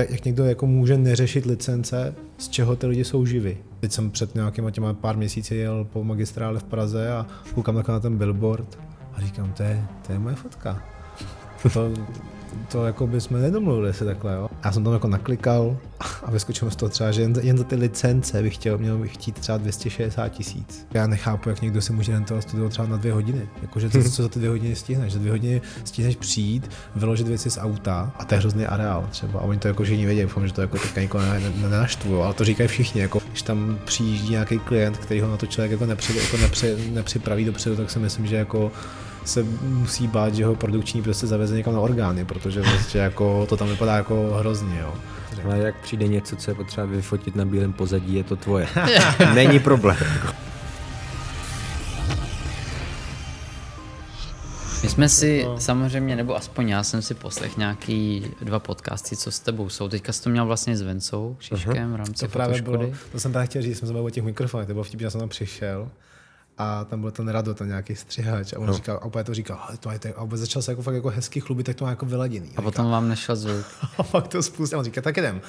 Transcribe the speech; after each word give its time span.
jak 0.00 0.24
někdo 0.24 0.44
jako 0.44 0.66
může 0.66 0.98
neřešit 0.98 1.46
licence, 1.46 2.14
z 2.38 2.48
čeho 2.48 2.76
ty 2.76 2.86
lidi 2.86 3.04
jsou 3.04 3.26
živí. 3.26 3.56
Teď 3.80 3.92
jsem 3.92 4.10
před 4.10 4.34
nějakýma 4.34 4.70
těma 4.70 4.94
pár 4.94 5.16
měsíci 5.16 5.54
jel 5.54 5.84
po 5.84 6.04
magistrále 6.04 6.60
v 6.60 6.64
Praze 6.64 7.12
a 7.12 7.26
koukám 7.54 7.82
na 7.88 8.00
ten 8.00 8.18
billboard 8.18 8.78
a 9.12 9.20
říkám, 9.20 9.52
to 9.52 9.62
je, 9.62 9.84
to 10.06 10.12
je 10.12 10.18
moje 10.18 10.34
fotka. 10.34 10.82
To, 11.72 11.92
to 12.72 12.86
jako 12.86 13.06
bychom 13.06 13.42
nedomluvili 13.42 13.94
se 13.94 14.04
takhle, 14.04 14.34
jo. 14.34 14.48
Já 14.64 14.72
jsem 14.72 14.84
tam 14.84 14.92
jako 14.92 15.08
naklikal 15.08 15.76
a 16.24 16.30
vyskočil 16.30 16.70
z 16.70 16.76
toho 16.76 16.90
třeba, 16.90 17.12
že 17.12 17.22
jen, 17.22 17.34
jen 17.42 17.58
za 17.58 17.64
ty 17.64 17.76
licence 17.76 18.42
bych 18.42 18.54
chtěl, 18.54 18.78
měl 18.78 18.98
bych 18.98 19.14
chtít 19.14 19.38
třeba 19.38 19.58
260 19.58 20.28
tisíc. 20.28 20.86
Já 20.94 21.06
nechápu, 21.06 21.48
jak 21.48 21.62
někdo 21.62 21.82
si 21.82 21.92
může 21.92 22.12
rentovat 22.12 22.42
studio 22.42 22.68
třeba 22.68 22.88
na 22.88 22.96
dvě 22.96 23.12
hodiny. 23.12 23.48
Jakože 23.62 23.88
to, 23.88 24.02
co 24.02 24.22
za 24.22 24.28
ty 24.28 24.38
dvě 24.38 24.50
hodiny 24.50 24.76
stihneš. 24.76 25.12
Za 25.12 25.18
dvě 25.18 25.32
hodiny 25.32 25.62
stihneš 25.84 26.16
přijít, 26.16 26.70
vyložit 26.96 27.28
věci 27.28 27.50
z 27.50 27.58
auta 27.58 28.12
a 28.18 28.24
to 28.24 28.34
je 28.34 28.38
hrozný 28.38 28.66
areál 28.66 29.08
třeba. 29.10 29.40
A 29.40 29.42
oni 29.42 29.58
to 29.58 29.68
jako 29.68 29.84
že 29.84 29.96
nevědí, 29.96 30.22
doufám, 30.22 30.46
že 30.46 30.52
to 30.52 30.60
jako 30.60 30.78
teďka 30.78 31.00
nikoho 31.00 31.24
nenaštvu, 31.60 32.22
ale 32.22 32.34
to 32.34 32.44
říkají 32.44 32.68
všichni. 32.68 33.00
Jako, 33.00 33.20
když 33.28 33.42
tam 33.42 33.78
přijíždí 33.84 34.30
nějaký 34.30 34.58
klient, 34.58 34.96
který 34.96 35.20
ho 35.20 35.30
na 35.30 35.36
to 35.36 35.46
člověk 35.46 35.72
jako, 35.72 35.86
nepři, 35.86 36.18
jako 36.18 36.36
nepři, 36.36 36.90
nepřipraví 36.92 37.44
dopředu, 37.44 37.76
tak 37.76 37.90
si 37.90 37.98
myslím, 37.98 38.26
že 38.26 38.36
jako 38.36 38.72
se 39.24 39.42
musí 39.62 40.08
bát, 40.08 40.34
že 40.34 40.44
ho 40.44 40.54
produkční 40.54 41.02
prostě 41.02 41.26
zaveze 41.26 41.56
někam 41.56 41.74
na 41.74 41.80
orgány, 41.80 42.24
protože 42.24 42.62
prostě 42.62 42.98
jako 42.98 43.46
to 43.46 43.56
tam 43.56 43.68
vypadá 43.68 43.96
jako 43.96 44.36
hrozně, 44.38 44.78
jo. 44.80 44.94
Ale 45.44 45.58
jak 45.58 45.80
přijde 45.80 46.08
něco, 46.08 46.36
co 46.36 46.50
je 46.50 46.54
potřeba 46.54 46.86
vyfotit 46.86 47.36
na 47.36 47.44
bílém 47.44 47.72
pozadí, 47.72 48.14
je 48.14 48.24
to 48.24 48.36
tvoje. 48.36 48.68
Není 49.34 49.58
problém. 49.58 49.96
My 54.82 54.90
jsme 54.90 55.08
si 55.08 55.44
no. 55.44 55.60
samozřejmě, 55.60 56.16
nebo 56.16 56.36
aspoň 56.36 56.68
já 56.68 56.82
jsem 56.82 57.02
si 57.02 57.14
poslech 57.14 57.56
nějaký 57.56 58.26
dva 58.42 58.58
podcasty, 58.58 59.16
co 59.16 59.30
s 59.30 59.38
tebou 59.38 59.68
jsou. 59.68 59.88
Teďka 59.88 60.12
jsi 60.12 60.22
to 60.22 60.30
měl 60.30 60.46
vlastně 60.46 60.76
s 60.76 60.82
Vencou 60.82 61.36
Šiškem 61.40 61.92
v 61.92 61.96
rámci 61.96 62.24
to 62.26 62.28
právě 62.28 62.62
bylo, 62.62 62.90
to 63.12 63.20
jsem 63.20 63.32
právě 63.32 63.46
chtěl 63.46 63.62
říct, 63.62 63.78
jsme 63.78 63.88
se 63.88 63.94
o 63.94 64.10
těch 64.10 64.24
mikrofonech, 64.24 64.66
to 64.66 64.72
bylo 64.72 64.84
vtipně, 64.84 65.06
já 65.06 65.10
jsem 65.10 65.20
tam 65.20 65.28
přišel 65.28 65.88
a 66.58 66.84
tam 66.84 67.00
byl 67.00 67.10
ten 67.10 67.28
Rado, 67.28 67.54
ten 67.54 67.68
nějaký 67.68 67.96
střihač 67.96 68.52
a 68.52 68.58
on 68.58 68.66
no. 68.66 68.74
říkal, 68.74 68.98
a 69.02 69.04
úplně 69.04 69.24
to 69.24 69.34
říkal, 69.34 69.58
to 69.80 69.90
je 69.90 69.98
to, 69.98 70.08
a 70.16 70.20
vůbec 70.20 70.40
začal 70.40 70.62
se 70.62 70.72
jako 70.72 70.82
fakt 70.82 70.94
jako 70.94 71.08
hezký 71.10 71.40
chlubit, 71.40 71.66
tak 71.66 71.76
to 71.76 71.84
má 71.84 71.90
jako 71.90 72.06
vyladěný. 72.06 72.50
A, 72.56 72.58
a 72.58 72.62
potom 72.62 72.90
vám 72.90 73.08
nešel 73.08 73.36
zvuk. 73.36 73.66
a 73.98 74.02
pak 74.02 74.28
to 74.28 74.42
spustil, 74.42 74.78
a 74.78 74.80
on 74.80 74.84
říká, 74.84 75.00
tak 75.00 75.16
jdem 75.16 75.40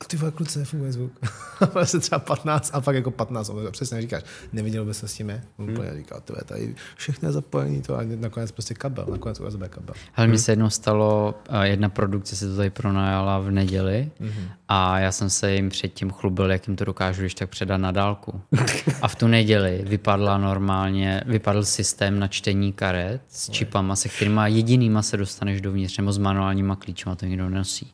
a 0.00 0.04
ty 0.04 0.16
vole 0.16 0.32
kluci, 0.32 0.58
nefunguje 0.58 0.92
zvuk. 0.92 1.12
a 1.74 1.86
se 1.86 2.00
třeba 2.00 2.18
15 2.18 2.70
a 2.74 2.80
pak 2.80 2.94
jako 2.94 3.10
15, 3.10 3.50
a 3.68 3.70
přesně 3.70 4.00
říkáš, 4.00 4.22
neviděl 4.52 4.84
bys 4.84 4.98
se 4.98 5.08
s 5.08 5.14
tím, 5.14 5.32
on 5.56 5.66
hmm. 5.66 5.96
říkal, 5.96 6.20
to 6.24 6.34
je 6.38 6.44
tady 6.44 6.74
všechno 6.96 7.32
zapojený 7.32 7.82
to 7.82 7.96
a 7.96 8.02
nakonec 8.16 8.52
prostě 8.52 8.74
kabel, 8.74 9.06
nakonec 9.10 9.40
USB 9.40 9.60
kabel. 9.68 9.94
Ale 10.14 10.26
mi 10.26 10.38
se 10.38 10.52
jednou 10.52 10.70
stalo, 10.70 11.34
jedna 11.62 11.88
produkce 11.88 12.36
se 12.36 12.48
to 12.48 12.56
tady 12.56 12.70
pronajala 12.70 13.38
v 13.38 13.50
neděli 13.50 14.10
mm-hmm. 14.20 14.48
a 14.68 14.98
já 14.98 15.12
jsem 15.12 15.30
se 15.30 15.52
jim 15.54 15.68
předtím 15.68 16.10
chlubil, 16.10 16.50
jak 16.50 16.68
jim 16.68 16.76
to 16.76 16.84
dokážu 16.84 17.20
když 17.20 17.34
tak 17.34 17.50
předat 17.50 17.80
na 17.80 17.92
dálku. 17.92 18.40
a 19.02 19.08
v 19.08 19.14
tu 19.14 19.26
neděli 19.26 19.84
vypadla 19.86 20.38
normálně, 20.38 21.22
vypadl 21.26 21.64
systém 21.64 22.18
na 22.18 22.28
čtení 22.28 22.72
karet 22.72 23.22
s 23.28 23.50
čipama, 23.50 23.96
se 23.96 24.08
kterýma 24.08 24.46
jedinýma 24.46 25.02
se 25.02 25.16
dostaneš 25.16 25.60
dovnitř, 25.60 25.98
nebo 25.98 26.12
s 26.12 26.18
manuálníma 26.18 26.76
klíčema, 26.76 27.16
to 27.16 27.26
nikdo 27.26 27.48
nosí. 27.48 27.92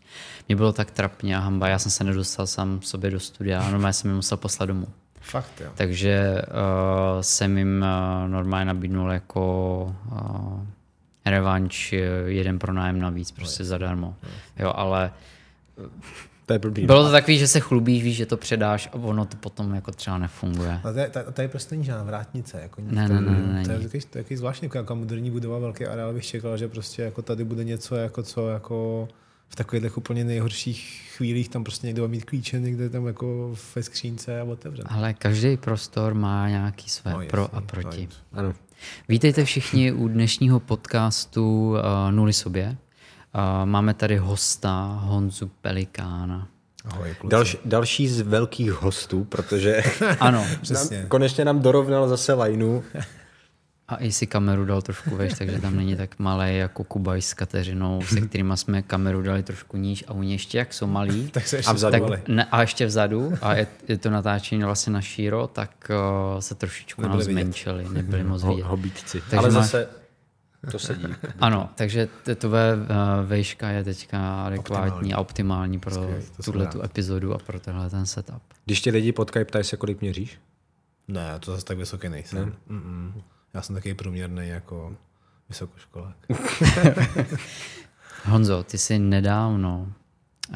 Mě 0.49 0.57
bylo 0.57 0.73
tak 0.73 0.91
trapně 0.91 1.37
a 1.37 1.41
hamba, 1.41 1.69
já 1.69 1.79
jsem 1.79 1.92
se 1.93 2.05
nedostal 2.05 2.47
sám 2.47 2.83
sobě 2.83 3.11
do 3.11 3.21
studia 3.21 3.71
normálně 3.71 3.93
jsem 3.93 4.11
mi 4.11 4.17
musel 4.17 4.39
poslat 4.39 4.67
domů. 4.67 4.87
Fakt, 5.21 5.61
jo. 5.61 5.71
Takže 5.75 6.43
uh, 6.43 7.21
jsem 7.21 7.59
jim 7.59 7.85
uh, 8.25 8.31
normálně 8.31 8.65
nabídnul 8.65 9.13
jako 9.13 9.97
uh, 10.13 10.61
revanč 11.25 11.93
jeden 12.27 12.59
pronájem 12.59 13.01
navíc, 13.01 13.31
prostě 13.31 13.63
no, 13.63 13.69
zadarmo. 13.69 14.17
No, 14.23 14.29
jo, 14.65 14.73
ale 14.75 15.13
to 16.47 16.53
je 16.53 16.59
blbý. 16.59 16.87
Bylo 16.87 17.05
to 17.05 17.11
takový, 17.11 17.39
že 17.39 17.49
se 17.49 17.61
chlubíš, 17.61 18.03
víš, 18.03 18.17
že 18.17 18.27
to 18.27 18.37
předáš 18.37 18.89
a 18.93 18.95
ono 18.95 19.25
to 19.25 19.37
potom 19.37 19.75
jako 19.75 19.93
třeba 19.93 20.19
nefunguje. 20.19 20.81
A 20.85 20.93
tady, 20.93 21.11
tady, 21.11 21.33
tady 21.33 21.49
prostě 21.49 21.75
není 21.75 21.85
žádná 21.85 22.05
vrátnice. 22.05 22.61
Jako 22.63 22.83
ne, 22.85 23.09
to, 23.09 23.15
ne, 23.15 23.21
ne, 23.21 23.53
ne, 23.53 23.65
to, 23.65 23.71
je 23.71 23.79
takový, 23.79 24.01
to 24.01 24.19
je 24.19 24.23
takový 24.25 24.37
zvláštní, 24.37 24.67
jako, 24.67 24.79
jako 24.79 24.97
moderní 24.97 25.31
budova, 25.31 25.59
velký 25.59 25.87
areál 25.87 26.13
bych 26.13 26.27
čekal, 26.27 26.57
že 26.57 26.69
prostě 26.69 27.03
jako 27.03 27.23
tady 27.23 27.45
bude 27.45 27.65
něco, 27.65 27.97
jako 27.97 28.23
co 28.23 28.49
jako 28.49 29.09
v 29.53 29.55
takových 29.55 29.99
úplně 29.99 30.25
nejhorších 30.25 31.11
chvílích 31.17 31.49
tam 31.49 31.65
prostě 31.65 31.87
někdo 31.87 32.09
mít 32.09 32.25
klíče 32.25 32.61
někde 32.61 32.91
tam 32.91 33.07
jako 33.07 33.55
ve 33.77 33.83
skřínce 33.83 34.41
a 34.41 34.45
otevřen. 34.45 34.85
Ale 34.89 35.15
každý 35.15 35.57
prostor 35.57 36.15
má 36.15 36.49
nějaký 36.49 36.91
své 36.91 37.13
no, 37.13 37.21
pro 37.31 37.55
a 37.55 37.61
proti. 37.61 38.09
Ano. 38.33 38.53
Vítejte 39.09 39.45
všichni 39.45 39.93
u 39.93 40.09
dnešního 40.09 40.61
podcastu 40.61 41.71
uh, 41.71 41.77
Nuly 42.11 42.33
sobě. 42.33 42.67
Uh, 42.67 43.67
máme 43.67 43.95
tady 43.95 44.17
hosta 44.17 44.99
Honzu 45.03 45.51
Pelikána. 45.61 46.49
Ahoj, 46.85 47.17
Dalš, 47.25 47.57
další 47.65 48.09
z 48.09 48.21
velkých 48.21 48.73
hostů, 48.73 49.25
protože 49.25 49.83
ano, 50.21 50.47
přesně. 50.63 50.99
Nám, 50.99 51.09
konečně 51.09 51.45
nám 51.45 51.61
dorovnal 51.61 52.09
zase 52.09 52.33
lajnu. 52.33 52.85
A 53.89 53.97
i 53.97 54.13
si 54.13 54.27
kameru 54.27 54.65
dal 54.65 54.83
trošku 54.83 55.17
veš, 55.17 55.33
takže 55.39 55.61
tam 55.61 55.77
není 55.77 55.97
tak 55.97 56.19
malé 56.19 56.53
jako 56.53 56.85
Kubaj 56.85 57.23
s 57.23 57.35
Kateřinou, 57.35 58.03
se 58.03 58.21
kterými 58.29 58.57
jsme 58.57 58.83
kameru 58.83 59.23
dali 59.23 59.43
trošku 59.43 59.77
níž 59.77 60.05
a 60.09 60.13
oni 60.13 60.33
ještě 60.33 60.59
jak 60.59 60.75
jsou 60.75 60.87
malí. 60.87 61.29
tak 61.33 61.47
se 61.47 61.57
ještě 61.57 61.71
a, 61.71 61.73
vzadu, 61.73 62.09
tak, 62.09 62.29
ne, 62.29 62.45
a 62.45 62.61
ještě 62.61 62.87
vzadu 62.87 63.33
a 63.43 63.55
je, 63.55 63.67
je 63.89 63.99
to 63.99 64.11
natáčení 64.11 64.65
vlastně 64.65 64.93
na 64.93 65.01
šíro, 65.01 65.47
tak 65.47 65.91
uh, 66.35 66.41
se 66.41 66.55
trošičku 66.55 67.03
nám 67.03 67.23
zmenšili, 67.23 67.89
nebyli 67.93 68.25
moc 68.25 68.45
vidět. 68.45 68.63
Hobítci. 68.63 69.21
Takže 69.21 69.39
Ale 69.39 69.51
zase 69.51 69.89
to 70.71 70.79
sedí. 70.89 71.07
Ano, 71.41 71.71
takže 71.75 72.09
tvoje 72.35 72.75
uh, 72.75 72.81
vejška 73.25 73.69
je 73.69 73.85
teďka 73.85 74.45
adekvátní 74.45 74.91
optimální. 74.91 75.15
a 75.15 75.19
optimální 75.19 75.79
pro 75.81 76.07
tuhle 76.45 76.67
tu 76.67 76.83
epizodu 76.85 77.35
a 77.35 77.39
pro 77.39 77.61
tenhle 77.61 77.91
ten 77.91 78.07
setup. 78.07 78.43
Když 78.65 78.81
tě 78.81 78.91
lidi 78.91 79.13
potkají, 79.13 79.45
ptají 79.45 79.65
se, 79.65 79.77
kolik 79.77 80.01
měříš? 80.01 80.39
Ne, 81.09 81.39
to 81.41 81.53
zase 81.53 81.65
tak 81.65 81.79
vysoký 81.79 82.09
nejsem. 82.09 82.55
Ne? 82.69 82.77
Mm-mm. 82.77 83.13
Já 83.55 83.63
jsem 83.63 83.75
taky 83.75 83.95
průměrný 83.95 84.49
jako 84.49 84.97
vysokoškolák. 85.49 86.17
Honzo, 88.25 88.63
ty 88.63 88.79
jsi 88.79 88.99
nedávno 88.99 89.93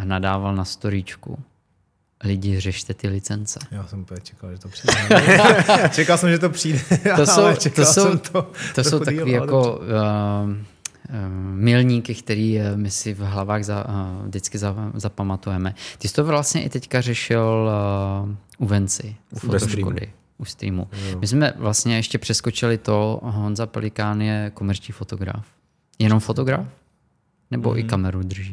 nadával 0.04 0.54
na 0.54 0.64
storíčku. 0.64 1.38
Lidi, 2.24 2.60
řešte 2.60 2.94
ty 2.94 3.08
licence. 3.08 3.60
Já 3.70 3.86
jsem 3.86 4.00
úplně 4.00 4.20
čekal, 4.20 4.52
že 4.52 4.58
to 4.58 4.68
přijde. 4.68 4.94
čekal 5.94 6.18
jsem, 6.18 6.30
že 6.30 6.38
to 6.38 6.50
přijde, 6.50 6.80
to 7.16 7.26
jsou, 7.26 7.42
to 7.74 7.84
jsou, 7.84 8.18
to, 8.18 8.42
to, 8.42 8.52
to 8.74 8.84
jsou 8.84 8.98
takové 8.98 9.30
jako 9.30 9.76
uh, 9.76 9.78
uh, 9.78 11.28
milníky, 11.54 12.14
který 12.14 12.58
uh, 12.58 12.76
my 12.76 12.90
si 12.90 13.14
v 13.14 13.18
hlavách 13.18 13.64
za, 13.64 13.88
uh, 13.88 14.26
vždycky 14.26 14.58
za, 14.58 14.74
zapamatujeme. 14.94 15.74
Ty 15.98 16.08
jsi 16.08 16.14
to 16.14 16.24
vlastně 16.24 16.64
i 16.64 16.68
teďka 16.68 17.00
řešil 17.00 17.70
uh, 18.28 18.34
u 18.58 18.66
Venci, 18.66 19.16
u 19.30 19.38
fotoškody 19.38 20.12
u 20.38 20.44
streamu. 20.44 20.88
Jo. 20.92 21.18
My 21.18 21.26
jsme 21.26 21.52
vlastně 21.56 21.96
ještě 21.96 22.18
přeskočili 22.18 22.78
to, 22.78 23.20
Honza 23.22 23.66
Pelikán 23.66 24.22
je 24.22 24.50
komerční 24.54 24.92
fotograf. 24.92 25.46
Jenom 25.98 26.20
fotograf? 26.20 26.66
Nebo 27.50 27.70
mm. 27.70 27.76
i 27.76 27.80
mhm. 27.80 27.88
kameru 27.88 28.22
drží? 28.22 28.52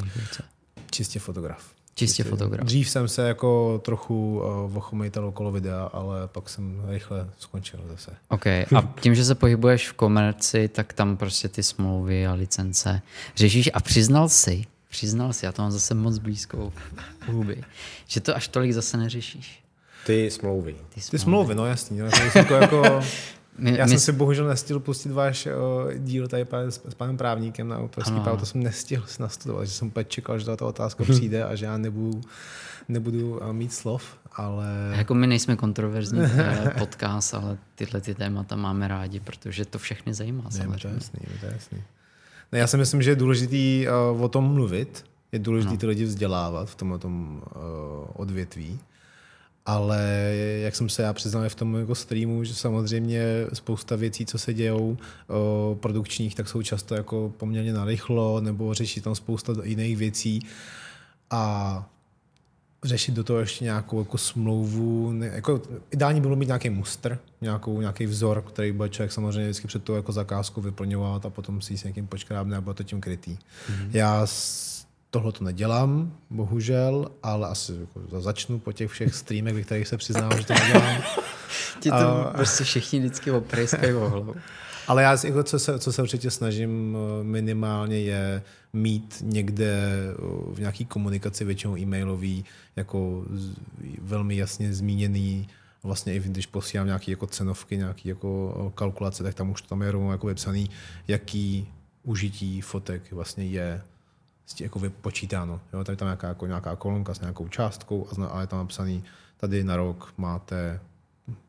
Čistě 0.92 1.20
fotograf. 1.20 1.74
Čistě 1.96 2.24
fotograf. 2.24 2.66
Dřív 2.66 2.90
jsem 2.90 3.08
se 3.08 3.28
jako 3.28 3.82
trochu 3.86 4.42
uh, 4.66 4.78
ochomejtal 4.78 5.26
okolo 5.26 5.52
videa, 5.52 5.90
ale 5.94 6.28
pak 6.28 6.50
jsem 6.50 6.82
rychle 6.88 7.30
skončil 7.38 7.80
zase. 7.92 8.12
OK. 8.30 8.48
A 8.48 8.94
tím, 9.00 9.16
že 9.16 9.26
se 9.26 9.36
pohybuješ 9.36 9.90
v 9.90 9.94
komerci, 9.94 10.68
tak 10.68 10.94
tam 10.94 11.18
prostě 11.18 11.50
ty 11.50 11.64
smlouvy 11.64 12.28
a 12.28 12.34
licence 12.34 13.02
řešíš 13.36 13.70
a 13.74 13.80
přiznal 13.80 14.30
si, 14.30 14.66
přiznal 14.90 15.34
si, 15.34 15.46
já 15.46 15.52
to 15.52 15.62
mám 15.62 15.72
zase 15.72 15.94
moc 15.94 16.18
blízko 16.18 16.74
huby, 17.26 17.64
že 18.08 18.20
to 18.20 18.36
až 18.36 18.48
tolik 18.48 18.72
zase 18.72 18.98
neřešíš. 18.98 19.63
Ty 20.06 20.32
smlouvy. 20.32 20.76
Ty 20.90 21.02
smlouvy, 21.02 21.12
Ty 21.12 21.20
smlouvy 21.20 21.56
no 21.56 21.66
jasný. 21.66 22.00
No, 22.00 22.06
jako, 22.36 22.54
jako, 22.54 23.02
my, 23.58 23.78
já 23.78 23.86
my... 23.86 23.90
jsem 23.90 24.00
si 24.00 24.12
bohužel 24.12 24.48
nestihl 24.48 24.80
pustit 24.80 25.12
váš 25.12 25.46
o, 25.46 25.88
díl 25.98 26.28
tady 26.28 26.46
s, 26.52 26.82
s 26.90 26.94
panem 26.94 27.18
právníkem 27.18 27.68
na 27.68 27.80
autorský 27.80 28.20
právo, 28.20 28.38
to 28.38 28.46
jsem 28.46 28.64
nestihl 28.64 29.06
nastudovat, 29.20 29.66
že 29.66 29.72
jsem 29.72 29.88
úplně 29.88 30.04
čekal, 30.04 30.40
že 30.40 30.46
ta 30.46 30.66
otázka 30.66 31.04
přijde 31.04 31.44
a 31.44 31.56
že 31.56 31.66
já 31.66 31.78
nebudu, 31.78 32.22
nebudu 32.90 33.40
mít 33.52 33.74
slov, 33.74 34.18
ale... 34.36 34.94
Jako 34.96 35.14
my 35.14 35.28
nejsme 35.28 35.56
kontroverzní 35.56 36.22
podcast, 36.80 37.34
ale 37.34 37.58
tyhle 37.76 38.02
ty 38.02 38.16
témata 38.16 38.56
máme 38.56 38.88
rádi, 38.88 39.20
protože 39.20 39.66
to 39.66 39.80
všechny 39.80 40.14
zajímá. 40.14 40.44
Ne, 40.44 40.78
to 40.82 40.88
je 40.88 40.94
jasný, 40.94 41.20
to 41.40 41.46
je 41.46 41.52
jasný. 41.54 41.84
Ne, 42.52 42.60
já 42.60 42.68
si 42.68 42.78
myslím, 42.78 43.02
že 43.02 43.12
je 43.12 43.16
důležitý 43.16 43.88
uh, 44.14 44.24
o 44.24 44.30
tom 44.30 44.54
mluvit, 44.54 45.06
je 45.32 45.40
důležité 45.40 45.74
no. 45.74 45.78
ty 45.78 45.86
lidi 45.86 46.04
vzdělávat 46.04 46.70
v 46.70 46.76
tomhle 46.76 47.00
tom, 47.00 47.42
uh, 47.56 47.62
odvětví 48.14 48.80
ale 49.66 50.34
jak 50.62 50.76
jsem 50.76 50.90
se 50.90 51.02
já 51.04 51.14
přiznal 51.14 51.50
v 51.50 51.56
tom 51.56 51.76
jako 51.76 51.96
streamu, 51.96 52.44
že 52.44 52.54
samozřejmě 52.54 53.24
spousta 53.54 53.96
věcí, 53.96 54.26
co 54.26 54.38
se 54.38 54.54
dějou 54.54 54.98
o, 55.28 55.78
produkčních, 55.80 56.36
tak 56.36 56.48
jsou 56.48 56.62
často 56.62 56.96
jako 56.96 57.34
poměrně 57.38 57.74
narychlo, 57.74 58.42
nebo 58.42 58.74
řeší 58.74 59.02
tam 59.02 59.16
spousta 59.16 59.54
jiných 59.64 59.98
věcí 59.98 60.42
a 61.30 61.86
řešit 62.84 63.12
do 63.12 63.24
toho 63.24 63.40
ještě 63.40 63.64
nějakou 63.64 64.00
jako 64.00 64.18
smlouvu. 64.18 65.12
Ne, 65.12 65.28
jako 65.28 65.62
ideální 65.92 66.22
bylo 66.22 66.36
mít 66.36 66.46
nějaký 66.46 66.70
muster, 66.70 67.20
nějakou, 67.42 67.82
nějaký 67.82 68.06
vzor, 68.06 68.42
který 68.42 68.72
bude 68.72 68.90
člověk 68.90 69.12
samozřejmě 69.12 69.44
vždycky 69.44 69.68
před 69.68 69.84
tou 69.84 69.96
jako 69.96 70.12
zakázkou 70.12 70.62
vyplňovat 70.62 71.26
a 71.26 71.30
potom 71.30 71.62
si 71.62 71.78
s 71.78 71.84
někým 71.84 72.08
počkrábne 72.08 72.58
a 72.58 72.62
bude 72.62 72.74
to 72.74 72.84
tím 72.84 73.02
krytý. 73.02 73.32
Mm-hmm. 73.32 73.90
Já 73.94 74.28
Tohle 75.14 75.32
to 75.32 75.44
nedělám, 75.44 76.14
bohužel, 76.30 77.12
ale 77.24 77.48
asi 77.48 77.74
jako 77.80 78.22
začnu 78.22 78.60
po 78.60 78.72
těch 78.72 78.92
všech 78.92 79.16
streamech, 79.16 79.54
ve 79.54 79.62
kterých 79.62 79.88
se 79.88 79.98
přiznám, 79.98 80.38
že 80.38 80.46
to 80.46 80.54
nedělám. 80.54 81.02
Ti 81.80 81.90
to 81.90 81.96
a... 81.96 82.34
prostě 82.34 82.64
všichni 82.64 83.00
vždycky 83.00 83.32
oprejskají 83.32 83.94
o 83.94 84.10
hlavu. 84.10 84.36
Ale 84.88 85.04
já, 85.04 85.18
jako, 85.24 85.44
co, 85.44 85.60
se, 85.60 85.80
co 85.80 85.94
se 85.94 86.02
určitě 86.02 86.32
snažím 86.32 86.98
eh, 86.98 87.24
minimálně 87.24 88.00
je 88.00 88.44
mít 88.74 89.18
někde 89.22 89.74
eh, 89.74 90.16
v 90.54 90.60
nějaký 90.60 90.86
komunikaci, 90.86 91.46
většinou 91.46 91.78
e-mailový, 91.78 92.46
jako 92.76 93.26
velmi 94.02 94.38
jasně 94.38 94.74
zmíněný 94.74 95.48
vlastně 95.84 96.16
i 96.16 96.20
když 96.20 96.46
posílám 96.46 96.88
nějaké 96.88 97.12
jako 97.12 97.28
cenovky, 97.28 97.78
nějaké 97.78 98.10
jako 98.10 98.64
eh, 98.68 98.72
kalkulace, 98.76 99.24
tak 99.24 99.34
tam 99.34 99.52
už 99.52 99.62
tam 99.62 99.82
je 99.82 99.92
rovnou 99.92 100.12
jako 100.12 100.28
vypsaný, 100.28 100.70
jaký 101.08 101.68
užití 102.04 102.62
fotek 102.62 103.12
vlastně 103.12 103.46
je 103.46 103.82
jako 104.60 104.80
vypočítáno. 104.80 105.62
Jo? 105.74 105.84
Tady 105.84 105.96
tam 105.96 106.06
nějaká, 106.06 106.28
jako 106.28 106.48
nějaká 106.48 106.76
kolonka 106.76 107.14
s 107.14 107.20
nějakou 107.20 107.48
částkou 107.48 108.08
a 108.32 108.42
je 108.42 108.48
tam 108.48 108.60
napsaný, 108.60 109.04
tady 109.38 109.64
na 109.64 109.76
rok 109.76 110.14
máte 110.18 110.80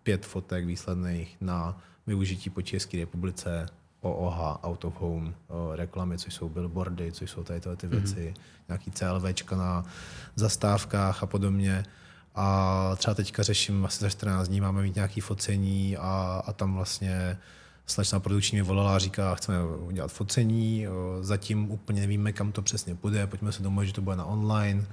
pět 0.02 0.26
fotek 0.26 0.64
výsledných 0.64 1.36
na 1.40 1.80
využití 2.06 2.50
po 2.50 2.62
České 2.62 2.96
republice, 2.96 3.66
OOH, 4.00 4.64
Out 4.64 4.84
of 4.84 5.00
Home, 5.00 5.34
reklamy, 5.74 6.18
což 6.18 6.34
jsou 6.34 6.48
billboardy, 6.48 7.12
což 7.12 7.30
jsou 7.30 7.44
tady 7.44 7.60
tyhle 7.60 7.76
ty 7.76 7.86
mhm. 7.86 7.96
věci, 7.96 8.34
mm-hmm. 8.36 8.64
nějaký 8.68 8.90
CLVčka 8.90 9.56
na 9.56 9.84
zastávkách 10.34 11.22
a 11.22 11.26
podobně. 11.26 11.84
A 12.34 12.96
třeba 12.96 13.14
teďka 13.14 13.42
řeším, 13.42 13.84
asi 13.84 14.00
za 14.00 14.10
14 14.10 14.48
dní 14.48 14.60
máme 14.60 14.82
mít 14.82 14.94
nějaké 14.94 15.20
focení 15.20 15.96
a, 15.96 16.42
a 16.46 16.52
tam 16.52 16.74
vlastně 16.74 17.38
slečna 17.86 18.20
produkční 18.20 18.58
mi 18.58 18.62
volala 18.62 18.96
a 18.96 18.98
říká, 18.98 19.34
chceme 19.34 19.58
udělat 19.64 20.12
focení, 20.12 20.86
zatím 21.20 21.70
úplně 21.70 22.00
nevíme, 22.00 22.32
kam 22.32 22.52
to 22.52 22.62
přesně 22.62 22.94
půjde, 22.94 23.26
pojďme 23.26 23.52
se 23.52 23.62
domluvit, 23.62 23.86
že 23.86 23.92
to 23.92 24.02
bude 24.02 24.16
na 24.16 24.24
online 24.24 24.84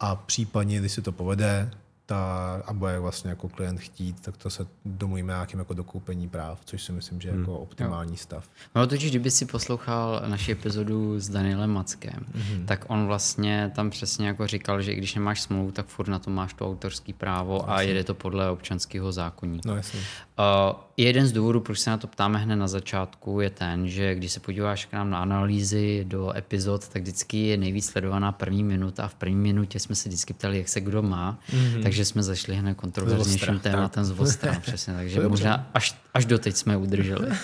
a 0.00 0.16
případně, 0.16 0.78
když 0.78 0.92
se 0.92 1.02
to 1.02 1.12
povede, 1.12 1.70
ta, 2.06 2.62
a 2.66 2.72
bude 2.72 2.98
vlastně 2.98 3.30
jako 3.30 3.48
klient 3.48 3.80
chtít, 3.80 4.20
tak 4.20 4.36
to 4.36 4.50
se 4.50 4.66
domluvíme 4.84 5.32
nějakým 5.32 5.58
jako 5.58 5.74
dokoupení 5.74 6.28
práv, 6.28 6.60
což 6.64 6.82
si 6.82 6.92
myslím, 6.92 7.20
že 7.20 7.28
je 7.28 7.32
hmm. 7.32 7.40
jako 7.40 7.58
optimální 7.58 8.16
stav. 8.16 8.48
No 8.74 8.86
totiž, 8.86 9.10
kdyby 9.10 9.30
si 9.30 9.46
poslouchal 9.46 10.22
naši 10.26 10.52
epizodu 10.52 11.20
s 11.20 11.28
Danielem 11.28 11.70
Mackem, 11.70 12.26
hmm. 12.34 12.66
tak 12.66 12.84
on 12.88 13.06
vlastně 13.06 13.72
tam 13.74 13.90
přesně 13.90 14.26
jako 14.26 14.46
říkal, 14.46 14.82
že 14.82 14.94
když 14.94 15.14
nemáš 15.14 15.40
smlouvu, 15.40 15.72
tak 15.72 15.86
furt 15.86 16.08
na 16.08 16.18
to 16.18 16.30
máš 16.30 16.54
to 16.54 16.66
autorský 16.66 17.12
právo 17.12 17.52
no, 17.52 17.70
a 17.70 17.80
jede 17.80 18.04
to 18.04 18.14
podle 18.14 18.50
občanského 18.50 19.12
zákonníku. 19.12 19.68
No 19.68 19.76
jasně. 19.76 20.00
Uh, 20.38 20.76
jeden 20.96 21.26
z 21.26 21.32
důvodů, 21.32 21.60
proč 21.60 21.78
se 21.78 21.90
na 21.90 21.96
to 21.96 22.06
ptáme 22.06 22.38
hned 22.38 22.56
na 22.56 22.68
začátku, 22.68 23.40
je 23.40 23.50
ten, 23.50 23.88
že 23.88 24.14
když 24.14 24.32
se 24.32 24.40
podíváš 24.40 24.84
k 24.84 24.92
nám 24.92 25.10
na 25.10 25.18
analýzy 25.18 26.04
do 26.08 26.36
epizod, 26.36 26.88
tak 26.88 27.02
vždycky 27.02 27.46
je 27.46 27.56
nejvíc 27.56 27.86
sledovaná 27.86 28.32
první 28.32 28.64
minuta 28.64 29.04
a 29.04 29.08
v 29.08 29.14
první 29.14 29.36
minutě 29.36 29.80
jsme 29.80 29.94
se 29.94 30.08
vždycky 30.08 30.34
ptali, 30.34 30.58
jak 30.58 30.68
se 30.68 30.80
kdo 30.80 31.02
má, 31.02 31.38
mm-hmm. 31.50 31.82
takže 31.82 32.04
jsme 32.04 32.22
zašli 32.22 32.56
hned 32.56 32.74
kontroverznějším 32.74 33.58
tématem 33.58 34.04
z 34.04 34.10
Vostra, 34.10 34.60
přesně, 34.60 34.94
takže 34.96 35.28
možná 35.28 35.70
až, 35.74 35.94
až 36.14 36.24
doteď 36.24 36.56
jsme 36.56 36.76
udrželi. 36.76 37.26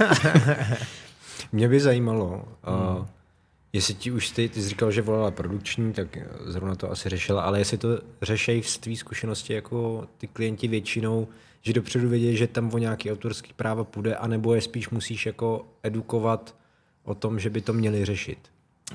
Mě 1.53 1.69
by 1.69 1.81
zajímalo, 1.81 2.45
mm. 2.67 2.97
uh, 2.97 3.07
jestli 3.73 3.95
ti 3.95 4.11
už 4.11 4.31
ty, 4.31 4.49
ty 4.49 4.63
jsi 4.63 4.69
říkal, 4.69 4.91
že 4.91 5.03
volala 5.03 5.31
produkční, 5.31 5.93
tak 5.93 6.19
zrovna 6.47 6.75
to 6.75 6.91
asi 6.91 7.09
řešila, 7.09 7.43
ale 7.43 7.59
jestli 7.59 7.79
to 7.79 7.89
řešejí 8.23 8.63
v 8.63 8.79
tvý 8.79 8.97
zkušenosti 8.97 9.53
jako 9.53 10.09
ty 10.19 10.27
klienti 10.27 10.69
většinou, 10.69 11.29
že 11.63 11.73
dopředu 11.73 12.09
vědí, 12.09 12.37
že 12.37 12.47
tam 12.47 12.75
o 12.75 12.79
nějaký 12.79 13.13
autorský 13.13 13.53
práva 13.57 13.85
půjde, 13.85 14.17
anebo 14.17 14.55
je 14.55 14.61
spíš 14.61 14.91
musíš 14.91 15.27
jako 15.27 15.67
edukovat 15.83 16.55
o 17.05 17.15
tom, 17.15 17.39
že 17.39 17.51
by 17.51 17.61
to 17.61 17.73
měli 17.73 18.05
řešit. 18.05 18.39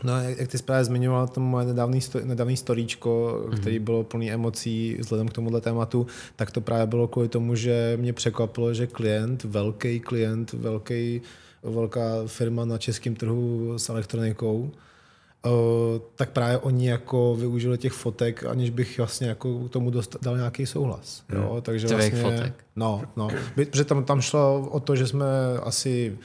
No, 0.04 0.22
jak, 0.22 0.38
jak 0.38 0.52
ty 0.52 0.58
právě 0.58 0.84
zmiňoval 0.84 1.28
to 1.28 1.40
moje 1.40 1.66
nedávný, 1.66 2.02
sto, 2.02 2.20
nedávný 2.24 2.58
storíčko, 2.58 3.10
mm-hmm. 3.10 3.60
který 3.60 3.80
bylo 3.80 4.04
plný 4.04 4.32
emocí 4.32 4.98
vzhledem 5.00 5.28
k 5.28 5.34
tomuhle 5.34 5.62
tématu, 5.62 6.08
tak 6.36 6.52
to 6.52 6.62
právě 6.62 6.88
bylo 6.88 7.08
kvůli 7.08 7.28
tomu, 7.28 7.56
že 7.56 7.98
mě 8.02 8.14
překvapilo, 8.14 8.74
že 8.74 8.88
klient, 8.88 9.44
velký 9.44 10.00
klient, 10.00 10.54
velký, 10.54 11.22
velká 11.64 12.04
firma 12.28 12.66
na 12.66 12.78
českém 12.78 13.16
trhu 13.16 13.74
s 13.78 13.90
elektronikou, 13.90 14.72
Uh, 15.46 16.02
tak 16.16 16.30
právě 16.30 16.58
oni 16.58 16.90
jako 16.90 17.36
využili 17.36 17.78
těch 17.78 17.94
fotek, 17.94 18.44
aniž 18.44 18.70
bych 18.70 18.98
vlastně 18.98 19.28
jako 19.28 19.60
k 19.60 19.72
tomu 19.72 19.90
dostal, 19.90 20.20
dal 20.24 20.38
nějaký 20.38 20.66
souhlas. 20.66 21.24
Hmm. 21.28 21.44
Jo? 21.44 21.62
Takže 21.62 21.88
vlastně, 21.88 22.22
fotek. 22.22 22.66
No, 22.76 23.02
no. 23.16 23.28
Protože 23.56 23.84
tam, 23.84 24.04
tam 24.04 24.22
šlo 24.22 24.70
o 24.72 24.80
to, 24.80 24.96
že 24.96 25.08
jsme 25.08 25.26
asi 25.64 26.18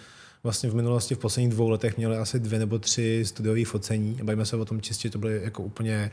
vlastně 0.43 0.71
v 0.71 0.75
minulosti 0.75 1.15
v 1.15 1.19
posledních 1.19 1.53
dvou 1.53 1.69
letech 1.69 1.97
měli 1.97 2.17
asi 2.17 2.41
dvě 2.41 2.59
nebo 2.59 2.79
tři 2.79 3.23
studiové 3.27 3.65
focení. 3.65 4.19
Bavíme 4.23 4.47
se 4.47 4.57
o 4.57 4.65
tom 4.65 4.81
čistě, 4.81 5.11
to 5.11 5.19
byly 5.19 5.41
jako 5.45 5.63
úplně 5.63 6.11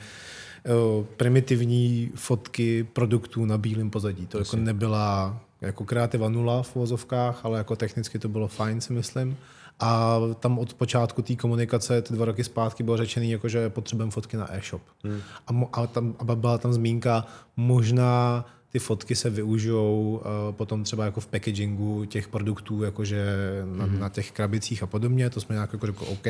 uh, 0.98 1.06
primitivní 1.18 2.12
fotky 2.16 2.88
produktů 2.94 3.45
na 3.45 3.57
bílém 3.57 3.89
pozadí. 3.89 4.27
To 4.27 4.39
jako 4.39 4.57
nebyla 4.57 5.39
jako 5.61 5.85
kreativa 5.85 6.29
nula 6.29 6.63
v 6.63 6.75
vozovkách, 6.75 7.45
ale 7.45 7.57
jako 7.57 7.75
technicky 7.75 8.19
to 8.19 8.29
bylo 8.29 8.47
fajn, 8.47 8.81
si 8.81 8.93
myslím. 8.93 9.37
A 9.79 10.19
tam 10.39 10.59
od 10.59 10.73
počátku 10.73 11.21
té 11.21 11.35
komunikace, 11.35 12.01
ty 12.01 12.13
dva 12.13 12.25
roky 12.25 12.43
zpátky, 12.43 12.83
bylo 12.83 12.97
řečený, 12.97 13.31
jako, 13.31 13.47
že 13.47 13.69
potřebujeme 13.69 14.11
fotky 14.11 14.37
na 14.37 14.55
e-shop. 14.55 14.81
Hmm. 15.03 15.21
A, 15.47 15.81
a, 15.81 15.87
tam, 15.87 16.15
a 16.19 16.35
byla 16.35 16.57
tam 16.57 16.73
zmínka, 16.73 17.25
možná 17.57 18.45
ty 18.75 18.80
fotky 18.80 19.16
se 19.16 19.30
využijou 19.30 20.22
uh, 20.25 20.56
potom 20.56 20.83
třeba 20.83 21.06
jako 21.06 21.19
v 21.19 21.27
packagingu 21.27 22.06
těch 22.06 22.27
produktů, 22.27 22.83
jakože 22.83 23.25
na, 23.66 23.88
mm-hmm. 23.88 24.00
na 24.00 24.10
těch 24.10 24.31
krabicích 24.31 24.83
a 24.83 24.86
podobně, 24.86 25.30
to 25.30 25.42
jsme 25.42 25.56
nějak 25.56 25.74
jako 25.74 25.86
řekl 25.86 26.06
OK, 26.07 26.27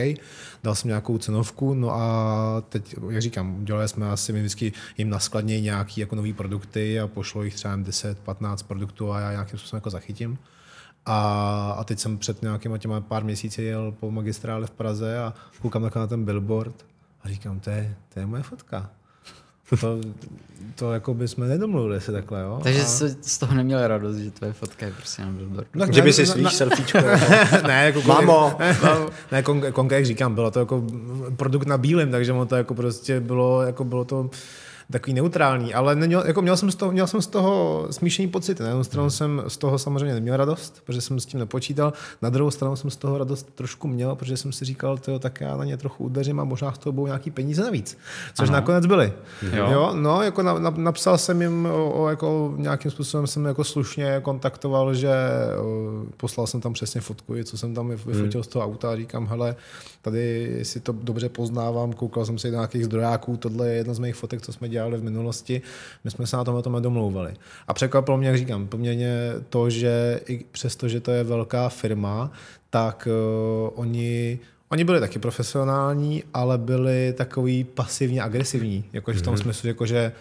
dal 0.64 0.76
jsem 0.76 0.88
nějakou 0.88 1.18
cenovku, 1.18 1.74
no 1.74 1.92
a 1.92 2.64
teď, 2.70 2.96
jak 3.10 3.22
říkám, 3.22 3.62
udělali 3.62 3.88
jsme 3.88 4.10
asi 4.10 4.34
my 4.34 4.40
vždycky 4.40 4.74
jim 4.98 5.10
naskladněji 5.10 5.62
nějaký 5.62 6.02
jako 6.02 6.16
nový 6.16 6.34
produkty 6.34 7.00
a 7.00 7.08
pošlo 7.08 7.44
jich 7.44 7.56
třeba 7.56 7.78
10-15 7.78 8.66
produktů 8.68 9.12
a 9.12 9.20
já 9.20 9.32
nějakým 9.32 9.60
způsobem 9.60 9.78
jako 9.78 9.90
zachytím. 9.90 10.38
A, 11.06 11.72
a 11.78 11.84
teď 11.84 12.00
jsem 12.00 12.18
před 12.18 12.42
nějakýma 12.42 12.78
těma 12.78 13.02
pár 13.02 13.24
měsíci 13.24 13.64
jel 13.64 13.92
po 13.92 14.12
magistrále 14.12 14.68
v 14.68 14.72
Praze 14.72 15.18
a 15.18 15.34
koukám 15.62 15.90
na 15.96 16.08
ten 16.08 16.26
billboard 16.26 16.86
a 17.24 17.30
říkám, 17.30 17.60
to 17.60 17.70
je, 17.70 17.96
to 18.14 18.20
je 18.20 18.26
moje 18.26 18.44
fotka. 18.44 18.92
To, 19.82 20.00
to 20.76 20.94
jako 20.94 21.14
bychom 21.14 21.50
nedomluvili 21.50 22.02
se 22.02 22.12
takhle, 22.12 22.42
jo. 22.42 22.60
Takže 22.64 22.82
a... 22.82 22.86
jsi 22.86 23.16
z 23.22 23.38
toho 23.38 23.56
neměl 23.56 23.88
radost, 23.88 24.18
že 24.18 24.32
tvoje 24.32 24.54
fotka 24.54 24.86
je 24.86 24.92
prostě 24.92 25.22
na 25.22 25.32
billboardu. 25.32 25.70
No, 25.76 25.86
že 25.92 26.02
by 26.02 26.14
si 26.14 26.26
svých 26.26 26.44
na... 26.44 26.50
selfiečko. 26.50 26.98
ne, 27.68 27.86
jako 27.86 28.02
Mamo. 28.02 28.58
ne, 29.32 29.44
konkrétně 29.44 29.96
jak 29.96 30.06
říkám, 30.06 30.36
bylo 30.36 30.52
to 30.52 30.60
jako 30.60 30.84
produkt 31.36 31.68
na 31.68 31.78
bílém, 31.78 32.12
takže 32.12 32.34
to 32.48 32.56
jako 32.56 32.76
prostě 32.76 33.20
bylo, 33.20 33.62
jako 33.62 33.84
bylo 33.84 34.06
to 34.06 34.30
takový 34.92 35.14
neutrální, 35.14 35.74
ale 35.74 35.96
neměl, 35.96 36.24
jako 36.28 36.42
měl, 36.42 36.58
jsem 36.58 36.72
z 36.72 36.76
toho, 36.76 36.92
měl 36.92 37.08
jsem 37.08 37.22
z 37.22 37.28
toho 37.28 37.88
smíšený 37.92 38.28
pocit. 38.28 38.60
Na 38.60 38.68
jednu 38.68 38.84
stranu 38.84 39.04
hmm. 39.04 39.12
jsem 39.12 39.44
z 39.48 39.58
toho 39.58 39.80
samozřejmě 39.80 40.14
neměl 40.14 40.38
radost, 40.38 40.82
protože 40.86 41.02
jsem 41.02 41.20
s 41.20 41.26
tím 41.26 41.40
nepočítal, 41.40 41.94
na 42.22 42.30
druhou 42.30 42.52
stranu 42.52 42.76
jsem 42.76 42.90
z 42.90 42.96
toho 42.96 43.18
radost 43.18 43.56
trošku 43.56 43.88
měl, 43.88 44.16
protože 44.16 44.38
jsem 44.38 44.52
si 44.52 44.66
říkal, 44.66 44.98
to 44.98 45.20
tak 45.20 45.42
já 45.42 45.58
na 45.58 45.66
ně 45.66 45.78
trochu 45.78 46.04
udeřím 46.04 46.40
a 46.40 46.44
možná 46.44 46.72
z 46.72 46.78
toho 46.78 46.94
budou 46.94 47.06
nějaký 47.06 47.32
peníze 47.32 47.64
navíc, 47.64 47.98
což 48.34 48.50
Aha. 48.50 48.60
nakonec 48.60 48.86
byly. 48.86 49.14
Jo. 49.54 49.68
jo. 49.72 49.92
no, 49.94 50.22
jako 50.22 50.44
na, 50.44 50.60
na, 50.60 50.70
napsal 50.70 51.18
jsem 51.18 51.42
jim, 51.42 51.66
o, 51.66 51.92
o, 51.92 52.10
jako 52.10 52.54
nějakým 52.58 52.92
způsobem 52.92 53.28
jsem 53.28 53.46
jako 53.46 53.64
slušně 53.64 54.20
kontaktoval, 54.22 54.94
že 54.94 55.14
o, 55.60 56.04
poslal 56.18 56.48
jsem 56.48 56.62
tam 56.62 56.74
přesně 56.74 57.02
fotku, 57.02 57.34
co 57.44 57.58
jsem 57.58 57.74
tam 57.74 57.90
vyfotil 57.90 58.22
hmm. 58.34 58.44
z 58.44 58.48
toho 58.48 58.66
auta 58.66 58.92
a 58.92 58.96
říkám, 58.96 59.28
hele, 59.28 59.56
tady 60.02 60.60
si 60.64 60.80
to 60.80 60.92
dobře 60.92 61.30
poznávám, 61.30 61.94
koukal 61.94 62.26
jsem 62.26 62.38
si 62.38 62.48
do 62.48 62.56
nějakých 62.56 62.86
zdrojáků, 62.86 63.38
tohle 63.38 63.68
je 63.68 63.76
jedna 63.76 63.94
z 63.94 64.00
mých 64.00 64.16
fotek, 64.16 64.42
co 64.42 64.54
jsme 64.54 64.70
dělali 64.70 64.75
v 64.84 65.04
minulosti, 65.04 65.62
my 66.04 66.12
jsme 66.12 66.28
se 66.28 66.38
na 66.38 66.44
tom 66.44 66.56
o 66.56 66.62
tom 66.62 66.74
nedomlouvali. 66.74 67.34
A 67.68 67.74
překvapilo 67.74 68.18
mě, 68.18 68.28
jak 68.28 68.38
říkám, 68.38 68.68
poměrně 68.68 69.18
to, 69.50 69.70
že 69.70 70.20
i 70.28 70.46
přesto, 70.52 70.88
že 70.88 71.00
to 71.00 71.12
je 71.12 71.24
velká 71.24 71.70
firma, 71.70 72.32
tak 72.70 73.08
uh, 73.08 73.70
oni 73.76 74.40
Oni 74.70 74.84
byli 74.84 75.00
taky 75.00 75.20
profesionální, 75.20 76.24
ale 76.34 76.58
byli 76.58 77.14
takový 77.18 77.64
pasivně 77.64 78.22
agresivní, 78.22 78.84
jakože 78.94 79.20
v 79.20 79.22
tom 79.22 79.36
mm-hmm. 79.36 79.42
smyslu, 79.42 79.68
jakože 79.68 80.12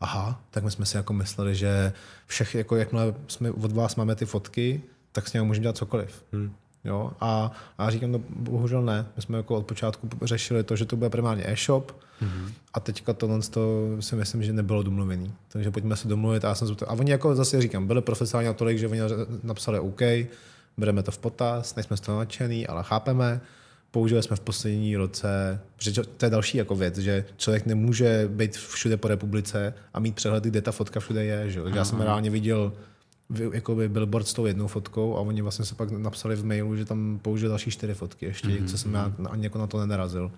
aha, 0.00 0.40
tak 0.50 0.64
my 0.64 0.70
jsme 0.70 0.86
si 0.86 0.96
jako 0.96 1.12
mysleli, 1.12 1.54
že 1.54 1.92
všech, 2.26 2.54
jako 2.54 2.76
jakmile 2.76 3.14
jsme 3.26 3.50
od 3.50 3.72
vás 3.72 3.96
máme 3.96 4.14
ty 4.14 4.26
fotky, 4.26 4.82
tak 5.12 5.28
s 5.28 5.32
ním 5.32 5.44
můžeme 5.44 5.62
dělat 5.62 5.76
cokoliv. 5.76 6.24
Mm. 6.32 6.52
Jo? 6.84 7.10
A, 7.20 7.52
a 7.78 7.90
říkám, 7.90 8.12
no 8.12 8.20
bohužel 8.28 8.82
ne. 8.82 9.06
My 9.16 9.22
jsme 9.22 9.36
jako 9.36 9.56
od 9.56 9.66
počátku 9.66 10.08
řešili 10.22 10.64
to, 10.64 10.76
že 10.76 10.84
to 10.84 10.96
bude 10.96 11.10
primárně 11.10 11.44
e-shop 11.46 11.92
mm-hmm. 11.92 12.52
a 12.74 12.80
teďka 12.80 13.12
to, 13.12 13.40
to 13.50 13.96
si 14.00 14.16
myslím, 14.16 14.42
že 14.42 14.52
nebylo 14.52 14.82
domluvený. 14.82 15.32
Takže 15.48 15.70
pojďme 15.70 15.96
se 15.96 16.08
domluvit. 16.08 16.44
A, 16.44 16.48
já 16.48 16.54
jsem, 16.54 16.76
a 16.86 16.92
oni 16.92 17.10
jako 17.10 17.34
zase 17.34 17.62
říkám, 17.62 17.86
byli 17.86 18.02
profesionální 18.02 18.54
tolik, 18.54 18.78
že 18.78 18.88
oni 18.88 19.00
napsali 19.42 19.78
OK, 19.78 20.00
bereme 20.76 21.02
to 21.02 21.10
v 21.10 21.18
potaz, 21.18 21.74
nejsme 21.74 21.96
z 21.96 22.00
toho 22.00 22.18
nadšený, 22.18 22.66
ale 22.66 22.82
chápeme. 22.82 23.40
Použili 23.90 24.22
jsme 24.22 24.36
v 24.36 24.40
poslední 24.40 24.96
roce, 24.96 25.60
protože 25.76 26.02
to 26.02 26.26
je 26.26 26.30
další 26.30 26.58
jako 26.58 26.74
věc, 26.74 26.98
že 26.98 27.24
člověk 27.36 27.66
nemůže 27.66 28.28
být 28.32 28.56
všude 28.56 28.96
po 28.96 29.08
republice 29.08 29.74
a 29.94 30.00
mít 30.00 30.14
přehled, 30.14 30.44
kde 30.44 30.62
ta 30.62 30.72
fotka 30.72 31.00
všude 31.00 31.24
je. 31.24 31.50
Že? 31.50 31.60
Já 31.74 31.84
jsem 31.84 32.00
reálně 32.00 32.30
viděl 32.30 32.72
jakoby 33.52 33.88
billboard 33.88 34.28
s 34.28 34.32
tou 34.32 34.46
jednou 34.46 34.66
fotkou 34.66 35.16
a 35.16 35.20
oni 35.20 35.42
vlastně 35.42 35.64
se 35.64 35.74
pak 35.74 35.90
napsali 35.90 36.36
v 36.36 36.44
mailu, 36.44 36.76
že 36.76 36.84
tam 36.84 37.18
použili 37.22 37.48
další 37.48 37.70
čtyři 37.70 37.94
fotky 37.94 38.26
ještě, 38.26 38.48
mm-hmm. 38.48 38.66
co 38.66 38.78
jsem 38.78 38.94
já 38.94 39.12
ani 39.30 39.44
jako 39.44 39.58
na 39.58 39.66
to 39.66 39.80
nenarazil. 39.80 40.32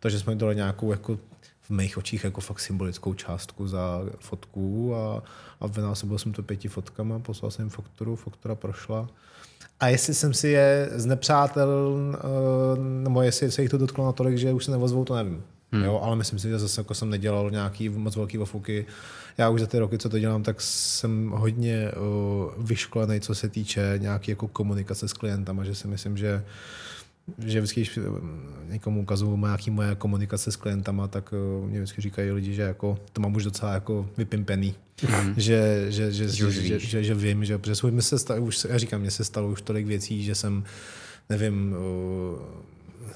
Takže 0.00 0.18
jsme 0.18 0.34
dali 0.34 0.56
nějakou 0.56 0.90
jako 0.90 1.18
v 1.62 1.70
mých 1.70 1.98
očích 1.98 2.24
jako 2.24 2.40
fakt 2.40 2.60
symbolickou 2.60 3.14
částku 3.14 3.68
za 3.68 4.00
fotku 4.18 4.94
a, 4.94 5.22
a 5.60 5.66
vynásobil 5.66 6.18
jsem 6.18 6.32
to 6.32 6.42
pěti 6.42 6.68
fotkama, 6.68 7.18
poslal 7.18 7.50
jsem 7.50 7.64
jim 7.64 7.70
fakturu, 7.70 8.16
faktura 8.16 8.54
prošla. 8.54 9.08
A 9.80 9.88
jestli 9.88 10.14
jsem 10.14 10.34
si 10.34 10.48
je 10.48 10.90
z 10.94 11.06
nepřátel, 11.06 11.96
eh, 12.14 12.18
nebo 12.78 13.22
jestli 13.22 13.50
se 13.50 13.62
jich 13.62 13.70
to 13.70 13.78
dotklo 13.78 14.06
natolik, 14.06 14.38
že 14.38 14.52
už 14.52 14.64
se 14.64 14.70
nevozvou, 14.70 15.04
to 15.04 15.14
nevím. 15.14 15.42
Hmm. 15.72 15.84
Jo, 15.84 16.00
ale 16.02 16.16
myslím 16.16 16.38
si, 16.38 16.48
že 16.48 16.58
zase 16.58 16.80
jako 16.80 16.94
jsem 16.94 17.10
nedělal 17.10 17.50
nějaký 17.50 17.88
moc 17.88 18.16
velký 18.16 18.38
ofuky. 18.38 18.86
Já 19.38 19.48
už 19.48 19.60
za 19.60 19.66
ty 19.66 19.78
roky, 19.78 19.98
co 19.98 20.08
to 20.08 20.18
dělám, 20.18 20.42
tak 20.42 20.60
jsem 20.60 21.30
hodně 21.30 21.90
uh, 21.92 22.64
vyškolený, 22.64 23.20
co 23.20 23.34
se 23.34 23.48
týče 23.48 23.94
nějaké 23.96 24.32
jako 24.32 24.48
komunikace 24.48 25.08
s 25.08 25.12
klientama, 25.12 25.64
že 25.64 25.74
si 25.74 25.88
myslím, 25.88 26.16
že 26.16 26.44
že 27.38 27.60
vždycky, 27.60 27.80
když 27.80 27.98
někomu 28.68 29.02
ukazuju 29.02 29.36
nějaký 29.36 29.70
moje 29.70 29.94
komunikace 29.94 30.52
s 30.52 30.56
klientama, 30.56 31.08
tak 31.08 31.32
uh, 31.32 31.68
mě 31.68 31.78
vždycky 31.78 32.00
říkají 32.00 32.30
lidi, 32.30 32.54
že 32.54 32.62
jako, 32.62 32.98
to 33.12 33.20
mám 33.20 33.34
už 33.34 33.44
docela 33.44 33.72
jako 33.72 34.08
vypimpený. 34.16 34.74
Mm. 35.02 35.34
že, 35.36 35.86
že, 35.88 36.12
že, 36.12 36.28
že, 36.28 36.50
že, 36.50 36.78
že, 36.78 37.04
že, 37.04 37.14
vím, 37.14 37.44
že, 37.44 37.58
protože 37.58 37.90
mi 37.90 38.02
se 38.02 38.18
stalo, 38.18 38.40
už, 38.40 38.66
já 38.68 38.78
říkám, 38.78 39.00
mně 39.00 39.10
se 39.10 39.24
stalo 39.24 39.48
už 39.48 39.62
tolik 39.62 39.86
věcí, 39.86 40.24
že 40.24 40.34
jsem, 40.34 40.64
nevím, 41.28 41.72
uh, 41.72 42.38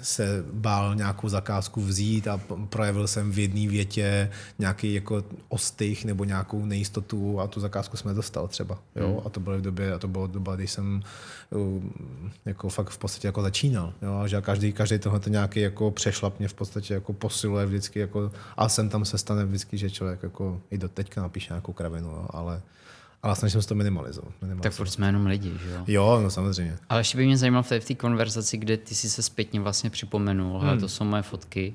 se 0.02 0.44
bál 0.52 0.94
nějakou 0.94 1.28
zakázku 1.28 1.80
vzít 1.80 2.28
a 2.28 2.40
projevil 2.68 3.06
jsem 3.06 3.32
v 3.32 3.38
jedné 3.38 3.68
větě 3.68 4.30
nějaký 4.58 4.94
jako 4.94 5.24
ostych 5.48 6.04
nebo 6.04 6.24
nějakou 6.24 6.66
nejistotu 6.66 7.40
a 7.40 7.46
tu 7.46 7.60
zakázku 7.60 7.96
jsme 7.96 8.14
dostal 8.14 8.48
třeba. 8.48 8.78
Jo? 8.96 9.08
Hmm. 9.08 9.20
A 9.24 9.28
to 9.28 9.40
bylo 9.40 9.58
v 9.58 9.62
době, 9.62 9.94
a 9.94 9.98
to 9.98 10.08
bylo 10.08 10.26
doba, 10.26 10.56
kdy 10.56 10.66
jsem 10.66 11.02
jako 12.44 12.68
fakt 12.68 12.90
v 12.90 12.98
podstatě 12.98 13.28
jako 13.28 13.42
začínal. 13.42 13.92
Jo? 14.02 14.18
A 14.18 14.26
že 14.26 14.40
každý, 14.40 14.72
každý 14.72 14.98
tohle 14.98 15.20
nějaký 15.28 15.60
jako 15.60 15.90
přešlap 15.90 16.38
mě 16.38 16.48
v 16.48 16.54
podstatě 16.54 16.94
jako 16.94 17.12
posiluje 17.12 17.66
vždycky, 17.66 17.98
jako, 17.98 18.32
a 18.56 18.68
sem 18.68 18.88
tam 18.88 19.04
se 19.04 19.18
stane 19.18 19.44
vždycky, 19.44 19.78
že 19.78 19.90
člověk 19.90 20.22
jako 20.22 20.60
i 20.70 20.78
do 20.78 20.88
teďka 20.88 21.22
napíše 21.22 21.52
nějakou 21.52 21.72
kravinu, 21.72 22.08
jo? 22.08 22.26
ale 22.30 22.62
ale 23.22 23.36
snažím 23.36 23.62
se 23.62 23.68
to 23.68 23.74
minimalizovat. 23.74 24.32
minimalizovat. 24.42 24.62
Tak 24.62 24.72
furt 24.72 24.88
jsme 24.90 25.08
jenom 25.08 25.26
lidi, 25.26 25.52
že 25.64 25.70
jo? 25.70 25.84
Jo, 25.86 26.20
no 26.22 26.30
samozřejmě. 26.30 26.78
Ale 26.88 27.00
ještě 27.00 27.18
by 27.18 27.26
mě 27.26 27.36
zajímalo 27.36 27.62
v 27.62 27.68
té, 27.68 27.80
v 27.80 27.84
té 27.84 27.94
konverzaci, 27.94 28.56
kde 28.56 28.76
ty 28.76 28.94
jsi 28.94 29.10
se 29.10 29.22
zpětně 29.22 29.60
vlastně 29.60 29.90
připomenul, 29.90 30.58
hmm. 30.58 30.80
to 30.80 30.88
jsou 30.88 31.04
moje 31.04 31.22
fotky. 31.22 31.74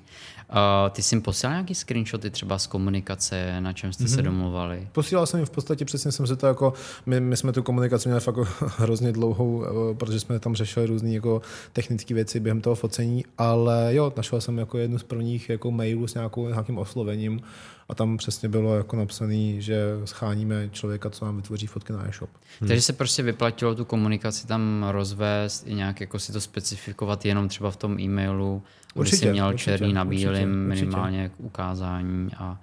Uh, 0.50 0.90
ty 0.92 1.04
jsi 1.04 1.16
jim 1.16 1.22
posílal 1.22 1.54
nějaký 1.54 1.76
screenshoty 1.76 2.30
třeba 2.30 2.60
z 2.60 2.68
komunikace, 2.68 3.62
na 3.62 3.74
čem 3.74 3.94
jste 3.94 4.04
hmm. 4.04 4.10
se 4.10 4.16
mhm. 4.16 4.26
domluvali? 4.26 4.88
Posílal 4.92 5.26
jsem 5.26 5.40
jim 5.40 5.46
v 5.46 5.50
podstatě, 5.50 5.86
přesně 5.86 6.12
jsem 6.12 6.28
se 6.28 6.36
to 6.36 6.48
jako, 6.48 6.74
my, 7.06 7.20
my 7.20 7.38
jsme 7.38 7.52
tu 7.52 7.64
komunikaci 7.64 8.10
měli 8.10 8.22
fakt 8.22 8.36
hrozně 8.78 9.12
dlouhou, 9.12 9.66
eh, 9.66 9.96
protože 9.96 10.20
jsme 10.20 10.40
tam 10.40 10.56
řešili 10.56 10.86
různé 10.86 11.10
jako 11.10 11.42
technické 11.74 12.14
věci 12.14 12.40
během 12.40 12.62
toho 12.62 12.76
focení, 12.76 13.26
ale 13.38 13.96
jo, 13.96 14.14
našel 14.18 14.42
jsem 14.42 14.58
jako 14.58 14.78
jednu 14.78 14.98
z 14.98 15.04
prvních 15.04 15.50
jako 15.50 15.72
mailů 15.72 16.08
s 16.08 16.14
nějakou, 16.14 16.48
nějakým 16.48 16.78
oslovením 16.78 17.42
a 17.90 17.96
tam 17.96 18.18
přesně 18.18 18.50
bylo 18.50 18.78
jako 18.78 18.96
napsané, 18.96 19.62
že 19.62 19.86
scháníme 20.06 20.70
člověka, 20.72 21.10
co 21.10 21.26
nám 21.26 21.36
vytvoří 21.36 21.68
fotky 21.68 21.94
na 21.94 22.08
e-shop. 22.08 22.30
Hmm. 22.60 22.68
Takže 22.68 22.82
se 22.82 22.94
prostě 22.94 23.24
vyplatilo 23.24 23.76
tu 23.76 23.86
komunikaci 23.86 24.48
tam 24.48 24.86
rozvést 24.92 25.68
i 25.68 25.74
nějak 25.74 26.02
jako 26.02 26.20
si 26.20 26.34
to 26.34 26.42
specifikovat 26.42 27.26
jenom 27.26 27.48
třeba 27.48 27.72
v 27.72 27.76
tom 27.76 28.00
e-mailu, 28.00 28.64
určitě, 28.94 29.18
jsi 29.18 29.32
měl 29.32 29.48
určitě, 29.50 29.72
černý 29.72 29.94
na 29.94 30.06
bílým 30.06 30.50
minimálně 30.50 31.30
k 31.30 31.40
ukázání 31.40 32.30
a 32.38 32.60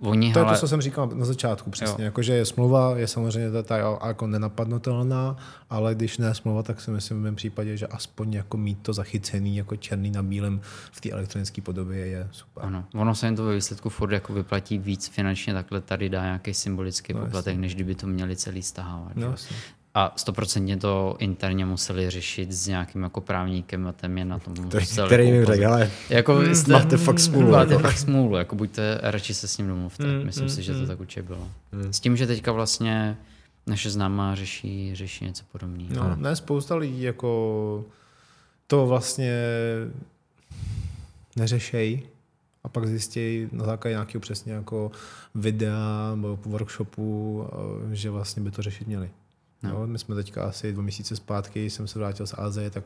Oni, 0.00 0.32
to 0.32 0.38
hele... 0.38 0.52
je 0.52 0.56
to, 0.56 0.60
co 0.60 0.68
jsem 0.68 0.80
říkal 0.80 1.10
na 1.14 1.24
začátku, 1.24 1.70
přesně. 1.70 2.04
Jako, 2.04 2.22
že 2.22 2.32
je 2.32 2.44
smlouva, 2.44 2.96
je 2.96 3.06
samozřejmě 3.06 3.50
ta, 3.50 3.62
ta 3.62 3.76
jako 4.06 4.26
nenapadnutelná, 4.26 5.36
ale 5.70 5.94
když 5.94 6.18
ne 6.18 6.34
smlouva, 6.34 6.62
tak 6.62 6.80
si 6.80 6.90
myslím 6.90 7.18
v 7.18 7.20
mém 7.20 7.34
případě, 7.34 7.76
že 7.76 7.86
aspoň 7.86 8.32
jako 8.32 8.56
mít 8.56 8.78
to 8.82 8.92
zachycený 8.92 9.56
jako 9.56 9.76
černý 9.76 10.10
na 10.10 10.22
bílém 10.22 10.60
v 10.92 11.00
té 11.00 11.10
elektronické 11.10 11.62
podobě 11.62 12.06
je 12.06 12.28
super. 12.30 12.64
Ano, 12.64 12.84
ono 12.94 13.14
se 13.14 13.26
jim 13.26 13.36
to 13.36 13.44
ve 13.44 13.54
výsledku 13.54 13.88
furt 13.88 14.12
jako 14.12 14.32
vyplatí 14.32 14.78
víc 14.78 15.08
finančně, 15.08 15.54
takhle 15.54 15.80
tady 15.80 16.08
dá 16.08 16.22
nějaký 16.22 16.54
symbolický 16.54 17.14
no, 17.14 17.20
poplatek, 17.20 17.56
než 17.56 17.74
kdyby 17.74 17.94
to 17.94 18.06
měli 18.06 18.36
celý 18.36 18.62
stahávat. 18.62 19.16
No, 19.16 19.34
a 19.94 20.12
stoprocentně 20.16 20.76
to 20.76 21.16
interně 21.18 21.64
museli 21.64 22.10
řešit 22.10 22.52
s 22.52 22.66
nějakým 22.66 23.02
jako 23.02 23.20
právníkem 23.20 23.86
a 23.86 23.92
ten 23.92 24.18
je 24.18 24.24
na 24.24 24.38
tom 24.38 24.54
musel 24.74 25.06
Který 25.06 25.28
jako 25.28 25.38
mi 25.38 25.56
řekl, 25.56 25.72
ale 25.72 25.90
jako 26.08 26.34
hmm, 26.34 26.54
jste, 26.54 26.72
máte 26.72 26.96
fakt 26.96 27.18
smůlu. 27.20 27.50
Máte 27.50 27.72
jako. 27.72 27.82
fakt 27.82 27.98
smůlu, 27.98 28.36
jako 28.36 28.56
buďte, 28.56 28.98
radši 29.02 29.34
se 29.34 29.48
s 29.48 29.58
ním 29.58 29.68
domluvte. 29.68 30.04
Mm, 30.04 30.24
Myslím 30.26 30.44
mm, 30.44 30.50
si, 30.50 30.62
že 30.62 30.74
to 30.74 30.86
tak 30.86 31.00
určitě 31.00 31.22
bylo. 31.22 31.48
Mm. 31.72 31.92
S 31.92 32.00
tím, 32.00 32.16
že 32.16 32.26
teďka 32.26 32.52
vlastně 32.52 33.16
naše 33.66 33.90
známá 33.90 34.34
řeší, 34.34 34.94
řeší 34.94 35.24
něco 35.24 35.44
podobného. 35.52 35.94
No, 35.94 36.16
ne, 36.16 36.36
spousta 36.36 36.74
lidí 36.74 37.02
jako 37.02 37.84
to 38.66 38.86
vlastně 38.86 39.32
neřešejí 41.36 42.02
a 42.64 42.68
pak 42.68 42.86
zjistí 42.86 43.48
na 43.52 43.64
základě 43.64 43.92
nějakého 43.92 44.20
přesně 44.20 44.52
jako 44.52 44.90
videa 45.34 46.10
nebo 46.14 46.38
workshopu, 46.42 47.44
že 47.92 48.10
vlastně 48.10 48.42
by 48.42 48.50
to 48.50 48.62
řešit 48.62 48.86
měli. 48.86 49.10
No. 49.62 49.70
Jo, 49.70 49.86
my 49.86 49.98
jsme 49.98 50.14
teďka 50.14 50.44
asi 50.44 50.72
dva 50.72 50.82
měsíce 50.82 51.16
zpátky, 51.16 51.70
jsem 51.70 51.88
se 51.88 51.98
vrátil 51.98 52.26
z 52.26 52.34
Azie, 52.38 52.70
tak, 52.70 52.84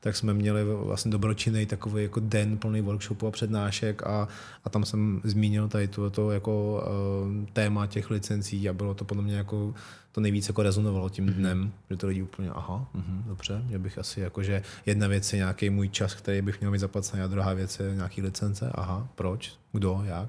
tak 0.00 0.16
jsme 0.16 0.34
měli 0.34 0.64
vlastně 0.64 1.10
dobročinný 1.10 1.66
takový 1.66 2.02
jako 2.02 2.20
den 2.20 2.58
plný 2.58 2.80
workshopů 2.80 3.26
a 3.26 3.30
přednášek 3.30 4.02
a, 4.02 4.28
a 4.64 4.70
tam 4.70 4.84
jsem 4.84 5.20
zmínil 5.24 5.68
tady 5.68 5.88
to, 5.88 6.10
to 6.10 6.30
jako 6.30 6.82
uh, 6.82 7.46
téma 7.52 7.86
těch 7.86 8.10
licencí 8.10 8.68
a 8.68 8.72
bylo 8.72 8.94
to 8.94 9.04
podle 9.04 9.22
mě 9.22 9.36
jako 9.36 9.74
to 10.12 10.20
nejvíc 10.20 10.48
jako 10.48 10.62
rezonovalo 10.62 11.08
tím 11.08 11.26
mm-hmm. 11.26 11.32
dnem, 11.32 11.72
že 11.90 11.96
to 11.96 12.06
lidi 12.06 12.22
úplně, 12.22 12.50
aha, 12.50 12.88
uh-huh, 12.94 13.22
dobře, 13.26 13.62
mě 13.66 13.78
bych 13.78 13.98
asi 13.98 14.20
jako, 14.20 14.42
že 14.42 14.62
jedna 14.86 15.08
věc 15.08 15.32
je 15.32 15.36
nějaký 15.36 15.70
můj 15.70 15.88
čas, 15.88 16.14
který 16.14 16.42
bych 16.42 16.60
měl 16.60 16.70
mít 16.70 16.78
zaplacený 16.78 17.22
a 17.22 17.26
druhá 17.26 17.54
věc 17.54 17.80
je 17.80 17.94
nějaký 17.94 18.22
licence, 18.22 18.70
aha, 18.74 19.08
proč, 19.14 19.52
kdo, 19.72 20.02
jak, 20.04 20.28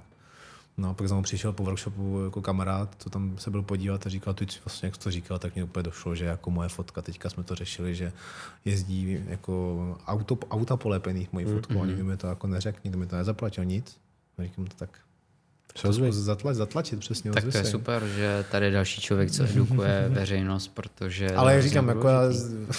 No 0.78 0.90
a 0.90 0.94
pak 0.94 1.08
za 1.08 1.16
mnou 1.16 1.24
přišel 1.24 1.54
po 1.54 1.64
workshopu 1.64 2.24
jako 2.26 2.42
kamarád, 2.42 2.96
co 2.98 3.10
tam 3.10 3.38
se 3.38 3.52
byl 3.52 3.62
podívat 3.62 4.06
a 4.06 4.10
říkal, 4.10 4.34
ty 4.34 4.48
vlastně, 4.66 4.88
jak 4.88 4.96
jsi 4.96 5.02
to 5.02 5.12
říkal, 5.12 5.40
tak 5.40 5.56
mě 5.56 5.64
úplně 5.64 5.84
došlo, 5.84 6.16
že 6.16 6.26
jako 6.26 6.52
moje 6.52 6.70
fotka, 6.70 7.02
teďka 7.02 7.30
jsme 7.30 7.44
to 7.44 7.56
řešili, 7.56 7.96
že 7.96 8.12
jezdí 8.66 9.20
jako 9.28 9.98
auto, 10.08 10.38
auta 10.50 10.78
polepený 10.78 11.28
mojí 11.32 11.46
fotku, 11.46 11.74
mm-hmm. 11.74 11.88
nikdo 11.88 12.04
mi 12.04 12.18
to 12.18 12.28
jako 12.28 12.48
neřekl, 12.48 12.80
nikdo 12.84 13.00
mi 13.00 13.06
to 13.06 13.16
nezaplatil 13.16 13.66
nic. 13.66 13.98
A 14.38 14.44
říkám 14.44 14.66
to 14.66 14.88
tak, 15.74 16.14
Zatlač, 16.14 16.56
zatlačit, 16.56 17.00
přesně. 17.00 17.32
Tak 17.32 17.44
to 17.52 17.58
je 17.58 17.66
super, 17.66 18.04
že 18.16 18.46
tady 18.52 18.66
je 18.66 18.72
další 18.72 19.02
člověk, 19.02 19.32
co 19.32 19.44
edukuje 19.44 20.06
veřejnost, 20.10 20.68
protože... 20.68 21.30
Ale 21.30 21.54
jak 21.54 21.64
říkám, 21.64 21.88
jako 21.88 22.08
já 22.08 22.22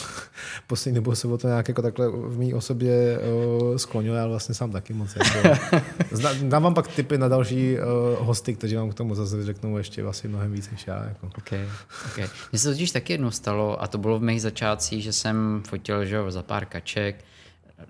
poslední 0.67 0.95
dobou 0.95 1.15
se 1.15 1.29
o 1.29 1.39
to 1.39 1.49
nějak 1.49 1.69
jako 1.69 1.83
takhle 1.83 2.09
v 2.09 2.39
mý 2.39 2.55
osobě 2.55 3.19
uh, 3.19 3.77
sklonil, 3.77 4.19
ale 4.19 4.29
vlastně 4.29 4.55
sám 4.55 4.73
taky 4.73 4.93
moc. 4.93 5.17
Jako, 5.17 5.61
dám 6.43 6.63
vám 6.63 6.75
pak 6.75 6.89
tipy 6.89 7.19
na 7.19 7.29
další 7.29 7.77
uh, 7.77 8.27
hosty, 8.27 8.55
kteří 8.55 8.77
vám 8.77 8.91
k 8.91 8.95
tomu 8.95 9.15
zase 9.15 9.45
řeknou 9.45 9.79
ještě 9.79 10.03
vlastně 10.03 10.29
mnohem 10.29 10.53
víc 10.53 10.71
než 10.71 10.87
já. 10.87 11.05
Jako. 11.05 11.27
Okay, 11.39 11.69
okay. 12.07 12.27
Mně 12.53 12.59
se 12.59 12.71
totiž 12.71 12.91
taky 12.91 13.13
jednou 13.13 13.31
stalo, 13.31 13.83
a 13.83 13.87
to 13.87 13.99
bylo 13.99 14.19
v 14.19 14.23
mých 14.23 14.43
začátcích, 14.43 15.03
že 15.03 15.13
jsem 15.13 15.63
fotil 15.69 16.05
že 16.05 16.19
za 16.29 16.43
pár 16.43 16.65
kaček, 16.65 17.25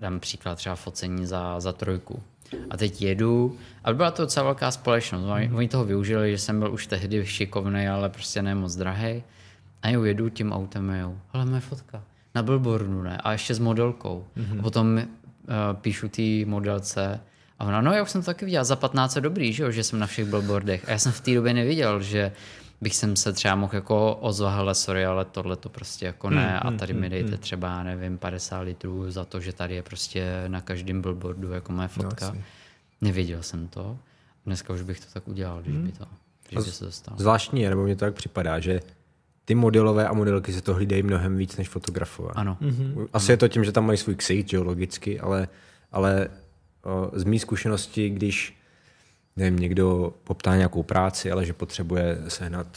dám 0.01 0.19
příklad 0.19 0.55
třeba 0.55 0.75
focení 0.75 1.25
za, 1.25 1.59
za 1.59 1.73
trojku 1.73 2.23
a 2.69 2.77
teď 2.77 3.01
jedu. 3.01 3.57
A 3.83 3.93
byla 3.93 4.11
to 4.11 4.21
docela 4.21 4.43
velká 4.43 4.71
společnost. 4.71 5.23
Oni, 5.23 5.47
mm. 5.47 5.55
oni 5.55 5.67
toho 5.67 5.85
využili, 5.85 6.31
že 6.31 6.37
jsem 6.37 6.59
byl 6.59 6.73
už 6.73 6.87
tehdy 6.87 7.25
šikovný, 7.25 7.87
ale 7.87 8.09
prostě 8.09 8.41
ne 8.41 8.55
moc 8.55 8.75
drahý. 8.75 9.23
A 9.81 9.89
jo, 9.89 10.03
jedu 10.03 10.29
tím 10.29 10.53
autem 10.53 10.89
jo, 10.89 11.15
ale 11.33 11.45
moje 11.45 11.61
fotka. 11.61 12.03
Na 12.35 12.43
billboardu, 12.43 13.01
ne? 13.01 13.17
A 13.17 13.31
ještě 13.31 13.53
s 13.53 13.59
modelkou. 13.59 14.25
Mm-hmm. 14.37 14.59
A 14.59 14.61
potom 14.61 14.95
uh, 14.97 15.03
píšu 15.81 16.09
té 16.09 16.45
modelce 16.45 17.19
a 17.59 17.65
ona, 17.65 17.81
no 17.81 17.93
já 17.93 18.03
už 18.03 18.11
jsem 18.11 18.21
to 18.21 18.25
taky 18.25 18.45
viděla, 18.45 18.63
za 18.63 18.75
15 18.75 19.17
dobrý, 19.17 19.53
že, 19.53 19.63
jo, 19.63 19.71
že 19.71 19.83
jsem 19.83 19.99
na 19.99 20.07
všech 20.07 20.25
billboardech. 20.25 20.87
A 20.87 20.91
já 20.91 20.99
jsem 20.99 21.11
v 21.11 21.21
té 21.21 21.33
době 21.33 21.53
neviděl, 21.53 22.01
že 22.01 22.31
bych 22.83 22.95
jsem 22.95 23.15
se 23.15 23.33
třeba 23.33 23.55
mohl 23.55 23.75
jako 23.75 24.15
ozvat, 24.15 24.55
hele, 24.55 24.75
sorry, 24.75 25.05
ale 25.05 25.25
tohle 25.25 25.55
to 25.55 25.69
prostě 25.69 26.05
jako 26.05 26.29
ne 26.29 26.47
hmm, 26.47 26.59
a 26.61 26.69
hmm, 26.69 26.77
tady 26.77 26.93
mi 26.93 26.99
hmm, 26.99 27.09
dejte 27.09 27.37
třeba, 27.37 27.83
nevím, 27.83 28.17
50 28.17 28.61
litrů 28.61 29.11
za 29.11 29.25
to, 29.25 29.39
že 29.39 29.53
tady 29.53 29.75
je 29.75 29.83
prostě 29.83 30.43
na 30.47 30.61
každém 30.61 31.01
billboardu 31.01 31.51
jako 31.51 31.71
moje 31.71 31.89
no, 31.97 32.03
fotka. 32.03 32.31
No, 32.33 32.41
Nevěděl 33.01 33.43
jsem 33.43 33.67
to. 33.67 33.97
Dneska 34.45 34.73
už 34.73 34.81
bych 34.81 34.99
to 34.99 35.05
tak 35.13 35.27
udělal, 35.27 35.61
když 35.61 35.77
by 35.77 35.91
to, 35.91 36.05
když 36.49 36.65
by 36.65 36.71
se 36.71 36.85
to 36.85 36.91
stalo. 36.91 37.17
Zvláštní 37.19 37.69
nebo 37.69 37.83
mně 37.83 37.95
to 37.95 38.05
tak 38.05 38.13
připadá, 38.13 38.59
že 38.59 38.79
ty 39.45 39.55
modelové 39.55 40.07
a 40.07 40.13
modelky 40.13 40.53
se 40.53 40.61
to 40.61 40.73
hlídají 40.73 41.03
mnohem 41.03 41.37
víc 41.37 41.57
než 41.57 41.69
fotografové. 41.69 42.29
Ano. 42.35 42.57
Mm-hmm. 42.61 43.07
Asi 43.13 43.31
je 43.31 43.37
to 43.37 43.47
tím, 43.47 43.63
že 43.63 43.71
tam 43.71 43.85
mají 43.85 43.97
svůj 43.97 44.17
že 44.45 44.59
logicky, 44.59 45.19
ale, 45.19 45.47
ale 45.91 46.29
o, 46.83 47.11
z 47.13 47.23
mý 47.23 47.39
zkušenosti, 47.39 48.09
když 48.09 48.57
nevím, 49.35 49.59
někdo 49.59 50.13
poptá 50.23 50.55
nějakou 50.55 50.83
práci, 50.83 51.31
ale 51.31 51.45
že 51.45 51.53
potřebuje 51.53 52.17
sehnat 52.27 52.67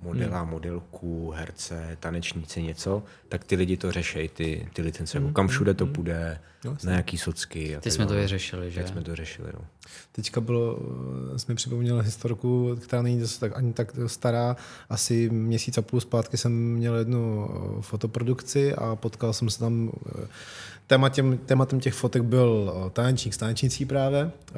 modela, 0.00 0.40
hmm. 0.40 0.50
modelku, 0.50 1.30
herce, 1.30 1.96
tanečníci, 2.00 2.62
něco, 2.62 3.02
tak 3.28 3.44
ty 3.44 3.56
lidi 3.56 3.76
to 3.76 3.92
řešejí, 3.92 4.28
ty, 4.28 4.68
ty 4.72 4.82
licence, 4.82 5.18
hmm. 5.18 5.32
kam 5.32 5.48
všude 5.48 5.74
to 5.74 5.84
hmm. 5.84 5.94
půjde, 5.94 6.40
no, 6.64 6.76
na 6.84 6.92
jaký 6.92 7.18
socky. 7.18 7.76
A 7.76 7.80
ty 7.80 7.90
jsme 7.90 8.06
to 8.06 8.14
i 8.14 8.26
řešili, 8.26 8.70
že? 8.70 8.80
Tak 8.80 8.88
jsme 8.88 9.02
to 9.02 9.16
řešili, 9.16 9.48
no. 9.54 9.60
Teďka 10.12 10.40
bylo, 10.40 10.78
jsme 11.36 11.54
připomněli 11.54 12.04
historku, 12.04 12.76
která 12.82 13.02
není 13.02 13.20
zase 13.20 13.40
tak, 13.40 13.56
ani 13.56 13.72
tak 13.72 13.92
stará. 14.06 14.56
Asi 14.88 15.30
měsíc 15.30 15.78
a 15.78 15.82
půl 15.82 16.00
zpátky 16.00 16.36
jsem 16.36 16.52
měl 16.52 16.94
jednu 16.94 17.48
fotoprodukci 17.80 18.74
a 18.74 18.96
potkal 18.96 19.32
jsem 19.32 19.50
se 19.50 19.58
tam 19.58 19.92
Tématem, 20.88 21.38
tématem 21.38 21.80
těch 21.80 21.94
fotek 21.94 22.22
byl 22.22 22.72
eh, 22.86 22.90
tanečník 22.90 23.34
s 23.34 23.36
tanečnicí 23.36 23.84
právě 23.84 24.20
eh, 24.20 24.54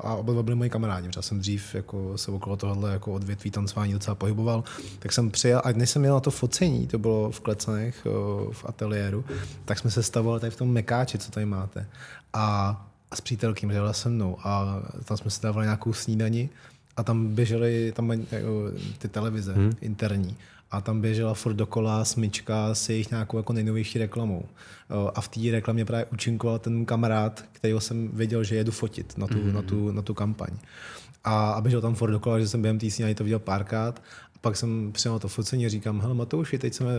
a 0.00 0.14
oba 0.14 0.32
dva 0.32 0.42
byli 0.42 0.56
moji 0.56 0.70
kamarádi, 0.70 1.08
protože 1.08 1.22
jsem 1.22 1.40
dřív 1.40 1.74
jako 1.74 2.18
se 2.18 2.30
okolo 2.30 2.56
tohohle 2.56 2.92
jako 2.92 3.12
odvětví 3.12 3.50
tancování 3.50 3.92
docela 3.92 4.14
pohyboval, 4.14 4.64
tak 4.98 5.12
jsem 5.12 5.30
přijel, 5.30 5.62
a 5.64 5.72
než 5.72 5.90
jsem 5.90 6.02
měl 6.02 6.14
na 6.14 6.20
to 6.20 6.30
focení, 6.30 6.86
to 6.86 6.98
bylo 6.98 7.30
v 7.30 7.40
Klecanech, 7.40 8.06
eh, 8.06 8.10
v 8.52 8.64
ateliéru, 8.64 9.24
tak 9.64 9.78
jsme 9.78 9.90
se 9.90 10.02
stavovali 10.02 10.40
tady 10.40 10.50
v 10.50 10.56
tom 10.56 10.70
mekáči, 10.72 11.18
co 11.18 11.30
tady 11.30 11.46
máte. 11.46 11.86
A, 12.32 12.86
a 13.10 13.16
s 13.16 13.20
přítelkým 13.20 13.70
jela 13.70 13.92
se 13.92 14.08
mnou 14.08 14.36
a 14.42 14.82
tam 15.04 15.16
jsme 15.16 15.30
si 15.30 15.42
dávali 15.42 15.66
nějakou 15.66 15.92
snídani 15.92 16.50
a 16.96 17.02
tam 17.02 17.34
běžely 17.34 17.92
tam 17.96 18.12
ty 18.98 19.08
televize 19.08 19.52
hmm. 19.52 19.72
interní 19.80 20.36
a 20.72 20.80
tam 20.80 21.00
běžela 21.00 21.34
furt 21.34 21.54
dokola 21.54 22.04
smyčka 22.04 22.74
s 22.74 22.88
jejich 22.88 23.10
nějakou 23.10 23.36
jako 23.36 23.52
nejnovější 23.52 23.98
reklamou. 23.98 24.44
A 25.14 25.20
v 25.20 25.28
té 25.28 25.40
reklamě 25.50 25.84
právě 25.84 26.04
účinkoval 26.04 26.58
ten 26.58 26.84
kamarád, 26.84 27.44
kterého 27.52 27.80
jsem 27.80 28.08
věděl, 28.08 28.44
že 28.44 28.56
jedu 28.56 28.72
fotit 28.72 29.18
na 29.18 29.26
tu, 29.26 29.34
mm-hmm. 29.34 29.52
na 29.52 29.62
tu, 29.62 29.92
na 29.92 30.02
tu 30.02 30.14
kampaň. 30.14 30.50
A, 31.24 31.52
a 31.52 31.60
běžel 31.60 31.80
tam 31.80 31.94
furt 31.94 32.10
dokola, 32.10 32.40
že 32.40 32.48
jsem 32.48 32.62
během 32.62 32.78
té 32.78 33.14
to 33.14 33.24
viděl 33.24 33.38
párkrát. 33.38 34.02
A 34.36 34.38
pak 34.40 34.56
jsem 34.56 34.92
přijel 34.92 35.18
to 35.18 35.28
focení 35.28 35.66
a 35.66 35.68
říkám, 35.68 36.00
hele 36.00 36.14
Matouši, 36.14 36.58
teď 36.58 36.74
jsme 36.74 36.92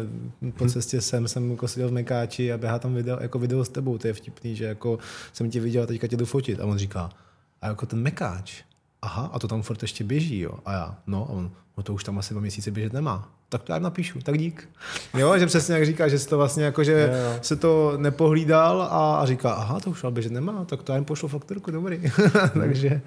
po 0.58 0.68
cestě 0.68 1.02
sem, 1.02 1.28
jsem 1.28 1.52
jako 1.52 1.68
seděl 1.68 1.90
v 1.90 1.94
Mekáči 1.94 2.54
a 2.54 2.58
běhá 2.58 2.80
tam 2.80 2.94
video, 2.94 3.18
jako 3.22 3.40
video 3.40 3.66
s 3.66 3.70
tebou, 3.70 3.98
to 3.98 4.08
je 4.08 4.14
vtipný, 4.14 4.56
že 4.56 4.66
jako 4.66 5.00
jsem 5.34 5.50
tě 5.50 5.60
viděl 5.60 5.84
a 5.84 5.86
teďka 5.86 6.08
tě 6.08 6.18
jdu 6.18 6.26
fotit. 6.26 6.60
A 6.60 6.66
on 6.66 6.78
říká, 6.78 7.10
a 7.62 7.68
jako 7.68 7.86
ten 7.86 8.02
Mekáč, 8.02 8.64
aha, 9.04 9.30
a 9.34 9.40
to 9.40 9.48
tam 9.48 9.62
furt 9.62 9.82
ještě 9.82 10.04
běží, 10.04 10.40
jo. 10.40 10.52
A 10.66 10.74
já, 10.74 10.96
no, 11.08 11.26
a 11.30 11.30
on, 11.30 11.52
no 11.78 11.84
to 11.84 11.94
už 11.94 12.04
tam 12.04 12.18
asi 12.18 12.34
dva 12.34 12.42
měsíce 12.42 12.72
běžet 12.72 12.94
nemá. 12.94 13.30
Tak 13.50 13.64
to 13.64 13.72
já 13.74 13.80
napíšu, 13.80 14.20
tak 14.20 14.38
dík. 14.38 14.70
Jo, 15.18 15.38
že 15.38 15.46
přesně 15.46 15.76
jak 15.76 15.86
říká, 15.86 16.08
že 16.08 16.20
se 16.20 16.30
to 16.30 16.38
vlastně 16.38 16.64
jako, 16.64 16.84
že 16.84 16.92
je, 16.92 17.40
se 17.42 17.56
to 17.56 17.94
nepohlídal 17.98 18.82
a, 18.82 19.16
a 19.16 19.26
říká, 19.26 19.52
aha, 19.52 19.80
to 19.80 19.90
už 19.90 20.04
ale 20.04 20.14
běžet 20.14 20.32
nemá, 20.32 20.66
tak 20.66 20.84
to 20.84 20.92
já 20.92 20.96
jim 20.96 21.06
pošlu 21.06 21.28
fakturku, 21.28 21.72
dobrý. 21.72 22.02
takže, 22.54 23.02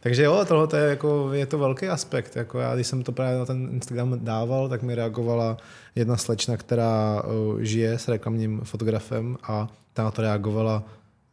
takže 0.00 0.22
jo, 0.22 0.44
tohle 0.48 0.80
je, 0.80 0.88
jako, 0.88 1.32
je 1.32 1.46
to 1.46 1.58
velký 1.58 1.88
aspekt. 1.88 2.36
Jako 2.36 2.58
já, 2.58 2.74
když 2.74 2.86
jsem 2.86 3.02
to 3.02 3.12
právě 3.12 3.38
na 3.38 3.46
ten 3.46 3.68
Instagram 3.72 4.18
dával, 4.24 4.68
tak 4.68 4.82
mi 4.82 4.94
reagovala 4.94 5.56
jedna 5.94 6.16
slečna, 6.16 6.56
která 6.56 7.22
uh, 7.22 7.60
žije 7.60 7.98
s 7.98 8.08
reklamním 8.08 8.60
fotografem 8.64 9.36
a 9.42 9.68
ta 9.92 10.04
na 10.04 10.10
to 10.10 10.22
reagovala 10.22 10.82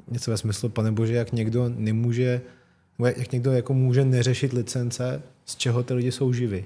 něco 0.08 0.32
ve 0.32 0.38
smyslu, 0.38 0.70
pane 0.70 0.92
bože, 0.92 1.14
jak 1.14 1.32
někdo 1.32 1.70
nemůže 1.70 2.42
jak 3.06 3.32
někdo 3.32 3.52
jako 3.52 3.74
může 3.74 4.06
neřešit 4.06 4.54
licence, 4.54 5.22
z 5.46 5.56
čeho 5.56 5.84
ty 5.84 5.94
lidi 5.94 6.12
jsou 6.12 6.34
živí. 6.34 6.66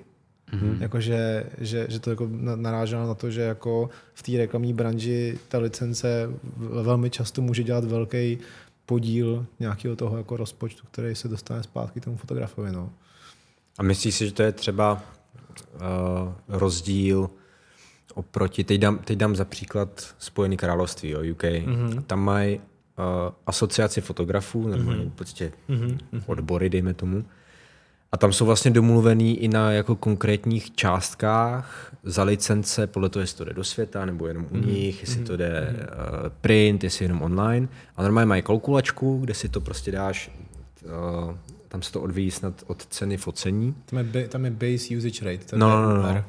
Mm-hmm. 0.54 0.82
Jako, 0.82 1.02
že, 1.02 1.46
že, 1.58 1.88
že, 1.90 2.00
to 2.00 2.10
jako 2.10 2.30
naráželo 2.56 3.08
na 3.08 3.14
to, 3.14 3.32
že 3.32 3.42
jako 3.42 3.90
v 4.14 4.24
té 4.24 4.32
reklamní 4.38 4.74
branži 4.74 5.40
ta 5.48 5.58
licence 5.58 6.30
velmi 6.58 7.10
často 7.10 7.42
může 7.42 7.64
dělat 7.64 7.84
velký 7.84 8.38
podíl 8.86 9.46
nějakého 9.60 9.96
toho 9.96 10.18
jako 10.18 10.38
rozpočtu, 10.38 10.88
který 10.92 11.16
se 11.16 11.28
dostane 11.28 11.64
zpátky 11.64 12.00
tomu 12.00 12.18
fotografovi. 12.18 12.72
No. 12.72 12.90
A 13.78 13.84
myslíš 13.84 14.16
si, 14.16 14.26
že 14.26 14.34
to 14.34 14.44
je 14.44 14.52
třeba 14.52 15.04
uh, 15.74 15.80
rozdíl 16.48 17.30
oproti, 18.14 18.64
teď 18.64 18.82
dám, 18.82 18.98
teď 18.98 19.18
dám 19.18 19.36
za 19.36 19.46
příklad 19.46 20.16
Spojený 20.20 20.58
království, 20.58 21.10
jo, 21.10 21.20
UK. 21.32 21.44
Mm-hmm. 21.44 22.02
Tam 22.02 22.20
mají 22.20 22.62
asociaci 23.48 24.02
fotografů, 24.02 24.68
normálně 24.68 25.06
mm-hmm. 25.06 25.12
prostě 25.16 25.52
mm-hmm. 25.70 25.98
odbory, 26.26 26.70
dejme 26.70 26.94
tomu. 26.94 27.26
A 28.12 28.18
tam 28.18 28.34
jsou 28.34 28.46
vlastně 28.46 28.72
domluvený 28.72 29.38
i 29.40 29.48
na 29.48 29.72
jako 29.72 29.96
konkrétních 29.96 30.76
částkách 30.76 31.96
za 32.04 32.24
licence, 32.24 32.88
podle 32.88 33.10
toho, 33.10 33.22
jestli 33.22 33.38
to 33.38 33.44
jde 33.46 33.54
do 33.54 33.64
světa, 33.64 34.06
nebo 34.06 34.28
jenom 34.28 34.46
u 34.52 34.56
mm-hmm. 34.56 34.66
nich, 34.66 35.02
jestli 35.02 35.24
to 35.24 35.38
jde 35.38 35.76
uh, 35.78 36.30
print, 36.42 36.84
jestli 36.84 37.06
jenom 37.06 37.22
online. 37.22 37.68
A 37.96 38.04
normálně 38.04 38.26
mají 38.26 38.42
kalkulačku, 38.42 39.18
kde 39.18 39.34
si 39.34 39.50
to 39.50 39.62
prostě 39.62 39.92
dáš, 39.92 40.32
uh, 40.84 41.36
tam 41.68 41.82
se 41.82 41.92
to 41.92 42.02
odvíjí 42.02 42.32
snad 42.32 42.64
od 42.68 42.86
ceny 42.86 43.18
focení. 43.18 43.76
Tam 43.86 44.00
je, 44.14 44.28
tam 44.28 44.46
je 44.46 44.52
base 44.52 44.98
usage 44.98 45.26
rate. 45.26 45.46
To 45.46 45.58
no, 45.58 45.82
no, 45.82 45.98
no, 45.98 46.14
no. 46.14 46.24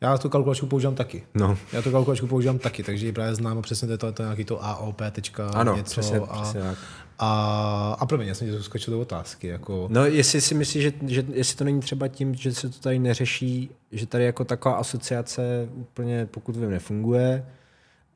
Já 0.00 0.18
tu 0.18 0.28
kalkulačku 0.28 0.66
používám 0.66 0.94
taky. 0.94 1.26
No. 1.34 1.58
Já 1.72 1.82
tu 1.82 1.90
kalkulačku 1.90 2.26
používám 2.26 2.58
taky, 2.58 2.82
takže 2.82 3.06
ji 3.06 3.12
právě 3.12 3.34
znám 3.34 3.62
přesně 3.62 3.86
to, 3.86 3.92
je 3.92 3.98
to, 3.98 4.12
to 4.12 4.22
nějaký 4.22 4.44
to 4.44 4.64
AOP 4.64 5.02
tečka 5.10 5.48
ano, 5.48 5.76
něco. 5.76 5.90
Přesně, 5.90 6.18
a, 6.18 6.42
přesně 6.42 6.60
tak. 6.60 6.78
A, 7.18 7.96
a 8.00 8.06
promiň, 8.06 8.28
já 8.28 8.34
jsem 8.34 8.48
tě 8.48 8.62
skočil 8.62 8.94
do 8.94 9.00
otázky. 9.00 9.46
Jako... 9.46 9.88
No, 9.90 10.06
jestli 10.06 10.40
si 10.40 10.54
myslíš, 10.54 10.82
že, 10.82 10.92
že 11.06 11.24
jestli 11.32 11.56
to 11.56 11.64
není 11.64 11.80
třeba 11.80 12.08
tím, 12.08 12.34
že 12.34 12.54
se 12.54 12.68
to 12.68 12.78
tady 12.80 12.98
neřeší, 12.98 13.70
že 13.92 14.06
tady 14.06 14.24
jako 14.24 14.44
taková 14.44 14.74
asociace 14.74 15.68
úplně, 15.74 16.26
pokud 16.30 16.56
vím, 16.56 16.70
nefunguje. 16.70 17.46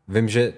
Vím, 0.08 0.28
že 0.28 0.52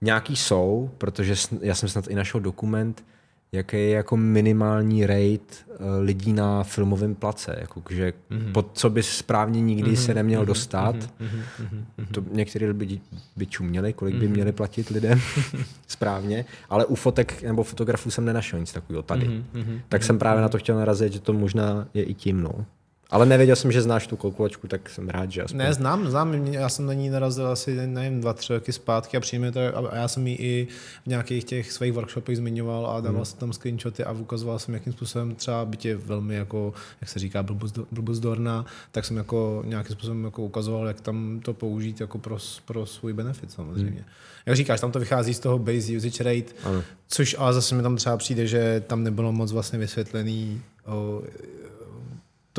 nějaký 0.00 0.36
jsou, 0.36 0.90
protože 0.98 1.34
já 1.60 1.74
jsem 1.74 1.88
snad 1.88 2.06
i 2.08 2.14
našel 2.14 2.40
dokument, 2.40 3.04
jaký 3.52 3.76
je 3.76 3.90
jako 3.90 4.16
minimální 4.16 5.06
rate 5.06 5.54
eh, 5.70 5.74
lidí 6.00 6.32
na 6.32 6.64
filmovém 6.64 7.14
place, 7.14 7.56
jako, 7.60 7.82
že 7.90 8.12
mm-hmm. 8.30 8.52
pod 8.52 8.70
co 8.72 8.90
by 8.90 9.02
správně 9.02 9.60
nikdy 9.60 9.90
mm-hmm. 9.90 10.04
se 10.04 10.14
neměl 10.14 10.42
mm-hmm. 10.42 10.46
dostat. 10.46 10.96
Mm-hmm. 10.96 12.06
To 12.12 12.24
některý 12.30 12.66
lidi 12.66 13.00
by 13.36 13.46
čuměli, 13.46 13.92
kolik 13.92 14.14
mm-hmm. 14.14 14.20
by 14.20 14.28
měli 14.28 14.52
platit 14.52 14.88
lidem 14.88 15.20
správně, 15.86 16.44
ale 16.70 16.84
u 16.84 16.94
fotek 16.94 17.42
nebo 17.42 17.62
fotografů 17.62 18.10
jsem 18.10 18.24
nenašel 18.24 18.60
nic 18.60 18.72
takového 18.72 19.02
tady. 19.02 19.28
Mm-hmm. 19.28 19.80
Tak 19.88 20.04
jsem 20.04 20.18
právě 20.18 20.42
na 20.42 20.48
to 20.48 20.58
chtěl 20.58 20.76
narazit, 20.76 21.12
že 21.12 21.20
to 21.20 21.32
možná 21.32 21.88
je 21.94 22.02
i 22.02 22.14
tím. 22.14 22.40
No. 22.40 22.66
Ale 23.10 23.26
nevěděl 23.26 23.56
jsem, 23.56 23.72
že 23.72 23.82
znáš 23.82 24.06
tu 24.06 24.16
kalkulačku, 24.16 24.66
tak 24.68 24.90
jsem 24.90 25.08
rád, 25.08 25.30
že 25.30 25.42
aspoň... 25.42 25.58
Ne, 25.58 25.74
znám, 25.74 26.08
znám, 26.08 26.46
já 26.46 26.68
jsem 26.68 26.86
na 26.86 26.92
ní 26.92 27.10
narazil 27.10 27.46
asi, 27.46 27.86
nevím, 27.86 28.20
dva, 28.20 28.32
tři 28.32 28.52
roky 28.52 28.72
zpátky 28.72 29.16
a 29.16 29.20
přijme 29.20 29.52
to, 29.52 29.60
a 29.60 29.96
já 29.96 30.08
jsem 30.08 30.26
ji 30.26 30.34
i 30.34 30.68
v 31.04 31.06
nějakých 31.06 31.44
těch 31.44 31.72
svých 31.72 31.92
workshopech 31.92 32.36
zmiňoval 32.36 32.86
a 32.86 33.00
dával 33.00 33.14
hmm. 33.14 33.24
jsem 33.24 33.38
tam 33.38 33.52
screenshoty 33.52 34.04
a 34.04 34.12
ukazoval 34.12 34.58
jsem, 34.58 34.74
jakým 34.74 34.92
způsobem 34.92 35.34
třeba 35.34 35.64
bytě 35.64 35.96
velmi 35.96 36.34
jako, 36.34 36.72
jak 37.00 37.10
se 37.10 37.18
říká, 37.18 37.46
blbuzdorná, 37.92 38.64
tak 38.92 39.04
jsem 39.04 39.16
jako 39.16 39.62
nějakým 39.66 39.96
způsobem 39.96 40.24
jako 40.24 40.42
ukazoval, 40.42 40.86
jak 40.86 41.00
tam 41.00 41.40
to 41.44 41.54
použít 41.54 42.00
jako 42.00 42.18
pro, 42.18 42.38
pro 42.64 42.86
svůj 42.86 43.12
benefit 43.12 43.52
samozřejmě. 43.52 43.90
Hmm. 43.90 44.04
Jak 44.46 44.56
říkáš, 44.56 44.80
tam 44.80 44.92
to 44.92 44.98
vychází 44.98 45.34
z 45.34 45.40
toho 45.40 45.58
base 45.58 45.96
usage 45.96 46.24
rate, 46.24 46.52
ano. 46.64 46.82
což 47.08 47.36
ale 47.38 47.54
zase 47.54 47.74
mi 47.74 47.82
tam 47.82 47.96
třeba 47.96 48.16
přijde, 48.16 48.46
že 48.46 48.82
tam 48.86 49.04
nebylo 49.04 49.32
moc 49.32 49.52
vlastně 49.52 49.78
vysvětlený 49.78 50.62
o, 50.86 51.22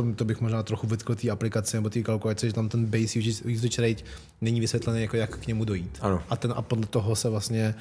to, 0.03 0.13
to 0.15 0.25
bych 0.25 0.41
možná 0.41 0.63
trochu 0.63 0.87
vytkl 0.87 1.15
té 1.15 1.29
aplikace 1.29 1.77
nebo 1.77 1.89
té 1.89 2.01
kalkulace, 2.01 2.47
že 2.47 2.53
tam 2.53 2.69
ten 2.69 2.85
base 2.85 3.19
usage 3.55 3.81
rate 3.81 4.03
není 4.41 4.59
vysvětlený, 4.59 5.01
jako 5.01 5.17
jak 5.17 5.37
k 5.37 5.47
němu 5.47 5.65
dojít. 5.65 5.97
Ano. 6.01 6.23
A, 6.29 6.35
ten, 6.35 6.53
a 6.55 6.61
podle 6.61 6.85
toho 6.85 7.15
se 7.15 7.29
vlastně 7.29 7.75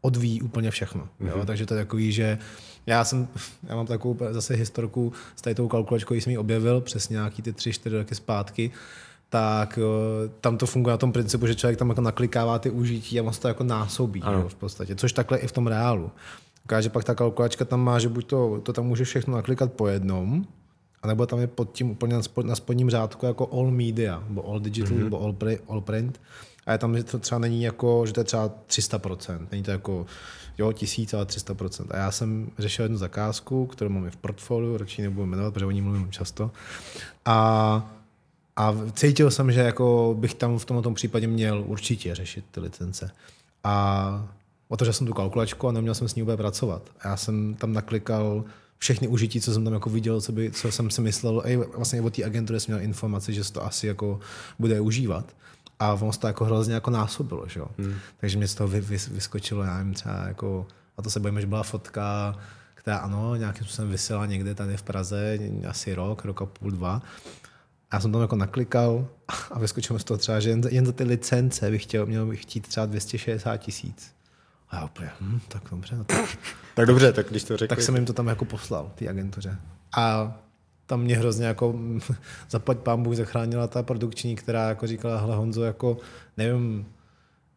odvíjí 0.00 0.42
úplně 0.42 0.70
všechno. 0.70 1.02
Mm-hmm. 1.02 1.28
Jo? 1.28 1.36
Mhm. 1.36 1.46
Takže 1.46 1.66
to 1.66 1.74
je 1.74 1.80
takový, 1.84 2.12
že 2.12 2.38
já 2.86 3.04
jsem, 3.04 3.28
já 3.68 3.76
mám 3.76 3.86
takovou 3.86 4.16
zase 4.30 4.54
historku 4.54 5.12
s 5.36 5.42
tady 5.42 5.54
tou 5.54 5.68
kalkulačkou, 5.68 6.14
když 6.14 6.24
jsem 6.24 6.30
ji 6.30 6.38
objevil 6.38 6.80
přes 6.80 7.08
nějaký 7.08 7.42
ty 7.42 7.52
tři, 7.52 7.72
čtyři 7.72 7.96
roky 7.96 8.14
zpátky, 8.14 8.70
tak 9.28 9.78
tam 10.40 10.58
to 10.58 10.66
funguje 10.66 10.90
na 10.92 10.96
tom 10.96 11.12
principu, 11.12 11.46
že 11.46 11.54
člověk 11.54 11.78
tam 11.78 11.88
jako 11.88 12.00
naklikává 12.00 12.58
ty 12.58 12.70
užití 12.70 13.20
a 13.20 13.22
on 13.22 13.32
se 13.32 13.40
to 13.40 13.48
jako 13.48 13.64
násobí 13.64 14.22
jo, 14.32 14.48
v 14.48 14.54
podstatě, 14.54 14.96
což 14.96 15.12
takhle 15.12 15.38
i 15.38 15.46
v 15.46 15.52
tom 15.52 15.66
reálu. 15.66 16.10
Ukáže 16.64 16.90
pak 16.90 17.04
ta 17.04 17.14
kalkulačka 17.14 17.64
tam 17.64 17.80
má, 17.80 17.98
že 17.98 18.08
buď 18.08 18.26
to, 18.26 18.60
to 18.62 18.72
tam 18.72 18.86
může 18.86 19.04
všechno 19.04 19.34
naklikat 19.34 19.72
po 19.72 19.86
jednom, 19.86 20.46
a 21.02 21.06
nebo 21.06 21.26
tam 21.26 21.38
je 21.38 21.46
pod 21.46 21.72
tím 21.72 21.90
úplně 21.90 22.16
na 22.44 22.54
spodním 22.54 22.90
řádku 22.90 23.26
jako 23.26 23.48
all 23.52 23.70
media, 23.70 24.24
nebo 24.28 24.48
all 24.48 24.60
digital, 24.60 24.96
mm-hmm. 24.96 25.04
nebo 25.04 25.22
all, 25.22 25.32
pre, 25.32 25.56
all 25.68 25.80
print. 25.80 26.20
A 26.66 26.72
je 26.72 26.78
tam, 26.78 26.96
že 26.96 27.04
to 27.04 27.18
třeba 27.18 27.38
není 27.38 27.62
jako, 27.62 28.06
že 28.06 28.12
to 28.12 28.20
je 28.20 28.24
třeba 28.24 28.50
300%. 28.68 29.46
Není 29.50 29.62
to 29.62 29.70
jako, 29.70 30.06
jo, 30.58 30.72
tisíc, 30.72 31.14
ale 31.14 31.24
300%. 31.24 31.86
A 31.90 31.96
já 31.96 32.10
jsem 32.10 32.50
řešil 32.58 32.84
jednu 32.84 32.98
zakázku, 32.98 33.66
kterou 33.66 33.90
mám 33.90 34.06
i 34.06 34.10
v 34.10 34.16
portfoliu, 34.16 34.76
radši 34.76 35.02
nebudu 35.02 35.26
jmenovat, 35.26 35.54
protože 35.54 35.66
o 35.66 35.70
ní 35.70 35.82
mluvím 35.82 36.10
často. 36.10 36.50
A 37.24 37.96
a 38.56 38.74
cítil 38.92 39.30
jsem, 39.30 39.52
že 39.52 39.60
jako 39.60 40.16
bych 40.18 40.34
tam 40.34 40.58
v 40.58 40.64
tomto 40.64 40.90
případě 40.90 41.26
měl 41.26 41.64
určitě 41.66 42.14
řešit 42.14 42.44
ty 42.50 42.60
licence. 42.60 43.10
A 43.64 44.28
otevřel 44.68 44.92
jsem 44.92 45.06
tu 45.06 45.12
kalkulačku 45.12 45.68
a 45.68 45.72
neměl 45.72 45.94
jsem 45.94 46.08
s 46.08 46.14
ní 46.14 46.22
úplně 46.22 46.36
pracovat. 46.36 46.82
A 47.00 47.08
já 47.08 47.16
jsem 47.16 47.54
tam 47.54 47.72
naklikal 47.72 48.44
všechny 48.78 49.08
užití, 49.08 49.40
co 49.40 49.52
jsem 49.52 49.64
tam 49.64 49.72
jako 49.72 49.90
viděl, 49.90 50.20
co, 50.20 50.32
by, 50.32 50.50
co 50.50 50.72
jsem 50.72 50.90
si 50.90 51.00
myslel, 51.00 51.42
i 51.46 51.56
vlastně 51.56 52.00
od 52.00 52.16
té 52.16 52.24
agentury 52.24 52.60
jsem 52.60 52.74
měl 52.74 52.84
informaci, 52.84 53.32
že 53.32 53.44
se 53.44 53.52
to 53.52 53.64
asi 53.64 53.86
jako 53.86 54.20
bude 54.58 54.80
užívat. 54.80 55.36
A 55.78 55.94
on 55.94 56.12
se 56.12 56.18
to 56.18 56.26
jako 56.26 56.44
hrozně 56.44 56.74
jako 56.74 56.90
násobilo, 56.90 57.48
že 57.48 57.60
jo. 57.60 57.68
Hmm. 57.78 57.94
Takže 58.16 58.36
mě 58.36 58.48
z 58.48 58.54
toho 58.54 58.68
vy, 58.68 58.80
vy, 58.80 58.96
vyskočilo, 59.10 59.62
já 59.62 59.78
nevím, 59.78 59.94
třeba 59.94 60.24
jako, 60.28 60.66
a 60.96 61.02
to 61.02 61.10
se 61.10 61.20
bojím, 61.20 61.40
že 61.40 61.46
byla 61.46 61.62
fotka, 61.62 62.36
která 62.74 62.96
ano, 62.96 63.36
nějakým 63.36 63.64
způsobem 63.64 63.90
vysela 63.90 64.26
někde 64.26 64.54
tady 64.54 64.76
v 64.76 64.82
Praze, 64.82 65.38
asi 65.68 65.94
rok, 65.94 66.24
rok 66.24 66.42
a 66.42 66.46
půl, 66.46 66.70
dva. 66.70 67.02
Já 67.92 68.00
jsem 68.00 68.12
tam 68.12 68.20
jako 68.20 68.36
naklikal 68.36 69.06
a 69.50 69.58
vyskočil 69.58 69.94
mi 69.94 70.00
z 70.00 70.04
toho 70.04 70.18
třeba, 70.18 70.40
že 70.40 70.50
jen, 70.50 70.62
jen 70.68 70.86
za 70.86 70.92
ty 70.92 71.04
licence 71.04 71.70
bych 71.70 71.82
chtěl, 71.82 72.06
měl 72.06 72.26
bych 72.26 72.42
chtít 72.42 72.68
třeba 72.68 72.86
260 72.86 73.56
tisíc. 73.56 74.12
A 74.70 74.76
já 74.76 74.84
úplně, 74.84 75.10
hm, 75.20 75.40
tak 75.48 75.62
dobře, 75.70 75.96
tak, 76.06 76.38
Tak 76.74 76.86
dobře, 76.86 77.12
tak 77.12 77.26
když 77.30 77.44
to 77.44 77.56
řekl. 77.56 77.68
tak 77.68 77.82
jsem 77.82 77.94
jim 77.94 78.04
to 78.04 78.12
tam 78.12 78.26
jako 78.26 78.44
poslal, 78.44 78.92
té 78.94 79.08
agentuře. 79.08 79.58
A 79.96 80.34
tam 80.86 81.00
mě 81.00 81.16
hrozně 81.16 81.46
jako 81.46 81.74
zaplať 82.50 82.78
pán 82.78 83.02
Bůh 83.02 83.14
zachránila 83.16 83.66
ta 83.66 83.82
produkční, 83.82 84.36
která 84.36 84.68
jako 84.68 84.86
říkala, 84.86 85.20
hele 85.20 85.36
Honzo, 85.36 85.62
jako 85.62 85.96
nevím, 86.36 86.86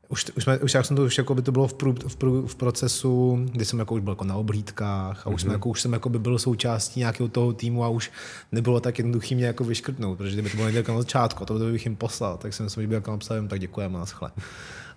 už, 0.09 0.25
už, 0.37 0.43
jsme, 0.43 0.59
už, 0.59 0.73
jak 0.73 0.85
jsem 0.85 0.95
to, 0.95 1.03
už 1.03 1.17
jako 1.17 1.35
by 1.35 1.41
to 1.41 1.51
bylo 1.51 1.67
v, 1.67 1.73
prů, 1.73 1.95
v, 2.07 2.15
prů, 2.15 2.47
v, 2.47 2.55
procesu, 2.55 3.45
kdy 3.51 3.65
jsem 3.65 3.79
jako 3.79 3.95
už 3.95 4.01
byl 4.01 4.11
jako 4.11 4.23
na 4.23 4.35
oblídkách 4.35 5.27
a 5.27 5.29
už, 5.29 5.41
mm-hmm. 5.41 5.45
jsme, 5.45 5.53
jako, 5.53 5.69
už 5.69 5.81
jsem 5.81 5.93
jako 5.93 6.09
by 6.09 6.19
byl 6.19 6.39
součástí 6.39 6.99
nějakého 6.99 7.29
toho 7.29 7.53
týmu 7.53 7.83
a 7.83 7.87
už 7.87 8.11
nebylo 8.51 8.79
tak 8.79 8.97
jednoduché 8.97 9.35
mě 9.35 9.45
jako 9.45 9.63
vyškrtnout, 9.63 10.17
protože 10.17 10.33
kdyby 10.33 10.49
to 10.49 10.57
bylo 10.57 10.69
někde 10.69 10.93
na 10.93 10.97
začátku, 10.97 11.45
to 11.45 11.53
bych 11.53 11.85
jim 11.85 11.95
poslal, 11.95 12.37
tak 12.37 12.53
jsem 12.53 12.69
si 12.69 12.87
byl 12.87 12.95
jako 12.95 13.11
napsal, 13.11 13.47
tak 13.47 13.59
děkujeme 13.59 13.95
a 13.95 13.99
naschle. 13.99 14.31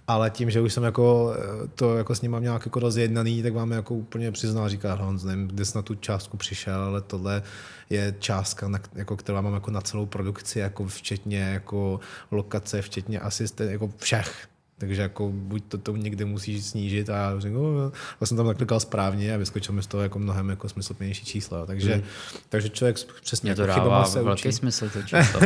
Ale 0.07 0.31
tím, 0.31 0.51
že 0.51 0.61
už 0.61 0.73
jsem 0.73 0.83
jako 0.83 1.35
to 1.75 1.97
jako 1.97 2.15
s 2.15 2.23
ním 2.23 2.31
mám 2.31 2.43
nějak 2.43 2.67
jako 2.67 2.81
rozjednaný, 2.81 3.43
tak 3.43 3.53
vám 3.53 3.71
jako 3.71 3.95
úplně 3.95 4.33
přiznal, 4.33 4.69
říká 4.69 4.95
Honz, 4.95 5.25
nevím, 5.25 5.49
kde 5.49 5.65
jsi 5.65 5.77
na 5.77 5.83
tu 5.83 5.95
částku 5.95 6.37
přišel, 6.37 6.81
ale 6.81 7.01
tohle 7.01 7.43
je 7.91 8.15
částka, 8.19 8.69
na, 8.69 8.79
jako, 8.95 9.17
kterou 9.17 9.43
mám 9.43 9.55
jako 9.55 9.71
na 9.71 9.81
celou 9.81 10.07
produkci, 10.07 10.59
jako 10.59 10.87
včetně 10.87 11.39
jako 11.39 12.01
lokace, 12.31 12.83
včetně 12.83 13.21
asistent, 13.21 13.71
jako 13.71 13.91
všech. 13.97 14.49
Takže 14.79 15.03
jako 15.03 15.31
buď 15.35 15.65
to, 15.69 15.79
to 15.79 15.97
někde 15.97 16.25
musíš 16.25 16.65
snížit 16.65 17.11
a 17.11 17.17
já 17.17 17.41
řeknu, 17.41 17.79
no, 17.79 17.93
já 18.21 18.27
jsem 18.27 18.37
tam 18.37 18.47
naklikal 18.47 18.81
správně 18.81 19.35
a 19.35 19.37
vyskočil 19.37 19.75
mi 19.75 19.83
z 19.83 19.87
toho 19.87 20.03
jako 20.03 20.19
mnohem 20.19 20.49
jako 20.49 20.69
smysluplnější 20.69 21.25
číslo. 21.25 21.67
Takže, 21.67 21.97
mm. 21.97 22.03
takže 22.49 22.69
člověk 22.69 22.97
přesně 23.23 23.49
Mě 23.49 23.55
to 23.57 23.63
jako 23.63 23.81
dává 23.81 24.05
se 24.05 24.23
velký 24.23 24.49
učí. 24.49 24.57
smysl 24.57 24.89
to 24.93 25.03
číslo. 25.03 25.41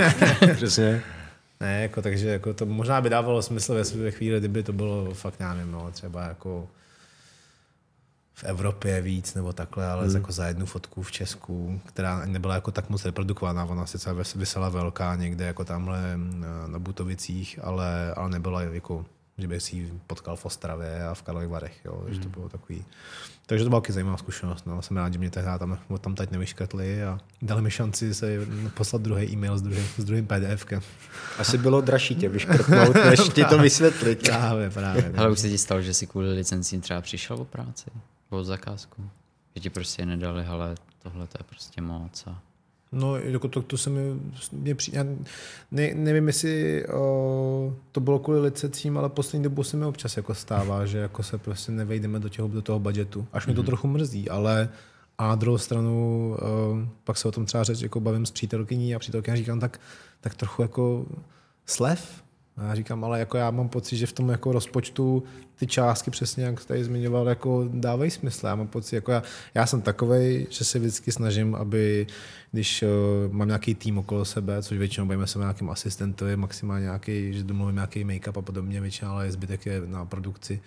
Přesně. 0.55 1.03
Ne, 1.61 1.83
jako, 1.83 2.03
takže 2.03 2.29
jako 2.29 2.55
to 2.55 2.67
možná 2.67 3.01
by 3.01 3.11
dávalo 3.11 3.43
smysl 3.43 3.85
ve, 3.95 4.11
chvíli, 4.11 4.39
kdyby 4.39 4.63
to 4.63 4.73
bylo 4.73 5.15
fakt, 5.15 5.41
já 5.41 5.55
nevím, 5.55 5.73
no, 5.73 5.91
třeba 5.91 6.23
jako 6.23 6.69
v 8.35 8.45
Evropě 8.45 9.01
víc 9.01 9.35
nebo 9.35 9.53
takhle, 9.53 9.87
ale 9.87 10.07
hmm. 10.07 10.17
jako 10.17 10.33
za 10.33 10.47
jednu 10.47 10.67
fotku 10.67 11.03
v 11.03 11.13
Česku, 11.13 11.81
která 11.87 12.27
nebyla 12.27 12.55
jako 12.55 12.71
tak 12.71 12.91
moc 12.91 13.05
reprodukovaná, 13.05 13.65
ona 13.65 13.87
sice 13.87 14.15
vysela 14.37 14.69
velká 14.69 15.17
někde 15.17 15.45
jako 15.45 15.65
tamhle 15.65 16.17
na, 16.17 16.67
na 16.67 16.79
Butovicích, 16.79 17.59
ale, 17.63 18.15
ale 18.15 18.31
nebyla 18.31 18.63
jako 18.63 19.05
že 19.39 19.49
bych 19.49 19.63
si 19.63 19.77
ji 19.77 20.01
potkal 20.07 20.37
v 20.37 20.47
Ostravě 20.47 21.07
a 21.09 21.15
v 21.15 21.23
Karlových 21.23 21.51
Varech, 21.51 21.85
jo, 21.85 22.01
takže 22.05 22.21
to 22.21 22.29
bylo 22.29 22.49
takový. 22.49 22.85
Takže 23.49 23.65
to 23.65 23.71
byla 23.71 23.81
taky 23.81 23.93
zajímavá 23.93 24.17
zkušenost, 24.17 24.67
no. 24.67 24.83
jsem 24.83 24.97
rád, 24.97 25.13
že 25.13 25.19
mě 25.19 25.31
tehdy 25.31 25.51
tam, 25.59 25.79
tam 26.01 26.15
teď 26.15 26.31
nevyškrtli 26.31 27.05
a 27.05 27.21
dali 27.43 27.63
mi 27.63 27.71
šanci 27.71 28.15
se 28.15 28.39
poslat 28.75 29.03
druhý 29.03 29.33
e-mail 29.33 29.59
s 29.59 29.63
druhým, 29.63 29.87
s 29.99 30.05
druhým 30.05 30.27
PDFkem. 30.27 30.81
Asi 31.39 31.59
bylo 31.59 31.81
dražší 31.81 32.15
tě 32.15 32.29
vyškrtnout, 32.29 32.95
než 33.11 33.21
ti 33.29 33.45
to 33.45 33.59
vysvětlit. 33.59 34.23
Právě, 34.23 34.71
právě. 34.71 35.13
Ale 35.17 35.31
už 35.31 35.39
se 35.39 35.49
ti 35.49 35.59
stalo, 35.59 35.83
že 35.83 35.95
si 35.95 36.07
kvůli 36.07 36.33
licencím 36.33 36.81
třeba 36.81 37.01
přišel 37.01 37.37
o 37.37 37.45
práci, 37.45 37.91
o 38.31 38.45
zakázku. 38.45 39.11
Že 39.55 39.61
ti 39.61 39.71
prostě 39.71 40.07
nedali, 40.07 40.45
ale 40.47 40.75
tohle 41.03 41.27
to 41.27 41.39
je 41.41 41.45
prostě 41.45 41.81
moc. 41.81 42.25
A... 42.27 42.41
No, 42.97 43.17
jako 43.17 43.49
to, 43.49 43.63
to 43.63 43.79
se 43.79 43.91
mi, 43.91 44.01
mě 44.53 44.75
při, 44.75 44.91
já 44.95 45.05
ne, 45.71 45.95
nevím, 45.95 46.27
jestli 46.27 46.87
o, 46.89 47.75
to 47.93 48.01
bylo 48.01 48.19
kvůli 48.19 48.41
licencím, 48.41 48.99
ale 48.99 49.09
poslední 49.09 49.43
dobu 49.45 49.63
se 49.63 49.77
mi 49.77 49.85
občas 49.85 50.17
jako 50.17 50.35
stává, 50.35 50.87
že 50.87 50.99
jako 50.99 51.23
se 51.23 51.39
prostě 51.39 51.73
nevejdeme 51.73 52.19
do, 52.21 52.29
těho, 52.29 52.49
do 52.49 52.63
toho 52.63 52.79
budgetu. 52.79 53.27
Až 53.33 53.43
mm-hmm. 53.43 53.47
mě 53.47 53.57
to 53.57 53.63
trochu 53.63 53.89
mrzí, 53.89 54.29
ale 54.29 54.69
a 55.19 55.35
druhou 55.35 55.59
stranu 55.59 56.37
o, 56.41 56.77
pak 57.05 57.17
se 57.17 57.29
o 57.29 57.33
tom 57.33 57.47
třeba 57.47 57.65
řeč, 57.65 57.81
jako 57.81 58.01
bavím 58.01 58.27
s 58.27 58.31
přítelkyní 58.31 58.95
a 58.95 58.99
přítelkyně 58.99 59.37
říkám, 59.37 59.61
tak, 59.61 59.81
tak 60.21 60.35
trochu 60.35 60.63
jako 60.63 61.07
slev, 61.67 62.23
a 62.57 62.65
já 62.65 62.75
říkám, 62.75 63.05
ale 63.05 63.19
jako 63.19 63.37
já 63.37 63.51
mám 63.51 63.69
pocit, 63.69 63.97
že 63.97 64.07
v 64.07 64.13
tom 64.13 64.29
jako 64.29 64.53
rozpočtu 64.53 65.23
ty 65.59 65.67
částky, 65.67 66.11
přesně 66.11 66.45
jak 66.45 66.61
jste 66.61 66.85
zmiňoval, 66.85 67.29
jako 67.29 67.69
dávají 67.73 68.11
smysl. 68.11 68.47
Já 68.47 68.55
mám 68.55 68.69
pocit, 68.69 68.97
jako 68.97 69.13
já, 69.13 69.23
já 69.55 69.67
jsem 69.67 69.83
takovej, 69.83 70.47
že 70.51 70.65
se 70.65 70.79
vždycky 70.79 71.13
snažím, 71.13 71.55
aby 71.55 72.07
když 72.53 72.83
uh, 72.83 72.89
mám 73.35 73.49
nějaký 73.49 73.75
tým 73.75 73.99
okolo 73.99 74.25
sebe, 74.25 74.63
což 74.63 74.79
většinou 74.79 75.07
bavíme 75.07 75.27
se 75.27 75.39
nějakým 75.39 75.71
asistentovi, 75.71 76.37
maximálně 76.37 76.83
nějaký, 76.83 77.33
že 77.33 77.45
domluvím 77.45 77.75
nějaký 77.75 78.05
make-up 78.05 78.39
a 78.39 78.43
podobně, 78.43 78.81
většina, 78.81 79.11
ale 79.11 79.33
zbytek 79.33 79.67
je 79.67 79.83
na 79.87 80.05
produkci, 80.05 80.61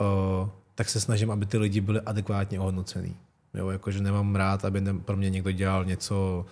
uh, 0.00 0.48
tak 0.74 0.88
se 0.88 1.00
snažím, 1.00 1.30
aby 1.30 1.46
ty 1.46 1.58
lidi 1.58 1.80
byli 1.80 2.00
adekvátně 2.00 2.60
ohodnocený. 2.60 3.16
Jo, 3.54 3.70
jakože 3.70 4.02
nemám 4.02 4.36
rád, 4.36 4.64
aby 4.64 4.80
ne, 4.80 4.94
pro 4.94 5.16
mě 5.16 5.30
někdo 5.30 5.52
dělal 5.52 5.84
něco, 5.84 6.46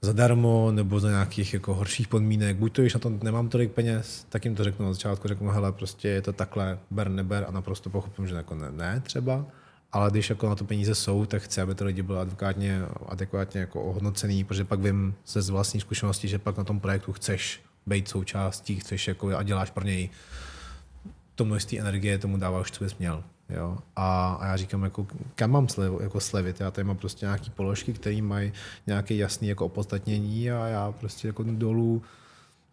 zadarmo 0.00 0.70
nebo 0.72 1.00
za 1.00 1.08
nějakých 1.08 1.54
jako 1.54 1.74
horších 1.74 2.08
podmínek. 2.08 2.56
Buď 2.56 2.72
to, 2.72 2.82
když 2.82 2.94
na 2.94 3.00
to 3.00 3.10
nemám 3.10 3.48
tolik 3.48 3.72
peněz, 3.72 4.26
tak 4.28 4.44
jim 4.44 4.54
to 4.54 4.64
řeknu 4.64 4.86
na 4.86 4.92
začátku, 4.92 5.28
řeknu, 5.28 5.50
hele, 5.50 5.72
prostě 5.72 6.08
je 6.08 6.22
to 6.22 6.32
takhle, 6.32 6.78
ber, 6.90 7.08
neber 7.08 7.44
a 7.48 7.50
naprosto 7.50 7.90
pochopím, 7.90 8.26
že 8.26 8.34
jako 8.34 8.54
ne, 8.54 8.70
ne 8.70 9.02
třeba, 9.04 9.46
ale 9.92 10.10
když 10.10 10.30
jako 10.30 10.48
na 10.48 10.54
to 10.54 10.64
peníze 10.64 10.94
jsou, 10.94 11.26
tak 11.26 11.42
chci, 11.42 11.60
aby 11.60 11.74
ty 11.74 11.84
lidi 11.84 12.02
byly 12.02 12.18
adekvátně, 12.18 12.82
adekvátně 13.08 13.60
jako 13.60 13.82
ohodnocený, 13.82 14.44
protože 14.44 14.64
pak 14.64 14.80
vím 14.80 15.14
ze 15.26 15.42
z 15.42 15.48
vlastní 15.48 15.80
zkušenosti, 15.80 16.28
že 16.28 16.38
pak 16.38 16.56
na 16.56 16.64
tom 16.64 16.80
projektu 16.80 17.12
chceš 17.12 17.60
být 17.86 18.08
součástí, 18.08 18.76
chceš 18.76 19.08
jako 19.08 19.36
a 19.36 19.42
děláš 19.42 19.70
pro 19.70 19.84
něj 19.84 20.10
to 21.34 21.44
množství 21.44 21.80
energie, 21.80 22.18
tomu 22.18 22.36
dáváš, 22.36 22.70
co 22.70 22.84
bys 22.84 22.98
měl. 22.98 23.24
Jo? 23.50 23.78
A, 23.96 24.34
a, 24.40 24.46
já 24.46 24.56
říkám, 24.56 24.82
jako, 24.82 25.06
kam 25.34 25.50
mám 25.50 25.68
slev, 25.68 25.92
jako 26.00 26.20
slevit? 26.20 26.60
Já 26.60 26.70
tady 26.70 26.84
mám 26.84 26.96
prostě 26.96 27.26
nějaké 27.26 27.50
položky, 27.50 27.92
které 27.92 28.22
mají 28.22 28.52
nějaké 28.86 29.14
jasné 29.14 29.46
jako 29.46 29.66
opodstatnění 29.66 30.50
a 30.50 30.66
já 30.66 30.92
prostě 30.92 31.28
jako 31.28 31.42
dolů 31.42 32.02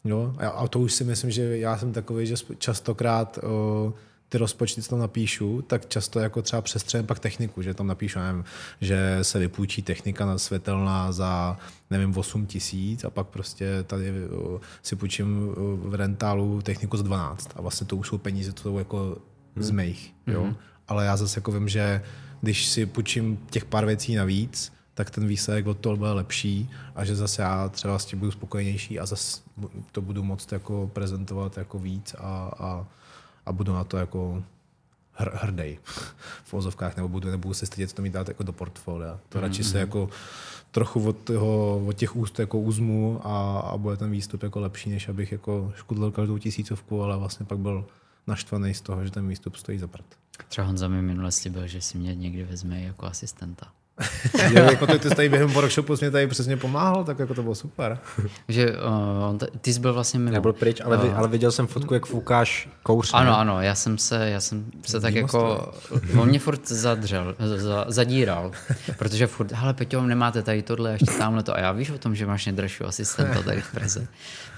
Jo? 0.05 0.35
A, 0.37 0.67
to 0.67 0.79
už 0.79 0.93
si 0.93 1.03
myslím, 1.03 1.31
že 1.31 1.57
já 1.57 1.77
jsem 1.77 1.93
takový, 1.93 2.27
že 2.27 2.35
častokrát 2.57 3.39
o, 3.43 3.93
ty 4.29 4.37
rozpočty, 4.37 4.81
co 4.81 4.89
tam 4.89 4.99
napíšu, 4.99 5.61
tak 5.61 5.85
často 5.85 6.19
jako 6.19 6.41
třeba 6.41 6.61
přestřelím 6.61 7.07
pak 7.07 7.19
techniku, 7.19 7.61
že 7.61 7.73
tam 7.73 7.87
napíšu, 7.87 8.19
nevím, 8.19 8.43
že 8.81 9.19
se 9.21 9.39
vypůjčí 9.39 9.81
technika 9.81 10.25
na 10.25 10.37
světelná 10.37 11.11
za, 11.11 11.57
nevím, 11.89 12.17
8 12.17 12.45
tisíc 12.45 13.03
a 13.03 13.09
pak 13.09 13.27
prostě 13.27 13.83
tady 13.83 14.13
si 14.83 14.95
půjčím 14.95 15.53
v 15.75 15.95
rentálu 15.95 16.61
techniku 16.61 16.97
za 16.97 17.03
12 17.03 17.49
a 17.55 17.61
vlastně 17.61 17.87
to 17.87 17.95
už 17.95 18.07
jsou 18.07 18.17
peníze, 18.17 18.51
to 18.51 18.61
jsou 18.61 18.77
jako 18.77 19.17
z 19.55 19.71
mých, 19.71 20.13
jo. 20.27 20.43
Mm-hmm. 20.43 20.55
Ale 20.87 21.05
já 21.05 21.17
zase 21.17 21.37
jako 21.37 21.51
vím, 21.51 21.69
že 21.69 22.01
když 22.41 22.65
si 22.65 22.85
půjčím 22.85 23.37
těch 23.49 23.65
pár 23.65 23.85
věcí 23.85 24.15
navíc, 24.15 24.73
tak 24.93 25.09
ten 25.09 25.27
výsledek 25.27 25.67
od 25.67 25.77
toho 25.77 25.97
bude 25.97 26.11
lepší 26.11 26.69
a 26.95 27.05
že 27.05 27.15
zase 27.15 27.41
já 27.41 27.69
třeba 27.69 27.99
s 27.99 28.05
tím 28.05 28.19
budu 28.19 28.31
spokojenější 28.31 28.99
a 28.99 29.05
zase 29.05 29.41
to 29.91 30.01
budu 30.01 30.23
moct 30.23 30.51
jako 30.51 30.89
prezentovat 30.93 31.57
jako 31.57 31.79
víc 31.79 32.15
a, 32.17 32.51
a, 32.59 32.85
a 33.45 33.51
budu 33.51 33.73
na 33.73 33.83
to 33.83 33.97
jako 33.97 34.43
hr, 35.11 35.29
hrdej 35.33 35.79
v 36.43 36.53
vozovkách, 36.53 36.95
nebo 36.95 37.09
budu, 37.09 37.31
nebudu 37.31 37.53
se 37.53 37.65
stydět 37.65 37.93
to 37.93 38.01
mít 38.01 38.13
dát 38.13 38.27
jako 38.27 38.43
do 38.43 38.53
portfolia. 38.53 39.19
To 39.29 39.37
mm-hmm. 39.37 39.41
radši 39.41 39.63
se 39.63 39.79
jako 39.79 40.09
trochu 40.71 41.07
od, 41.07 41.17
toho, 41.17 41.85
od 41.85 41.93
těch 41.93 42.15
úst 42.15 42.39
jako 42.39 42.59
uzmu 42.59 43.21
a, 43.23 43.59
a 43.59 43.77
bude 43.77 43.97
ten 43.97 44.11
výstup 44.11 44.43
jako 44.43 44.59
lepší, 44.59 44.89
než 44.89 45.09
abych 45.09 45.31
jako 45.31 45.73
škudlil 45.75 46.11
každou 46.11 46.37
tisícovku, 46.37 47.03
ale 47.03 47.17
vlastně 47.17 47.45
pak 47.45 47.57
byl 47.57 47.85
naštvaný 48.27 48.73
z 48.73 48.81
toho, 48.81 49.05
že 49.05 49.11
ten 49.11 49.27
výstup 49.27 49.55
stojí 49.55 49.79
za 49.79 49.87
prd. 49.87 50.05
Třeba 50.47 50.67
Honza 50.67 50.87
mi 50.87 51.01
minule 51.01 51.31
slíbil, 51.31 51.67
že 51.67 51.81
si 51.81 51.97
mě 51.97 52.15
někdy 52.15 52.43
vezme 52.43 52.81
jako 52.81 53.05
asistenta. 53.05 53.67
jo, 54.49 54.63
jako 54.63 54.87
ty, 54.87 54.99
ty 54.99 55.09
jsi 55.09 55.15
tady 55.15 55.29
během 55.29 55.49
workshopu 55.49 55.97
jsi 55.97 56.05
mě 56.05 56.11
tady 56.11 56.27
přesně 56.27 56.57
pomáhal, 56.57 57.03
tak 57.03 57.19
jako 57.19 57.33
to 57.33 57.43
bylo 57.43 57.55
super. 57.55 57.99
že 58.47 58.71
uh, 58.71 59.37
ty 59.61 59.73
jsi 59.73 59.79
byl 59.79 59.93
vlastně 59.93 60.19
mimo. 60.19 60.31
Nebyl 60.31 60.53
pryč, 60.53 60.81
ale, 60.81 60.97
uh, 60.97 61.17
ale 61.17 61.27
viděl 61.27 61.51
jsem 61.51 61.67
fotku, 61.67 61.93
jak 61.93 62.05
foukáš 62.05 62.69
kouř. 62.83 63.09
Ano, 63.13 63.31
ne? 63.31 63.37
ano, 63.37 63.61
já 63.61 63.75
jsem 63.75 63.97
se, 63.97 64.29
já 64.29 64.39
jsem 64.39 64.65
se 64.85 64.99
tak 64.99 65.13
jako, 65.13 65.73
on 66.19 66.27
mě 66.29 66.39
furt 66.39 66.67
zadřel, 66.67 67.35
za, 67.57 67.85
zadíral, 67.87 68.51
protože 68.97 69.27
furt, 69.27 69.51
hele 69.51 69.73
Peťo, 69.73 70.01
nemáte 70.01 70.41
tady 70.41 70.61
tohle, 70.61 70.91
ještě 70.91 71.11
tamhle 71.11 71.43
to 71.43 71.55
a 71.55 71.59
já 71.59 71.71
víš 71.71 71.89
o 71.89 71.97
tom, 71.97 72.15
že 72.15 72.25
máš 72.25 72.45
nejdražšího 72.45 72.89
asistenta 72.89 73.41
tady 73.41 73.61
v 73.61 73.71
Praze. 73.71 74.07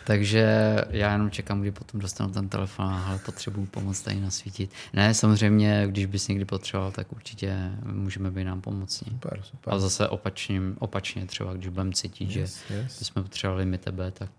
Takže 0.07 0.75
já 0.89 1.11
jenom 1.11 1.31
čekám, 1.31 1.61
kdy 1.61 1.71
potom 1.71 1.99
dostanu 1.99 2.33
ten 2.33 2.49
telefon 2.49 2.85
a 2.85 3.07
ale 3.07 3.19
potřebuju 3.19 3.65
pomoc 3.65 4.01
tady 4.01 4.19
nasvítit. 4.19 4.71
Ne, 4.93 5.13
samozřejmě, 5.13 5.83
když 5.87 6.05
bys 6.05 6.27
někdy 6.27 6.45
potřeboval, 6.45 6.91
tak 6.91 7.11
určitě 7.11 7.71
můžeme 7.85 8.31
být 8.31 8.43
nám 8.43 8.61
pomocní. 8.61 9.11
Super, 9.11 9.39
super. 9.43 9.73
A 9.73 9.79
zase 9.79 10.07
opačně, 10.07 10.61
opačně 10.79 11.25
třeba, 11.25 11.53
když 11.53 11.67
budeme 11.67 11.91
cítit, 11.91 12.35
yes, 12.35 12.63
že 12.67 12.75
yes. 12.75 12.99
jsme 13.07 13.23
potřebovali 13.23 13.65
my 13.65 13.77
tebe, 13.77 14.11
tak 14.11 14.29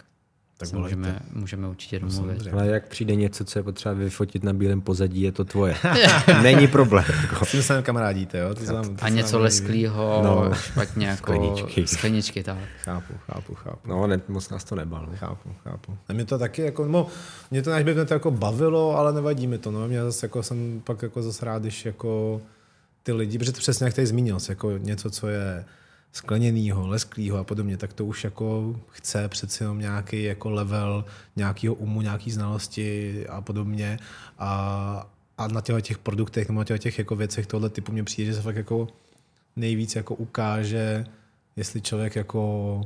tak 0.59 0.73
můžeme, 0.73 1.21
můžeme 1.33 1.69
určitě 1.69 2.01
no, 2.01 2.09
domluvit. 2.09 2.49
Ale 2.53 2.67
jak 2.67 2.89
přijde 2.89 3.15
něco, 3.15 3.45
co 3.45 3.59
je 3.59 3.63
potřeba 3.63 3.95
vyfotit 3.95 4.45
na 4.45 4.53
bílém 4.53 4.81
pozadí, 4.81 5.23
je 5.23 5.33
to 5.33 5.45
tvoje. 5.45 5.77
Není 6.43 6.67
problém. 6.67 7.05
Jako. 7.23 7.45
S 7.45 7.51
tím 7.51 7.63
se 7.63 7.83
kamarádíte, 7.83 8.39
jo? 8.39 8.55
To 8.55 8.65
znám, 8.65 8.97
to 8.97 9.05
a 9.05 9.09
něco 9.09 9.39
lesklýho, 9.39 10.21
no, 10.25 10.55
špatně 10.55 11.07
jako 11.07 11.33
skleničky. 11.33 11.87
skleničky 11.87 12.43
tak. 12.43 12.59
Chápu, 12.85 13.15
chápu, 13.27 13.55
chápu. 13.55 13.89
No, 13.89 14.07
ne, 14.07 14.21
moc 14.29 14.51
nás 14.51 14.65
to 14.65 14.75
nebalo. 14.75 15.07
No. 15.11 15.17
Chápu, 15.17 15.51
chápu. 15.65 15.99
A 16.09 16.13
mě 16.13 16.25
to 16.25 16.39
taky 16.39 16.63
jako, 16.63 16.89
no, 16.89 17.07
mě 17.51 17.63
to, 17.63 17.71
by 17.83 17.95
mě 17.95 18.05
to 18.05 18.15
jako 18.15 18.31
bavilo, 18.31 18.97
ale 18.97 19.13
nevadí 19.13 19.47
mi 19.47 19.59
to, 19.59 19.71
no. 19.71 19.89
Mě 19.89 20.03
zase 20.03 20.27
jako 20.27 20.43
jsem 20.43 20.83
pak 20.85 21.03
jako 21.03 21.23
zase 21.23 21.45
rád, 21.45 21.63
když 21.63 21.85
jako 21.85 22.41
ty 23.03 23.13
lidi, 23.13 23.39
protože 23.39 23.53
to 23.53 23.59
přesně 23.59 23.85
jak 23.85 23.95
tady 23.95 24.07
zmínil, 24.07 24.39
jako 24.49 24.79
něco, 24.79 25.11
co 25.11 25.29
je 25.29 25.65
skleněnýho, 26.13 26.87
lesklýho 26.87 27.39
a 27.39 27.45
podobně, 27.45 27.77
tak 27.77 27.93
to 27.93 28.05
už 28.05 28.25
jako 28.25 28.77
chce 28.89 29.29
přeci 29.29 29.63
jenom 29.63 29.79
nějaký 29.79 30.23
jako 30.23 30.51
level 30.51 31.05
nějakého 31.37 31.75
umu, 31.75 32.03
nějaký 32.03 32.31
znalosti 32.31 33.25
a 33.29 33.41
podobně. 33.41 33.99
A, 34.39 35.11
a 35.39 35.49
na 35.49 35.61
těchto 35.61 35.81
těch 35.81 35.99
produktech 35.99 36.49
nebo 36.49 36.61
na 36.61 36.65
těchto 36.65 36.83
těch 36.83 36.99
jako 36.99 37.17
věcech 37.17 37.47
tohle 37.47 37.71
typu 37.71 37.93
mě 37.93 38.05
přijde, 38.05 38.31
že 38.31 38.37
se 38.37 38.43
fakt 38.43 38.57
jako 38.57 38.89
nejvíc 39.57 39.97
jako 39.97 40.15
ukáže, 40.15 41.05
jestli 41.57 41.81
člověk 41.81 42.17
jako 42.17 42.81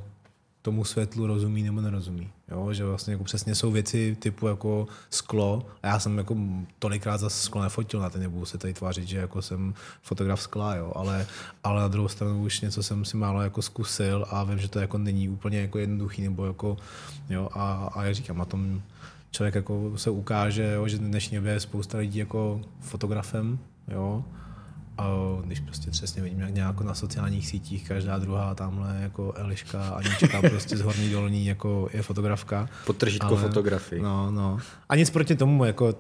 tomu 0.63 0.85
světlu 0.85 1.27
rozumí 1.27 1.63
nebo 1.63 1.81
nerozumí. 1.81 2.31
Jo? 2.51 2.73
Že 2.73 2.85
vlastně 2.85 3.13
jako 3.13 3.25
přesně 3.25 3.55
jsou 3.55 3.71
věci 3.71 4.17
typu 4.21 4.47
jako 4.47 4.87
sklo 5.11 5.67
a 5.83 5.87
já 5.87 5.99
jsem 5.99 6.19
jako 6.19 6.37
tolikrát 6.79 7.19
za 7.19 7.31
sklo 7.31 7.63
nefotil 7.63 8.01
na 8.01 8.11
ten 8.11 8.23
nebudu 8.23 8.45
se 8.45 8.59
tady 8.59 8.73
tvářit, 8.75 9.09
že 9.09 9.19
jako 9.19 9.43
jsem 9.43 9.75
fotograf 10.03 10.41
skla, 10.41 10.75
jo? 10.75 10.93
Ale, 10.97 11.27
ale 11.65 11.81
na 11.81 11.89
druhou 11.89 12.09
stranu 12.09 12.43
už 12.43 12.61
něco 12.61 12.83
jsem 12.83 13.05
si 13.05 13.17
málo 13.17 13.43
jako 13.43 13.63
zkusil 13.63 14.27
a 14.31 14.45
vím, 14.45 14.59
že 14.59 14.69
to 14.69 14.79
jako 14.79 14.99
není 14.99 15.29
úplně 15.29 15.61
jako 15.61 15.79
jednoduchý 15.79 16.23
nebo 16.23 16.47
jako, 16.47 16.77
jo? 17.31 17.49
A, 17.53 17.91
a 17.95 18.05
jak 18.05 18.15
říkám, 18.15 18.39
na 18.39 18.45
tom 18.45 18.83
člověk 19.31 19.55
jako 19.55 19.93
se 19.97 20.11
ukáže, 20.11 20.73
jo? 20.73 20.89
že 20.89 20.99
dnešní 20.99 21.37
době 21.37 21.53
je 21.53 21.61
spousta 21.61 21.99
lidí 21.99 22.19
jako 22.19 22.61
fotografem, 22.81 23.59
jo? 23.89 24.25
A 25.03 25.43
když 25.45 25.61
prostě 25.61 25.91
přesně 25.91 26.23
vidím, 26.23 26.41
jak 26.41 26.55
nějak 26.55 26.81
na 26.81 26.95
sociálních 26.95 27.47
sítích 27.47 27.89
každá 27.89 28.19
druhá 28.19 28.55
tamhle 28.55 28.99
jako 29.03 29.33
Eliška 29.37 29.89
Anička 29.89 30.41
prostě 30.51 30.77
z 30.77 30.81
horní 30.81 31.11
dolní 31.11 31.47
jako 31.47 31.89
je 31.93 32.03
fotografka. 32.03 32.69
Potržítko 32.87 33.27
ale, 33.27 33.43
fotografii. 33.43 34.03
No, 34.03 34.31
no. 34.31 34.59
A 34.89 34.97
nic 34.97 35.11
proti 35.11 35.37
tomu, 35.37 35.65
jako 35.65 35.95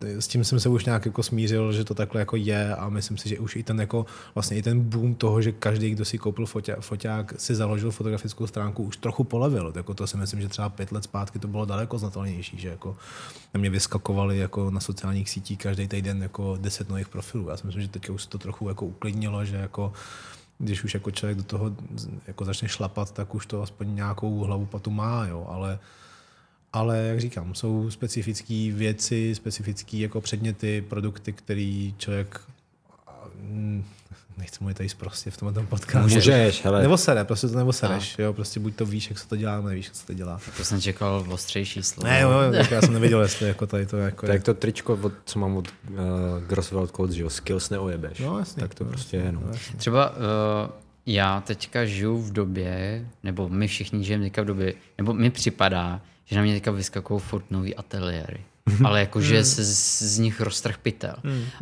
s 0.00 0.28
tím 0.28 0.44
jsem 0.44 0.60
se 0.60 0.68
už 0.68 0.84
nějak 0.84 1.06
jako 1.06 1.22
smířil, 1.22 1.72
že 1.72 1.84
to 1.84 1.94
takhle 1.94 2.20
jako 2.20 2.36
je 2.36 2.74
a 2.74 2.88
myslím 2.88 3.16
si, 3.16 3.28
že 3.28 3.38
už 3.38 3.56
i 3.56 3.62
ten 3.62 3.80
jako 3.80 4.06
vlastně 4.34 4.56
i 4.56 4.62
ten 4.62 4.80
boom 4.80 5.14
toho, 5.14 5.42
že 5.42 5.52
každý, 5.52 5.90
kdo 5.90 6.04
si 6.04 6.18
koupil 6.18 6.46
foťák, 6.80 7.40
si 7.40 7.54
založil 7.54 7.90
fotografickou 7.90 8.46
stránku, 8.46 8.82
už 8.82 8.96
trochu 8.96 9.24
polevil. 9.24 9.72
Jako 9.76 9.94
to 9.94 10.06
si 10.06 10.16
myslím, 10.16 10.40
že 10.40 10.48
třeba 10.48 10.68
pět 10.68 10.92
let 10.92 11.04
zpátky 11.04 11.38
to 11.38 11.48
bylo 11.48 11.64
daleko 11.64 11.98
znatelnější, 11.98 12.58
že 12.58 12.68
jako 12.68 12.96
na 13.54 13.60
mě 13.60 13.70
vyskakovali 13.70 14.38
jako 14.38 14.70
na 14.70 14.80
sociálních 14.80 15.30
sítích 15.30 15.58
každý 15.58 15.88
týden 15.88 16.22
jako 16.22 16.56
deset 16.60 16.88
nových 16.88 17.08
profilů. 17.08 17.48
Já 17.48 17.56
si 17.56 17.66
myslím, 17.66 17.82
že 17.82 17.88
teď 17.88 18.08
už 18.08 18.26
to 18.26 18.38
trochu 18.38 18.68
jako 18.68 18.86
uklidnilo, 18.86 19.44
že 19.44 19.56
jako 19.56 19.92
když 20.58 20.84
už 20.84 20.94
jako 20.94 21.10
člověk 21.10 21.36
do 21.36 21.44
toho 21.44 21.76
jako 22.26 22.44
začne 22.44 22.68
šlapat, 22.68 23.12
tak 23.12 23.34
už 23.34 23.46
to 23.46 23.62
aspoň 23.62 23.94
nějakou 23.94 24.38
hlavu 24.38 24.66
patu 24.66 24.90
má, 24.90 25.26
jo, 25.26 25.46
ale 25.48 25.78
ale 26.76 26.98
jak 26.98 27.20
říkám, 27.20 27.54
jsou 27.54 27.90
specifické 27.90 28.70
věci, 28.72 29.34
specifické 29.34 29.96
jako 29.96 30.20
předměty, 30.20 30.84
produkty, 30.88 31.32
který 31.32 31.94
člověk 31.98 32.40
nechci 34.38 34.56
mluvit 34.60 34.76
tady 34.76 34.88
prostě 34.96 35.30
v 35.30 35.36
tomhle 35.36 35.62
podcastu. 35.62 36.14
Můžeš, 36.14 36.64
hele. 36.64 36.82
Nebo 36.82 36.96
sere, 36.96 37.24
prostě 37.24 37.48
to 37.48 37.56
nebo 37.56 37.72
sereš, 37.72 38.16
jo, 38.18 38.32
prostě 38.32 38.60
buď 38.60 38.74
to 38.76 38.86
víš, 38.86 39.10
jak 39.10 39.18
se 39.18 39.28
to 39.28 39.36
dělá, 39.36 39.56
nebo 39.56 39.68
nevíš, 39.68 39.86
jak 39.86 39.94
se 39.94 40.06
to 40.06 40.14
dělá. 40.14 40.40
To 40.56 40.64
jsem 40.64 40.80
čekal 40.80 41.26
ostřejší 41.28 41.82
slovo. 41.82 42.08
Ne, 42.08 42.20
jo, 42.20 42.30
jo, 42.30 42.64
já 42.70 42.82
jsem 42.82 42.92
nevěděl, 42.92 43.22
jestli 43.22 43.48
jako 43.48 43.66
tady 43.66 43.86
to 43.86 43.96
jako 43.96 44.26
Tak 44.26 44.34
je. 44.34 44.40
to 44.40 44.54
tričko, 44.54 44.98
od, 45.02 45.12
co 45.24 45.38
mám 45.38 45.56
od 45.56 45.68
uh, 45.90 45.96
Grosswell 46.46 46.86
Codes, 46.86 47.16
že 47.16 47.22
jo, 47.22 47.30
skills 47.30 47.70
neojebeš. 47.70 48.18
No, 48.18 48.38
jasně. 48.38 48.60
Tak 48.60 48.74
to 48.74 48.84
no, 48.84 48.90
prostě 48.90 49.16
je, 49.16 49.32
no. 49.32 49.40
no 49.46 49.52
Třeba 49.76 50.10
uh, 50.10 50.16
já 51.06 51.40
teďka 51.40 51.84
žiju 51.84 52.18
v 52.18 52.32
době, 52.32 53.06
nebo 53.22 53.48
my 53.48 53.68
všichni 53.68 54.04
žijeme 54.04 54.24
teďka 54.24 54.42
v 54.42 54.46
době, 54.46 54.74
nebo 54.98 55.14
mi 55.14 55.30
připadá, 55.30 56.00
že 56.26 56.36
na 56.36 56.42
mě 56.42 56.54
teďka 56.54 56.70
vyskakují 56.70 57.20
furt 57.20 57.50
nový 57.50 57.76
ateliéry. 57.76 58.40
Ale 58.84 59.00
jakože 59.00 59.44
se 59.44 59.64
z, 59.64 60.02
z 60.02 60.18
nich 60.18 60.40
roztrh 60.40 60.78
pytel. 60.78 61.16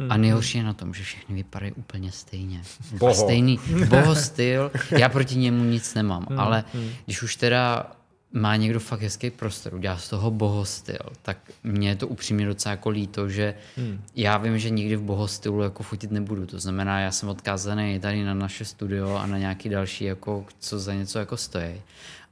A 0.09 0.16
nejhorší 0.16 0.59
je 0.59 0.64
na 0.64 0.72
tom, 0.72 0.94
že 0.94 1.03
všechny 1.03 1.35
vypadají 1.35 1.72
úplně 1.72 2.12
stejně. 2.12 2.62
Boho. 2.98 3.12
A 3.12 3.14
stejný 3.14 3.59
boho 3.88 4.14
styl. 4.14 4.70
Já 4.90 5.09
proti 5.09 5.37
němu 5.37 5.64
nic 5.64 5.94
nemám, 5.94 6.27
ale 6.37 6.64
když 7.05 7.22
už 7.22 7.37
teda 7.37 7.92
má 8.33 8.57
někdo 8.57 8.81
fakt 8.81 9.00
hezký 9.00 9.31
prostor, 9.31 9.74
udělá 9.74 9.96
z 9.96 10.09
toho 10.09 10.31
bohostyl, 10.31 10.98
tak 11.22 11.38
mě 11.64 11.88
je 11.88 11.96
to 11.96 12.09
upřímně 12.09 12.46
docela 12.46 12.70
jako 12.70 12.90
líto, 12.90 13.29
že 13.29 13.55
hmm. 13.77 14.00
já 14.16 14.37
vím, 14.37 14.59
že 14.59 14.70
nikdy 14.70 14.96
v 14.96 15.03
bohostylu 15.03 15.62
jako 15.62 15.83
fotit 15.83 16.11
nebudu. 16.11 16.46
To 16.46 16.59
znamená, 16.59 17.00
já 17.00 17.11
jsem 17.11 17.29
odkázaný 17.29 18.00
tady 18.00 18.24
na 18.24 18.35
naše 18.35 18.64
studio 18.64 19.16
a 19.16 19.27
na 19.27 19.38
nějaký 19.38 19.68
další, 19.68 20.05
jako, 20.05 20.44
co 20.59 20.79
za 20.79 20.94
něco 20.94 21.18
jako 21.18 21.37
stojí. 21.37 21.83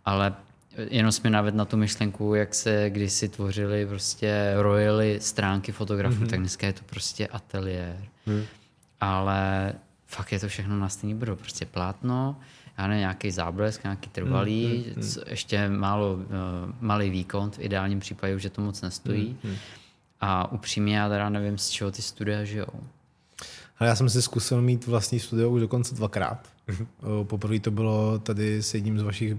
Ale 0.04 0.34
jenom 0.90 1.12
jsme 1.12 1.30
naved 1.30 1.54
na 1.54 1.64
tu 1.64 1.76
myšlenku, 1.76 2.34
jak 2.34 2.54
se 2.54 2.90
kdysi 2.90 3.28
tvořili 3.28 3.86
prostě 3.86 4.52
royally 4.56 5.20
stránky 5.20 5.72
fotografů, 5.72 6.24
mm-hmm. 6.24 6.30
tak 6.30 6.38
dneska 6.40 6.66
je 6.66 6.72
to 6.72 6.82
prostě 6.86 7.26
ateliér. 7.26 8.04
Mm. 8.26 8.42
Ale 9.00 9.72
fakt 10.06 10.32
je 10.32 10.40
to 10.40 10.48
všechno 10.48 10.78
na 10.78 10.88
stejný 10.88 11.14
budou. 11.14 11.36
Prostě 11.36 11.66
plátno, 11.66 12.36
já 12.78 12.86
nevím, 12.86 13.00
nějaký 13.00 13.30
záblesk, 13.30 13.82
nějaký 13.82 14.10
trvalý, 14.10 14.66
mm, 14.66 15.02
mm, 15.02 15.08
mm. 15.08 15.22
ještě 15.26 15.68
málo, 15.68 16.14
uh, 16.14 16.20
malý 16.80 17.10
výkon, 17.10 17.50
v 17.50 17.58
ideálním 17.58 18.00
případě 18.00 18.34
už 18.34 18.42
je 18.42 18.50
to 18.50 18.60
moc 18.60 18.82
nestojí. 18.82 19.36
Mm, 19.44 19.50
mm. 19.50 19.56
A 20.20 20.52
upřímně 20.52 20.96
já 20.96 21.08
teda 21.08 21.28
nevím, 21.28 21.58
z 21.58 21.68
čeho 21.68 21.90
ty 21.90 22.02
studia 22.02 22.44
žijou. 22.44 22.80
Ale 23.82 23.88
já 23.88 23.96
jsem 23.96 24.08
si 24.08 24.22
zkusil 24.22 24.62
mít 24.62 24.86
vlastní 24.86 25.20
studio 25.20 25.50
už 25.50 25.60
dokonce 25.60 25.94
dvakrát. 25.94 26.48
Mm-hmm. 26.68 26.86
Poprvé 27.24 27.60
to 27.60 27.70
bylo 27.70 28.18
tady 28.18 28.62
s 28.62 28.74
jedním 28.74 28.98
z 28.98 29.02
vašich 29.02 29.32
eh, 29.32 29.36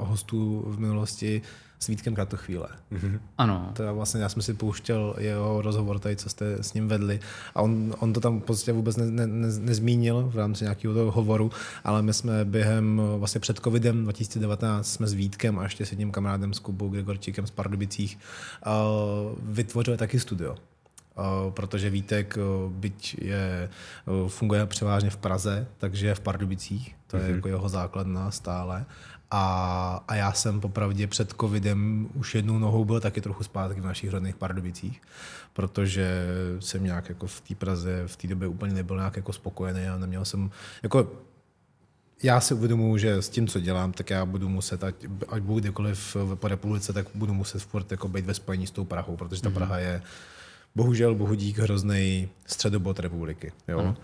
hostů 0.00 0.64
v 0.66 0.80
minulosti 0.80 1.42
s 1.78 1.86
Vítkem 1.86 2.14
Kratochvíle. 2.14 2.68
Mm-hmm. 2.92 3.20
Ano. 3.38 3.72
To 3.72 3.94
vlastně 3.94 4.22
já 4.22 4.28
jsem 4.28 4.42
si 4.42 4.54
pouštěl 4.54 5.14
jeho 5.18 5.62
rozhovor 5.62 5.98
tady, 5.98 6.16
co 6.16 6.28
jste 6.28 6.62
s 6.62 6.74
ním 6.74 6.88
vedli 6.88 7.20
a 7.54 7.62
on, 7.62 7.94
on 7.98 8.12
to 8.12 8.20
tam 8.20 8.40
prostě 8.40 8.72
vůbec 8.72 8.96
ne, 8.96 9.06
ne, 9.10 9.26
ne, 9.26 9.48
nezmínil 9.58 10.30
v 10.32 10.36
rámci 10.36 10.64
nějakého 10.64 10.94
toho 10.94 11.10
hovoru, 11.10 11.50
ale 11.84 12.02
my 12.02 12.14
jsme 12.14 12.44
během 12.44 13.02
vlastně 13.18 13.40
před 13.40 13.58
covidem 13.58 14.04
2019 14.04 14.92
jsme 14.92 15.06
s 15.06 15.12
Vítkem 15.12 15.58
a 15.58 15.62
ještě 15.62 15.86
s 15.86 15.90
jedním 15.90 16.10
kamarádem 16.10 16.54
s 16.54 16.58
Kubou 16.58 16.88
Gregorčíkem 16.88 17.46
z 17.46 17.50
Pardubicích 17.50 18.18
uh, 18.66 18.72
vytvořili 19.42 19.96
taky 19.96 20.20
studio. 20.20 20.56
Eh, 21.18 21.50
protože 21.50 21.90
Vítek, 21.90 22.38
eh, 22.38 22.42
byť 22.68 23.16
je, 23.20 23.68
eh, 23.68 24.28
funguje 24.28 24.66
převážně 24.66 25.10
v 25.10 25.16
Praze, 25.16 25.66
takže 25.78 26.06
je 26.06 26.14
v 26.14 26.20
Pardubicích, 26.20 26.96
to 27.06 27.16
je 27.16 27.22
mm-hmm. 27.22 27.34
jako 27.34 27.48
jeho 27.48 27.68
základna 27.68 28.30
stále. 28.30 28.84
A, 29.30 30.04
a 30.08 30.14
já 30.14 30.32
jsem 30.32 30.60
popravdě 30.60 31.06
před 31.06 31.34
covidem 31.40 32.08
už 32.14 32.34
jednou 32.34 32.58
nohou 32.58 32.84
byl 32.84 33.00
taky 33.00 33.20
trochu 33.20 33.44
zpátky 33.44 33.80
v 33.80 33.84
našich 33.84 34.10
rodných 34.10 34.36
Pardubicích, 34.36 35.02
protože 35.52 36.26
jsem 36.60 36.84
nějak 36.84 37.08
jako 37.08 37.26
v 37.26 37.40
té 37.40 37.54
Praze 37.54 38.02
v 38.06 38.16
té 38.16 38.28
době 38.28 38.48
úplně 38.48 38.74
nebyl 38.74 38.96
nějak 38.96 39.16
jako 39.16 39.32
spokojený 39.32 39.88
a 39.88 39.98
neměl 39.98 40.24
jsem, 40.24 40.50
jako 40.82 41.12
já 42.22 42.40
si 42.40 42.54
uvědomuji, 42.54 42.98
že 42.98 43.22
s 43.22 43.28
tím, 43.28 43.46
co 43.46 43.60
dělám, 43.60 43.92
tak 43.92 44.10
já 44.10 44.24
budu 44.24 44.48
muset, 44.48 44.84
ať, 44.84 44.94
ať 45.28 45.42
budu 45.42 45.60
kdekoliv 45.60 46.16
po 46.34 46.48
republice, 46.48 46.92
tak 46.92 47.06
budu 47.14 47.34
muset 47.34 47.62
furt 47.62 47.90
jako 47.90 48.08
být 48.08 48.26
ve 48.26 48.34
spojení 48.34 48.66
s 48.66 48.70
tou 48.70 48.84
Prahou, 48.84 49.16
protože 49.16 49.42
ta 49.42 49.48
mm-hmm. 49.48 49.54
Praha 49.54 49.78
je 49.78 50.02
bohužel 50.74 51.14
bohudík 51.14 51.58
hrozný 51.58 52.28
středobod 52.46 52.98
republiky. 52.98 53.52
Jo? 53.68 53.94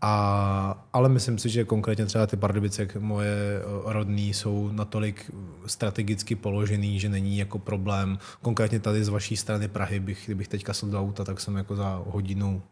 A, 0.00 0.86
ale 0.92 1.08
myslím 1.08 1.38
si, 1.38 1.48
že 1.48 1.64
konkrétně 1.64 2.06
třeba 2.06 2.26
ty 2.26 2.36
Pardubice, 2.36 2.88
moje 2.98 3.36
eh, 3.58 3.92
rodní, 3.92 4.34
jsou 4.34 4.70
natolik 4.72 5.30
strategicky 5.66 6.34
položený, 6.34 7.00
že 7.00 7.08
není 7.08 7.38
jako 7.38 7.58
problém. 7.58 8.18
Konkrétně 8.42 8.80
tady 8.80 9.04
z 9.04 9.08
vaší 9.08 9.36
strany 9.36 9.68
Prahy, 9.68 10.00
bych, 10.00 10.22
kdybych 10.24 10.48
teďka 10.48 10.72
sedl 10.72 10.92
do 10.92 11.00
auta, 11.00 11.24
tak 11.24 11.40
jsem 11.40 11.56
jako 11.56 11.76
za 11.76 12.02
hodinu 12.06 12.62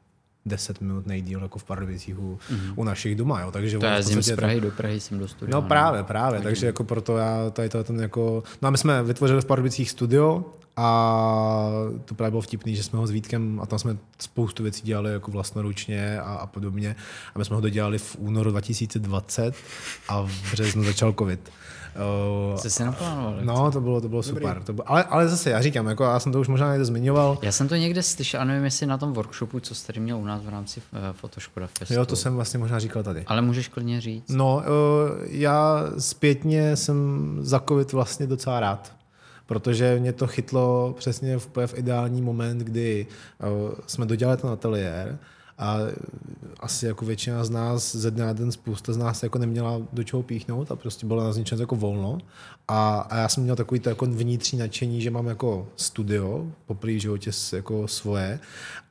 10 0.46 0.80
minut 0.80 1.06
nejdíl 1.06 1.42
jako 1.42 1.58
v 1.58 1.64
Pardubicích 1.64 2.18
u, 2.18 2.38
mm-hmm. 2.50 2.72
u 2.76 2.84
našich 2.84 3.16
doma. 3.16 3.40
Jo. 3.40 3.50
Takže 3.50 3.78
to 3.78 3.86
já 3.86 3.96
jezdím 3.96 4.22
z 4.22 4.36
Prahy 4.36 4.60
do 4.60 4.70
Prahy, 4.70 5.00
jsem 5.00 5.18
do 5.18 5.28
studia. 5.28 5.60
No 5.60 5.62
právě, 5.62 6.02
právě, 6.02 6.40
takže 6.40 6.66
jako 6.66 6.84
proto 6.84 7.16
já 7.16 7.50
tady 7.50 7.68
to 7.68 7.84
ten 7.84 8.00
jako... 8.00 8.42
No 8.62 8.68
a 8.68 8.70
my 8.70 8.78
jsme 8.78 9.02
vytvořili 9.02 9.40
v 9.40 9.44
Pardubicích 9.44 9.90
studio 9.90 10.44
a 10.76 11.70
to 12.04 12.14
právě 12.14 12.30
bylo 12.30 12.42
vtipný, 12.42 12.76
že 12.76 12.82
jsme 12.82 12.98
ho 12.98 13.06
s 13.06 13.10
Vítkem 13.10 13.60
a 13.62 13.66
tam 13.66 13.78
jsme 13.78 13.96
spoustu 14.18 14.62
věcí 14.62 14.82
dělali 14.82 15.12
jako 15.12 15.30
vlastnoručně 15.30 16.20
a, 16.20 16.34
a 16.34 16.46
podobně. 16.46 16.96
A 17.34 17.38
my 17.38 17.44
jsme 17.44 17.56
ho 17.56 17.62
dodělali 17.62 17.98
v 17.98 18.16
únoru 18.18 18.50
2020 18.50 19.54
a 20.08 20.22
v 20.22 20.52
březnu 20.52 20.84
začal 20.84 21.12
covid. 21.18 21.50
Uh, 22.52 22.58
Jste 22.58 22.70
si 22.70 22.84
naplánovali? 22.84 23.44
No, 23.44 23.70
to 23.70 23.80
bylo, 23.80 24.00
to 24.00 24.08
bylo 24.08 24.22
super. 24.22 24.62
To 24.62 24.72
bylo, 24.72 24.90
ale, 24.90 25.04
ale 25.04 25.28
zase 25.28 25.50
já 25.50 25.62
říkám, 25.62 25.86
jako 25.86 26.04
já 26.04 26.20
jsem 26.20 26.32
to 26.32 26.40
už 26.40 26.48
možná 26.48 26.70
někde 26.70 26.84
zmiňoval. 26.84 27.38
Já 27.42 27.52
jsem 27.52 27.68
to 27.68 27.74
někde 27.74 28.02
slyšel, 28.02 28.40
a 28.40 28.44
nevím, 28.44 28.64
jestli 28.64 28.86
na 28.86 28.98
tom 28.98 29.12
workshopu, 29.12 29.60
co 29.60 29.74
jste 29.74 30.00
měl 30.00 30.18
u 30.18 30.24
nás 30.24 30.42
v 30.42 30.48
rámci 30.48 30.80
uh, 30.80 30.98
Photoškoda 31.12 31.66
Festu. 31.78 31.94
Jo, 31.94 32.06
to 32.06 32.16
jsem 32.16 32.34
vlastně 32.34 32.58
možná 32.58 32.78
říkal 32.78 33.02
tady. 33.02 33.24
Ale 33.26 33.42
můžeš 33.42 33.68
klidně 33.68 34.00
říct. 34.00 34.28
No, 34.28 34.56
uh, 34.56 34.62
já 35.26 35.84
zpětně 35.98 36.76
jsem 36.76 36.96
za 37.40 37.60
covid 37.60 37.92
vlastně 37.92 38.26
docela 38.26 38.60
rád 38.60 38.92
protože 39.46 40.00
mě 40.00 40.12
to 40.12 40.26
chytlo 40.26 40.94
přesně 40.98 41.38
v, 41.38 41.48
v 41.66 41.78
ideální 41.78 42.22
moment, 42.22 42.58
kdy 42.58 43.06
uh, 43.42 43.74
jsme 43.86 44.06
dodělali 44.06 44.38
ten 44.38 44.50
ateliér 44.50 45.18
a 45.58 45.78
asi 46.60 46.86
jako 46.86 47.04
většina 47.04 47.44
z 47.44 47.50
nás 47.50 47.96
ze 47.96 48.10
dne 48.10 48.26
na 48.26 48.32
den 48.32 48.52
spousta 48.52 48.92
z 48.92 48.96
nás 48.96 49.22
jako 49.22 49.38
neměla 49.38 49.80
do 49.92 50.02
čeho 50.02 50.22
píchnout 50.22 50.72
a 50.72 50.76
prostě 50.76 51.06
bylo 51.06 51.24
na 51.24 51.32
zničeno 51.32 51.62
jako 51.62 51.76
volno. 51.76 52.18
A, 52.68 52.98
a, 52.98 53.16
já 53.16 53.28
jsem 53.28 53.42
měl 53.42 53.56
takový 53.56 53.80
to 53.80 53.88
jako 53.88 54.06
vnitřní 54.06 54.58
nadšení, 54.58 55.00
že 55.00 55.10
mám 55.10 55.26
jako 55.26 55.68
studio, 55.76 56.46
poprvé 56.66 56.92
v 56.92 57.00
životě 57.00 57.30
jako 57.52 57.88
svoje 57.88 58.40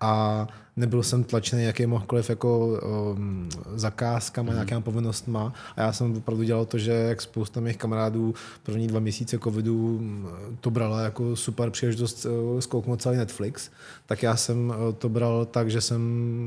a 0.04 0.48
nebyl 0.76 1.04
jsem 1.04 1.24
tlačený 1.24 1.64
jakýmkoliv 1.64 2.30
jako 2.30 2.68
um, 2.68 3.50
zakázkama, 3.76 4.50
mm. 4.50 4.56
nějakýma 4.56 4.82
povinnostma 4.82 5.54
a 5.76 5.82
já 5.82 5.94
jsem 5.94 6.18
opravdu 6.18 6.44
dělal 6.44 6.66
to, 6.66 6.78
že 6.78 6.92
jak 6.92 7.22
spousta 7.22 7.60
mých 7.60 7.78
kamarádů 7.78 8.34
první 8.64 8.88
dva 8.88 9.00
měsíce 9.00 9.40
covidu 9.40 10.00
mm, 10.00 10.28
to 10.60 10.72
brala 10.72 11.02
jako 11.02 11.36
super 11.36 11.70
příležitost 11.70 12.26
uh, 12.26 12.60
zkouknout 12.60 13.02
celý 13.02 13.18
Netflix, 13.18 13.70
tak 14.06 14.24
já 14.24 14.36
jsem 14.36 14.70
uh, 14.70 14.94
to 14.94 15.10
bral 15.10 15.46
tak, 15.46 15.72
že 15.72 15.82
jsem 15.82 16.02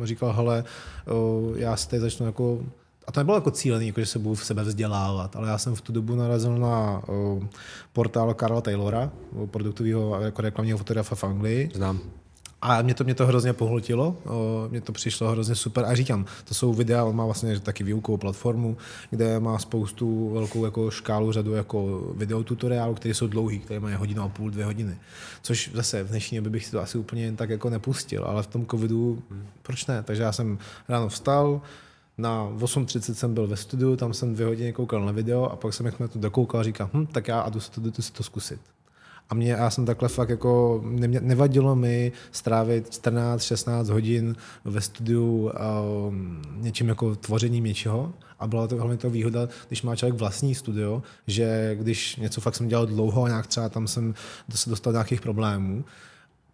říkal, 0.05 0.33
hele, 0.33 0.65
uh, 1.13 1.59
já 1.59 1.77
se 1.77 1.89
tady 1.89 2.01
začnu 2.01 2.27
jako 2.27 2.61
a 3.07 3.13
to 3.13 3.21
nebylo 3.21 3.37
jako 3.37 3.51
cílený, 3.51 3.87
jako 3.87 4.01
že 4.01 4.07
se 4.07 4.19
budu 4.19 4.35
v 4.35 4.45
sebe 4.45 4.63
vzdělávat, 4.63 5.37
ale 5.37 5.49
já 5.49 5.59
jsem 5.59 5.75
v 5.75 5.81
tu 5.81 5.93
dobu 5.93 6.15
narazil 6.15 6.59
na 6.59 7.03
uh, 7.09 7.45
portál 7.93 8.35
Karla 8.35 8.61
Taylora, 8.61 9.11
produktového 9.51 10.21
jako 10.21 10.43
reklamního 10.43 10.79
fotografa 10.79 11.15
v 11.15 11.25
Anglii. 11.25 11.71
Znám. 11.75 12.01
A 12.69 12.83
mě 12.83 12.95
to, 12.95 13.05
mě 13.05 13.15
to 13.15 13.27
hrozně 13.27 13.53
pohltilo, 13.53 14.17
mě 14.71 14.81
to 14.81 14.93
přišlo 14.93 15.31
hrozně 15.31 15.55
super. 15.55 15.85
A 15.85 15.95
říkám, 15.95 16.25
to 16.45 16.55
jsou 16.55 16.75
videa, 16.75 17.05
on 17.05 17.17
má 17.17 17.25
vlastně 17.25 17.61
taky 17.61 17.85
výukovou 17.85 18.19
platformu, 18.19 18.77
kde 19.11 19.41
má 19.41 19.59
spoustu 19.59 20.31
velkou 20.31 20.65
jako 20.65 20.91
škálu, 20.91 21.33
řadu 21.33 21.55
jako 21.55 22.11
videotutoriálů, 22.17 22.95
které 22.95 23.15
jsou 23.15 23.27
dlouhý, 23.27 23.59
které 23.59 23.81
mají 23.81 23.95
hodinu 23.95 24.23
a 24.23 24.29
půl, 24.29 24.51
dvě 24.51 24.65
hodiny. 24.65 24.97
Což 25.43 25.71
zase 25.75 26.03
v 26.03 26.09
dnešní 26.09 26.37
době 26.37 26.51
bych 26.51 26.65
si 26.65 26.71
to 26.71 26.81
asi 26.81 26.99
úplně 26.99 27.33
tak 27.33 27.51
jako 27.51 27.71
nepustil, 27.71 28.25
ale 28.25 28.43
v 28.43 28.47
tom 28.47 28.67
covidu, 28.67 29.23
proč 29.63 29.87
ne? 29.87 30.03
Takže 30.03 30.23
já 30.23 30.33
jsem 30.33 30.59
ráno 30.89 31.09
vstal, 31.09 31.61
na 32.19 32.51
8.30 32.59 33.15
jsem 33.15 33.35
byl 33.35 33.47
ve 33.47 33.57
studiu, 33.57 33.97
tam 33.97 34.15
jsem 34.15 34.35
dvě 34.35 34.47
hodiny 34.47 34.73
koukal 34.73 35.05
na 35.05 35.13
video 35.13 35.45
a 35.45 35.57
pak 35.57 35.75
jsem 35.75 35.87
jak 35.87 35.95
to 36.13 36.19
dokoukal 36.19 36.65
říkal, 36.65 36.91
hm, 36.93 37.07
tak 37.07 37.29
já 37.29 37.41
a 37.41 37.51
jdu 37.51 37.61
si 37.61 37.71
to, 37.71 37.81
jdu 37.81 37.93
si 38.03 38.13
to 38.13 38.23
zkusit. 38.23 38.61
A 39.31 39.35
mě, 39.35 39.51
já 39.51 39.71
jsem 39.71 39.87
takhle 39.87 40.09
fakt 40.09 40.29
jako, 40.29 40.83
ne, 40.85 41.09
nevadilo 41.09 41.77
mi 41.77 42.13
strávit 42.33 42.89
14-16 42.89 43.93
hodin 43.93 44.37
ve 44.65 44.81
studiu 44.81 45.51
um, 46.09 46.43
něčím 46.57 46.89
jako 46.89 47.17
tvořením 47.17 47.65
něčeho. 47.65 48.13
A 48.39 48.47
byla 48.47 48.67
to 48.67 48.77
hlavně 48.77 48.97
to 48.97 49.11
výhoda, 49.11 49.49
když 49.69 49.83
má 49.83 49.97
člověk 49.97 50.21
vlastní 50.21 50.55
studio, 50.55 51.03
že 51.27 51.75
když 51.75 52.17
něco 52.17 52.41
fakt 52.41 52.55
jsem 52.55 52.69
dělal 52.69 52.87
dlouho 52.87 53.25
a 53.25 53.29
nějak 53.29 53.47
třeba 53.47 53.69
tam 53.69 53.87
jsem 53.87 54.15
se 54.51 54.71
dostal 54.71 54.93
nějakých 54.93 55.21
problémů, 55.21 55.85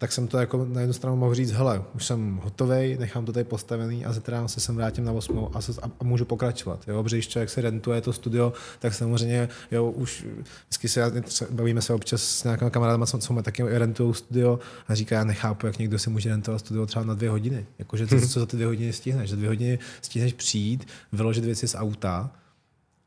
tak 0.03 0.11
jsem 0.11 0.27
to 0.27 0.37
jako 0.37 0.65
na 0.65 0.79
jednu 0.79 0.93
stranu 0.93 1.15
mohl 1.15 1.35
říct, 1.35 1.51
hele, 1.51 1.83
už 1.95 2.05
jsem 2.05 2.39
hotový, 2.43 2.97
nechám 2.99 3.25
to 3.25 3.33
tady 3.33 3.43
postavený 3.43 4.05
a 4.05 4.13
zítra 4.13 4.47
se 4.47 4.59
sem 4.59 4.75
vrátím 4.75 5.05
na 5.05 5.11
8 5.11 5.49
a, 5.53 5.61
se, 5.61 5.81
a, 5.81 6.03
můžu 6.03 6.25
pokračovat. 6.25 6.87
Jo? 6.87 7.03
Protože 7.03 7.15
když 7.15 7.27
člověk 7.27 7.49
se 7.49 7.61
rentuje 7.61 8.01
to 8.01 8.13
studio, 8.13 8.53
tak 8.79 8.93
samozřejmě 8.93 9.49
jo, 9.71 9.91
už 9.91 10.25
vždycky 10.63 10.89
se 10.89 11.11
bavíme 11.49 11.81
se 11.81 11.93
občas 11.93 12.21
s 12.21 12.43
nějakými 12.43 12.71
kamarádama, 12.71 13.05
co, 13.05 13.17
co 13.17 13.41
taky 13.41 13.63
rentují 13.63 14.13
studio 14.13 14.59
a 14.87 14.95
říká, 14.95 15.15
já 15.15 15.23
nechápu, 15.23 15.65
jak 15.65 15.79
někdo 15.79 15.99
si 15.99 16.09
může 16.09 16.29
rentovat 16.29 16.59
studio 16.59 16.85
třeba 16.85 17.05
na 17.05 17.13
dvě 17.13 17.29
hodiny. 17.29 17.65
Jakože 17.79 18.07
co, 18.07 18.19
co 18.27 18.39
za 18.39 18.45
ty 18.45 18.55
dvě 18.55 18.67
hodiny 18.67 18.93
stihneš? 18.93 19.29
Za 19.29 19.35
dvě 19.35 19.49
hodiny 19.49 19.79
stihneš 20.01 20.33
přijít, 20.33 20.87
vyložit 21.11 21.45
věci 21.45 21.67
z 21.67 21.75
auta, 21.75 22.31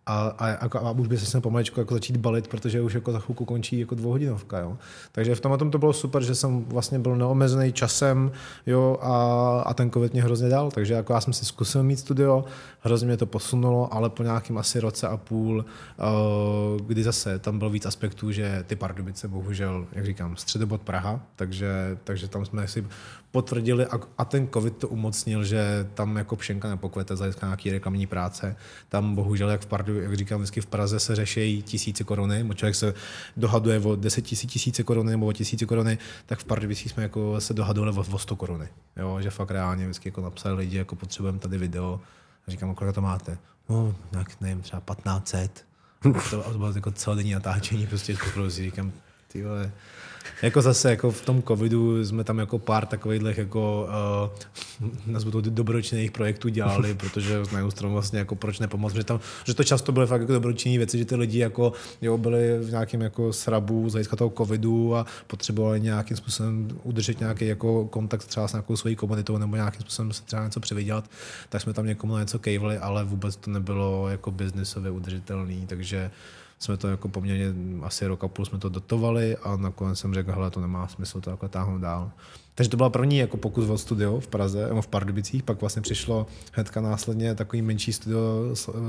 a, 0.06 0.34
a, 0.38 0.48
a, 0.54 0.78
a 0.78 0.90
už 0.90 1.08
by 1.08 1.18
se 1.18 1.40
pomaličku 1.40 1.80
jako 1.80 1.94
začít 1.94 2.16
balit, 2.16 2.48
protože 2.48 2.80
už 2.80 2.94
jako 2.94 3.12
za 3.12 3.18
chvilku 3.18 3.44
končí 3.44 3.80
jako 3.80 3.94
dvouhodinovka. 3.94 4.58
Jo. 4.58 4.76
Takže 5.12 5.34
v 5.34 5.40
tomhle 5.40 5.58
tom 5.58 5.70
to 5.70 5.78
bylo 5.78 5.92
super, 5.92 6.22
že 6.22 6.34
jsem 6.34 6.64
vlastně 6.64 6.98
byl 6.98 7.16
neomezený 7.16 7.72
časem 7.72 8.32
jo, 8.66 8.98
a, 9.02 9.60
a 9.66 9.74
ten 9.74 9.90
covid 9.90 10.12
mě 10.12 10.22
hrozně 10.22 10.48
dal. 10.48 10.70
Takže 10.70 10.94
jako 10.94 11.12
já 11.12 11.20
jsem 11.20 11.32
si 11.32 11.44
zkusil 11.44 11.82
mít 11.82 11.96
studio, 11.96 12.44
hrozně 12.80 13.06
mě 13.06 13.16
to 13.16 13.26
posunulo, 13.26 13.94
ale 13.94 14.10
po 14.10 14.22
nějakým 14.22 14.58
asi 14.58 14.80
roce 14.80 15.08
a 15.08 15.16
půl, 15.16 15.64
uh, 15.64 16.86
kdy 16.86 17.02
zase 17.02 17.38
tam 17.38 17.58
bylo 17.58 17.70
víc 17.70 17.86
aspektů, 17.86 18.32
že 18.32 18.64
ty 18.66 18.76
Pardubice 18.76 19.28
bohužel, 19.28 19.86
jak 19.92 20.06
říkám, 20.06 20.36
středobod 20.36 20.80
Praha, 20.80 21.20
takže, 21.36 21.98
takže 22.04 22.28
tam 22.28 22.44
jsme 22.44 22.68
si 22.68 22.86
potvrdili 23.36 23.86
a, 23.86 24.00
a 24.18 24.24
ten 24.24 24.48
covid 24.48 24.76
to 24.76 24.88
umocnil, 24.88 25.44
že 25.44 25.88
tam 25.94 26.16
jako 26.16 26.36
pšenka 26.36 26.68
nepokvete 26.68 27.16
z 27.16 27.18
hlediska 27.18 27.46
nějaký 27.46 27.70
reklamní 27.70 28.06
práce. 28.06 28.56
Tam 28.88 29.14
bohužel, 29.14 29.50
jak 29.50 29.60
v 29.60 29.66
Pardu, 29.66 30.00
jak 30.00 30.14
říkám 30.14 30.40
vždycky 30.40 30.60
v 30.60 30.66
Praze 30.66 31.00
se 31.00 31.16
řeší 31.16 31.62
tisíce 31.62 32.04
koruny, 32.04 32.48
člověk 32.54 32.74
se 32.74 32.94
dohaduje 33.36 33.80
o 33.80 33.96
10 33.96 34.22
tisíc 34.22 34.50
tisíce 34.50 34.82
koruny 34.82 35.10
nebo 35.10 35.26
o 35.26 35.32
tisíce 35.32 35.66
koruny, 35.66 35.98
tak 36.26 36.38
v 36.38 36.44
Pardubicích 36.44 36.92
jsme 36.92 37.02
jako 37.02 37.40
se 37.40 37.54
dohadovali 37.54 37.96
o, 37.96 38.04
o 38.14 38.18
100 38.18 38.36
koruny. 38.36 38.68
Jo, 38.96 39.18
že 39.20 39.30
fakt 39.30 39.50
reálně 39.50 39.84
vždycky 39.84 40.08
jako 40.08 40.20
napsali 40.20 40.54
lidi, 40.54 40.76
jako 40.76 40.96
potřebujeme 40.96 41.38
tady 41.38 41.58
video. 41.58 42.00
A 42.48 42.50
říkám, 42.50 42.74
kolik 42.74 42.94
to 42.94 43.00
máte? 43.00 43.38
No, 43.68 43.94
nějak, 44.12 44.40
nevím, 44.40 44.62
třeba 44.62 44.82
1500. 44.94 45.64
to, 46.30 46.42
to 46.42 46.58
bylo 46.58 46.72
jako 46.74 46.90
celodenní 46.90 47.32
natáčení, 47.32 47.86
prostě 47.86 48.12
jako 48.12 48.50
si 48.50 48.62
říkám, 48.62 48.92
ty 49.28 49.42
vole, 49.44 49.72
jako 50.42 50.62
zase 50.62 50.90
jako 50.90 51.10
v 51.10 51.24
tom 51.24 51.42
covidu 51.42 52.04
jsme 52.04 52.24
tam 52.24 52.38
jako 52.38 52.58
pár 52.58 52.86
takových 52.86 53.38
jako 53.38 53.88
uh, 55.14 55.30
to 55.30 55.40
dobročinných 55.40 56.10
projektů 56.10 56.48
dělali, 56.48 56.94
protože 56.94 57.38
na 57.52 57.58
jednu 57.58 57.70
stranu 57.70 57.92
vlastně 57.92 58.18
jako 58.18 58.34
proč 58.34 58.58
nepomoct, 58.58 58.94
že, 58.94 59.04
tam, 59.04 59.20
že 59.44 59.54
to 59.54 59.64
často 59.64 59.92
byly 59.92 60.06
fakt 60.06 60.20
jako 60.20 60.32
dobročinné 60.32 60.78
věci, 60.78 60.98
že 60.98 61.04
ty 61.04 61.16
lidi 61.16 61.38
jako 61.38 61.72
jo, 62.02 62.18
byli 62.18 62.58
v 62.58 62.70
nějakém 62.70 63.00
jako 63.00 63.32
srabu 63.32 63.88
z 63.88 63.92
hlediska 63.92 64.16
toho 64.16 64.32
covidu 64.36 64.96
a 64.96 65.06
potřebovali 65.26 65.80
nějakým 65.80 66.16
způsobem 66.16 66.68
udržet 66.82 67.20
nějaký 67.20 67.46
jako 67.46 67.84
kontakt 67.84 68.24
třeba 68.24 68.48
s 68.48 68.52
nějakou 68.52 68.76
svojí 68.76 68.96
komunitou 68.96 69.38
nebo 69.38 69.56
nějakým 69.56 69.80
způsobem 69.80 70.12
se 70.12 70.22
třeba 70.22 70.44
něco 70.44 70.60
přivydělat, 70.60 71.10
tak 71.48 71.62
jsme 71.62 71.72
tam 71.72 71.86
někomu 71.86 72.14
na 72.14 72.20
něco 72.20 72.38
kejvli, 72.38 72.78
ale 72.78 73.04
vůbec 73.04 73.36
to 73.36 73.50
nebylo 73.50 74.08
jako 74.08 74.30
biznisově 74.30 74.90
udržitelný, 74.90 75.66
takže 75.66 76.10
jsme 76.58 76.76
to 76.76 76.88
jako 76.88 77.08
poměrně 77.08 77.46
asi 77.82 78.06
rok 78.06 78.24
a 78.24 78.28
půl 78.28 78.44
jsme 78.44 78.58
to 78.58 78.68
dotovali 78.68 79.36
a 79.36 79.56
nakonec 79.56 79.98
jsem 79.98 80.14
řekl, 80.14 80.32
hele, 80.32 80.50
to 80.50 80.60
nemá 80.60 80.88
smysl 80.88 81.20
to 81.20 81.30
jako 81.30 81.48
táhnout 81.48 81.80
dál. 81.80 82.10
Takže 82.54 82.70
to 82.70 82.76
byla 82.76 82.90
první 82.90 83.18
jako 83.18 83.36
pokus 83.36 83.68
o 83.68 83.78
studio 83.78 84.20
v 84.20 84.26
Praze, 84.26 84.68
v 84.80 84.86
Pardubicích, 84.86 85.42
pak 85.42 85.60
vlastně 85.60 85.82
přišlo 85.82 86.26
hnedka 86.52 86.80
následně 86.80 87.34
takový 87.34 87.62
menší 87.62 87.92
studio 87.92 88.22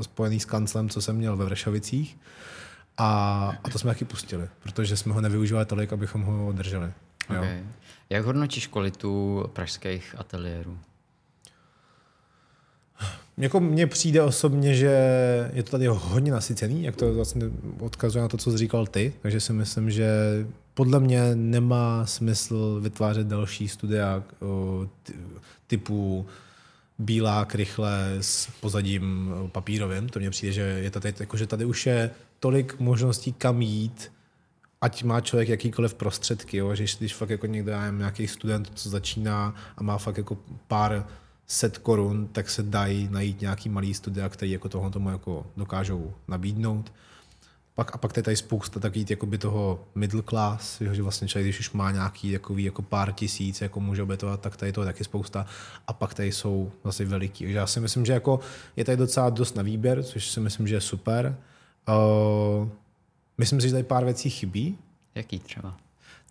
spojený 0.01 0.39
s 0.39 0.45
kanclem, 0.45 0.89
co 0.89 1.01
jsem 1.01 1.15
měl 1.15 1.37
ve 1.37 1.45
Vršovicích. 1.45 2.17
A, 2.97 3.51
a 3.63 3.69
to 3.69 3.79
jsme 3.79 3.91
taky 3.91 4.05
pustili, 4.05 4.47
protože 4.63 4.97
jsme 4.97 5.13
ho 5.13 5.21
nevyužívali 5.21 5.65
tolik, 5.65 5.93
abychom 5.93 6.21
ho 6.21 6.51
drželi. 6.51 6.91
Okay. 7.29 7.63
Jak 8.09 8.25
hodnotíš 8.25 8.67
kvalitu 8.67 9.43
pražských 9.53 10.15
ateliérů? 10.17 10.77
Jako 13.37 13.59
mně 13.59 13.87
přijde 13.87 14.21
osobně, 14.21 14.75
že 14.75 14.91
je 15.53 15.63
to 15.63 15.71
tady 15.71 15.87
hodně 15.87 16.31
nasycený, 16.31 16.83
jak 16.83 16.95
to 16.95 17.13
vlastně 17.13 17.45
odkazuje 17.79 18.21
na 18.21 18.27
to, 18.27 18.37
co 18.37 18.51
jsi 18.51 18.57
říkal 18.57 18.87
ty, 18.87 19.13
takže 19.21 19.39
si 19.39 19.53
myslím, 19.53 19.91
že 19.91 20.09
podle 20.73 20.99
mě 20.99 21.35
nemá 21.35 22.05
smysl 22.05 22.79
vytvářet 22.81 23.27
další 23.27 23.67
studia 23.67 24.23
typu 25.67 26.25
bílá 26.99 27.47
rychle 27.53 28.17
s 28.21 28.49
pozadím 28.61 29.33
papírovým. 29.51 30.09
To 30.09 30.19
mně 30.19 30.29
přijde, 30.29 30.53
že 30.53 30.61
je 30.61 30.91
tady, 30.91 31.13
jako, 31.19 31.37
že 31.37 31.47
tady 31.47 31.65
už 31.65 31.85
je 31.85 32.11
tolik 32.39 32.79
možností, 32.79 33.33
kam 33.33 33.61
jít, 33.61 34.11
ať 34.81 35.03
má 35.03 35.21
člověk 35.21 35.49
jakýkoliv 35.49 35.93
prostředky, 35.93 36.57
jo? 36.57 36.75
že 36.75 36.85
když 36.99 37.15
fakt 37.15 37.29
jako 37.29 37.45
někdo, 37.45 37.71
já 37.71 37.91
nějaký 37.91 38.27
student, 38.27 38.71
co 38.75 38.89
začíná 38.89 39.55
a 39.77 39.83
má 39.83 39.97
fakt 39.97 40.17
jako 40.17 40.37
pár 40.67 41.07
set 41.47 41.77
korun, 41.77 42.27
tak 42.27 42.49
se 42.49 42.63
dají 42.63 43.07
najít 43.11 43.41
nějaký 43.41 43.69
malý 43.69 43.93
studia, 43.93 44.29
který 44.29 44.51
jako 44.51 44.69
tohle 44.69 44.91
tomu 44.91 45.09
jako 45.09 45.45
dokážou 45.57 46.13
nabídnout. 46.27 46.93
Pak, 47.75 47.95
a 47.95 47.97
pak 47.97 48.13
tady, 48.13 48.23
tady 48.23 48.35
spousta 48.35 48.79
takový 48.79 49.05
jakoby 49.09 49.37
toho 49.37 49.85
middle 49.95 50.21
class, 50.21 50.81
že 50.81 51.03
vlastně 51.03 51.27
člověk, 51.27 51.45
když 51.45 51.59
už 51.59 51.71
má 51.71 51.91
nějaký 51.91 52.31
jakový, 52.31 52.63
jako 52.63 52.81
pár 52.81 53.11
tisíc, 53.11 53.61
jako 53.61 53.79
může 53.79 54.03
obětovat, 54.03 54.41
tak 54.41 54.57
tady 54.57 54.71
to 54.71 54.81
je 54.81 54.85
taky 54.85 55.03
spousta. 55.03 55.45
A 55.87 55.93
pak 55.93 56.13
tady 56.13 56.31
jsou 56.31 56.71
zase 56.83 57.05
veliký. 57.05 57.43
Takže 57.43 57.57
já 57.57 57.67
si 57.67 57.79
myslím, 57.79 58.05
že 58.05 58.13
jako 58.13 58.39
je 58.75 58.85
tady 58.85 58.97
docela 58.97 59.29
dost 59.29 59.55
na 59.55 59.63
výběr, 59.63 60.03
což 60.03 60.31
si 60.31 60.39
myslím, 60.39 60.67
že 60.67 60.75
je 60.75 60.81
super. 60.81 61.37
Uh, 61.87 62.69
myslím 63.37 63.61
si, 63.61 63.67
že 63.67 63.73
tady 63.73 63.83
pár 63.83 64.05
věcí 64.05 64.29
chybí. 64.29 64.77
Jaký 65.15 65.39
třeba? 65.39 65.77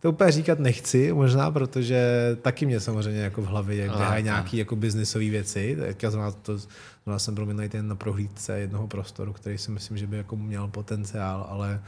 To 0.00 0.10
úplně 0.10 0.32
říkat 0.32 0.58
nechci, 0.58 1.12
možná, 1.12 1.50
protože 1.50 2.06
taky 2.42 2.66
mě 2.66 2.80
samozřejmě 2.80 3.20
jako 3.20 3.42
v 3.42 3.46
hlavě 3.46 3.76
jak 3.76 3.96
běhají 3.96 4.24
nějaké 4.24 4.56
jako 4.56 4.76
biznisové 4.76 5.24
věci. 5.30 5.76
Tak 5.80 6.02
já 6.02 6.10
znamená, 6.10 6.30
to, 6.30 6.58
znamená, 7.04 7.18
jsem 7.18 7.34
byl 7.34 7.46
minulý 7.46 7.68
na 7.80 7.94
prohlídce 7.94 8.58
jednoho 8.58 8.86
prostoru, 8.86 9.32
který 9.32 9.58
si 9.58 9.70
myslím, 9.70 9.96
že 9.96 10.06
by 10.06 10.16
jako 10.16 10.36
měl 10.36 10.68
potenciál, 10.68 11.46
ale 11.50 11.82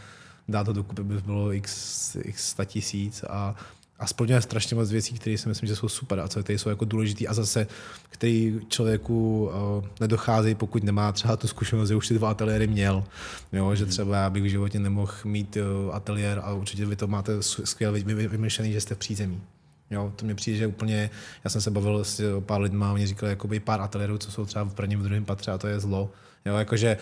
dát 0.48 0.64
to 0.64 0.72
dokupy 0.72 1.02
by 1.02 1.20
bylo 1.20 1.52
x, 1.52 2.16
x 2.22 2.56
tisíc 2.64 3.24
a 3.28 3.54
a 3.98 4.06
splňuje 4.06 4.40
strašně 4.40 4.76
moc 4.76 4.90
věcí, 4.90 5.14
které 5.14 5.38
si 5.38 5.48
myslím, 5.48 5.66
že 5.66 5.76
jsou 5.76 5.88
super 5.88 6.20
a 6.20 6.28
co 6.28 6.42
tady 6.42 6.58
jsou 6.58 6.68
jako 6.68 6.84
důležitý 6.84 7.28
a 7.28 7.34
zase, 7.34 7.66
který 8.10 8.60
člověku 8.68 9.44
uh, 9.46 9.84
nedochází, 10.00 10.54
pokud 10.54 10.84
nemá 10.84 11.12
třeba 11.12 11.36
tu 11.36 11.48
zkušenost, 11.48 11.88
že 11.88 11.96
už 11.96 12.08
ty 12.08 12.14
dva 12.14 12.30
ateliéry 12.30 12.66
měl. 12.66 13.04
Jo, 13.52 13.74
že 13.74 13.84
mhm. 13.84 13.90
třeba 13.90 14.16
já 14.16 14.30
bych 14.30 14.42
v 14.42 14.46
životě 14.46 14.78
nemohl 14.78 15.12
mít 15.24 15.56
uh, 15.56 15.94
ateliér 15.94 16.40
a 16.44 16.52
určitě 16.52 16.86
vy 16.86 16.96
to 16.96 17.06
máte 17.06 17.32
skvěle 17.42 18.00
vymyšlený, 18.00 18.72
že 18.72 18.80
jste 18.80 18.94
v 18.94 18.98
přízemí. 18.98 19.42
Jo, 19.90 20.12
to 20.16 20.24
mě 20.24 20.34
přijde, 20.34 20.58
že 20.58 20.66
úplně, 20.66 21.10
já 21.44 21.50
jsem 21.50 21.60
se 21.60 21.70
bavil 21.70 22.04
s 22.04 22.40
pár 22.40 22.60
lidmi 22.60 22.84
a 22.84 22.92
oni 22.92 23.06
říkali 23.06 23.32
jakoby 23.32 23.60
pár 23.60 23.80
ateliérů, 23.80 24.18
co 24.18 24.32
jsou 24.32 24.46
třeba 24.46 24.64
v 24.64 24.74
prvním, 24.74 25.00
v 25.00 25.02
druhém 25.02 25.24
patře 25.24 25.50
a 25.50 25.58
to 25.58 25.66
je 25.66 25.80
zlo. 25.80 26.10
Jo, 26.46 26.56
jakože 26.56 26.96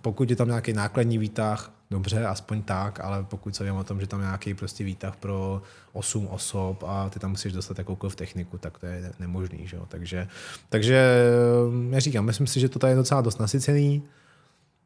pokud 0.00 0.30
je 0.30 0.36
tam 0.36 0.48
nějaký 0.48 0.72
nákladní 0.72 1.18
výtah, 1.18 1.72
dobře, 1.90 2.26
aspoň 2.26 2.62
tak, 2.62 3.00
ale 3.00 3.24
pokud 3.24 3.56
se 3.56 3.64
vím 3.64 3.74
o 3.74 3.84
tom, 3.84 4.00
že 4.00 4.06
tam 4.06 4.20
nějaký 4.20 4.54
prostě 4.54 4.84
výtah 4.84 5.16
pro 5.16 5.62
8 5.92 6.26
osob 6.26 6.84
a 6.86 7.08
ty 7.10 7.18
tam 7.18 7.30
musíš 7.30 7.52
dostat 7.52 7.78
jakoukoliv 7.78 8.16
techniku, 8.16 8.58
tak 8.58 8.78
to 8.78 8.86
je 8.86 9.12
nemožný, 9.18 9.66
že 9.66 9.76
jo? 9.76 9.86
Takže, 9.88 10.28
takže 10.68 11.22
já 11.90 12.00
říkám, 12.00 12.24
myslím 12.24 12.46
si, 12.46 12.60
že 12.60 12.68
to 12.68 12.78
tady 12.78 12.92
je 12.92 12.96
docela 12.96 13.20
dost 13.20 13.40
nasycený, 13.40 14.02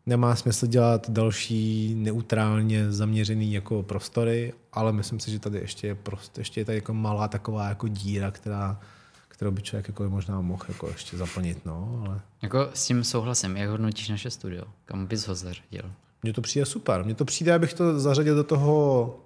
nemá 0.06 0.36
smysl 0.36 0.66
dělat 0.66 1.10
další 1.10 1.94
neutrálně 1.94 2.92
zaměřený 2.92 3.52
jako 3.52 3.82
prostory, 3.82 4.52
ale 4.72 4.92
myslím 4.92 5.20
si, 5.20 5.30
že 5.30 5.38
tady 5.38 5.58
ještě 5.58 5.86
je, 5.86 5.94
prostě, 5.94 6.40
ještě 6.40 6.60
je 6.60 6.64
tady 6.64 6.78
jako 6.78 6.94
malá 6.94 7.28
taková 7.28 7.68
jako 7.68 7.88
díra, 7.88 8.30
která, 8.30 8.80
kterou 9.28 9.50
by 9.50 9.62
člověk 9.62 9.88
jako 9.88 10.10
možná 10.10 10.40
mohl 10.40 10.64
jako 10.68 10.88
ještě 10.88 11.16
zaplnit. 11.16 11.66
No, 11.66 12.02
ale... 12.06 12.20
Jako 12.42 12.70
s 12.74 12.86
tím 12.86 13.04
souhlasím. 13.04 13.56
Jak 13.56 13.70
hodnotíš 13.70 14.08
naše 14.08 14.30
studio? 14.30 14.64
Kam 14.84 15.06
bys 15.06 15.26
ho 15.26 15.34
zařadil? 15.34 15.92
Mně 16.22 16.32
to 16.32 16.40
přijde 16.40 16.66
super. 16.66 17.04
Mně 17.04 17.14
to 17.14 17.24
přijde, 17.24 17.54
abych 17.54 17.74
to 17.74 18.00
zařadil 18.00 18.34
do 18.34 18.44
toho 18.44 19.18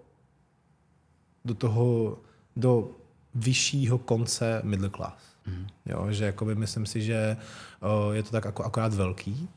do 1.45 1.55
toho, 1.55 2.19
do 2.57 2.91
vyššího 3.35 3.99
konce 3.99 4.61
middle 4.65 4.91
class. 4.91 5.37
Mm. 5.47 5.67
Jo, 5.87 6.07
že 6.11 6.25
jakoby 6.25 6.55
myslím 6.55 6.87
si, 6.87 7.03
že 7.03 7.37
o, 7.81 8.13
je 8.13 8.23
to 8.23 8.31
tak 8.31 8.45
jako 8.45 8.65
akorát 8.65 8.95
velký, 8.95 9.49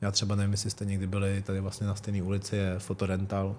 já 0.00 0.10
třeba 0.10 0.34
nevím, 0.34 0.52
jestli 0.52 0.70
jste 0.70 0.84
někdy 0.84 1.06
byli 1.06 1.42
tady 1.42 1.60
vlastně 1.60 1.86
na 1.86 1.94
stejné 1.94 2.22
ulici, 2.22 2.56
je 2.56 2.78
Fotorental 2.78 3.56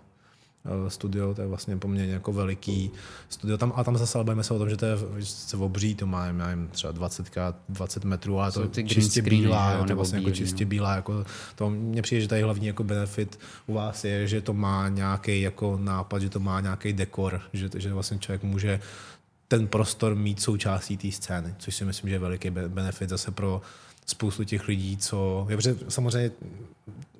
studio, 0.87 1.33
to 1.33 1.41
je 1.41 1.47
vlastně 1.47 1.77
poměrně 1.77 2.13
jako 2.13 2.33
veliký 2.33 2.91
studio. 3.29 3.57
Tam, 3.57 3.73
a 3.75 3.83
tam 3.83 3.97
zase 3.97 4.23
bavíme 4.23 4.43
se 4.43 4.53
o 4.53 4.59
tom, 4.59 4.69
že 4.69 4.77
to 4.77 4.85
je 4.85 4.97
se 5.21 5.57
obří, 5.57 5.95
to 5.95 6.05
má 6.05 6.31
nevím, 6.31 6.67
třeba 6.67 6.93
20 6.93 7.37
20 7.69 8.05
metrů, 8.05 8.39
ale 8.39 8.51
to 8.51 8.69
je 8.77 8.83
čistě 8.83 9.21
bílá, 9.21 9.71
jo, 9.71 9.83
to 9.83 9.91
je 9.91 9.95
vlastně 9.95 10.19
jako 10.19 10.31
čistě 10.31 10.65
bílá. 10.65 10.95
Jako, 10.95 11.25
to 11.55 11.69
mně 11.69 12.01
přijde, 12.01 12.21
že 12.21 12.27
tady 12.27 12.41
hlavní 12.41 12.67
jako 12.67 12.83
benefit 12.83 13.39
u 13.67 13.73
vás 13.73 14.03
je, 14.03 14.27
že 14.27 14.41
to 14.41 14.53
má 14.53 14.89
nějaký 14.89 15.41
jako 15.41 15.79
nápad, 15.81 16.19
že 16.19 16.29
to 16.29 16.39
má 16.39 16.61
nějaký 16.61 16.93
dekor, 16.93 17.41
že, 17.53 17.69
že 17.75 17.93
vlastně 17.93 18.19
člověk 18.19 18.43
může 18.43 18.79
ten 19.47 19.67
prostor 19.67 20.15
mít 20.15 20.41
součástí 20.41 20.97
té 20.97 21.11
scény, 21.11 21.55
což 21.57 21.75
si 21.75 21.85
myslím, 21.85 22.09
že 22.09 22.15
je 22.15 22.19
veliký 22.19 22.49
benefit 22.49 23.09
zase 23.09 23.31
pro 23.31 23.61
spoustu 24.09 24.43
těch 24.43 24.67
lidí, 24.67 24.97
co... 24.97 25.47
Dobře, 25.49 25.75
samozřejmě 25.89 26.31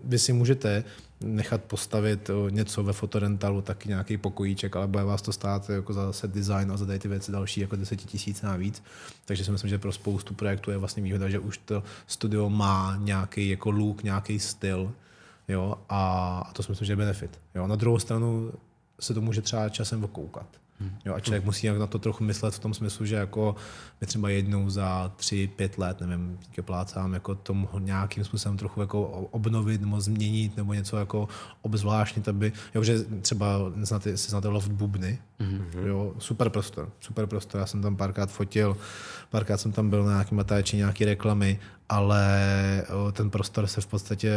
vy 0.04 0.20
si 0.20 0.34
můžete 0.34 0.84
nechat 1.22 1.62
postavit 1.64 2.30
něco 2.50 2.84
ve 2.84 2.94
fotorentalu, 2.94 3.62
taky 3.62 3.90
nějaký 3.90 4.18
pokojíček, 4.18 4.76
ale 4.76 4.88
bude 4.88 5.04
vás 5.04 5.22
to 5.22 5.34
stát 5.34 5.70
jako 5.70 5.94
za 5.94 6.14
set 6.14 6.32
design 6.32 6.72
a 6.72 6.78
za 6.78 6.98
ty 7.00 7.08
věci 7.08 7.32
další 7.32 7.62
jako 7.62 7.76
10 7.76 7.96
tisíc 7.96 8.42
navíc. 8.42 8.84
Takže 9.26 9.46
si 9.46 9.52
myslím, 9.52 9.70
že 9.70 9.78
pro 9.78 9.92
spoustu 9.92 10.34
projektů 10.34 10.72
je 10.72 10.78
vlastně 10.78 11.04
výhoda, 11.04 11.30
že 11.30 11.40
už 11.40 11.58
to 11.58 11.84
studio 12.08 12.50
má 12.50 12.98
nějaký 13.00 13.50
jako 13.50 13.72
look, 13.72 14.04
nějaký 14.04 14.40
styl, 14.40 14.92
jo, 15.48 15.76
a, 15.90 16.52
to 16.54 16.64
si 16.64 16.72
myslím, 16.72 16.86
že 16.86 16.92
je 16.92 16.98
benefit. 16.98 17.40
Jo. 17.56 17.68
Na 17.68 17.76
druhou 17.76 18.00
stranu 18.00 18.52
se 19.00 19.14
to 19.14 19.22
může 19.22 19.42
třeba 19.42 19.70
časem 19.70 20.04
okoukat. 20.04 20.48
Hmm. 20.80 20.92
Jo, 21.06 21.16
a 21.16 21.20
člověk 21.20 21.46
musí 21.46 21.68
na 21.68 21.88
to 21.88 22.00
trochu 22.00 22.24
myslet 22.24 22.54
v 22.54 22.60
tom 22.60 22.74
smyslu, 22.74 23.06
že 23.06 23.16
jako 23.16 23.56
my 24.02 24.08
třeba 24.08 24.30
jednou 24.30 24.70
za 24.70 25.12
tři, 25.16 25.50
pět 25.56 25.78
let, 25.78 26.02
nevím, 26.02 26.40
plácám, 26.62 27.14
jako 27.14 27.36
to 27.36 27.54
mohl 27.54 27.80
nějakým 27.80 28.24
způsobem 28.24 28.58
trochu 28.58 28.82
jako 28.82 29.02
obnovit 29.32 29.82
nebo 29.82 30.02
změnit 30.02 30.58
nebo 30.58 30.74
něco 30.74 30.98
jako 30.98 31.28
obzvláštnit, 31.62 32.28
aby, 32.28 32.52
jo, 32.76 32.84
že 32.84 33.00
třeba 33.22 33.48
znáte, 33.82 34.18
si 34.18 34.30
znáte 34.30 34.48
Loft 34.48 34.72
Bubny, 34.72 35.20
mm-hmm. 35.40 35.86
jo, 35.86 36.14
super 36.20 36.50
prostor, 36.50 36.90
super 37.00 37.26
prostor, 37.26 37.60
já 37.60 37.66
jsem 37.66 37.82
tam 37.82 37.96
párkrát 37.96 38.32
fotil, 38.32 38.78
párkrát 39.30 39.58
jsem 39.58 39.72
tam 39.72 39.90
byl 39.90 40.04
na 40.04 40.12
nějaký 40.12 40.36
matáči, 40.36 40.78
nějaké 40.78 41.06
reklamy, 41.06 41.60
ale 41.90 42.38
ten 43.12 43.30
prostor 43.30 43.68
se 43.68 43.82
v 43.82 43.88
podstatě 43.88 44.34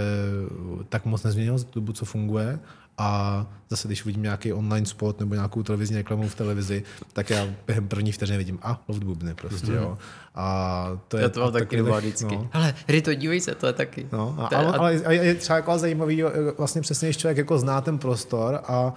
tak 0.88 1.04
moc 1.04 1.22
nezměnil 1.22 1.58
z 1.58 1.64
dobu, 1.64 1.92
co 1.92 2.04
funguje 2.04 2.58
a 2.98 3.46
zase, 3.70 3.88
když 3.88 4.04
vidím 4.04 4.22
nějaký 4.22 4.52
online 4.52 4.86
spot 4.86 5.20
nebo 5.20 5.34
nějakou 5.34 5.62
televizní 5.62 5.96
reklamu 5.96 6.28
v 6.28 6.34
televizi, 6.34 6.82
tak 7.12 7.30
já 7.30 7.46
během 7.66 7.88
první 7.88 8.12
vteřiny 8.12 8.38
vidím, 8.38 8.58
a 8.62 8.82
loft 8.88 9.02
bubny 9.02 9.34
prostě, 9.34 9.66
mm-hmm. 9.66 9.82
jo. 9.82 9.98
A 10.34 10.98
to 11.08 11.16
je... 11.16 11.22
Já 11.22 11.28
to 11.28 11.40
mám 11.40 11.52
taky 11.52 11.76
doma 11.76 11.98
vždycky. 11.98 12.36
No. 12.36 12.48
Ale 12.52 12.74
Rito, 12.88 13.14
dívej 13.14 13.40
se, 13.40 13.54
to 13.54 13.66
je 13.66 13.72
taky. 13.72 14.08
No, 14.12 14.36
a, 14.38 14.56
ale, 14.56 14.66
ale, 14.66 15.00
ale, 15.04 15.14
je 15.14 15.34
třeba 15.34 15.56
jako 15.56 15.78
zajímavý, 15.78 16.22
vlastně 16.58 16.80
přesně, 16.80 17.08
když 17.08 17.16
člověk 17.16 17.38
jako 17.38 17.58
zná 17.58 17.80
ten 17.80 17.98
prostor 17.98 18.60
a 18.68 18.94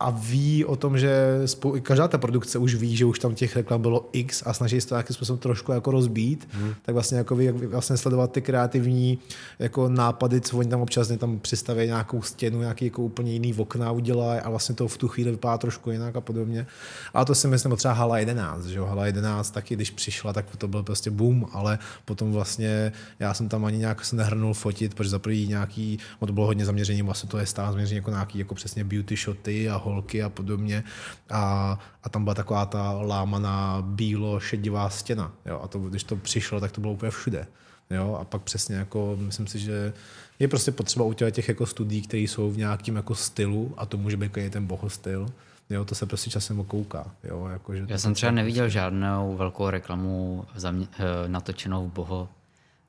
a 0.00 0.10
ví 0.10 0.64
o 0.64 0.76
tom, 0.76 0.98
že 0.98 1.40
spou- 1.44 1.80
každá 1.80 2.08
ta 2.08 2.18
produkce 2.18 2.58
už 2.58 2.74
ví, 2.74 2.96
že 2.96 3.04
už 3.04 3.18
tam 3.18 3.34
těch 3.34 3.56
reklam 3.56 3.82
bylo 3.82 4.08
X 4.12 4.42
a 4.46 4.52
snaží 4.52 4.80
se 4.80 4.88
to 4.88 4.94
nějakým 4.94 5.14
způsobem 5.14 5.38
trošku 5.38 5.72
jako 5.72 5.90
rozbít, 5.90 6.48
hmm. 6.52 6.74
tak 6.82 6.92
vlastně 6.92 7.18
jako 7.18 7.36
vy, 7.36 7.52
vlastně 7.52 7.96
sledovat 7.96 8.32
ty 8.32 8.42
kreativní 8.42 9.18
jako 9.58 9.88
nápady, 9.88 10.40
co 10.40 10.58
oni 10.58 10.68
tam 10.68 10.80
občas 10.80 11.12
tam 11.18 11.38
přistaví 11.38 11.86
nějakou 11.86 12.22
stěnu, 12.22 12.60
nějaký 12.60 12.84
jako 12.84 13.02
úplně 13.02 13.32
jiný 13.32 13.54
okna 13.54 13.92
udělají 13.92 14.40
a 14.40 14.50
vlastně 14.50 14.74
to 14.74 14.88
v 14.88 14.98
tu 14.98 15.08
chvíli 15.08 15.30
vypadá 15.30 15.58
trošku 15.58 15.90
jinak 15.90 16.16
a 16.16 16.20
podobně. 16.20 16.66
A 17.14 17.24
to 17.24 17.34
si 17.34 17.48
myslím 17.48 17.76
třeba 17.76 17.94
Hala 17.94 18.18
11, 18.18 18.64
že 18.66 18.78
jo, 18.78 18.84
Hala 18.84 19.06
11 19.06 19.50
taky, 19.50 19.74
když 19.74 19.90
přišla, 19.90 20.32
tak 20.32 20.56
to 20.56 20.68
byl 20.68 20.82
prostě 20.82 21.10
boom, 21.10 21.46
ale 21.52 21.78
potom 22.04 22.32
vlastně 22.32 22.92
já 23.18 23.34
jsem 23.34 23.48
tam 23.48 23.64
ani 23.64 23.78
nějak 23.78 24.04
se 24.04 24.16
nehrnul 24.16 24.54
fotit, 24.54 24.94
protože 24.94 25.10
za 25.10 25.18
první 25.18 25.46
nějaký, 25.46 25.98
to 26.26 26.32
bylo 26.32 26.46
hodně 26.46 26.64
zaměření, 26.64 27.02
vlastně 27.02 27.28
to 27.28 27.38
je 27.38 27.46
stále 27.46 27.72
zaměření 27.72 27.96
jako 27.96 28.10
nějaký 28.10 28.38
jako 28.38 28.54
přesně 28.54 28.84
beauty 28.84 29.16
shoty 29.16 29.68
a 29.68 29.85
holky 29.86 30.22
a 30.22 30.28
podobně. 30.28 30.84
A, 31.30 31.78
a 32.02 32.08
tam 32.08 32.24
byla 32.24 32.34
taková 32.34 32.66
ta 32.66 32.92
lámaná 32.92 33.82
bílo-šedivá 33.82 34.88
stěna. 34.88 35.32
Jo? 35.46 35.60
A 35.64 35.68
to, 35.68 35.78
když 35.78 36.04
to 36.04 36.16
přišlo, 36.16 36.60
tak 36.60 36.72
to 36.72 36.80
bylo 36.80 36.92
úplně 36.92 37.10
všude. 37.10 37.46
Jo? 37.90 38.18
A 38.20 38.24
pak 38.24 38.42
přesně 38.42 38.76
jako, 38.76 39.16
myslím 39.20 39.46
si, 39.46 39.58
že 39.58 39.92
je 40.38 40.48
prostě 40.48 40.72
potřeba 40.72 41.04
udělat 41.04 41.30
těch 41.30 41.48
jako 41.48 41.66
studií, 41.66 42.02
které 42.02 42.22
jsou 42.22 42.50
v 42.50 42.56
nějakém 42.56 42.96
jako 42.96 43.14
stylu 43.14 43.74
a 43.76 43.86
to 43.86 43.96
může 43.96 44.16
být 44.16 44.36
i 44.36 44.50
ten 44.50 44.66
bohostyl. 44.66 45.26
Jo, 45.70 45.84
to 45.84 45.94
se 45.94 46.06
prostě 46.06 46.30
časem 46.30 46.60
okouká. 46.60 47.10
Jo, 47.24 47.46
jako, 47.52 47.74
že 47.74 47.84
Já 47.88 47.98
jsem 47.98 48.14
třeba 48.14 48.32
neviděl 48.32 48.64
prostě... 48.64 48.72
žádnou 48.78 49.36
velkou 49.36 49.70
reklamu 49.70 50.44
zamě- 50.56 50.88
eh, 50.98 51.28
natočenou 51.28 51.88
v 51.88 51.92
boho 51.92 52.28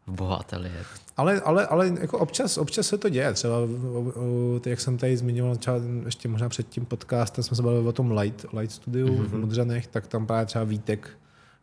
v 0.08 0.12
boha. 0.12 0.42
Ale, 1.18 1.42
ale, 1.42 1.68
ale 1.68 1.88
jako 2.02 2.20
občas, 2.20 2.58
občas 2.58 2.88
se 2.88 2.98
to 2.98 3.10
děje. 3.10 3.34
Třeba, 3.34 3.56
jak 4.66 4.82
jsem 4.82 4.98
tady 4.98 5.18
zmiňoval, 5.18 5.56
třeba 5.56 5.78
ještě 6.06 6.28
možná 6.28 6.50
před 6.50 6.70
tím 6.70 6.86
podcastem 6.86 7.44
jsme 7.44 7.58
se 7.58 7.64
bavili 7.64 7.88
o 7.88 7.92
tom 7.92 8.12
Light, 8.12 8.46
Light 8.54 8.72
Studio 8.72 9.08
mm-hmm. 9.08 9.26
v 9.26 9.34
Modřanech, 9.34 9.88
tak 9.88 10.08
tam 10.08 10.28
právě 10.28 10.46
třeba 10.46 10.64
Vítek 10.64 11.10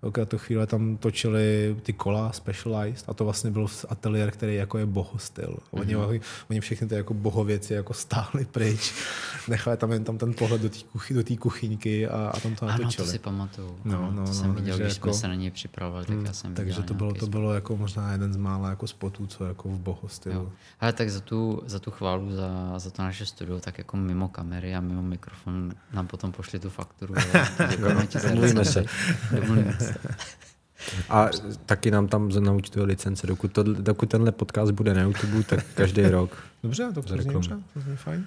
velké 0.04 0.26
to 0.26 0.38
chvíle 0.38 0.66
tam 0.66 0.96
točili 0.96 1.76
ty 1.82 1.92
kola 1.92 2.32
Specialized 2.32 3.04
a 3.08 3.14
to 3.14 3.24
vlastně 3.24 3.50
byl 3.50 3.66
ateliér, 3.88 4.30
který 4.30 4.54
jako 4.54 4.78
je 4.78 4.86
bohostyl. 4.86 5.56
Oni, 5.70 5.96
mm-hmm. 5.96 6.20
oni 6.50 6.60
všechny 6.60 6.88
ty 6.88 6.94
jako 6.94 7.14
bohověci 7.14 7.74
jako 7.74 7.94
stáhli 7.94 8.44
pryč, 8.44 8.94
nechali 9.48 9.76
tam 9.76 9.92
jen 9.92 10.04
tam 10.04 10.18
ten 10.18 10.34
pohled 10.34 10.62
do 10.62 10.68
té 10.68 10.78
kuchy, 10.92 11.14
do 11.14 11.22
kuchyňky 11.38 12.08
a, 12.08 12.32
a 12.34 12.40
tam 12.40 12.54
to 12.54 12.66
natočili. 12.66 12.84
Ano, 12.84 13.06
to 13.06 13.12
si 13.12 13.18
pamatuju. 13.18 13.76
No, 13.84 13.92
no, 13.92 14.10
no, 14.10 14.26
to 14.26 14.32
jsem 14.32 14.48
no, 14.48 14.54
viděl, 14.54 14.78
když 14.78 14.94
jako, 14.94 15.12
jsme 15.12 15.20
se 15.20 15.28
na 15.28 15.34
něj 15.34 15.50
připravovali, 15.50 16.06
tak 16.06 16.16
hmm, 16.16 16.26
já 16.26 16.32
jsem 16.32 16.54
Takže 16.54 16.82
to 16.82 16.94
bylo, 16.94 17.14
to 17.14 17.26
bylo 17.26 17.54
jako 17.54 17.76
možná 17.76 18.12
jeden 18.12 18.32
z 18.32 18.36
mála 18.36 18.70
jako 18.70 18.86
spotů, 18.86 19.26
co 19.26 19.44
jako 19.44 19.68
v 19.68 19.78
bohostylu. 19.78 20.52
Ale 20.80 20.92
tak 20.92 21.10
za 21.10 21.20
tu, 21.20 21.62
za 21.66 21.78
tu 21.78 21.90
chválu, 21.90 22.32
za, 22.32 22.78
za 22.78 22.90
to 22.90 23.02
naše 23.02 23.26
studio, 23.26 23.60
tak 23.60 23.78
jako 23.78 23.96
mimo 23.96 24.28
kamery 24.28 24.74
a 24.74 24.80
mimo 24.80 25.02
mikrofon 25.02 25.72
nám 25.92 26.06
potom 26.06 26.32
pošli 26.32 26.58
tu 26.58 26.70
fakturu. 26.70 27.14
Děkujeme 27.70 28.06
ti 28.06 28.18
za 28.18 28.64
se. 28.64 28.84
se. 29.78 29.93
A 31.08 31.28
taky 31.66 31.90
nám 31.90 32.08
tam 32.08 32.28
naučtuje 32.28 32.84
licence. 32.86 33.26
Dokud, 33.26 33.52
to, 33.52 33.62
dokud 33.62 34.08
tenhle 34.08 34.32
podcast 34.32 34.72
bude 34.72 34.94
na 34.94 35.02
YouTube, 35.02 35.42
tak 35.42 35.64
každý 35.74 36.02
rok. 36.08 36.44
Dobře, 36.62 36.92
to 36.94 37.02
zní 37.02 37.32
dobře, 37.32 37.58
to 37.74 37.80
zní 37.80 37.96
fajn. 37.96 38.26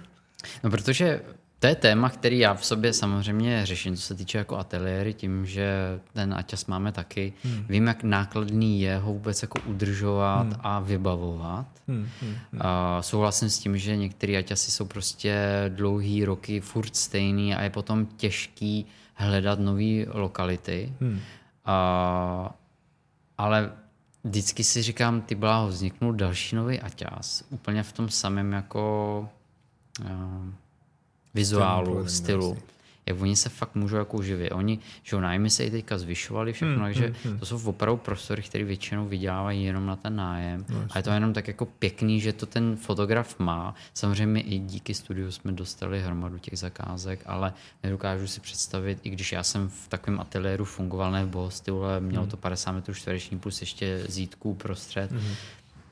No 0.63 0.69
protože 0.69 1.21
to 1.59 1.67
je 1.67 1.75
téma, 1.75 2.09
který 2.09 2.39
já 2.39 2.53
v 2.53 2.65
sobě 2.65 2.93
samozřejmě 2.93 3.65
řeším, 3.65 3.95
co 3.95 4.01
se 4.01 4.15
týče 4.15 4.37
jako 4.37 4.57
ateliéry, 4.57 5.13
tím, 5.13 5.45
že 5.45 5.99
ten 6.13 6.33
aťas 6.33 6.65
máme 6.65 6.91
taky. 6.91 7.33
Hmm. 7.43 7.65
Vím, 7.69 7.87
jak 7.87 8.03
nákladný 8.03 8.81
je 8.81 8.97
ho 8.97 9.13
vůbec 9.13 9.41
jako 9.41 9.59
udržovat 9.65 10.41
hmm. 10.41 10.55
a 10.59 10.79
vybavovat. 10.79 11.65
Hmm. 11.87 12.07
Hmm. 12.21 12.35
Hmm. 12.51 12.61
A 12.61 13.01
souhlasím 13.01 13.49
s 13.49 13.59
tím, 13.59 13.77
že 13.77 13.95
některé 13.95 14.37
aťasy 14.37 14.71
jsou 14.71 14.85
prostě 14.85 15.35
dlouhý 15.69 16.25
roky 16.25 16.61
furt 16.61 16.95
stejný 16.95 17.55
a 17.55 17.63
je 17.63 17.69
potom 17.69 18.05
těžký 18.05 18.85
hledat 19.13 19.59
nové 19.59 20.05
lokality. 20.07 20.93
Hmm. 21.01 21.19
A, 21.67 22.55
ale 23.37 23.71
vždycky 24.23 24.63
si 24.63 24.81
říkám, 24.81 25.21
ty 25.21 25.35
bláho, 25.35 25.67
vzniknul 25.67 26.13
další 26.13 26.55
nový 26.55 26.79
Aťas, 26.79 27.43
úplně 27.49 27.83
v 27.83 27.93
tom 27.93 28.09
samém 28.09 28.53
jako 28.53 29.29
uh, 29.99 30.07
vizuálu, 31.33 32.07
stylu. 32.07 32.53
Vlastně 32.53 32.76
jak 33.07 33.21
oni 33.21 33.35
se 33.35 33.49
fakt 33.49 33.75
můžou 33.75 33.95
jako 33.95 34.17
uživit. 34.17 34.51
Oni, 34.51 34.79
že 35.03 35.21
nájmy 35.21 35.49
se 35.49 35.63
i 35.63 35.71
teďka 35.71 35.97
zvyšovali 35.97 36.53
všechno, 36.53 36.75
hmm, 36.75 36.83
takže 36.83 37.05
hmm, 37.05 37.15
hmm. 37.23 37.39
to 37.39 37.45
jsou 37.45 37.69
opravdu 37.69 37.97
prostory, 37.97 38.41
které 38.41 38.63
většinou 38.63 39.07
vydělávají 39.07 39.63
jenom 39.63 39.85
na 39.85 39.95
ten 39.95 40.15
nájem. 40.15 40.65
No, 40.69 40.85
a 40.89 40.97
je 40.97 41.03
to 41.03 41.11
jenom 41.11 41.33
tak 41.33 41.47
jako 41.47 41.65
pěkný, 41.65 42.21
že 42.21 42.33
to 42.33 42.45
ten 42.45 42.75
fotograf 42.75 43.39
má. 43.39 43.75
Samozřejmě 43.93 44.41
i 44.41 44.59
díky 44.59 44.93
studiu 44.93 45.31
jsme 45.31 45.51
dostali 45.51 46.01
hromadu 46.01 46.37
těch 46.37 46.59
zakázek, 46.59 47.23
ale 47.25 47.53
nedokážu 47.83 48.27
si 48.27 48.41
představit, 48.41 48.99
i 49.03 49.09
když 49.09 49.31
já 49.31 49.43
jsem 49.43 49.69
v 49.69 49.87
takovém 49.87 50.19
ateliéru 50.19 50.65
fungoval, 50.65 51.11
ne 51.11 51.25
v 51.25 51.29
bohostylu, 51.29 51.83
ale 51.83 51.99
mělo 51.99 52.23
hmm. 52.23 52.31
to 52.31 52.37
50 52.37 52.71
metrů 52.71 52.93
čtvereční 52.93 53.39
plus 53.39 53.61
ještě 53.61 54.03
zítku 54.07 54.53
prostřed, 54.53 55.11
hmm 55.11 55.35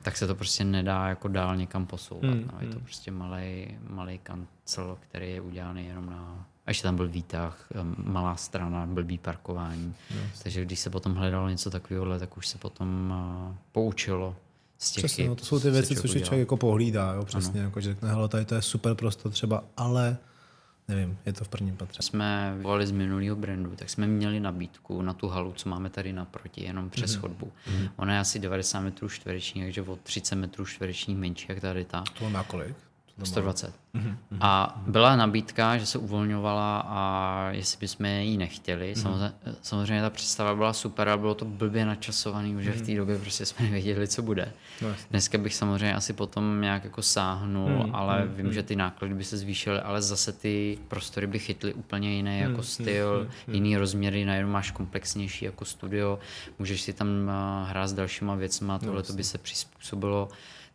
tak 0.06 0.16
se 0.16 0.26
to 0.26 0.34
prostě 0.34 0.64
nedá 0.64 1.08
jako 1.08 1.28
dál 1.28 1.56
někam 1.56 1.86
posouvat. 1.86 2.30
Hmm, 2.30 2.50
no. 2.52 2.58
Je 2.60 2.66
to 2.66 2.74
hmm. 2.74 2.84
prostě 2.84 3.10
malý, 3.10 3.78
malý 3.88 4.18
kancel, 4.18 4.98
který 5.00 5.30
je 5.30 5.40
udělaný 5.40 5.86
jenom 5.86 6.06
na... 6.06 6.46
A 6.66 6.70
ještě 6.70 6.82
tam 6.82 6.96
byl 6.96 7.08
výtah, 7.08 7.66
malá 7.96 8.36
strana, 8.36 8.86
blbý 8.86 9.18
parkování. 9.18 9.94
Takže 10.42 10.64
když 10.64 10.80
se 10.80 10.90
potom 10.90 11.14
hledalo 11.14 11.48
něco 11.48 11.70
takového, 11.70 12.18
tak 12.18 12.36
už 12.36 12.46
se 12.46 12.58
potom 12.58 13.14
uh, 13.48 13.54
poučilo 13.72 14.36
z 14.78 14.92
těch 14.92 15.04
Přesně, 15.04 15.24
chyb, 15.24 15.28
no, 15.28 15.34
to 15.36 15.44
jsou 15.44 15.60
ty 15.60 15.70
věci, 15.70 15.96
co 15.96 16.08
si 16.08 16.20
člověk 16.20 16.40
jako 16.40 16.56
pohlídá, 16.56 17.12
jo, 17.12 17.24
přesně, 17.24 17.60
jako, 17.60 17.80
že 17.80 17.88
řekne, 17.88 18.08
hele, 18.08 18.28
tady 18.28 18.44
to 18.44 18.54
je 18.54 18.62
super 18.62 18.94
prostor 18.94 19.32
třeba, 19.32 19.64
ale 19.76 20.16
nevím, 20.88 21.18
je 21.26 21.32
to 21.32 21.44
v 21.44 21.48
prvním 21.48 21.76
patře. 21.76 22.02
jsme 22.02 22.58
volali 22.62 22.86
z 22.86 22.90
minulého 22.90 23.36
brandu, 23.36 23.72
tak 23.76 23.90
jsme 23.90 24.06
měli 24.06 24.40
nabídku 24.40 25.02
na 25.02 25.12
tu 25.12 25.28
halu, 25.28 25.52
co 25.52 25.68
máme 25.68 25.90
tady 25.90 26.12
naproti, 26.12 26.64
jenom 26.64 26.90
přes 26.90 27.14
chodbu. 27.14 27.52
Ona 27.96 28.14
je 28.14 28.20
asi 28.20 28.38
90 28.38 28.80
metrů 28.80 29.08
čtverečních, 29.08 29.64
takže 29.64 29.82
o 29.82 29.96
30 30.02 30.34
metrů 30.34 30.66
čtverečních 30.66 31.16
menší, 31.16 31.46
jak 31.48 31.60
tady 31.60 31.84
ta. 31.84 32.04
To 32.18 32.30
na 32.30 32.42
kolik? 32.42 32.76
To 33.16 33.20
bylo- 33.20 33.26
120. 33.26 33.74
Mhm, 33.92 34.16
A 34.40 34.80
byla 34.86 35.16
nabídka, 35.16 35.78
že 35.78 35.86
se 35.86 35.98
uvolňovala 35.98 36.84
a 36.86 37.48
jestli 37.50 37.78
bychom 37.80 38.06
ji 38.06 38.36
nechtěli. 38.36 38.92
Mhm. 38.94 39.02
Samozřejmě, 39.02 39.32
samozřejmě 39.62 40.02
ta 40.02 40.10
představa 40.10 40.54
byla 40.54 40.72
super 40.72 41.08
a 41.08 41.16
bylo 41.16 41.34
to 41.34 41.44
blbě 41.44 41.84
načasovaný, 41.86 42.56
že 42.64 42.72
v 42.72 42.82
té 42.86 42.94
době 42.94 43.18
prostě 43.18 43.46
jsme 43.46 43.64
nevěděli, 43.64 44.08
co 44.08 44.22
bude. 44.22 44.52
Mhm. 44.80 44.90
No. 44.90 44.96
Dneska 45.10 45.38
bych 45.38 45.54
samozřejmě 45.54 45.94
asi 45.94 46.12
potom 46.12 46.60
nějak 46.60 46.84
jako 46.84 47.02
sáhnul, 47.02 47.82
Hmm, 47.82 47.94
ale 47.94 48.24
vím, 48.26 48.52
že 48.52 48.62
ty 48.62 48.76
náklady 48.76 49.14
by 49.14 49.24
se 49.24 49.36
zvýšily, 49.36 49.80
ale 49.80 50.02
zase 50.02 50.32
ty 50.32 50.78
prostory 50.88 51.26
by 51.26 51.38
chytly 51.38 51.74
úplně 51.74 52.10
jiný 52.16 52.40
Hmm, 52.40 52.50
jako 52.50 52.62
styl, 52.62 53.28
jiný 53.48 53.76
rozměry, 53.76 54.24
najednou 54.24 54.52
máš 54.52 54.70
komplexnější 54.70 55.44
jako 55.44 55.64
studio, 55.64 56.18
můžeš 56.58 56.80
si 56.82 56.92
tam 56.92 57.08
uh, 57.08 57.68
hrát 57.68 57.86
s 57.88 57.92
dalšíma 57.92 58.34
věcma, 58.34 58.78
tohle 58.78 59.02
to 59.02 59.12
by 59.12 59.24
se 59.24 59.38
přizpůsobilo. 59.38 60.28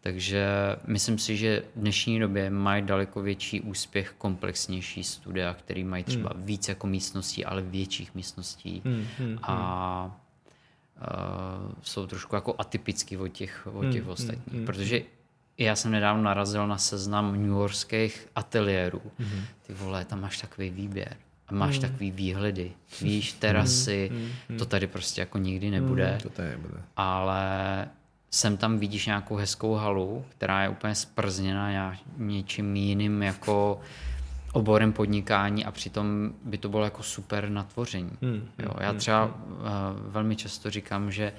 Takže 0.03 0.45
myslím 0.87 1.17
si, 1.19 1.37
že 1.37 1.63
v 1.75 1.79
dnešní 1.79 2.19
době 2.19 2.49
mají 2.49 2.83
daleko 2.85 3.21
větší 3.21 3.61
úspěch 3.61 4.13
komplexnější 4.17 5.03
studia, 5.03 5.53
který 5.53 5.83
mají 5.83 6.03
třeba 6.03 6.31
víc 6.35 6.67
jako 6.69 6.87
místností, 6.87 7.45
ale 7.45 7.61
větších 7.61 8.15
místností. 8.15 8.81
a 9.43 10.19
uh, 11.65 11.71
jsou 11.81 12.07
trošku 12.07 12.35
jako 12.35 12.55
atypický 12.57 13.17
od 13.17 13.27
těch, 13.27 13.67
od 13.73 13.85
těch 13.91 14.07
ostatních. 14.07 14.65
Protože 14.65 15.01
já 15.57 15.75
jsem 15.75 15.91
nedávno 15.91 16.23
narazil 16.23 16.67
na 16.67 16.77
seznam 16.77 17.43
newyorských 17.43 18.27
ateliérů. 18.35 19.01
Ty 19.67 19.73
vole, 19.73 20.05
tam 20.05 20.21
máš 20.21 20.37
takový 20.37 20.69
výběr. 20.69 21.17
A 21.47 21.53
máš 21.53 21.79
takový 21.79 22.11
výhledy. 22.11 22.71
Víš, 23.01 23.33
terasy, 23.33 24.11
to 24.57 24.65
tady 24.65 24.87
prostě 24.87 25.21
jako 25.21 25.37
nikdy 25.37 25.69
nebude 25.71 26.19
To 26.23 26.29
tady 26.29 26.57
bude. 26.57 26.81
ale 26.95 27.87
sem 28.33 28.57
tam 28.57 28.77
vidíš 28.79 29.05
nějakou 29.05 29.35
hezkou 29.35 29.73
halu, 29.73 30.25
která 30.29 30.63
je 30.63 30.69
úplně 30.69 30.95
sprzněna 30.95 31.71
ně- 31.71 31.97
něčím 32.17 32.75
jiným 32.75 33.23
jako 33.23 33.79
oborem 34.53 34.93
podnikání 34.93 35.65
a 35.65 35.71
přitom 35.71 36.33
by 36.43 36.57
to 36.57 36.69
bylo 36.69 36.83
jako 36.83 37.03
super 37.03 37.49
natvoření. 37.49 38.11
Hmm, 38.21 38.49
Jo, 38.59 38.69
já 38.79 38.93
třeba 38.93 39.25
uh, 39.25 39.31
velmi 40.07 40.35
často 40.35 40.69
říkám, 40.69 41.11
že 41.11 41.33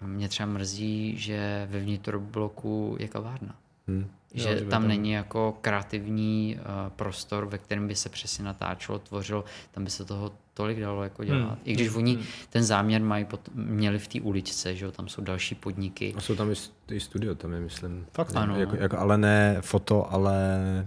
mě 0.00 0.28
třeba 0.28 0.46
mrzí, 0.46 1.18
že 1.18 1.68
ve 1.70 1.80
vnitrobloku 1.80 2.96
je 3.00 3.08
kavárna. 3.08 3.54
Hmm. 3.88 4.06
Že 4.34 4.48
Jo, 4.50 4.54
že 4.54 4.60
tam 4.60 4.70
tam- 4.70 4.88
není 4.88 5.10
jako 5.12 5.58
kreativní 5.60 6.58
uh, 6.58 6.64
prostor, 6.96 7.46
ve 7.46 7.58
kterém 7.58 7.88
by 7.88 7.94
se 7.94 8.08
přesně 8.08 8.44
natáčelo, 8.44 8.98
tvořilo, 8.98 9.44
tam 9.72 9.84
by 9.84 9.90
se 9.90 10.04
toho 10.04 10.32
tolik 10.54 10.80
dalo 10.80 11.02
jako 11.02 11.24
dělat. 11.24 11.38
Hmm, 11.48 11.56
I 11.64 11.72
když 11.72 11.94
oni 11.94 12.18
ten 12.50 12.62
záměr 12.64 13.02
mají 13.02 13.24
pot, 13.24 13.40
měli 13.54 13.98
v 13.98 14.08
té 14.08 14.20
uličce, 14.20 14.76
že 14.76 14.84
jo, 14.84 14.92
tam 14.92 15.08
jsou 15.08 15.22
další 15.22 15.54
podniky. 15.54 16.14
A 16.16 16.20
jsou 16.20 16.34
tam 16.36 16.50
i, 16.50 16.52
st- 16.54 16.70
i 16.90 17.00
studio, 17.00 17.34
tam 17.34 17.52
je, 17.52 17.60
myslím. 17.60 18.06
Fakt? 18.12 18.36
Ano. 18.36 18.60
Jako, 18.60 18.76
jako, 18.76 18.98
ale 18.98 19.18
ne 19.18 19.56
foto, 19.60 20.12
ale... 20.12 20.36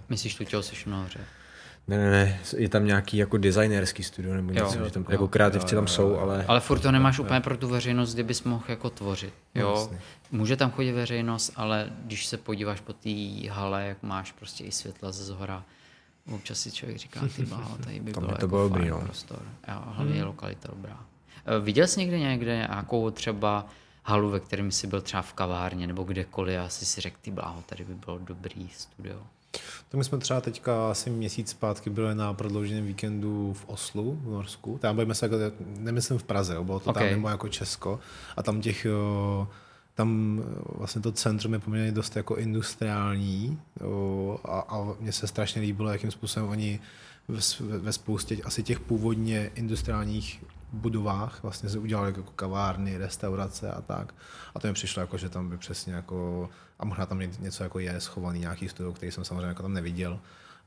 Myslíš 0.10 0.36
tu 0.36 0.44
tělocvičnu 0.44 0.92
nahoře? 0.92 1.20
Ne, 1.88 1.98
ne, 1.98 2.12
ne, 2.12 2.40
je 2.58 2.70
tam 2.70 2.86
nějaký 2.86 3.18
jako 3.18 3.38
designerský 3.38 4.04
studio 4.04 4.34
nebo 4.34 4.52
něco, 4.52 4.80
Jo. 4.80 4.86
že 4.86 4.92
tam 4.92 5.06
jako 5.10 5.28
kreativci 5.28 5.76
tam 5.76 5.88
jsou, 5.88 6.18
ale... 6.18 6.46
Ale 6.48 6.60
furt 6.60 6.80
to 6.80 6.92
nemáš 6.92 7.20
úplně 7.20 7.42
pro 7.42 7.58
tu 7.58 7.68
veřejnost, 7.68 8.14
kde 8.14 8.24
bys 8.24 8.44
mohl 8.44 8.64
jako 8.68 8.90
tvořit. 8.90 9.34
Jo? 9.56 9.76
jasně. 9.80 10.00
Může 10.32 10.56
tam 10.58 10.72
chodit 10.72 10.92
veřejnost, 10.92 11.52
ale 11.56 11.90
když 12.06 12.26
se 12.26 12.38
podíváš 12.38 12.80
po 12.80 12.94
té 12.94 13.10
hale, 13.50 13.86
jak 13.86 14.04
máš 14.04 14.32
prostě 14.32 14.64
i 14.64 14.72
světla 14.72 15.12
ze 15.12 15.24
zhora, 15.24 15.64
občas 16.32 16.60
si 16.60 16.72
člověk 16.72 16.98
říká, 16.98 17.20
ty 17.36 17.46
bláho, 17.46 17.78
tady 17.78 18.00
by 18.00 18.12
Tam 18.12 18.24
bylo 18.24 18.34
by 18.36 18.40
to 18.40 18.46
jako 18.46 18.48
bylo 18.48 18.70
fajn 18.70 18.74
dobrý, 18.74 18.90
no. 18.90 19.02
prostor. 19.02 19.40
Jo, 19.68 19.82
hlavně 19.86 20.16
je 20.16 20.24
lokalita 20.24 20.70
dobrá. 20.72 21.00
Eh, 21.46 21.60
Viděl 21.60 21.88
jsi 21.88 22.00
někde 22.00 22.20
někde 22.20 22.56
nějakou 22.56 23.10
třeba 23.12 23.66
halu, 24.04 24.30
ve 24.30 24.40
kterém 24.40 24.72
jsi 24.72 24.88
byl 24.88 25.02
třeba 25.02 25.22
v 25.22 25.34
kavárně 25.34 25.88
nebo 25.88 26.04
kdekoliv 26.04 26.60
a 26.60 26.70
jsi 26.70 26.86
si 26.86 27.02
řekl, 27.02 27.18
ty 27.22 27.32
bláho, 27.32 27.62
tady 27.66 27.84
by 27.84 27.96
bylo 27.96 28.18
dobrý 28.18 28.70
studio. 28.70 29.20
To 29.90 29.98
my 29.98 30.04
jsme 30.04 30.18
třeba 30.18 30.42
teďka 30.42 30.92
asi 30.92 31.10
měsíc 31.10 31.50
zpátky 31.50 31.90
byli 31.90 32.16
na 32.16 32.34
prodlouženém 32.34 32.86
víkendu 32.86 33.54
v 33.54 33.64
Oslu, 33.68 34.20
v 34.24 34.32
Norsku. 34.32 34.78
Tam 34.78 34.96
byli 34.96 35.16
se 35.16 35.26
jako, 35.26 35.56
nemyslím 35.78 36.18
v 36.18 36.24
Praze, 36.24 36.56
jo, 36.56 36.64
bylo 36.64 36.80
to 36.80 36.90
Okay. 36.90 37.04
tam 37.04 37.14
mimo 37.18 37.30
jako 37.30 37.50
Česko. 37.50 38.00
A 38.38 38.44
tam 38.44 38.62
těch, 38.62 38.86
jo, 38.86 39.48
tam 39.96 40.42
vlastně 40.66 41.02
to 41.02 41.12
centrum 41.12 41.54
je 41.54 41.60
poměrně 41.60 41.92
dost 41.92 42.16
jako 42.16 42.36
industriální 42.36 43.60
jo, 43.82 44.40
a, 44.46 44.60
a 44.60 44.96
mně 45.00 45.12
se 45.12 45.28
strašně 45.28 45.62
líbilo, 45.62 45.90
jakým 45.90 46.12
způsobem 46.12 46.50
oni 46.50 46.80
ve, 47.28 47.40
ve 47.78 47.94
spoustě 47.94 48.38
asi 48.44 48.64
těch 48.64 48.80
původně 48.80 49.52
industriálních 49.56 50.44
budovách 50.74 51.40
vlastně 51.44 51.70
se 51.70 51.80
udělali 51.80 52.08
jako 52.10 52.32
kavárny, 52.32 52.98
restaurace 52.98 53.72
a 53.72 53.82
tak. 53.82 54.14
A 54.56 54.60
to 54.60 54.68
mi 54.68 54.74
přišlo 54.74 55.02
jako, 55.02 55.18
že 55.18 55.30
tam 55.30 55.50
by 55.50 55.58
přesně 55.58 55.94
jako, 55.94 56.50
a 56.80 56.86
možná 56.86 57.06
tam 57.06 57.20
ně- 57.20 57.30
něco 57.40 57.64
jako 57.64 57.80
je 57.80 58.00
schovaný, 58.02 58.40
nějaký 58.40 58.70
studio, 58.70 58.94
který 58.94 59.12
jsem 59.12 59.26
samozřejmě 59.26 59.46
jako 59.48 59.62
tam 59.62 59.74
neviděl. 59.74 60.20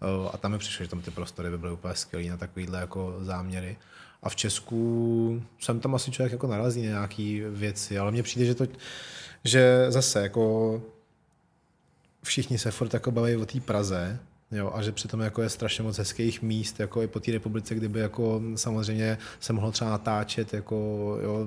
Eh, 0.02 0.30
A 0.32 0.36
tam 0.36 0.52
mi 0.52 0.58
přišlo, 0.58 0.84
že 0.84 0.90
tam 0.90 1.00
ty 1.00 1.10
prostory 1.10 1.50
by 1.50 1.58
byly 1.58 1.72
úplně 1.72 1.94
skvělé 1.94 2.30
na 2.30 2.36
takovýhle 2.36 2.80
jako 2.80 3.16
záměry. 3.20 3.76
A 4.22 4.28
v 4.28 4.36
Česku 4.36 5.42
jsem 5.60 5.80
tam 5.80 5.94
asi 5.94 6.10
člověk 6.10 6.32
jako 6.32 6.46
narazí 6.46 6.82
na 6.82 6.88
nějaký 6.88 7.40
věci, 7.40 7.98
ale 7.98 8.10
mně 8.12 8.22
přijde, 8.22 8.46
že 8.46 8.54
to, 8.54 8.66
že 9.44 9.86
zase 9.88 10.22
jako 10.22 10.82
všichni 12.24 12.58
se 12.58 12.70
furt 12.70 12.94
jako 12.94 13.10
baví 13.10 13.36
o 13.36 13.46
té 13.46 13.60
Praze, 13.60 14.18
Jo, 14.56 14.72
a 14.74 14.82
že 14.82 14.92
přitom 14.92 15.20
jako 15.20 15.42
je 15.42 15.48
strašně 15.48 15.84
moc 15.84 15.98
hezkých 15.98 16.42
míst, 16.42 16.80
jako 16.80 17.02
i 17.02 17.06
po 17.06 17.20
té 17.20 17.32
republice, 17.32 17.74
kdyby 17.74 18.00
jako 18.00 18.42
samozřejmě 18.54 19.18
se 19.40 19.52
mohlo 19.52 19.72
třeba 19.72 19.90
natáčet 19.90 20.54
jako 20.54 20.76
jo, 21.22 21.46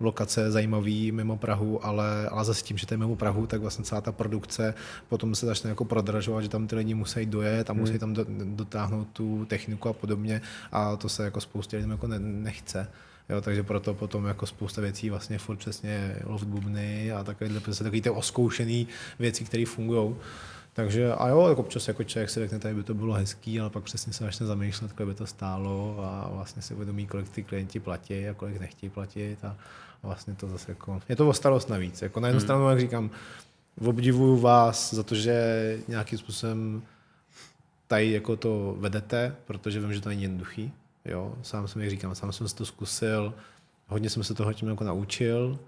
lokace 0.00 0.50
zajímavý 0.50 1.12
mimo 1.12 1.36
Prahu, 1.36 1.86
ale, 1.86 2.28
ale 2.28 2.44
zase 2.44 2.64
tím, 2.64 2.78
že 2.78 2.86
to 2.86 2.94
je 2.94 2.98
mimo 2.98 3.16
Prahu, 3.16 3.46
tak 3.46 3.60
vlastně 3.60 3.84
celá 3.84 4.00
ta 4.00 4.12
produkce 4.12 4.74
potom 5.08 5.34
se 5.34 5.46
začne 5.46 5.70
jako 5.70 5.84
prodražovat, 5.84 6.42
že 6.42 6.48
tam 6.48 6.66
ty 6.66 6.76
lidi 6.76 6.94
musí 6.94 7.26
dojet 7.26 7.70
a 7.70 7.72
musí 7.72 7.98
tam 7.98 8.12
do, 8.14 8.26
dotáhnout 8.44 9.08
tu 9.12 9.44
techniku 9.44 9.88
a 9.88 9.92
podobně 9.92 10.40
a 10.72 10.96
to 10.96 11.08
se 11.08 11.24
jako 11.24 11.40
spoustě 11.40 11.76
lidem 11.76 11.90
jako 11.90 12.06
ne, 12.06 12.18
nechce. 12.18 12.88
Jo, 13.28 13.40
takže 13.40 13.62
proto 13.62 13.94
potom 13.94 14.24
jako 14.24 14.46
spousta 14.46 14.80
věcí 14.80 15.10
vlastně 15.10 15.38
furt 15.38 15.56
přesně 15.56 16.16
loft 16.24 16.44
bubny 16.44 17.12
a 17.12 17.24
takovýhle, 17.24 17.60
prostě 17.60 17.84
takový 17.84 18.02
ty 18.02 18.10
oskoušený 18.10 18.86
věci, 19.18 19.44
které 19.44 19.64
fungují. 19.66 20.14
Takže 20.76 21.12
a 21.12 21.28
jo, 21.28 21.46
jako 21.48 21.60
občas 21.60 21.88
jako 21.88 22.04
člověk 22.04 22.30
si 22.30 22.40
řekne, 22.40 22.58
tady 22.58 22.74
by 22.74 22.82
to 22.82 22.94
bylo 22.94 23.14
hezký, 23.14 23.60
ale 23.60 23.70
pak 23.70 23.84
přesně 23.84 24.12
se 24.12 24.24
začne 24.24 24.46
zamýšlet, 24.46 24.92
kolik 24.92 25.08
by 25.08 25.14
to 25.14 25.26
stálo 25.26 25.96
a 26.04 26.28
vlastně 26.32 26.62
si 26.62 26.74
uvědomí, 26.74 27.06
kolik 27.06 27.28
ty 27.28 27.42
klienti 27.42 27.80
platí 27.80 28.28
a 28.28 28.34
kolik 28.34 28.60
nechtějí 28.60 28.90
platit 28.90 29.44
a, 29.44 29.48
a 30.02 30.06
vlastně 30.06 30.34
to 30.34 30.48
zase 30.48 30.70
jako, 30.70 31.00
je 31.08 31.16
to 31.16 31.28
o 31.28 31.32
starost 31.32 31.68
navíc. 31.70 32.02
Jako 32.02 32.20
na 32.20 32.28
jednu 32.28 32.38
Hmm. 32.38 32.46
stranu, 32.46 32.68
jak 32.68 32.80
říkám, 32.80 33.10
obdivuju 33.86 34.36
vás 34.36 34.94
za 34.94 35.02
to, 35.02 35.14
že 35.14 35.78
nějakým 35.88 36.18
způsobem 36.18 36.82
tady 37.86 38.10
jako 38.12 38.36
to 38.36 38.76
vedete, 38.78 39.36
protože 39.46 39.80
vím, 39.80 39.94
že 39.94 40.00
to 40.00 40.08
není 40.08 40.22
jednoduchý. 40.22 40.72
Jo? 41.04 41.34
Sám 41.42 41.68
jsem, 41.68 41.82
jak 41.82 41.90
říkám, 41.90 42.14
sám 42.14 42.32
jsem 42.32 42.48
si 42.48 42.56
to 42.56 42.66
zkusil, 42.66 43.34
hodně 43.86 44.10
jsem 44.10 44.24
se 44.24 44.34
toho 44.34 44.52
tím 44.52 44.68
jako 44.68 44.84
naučil 44.84 45.58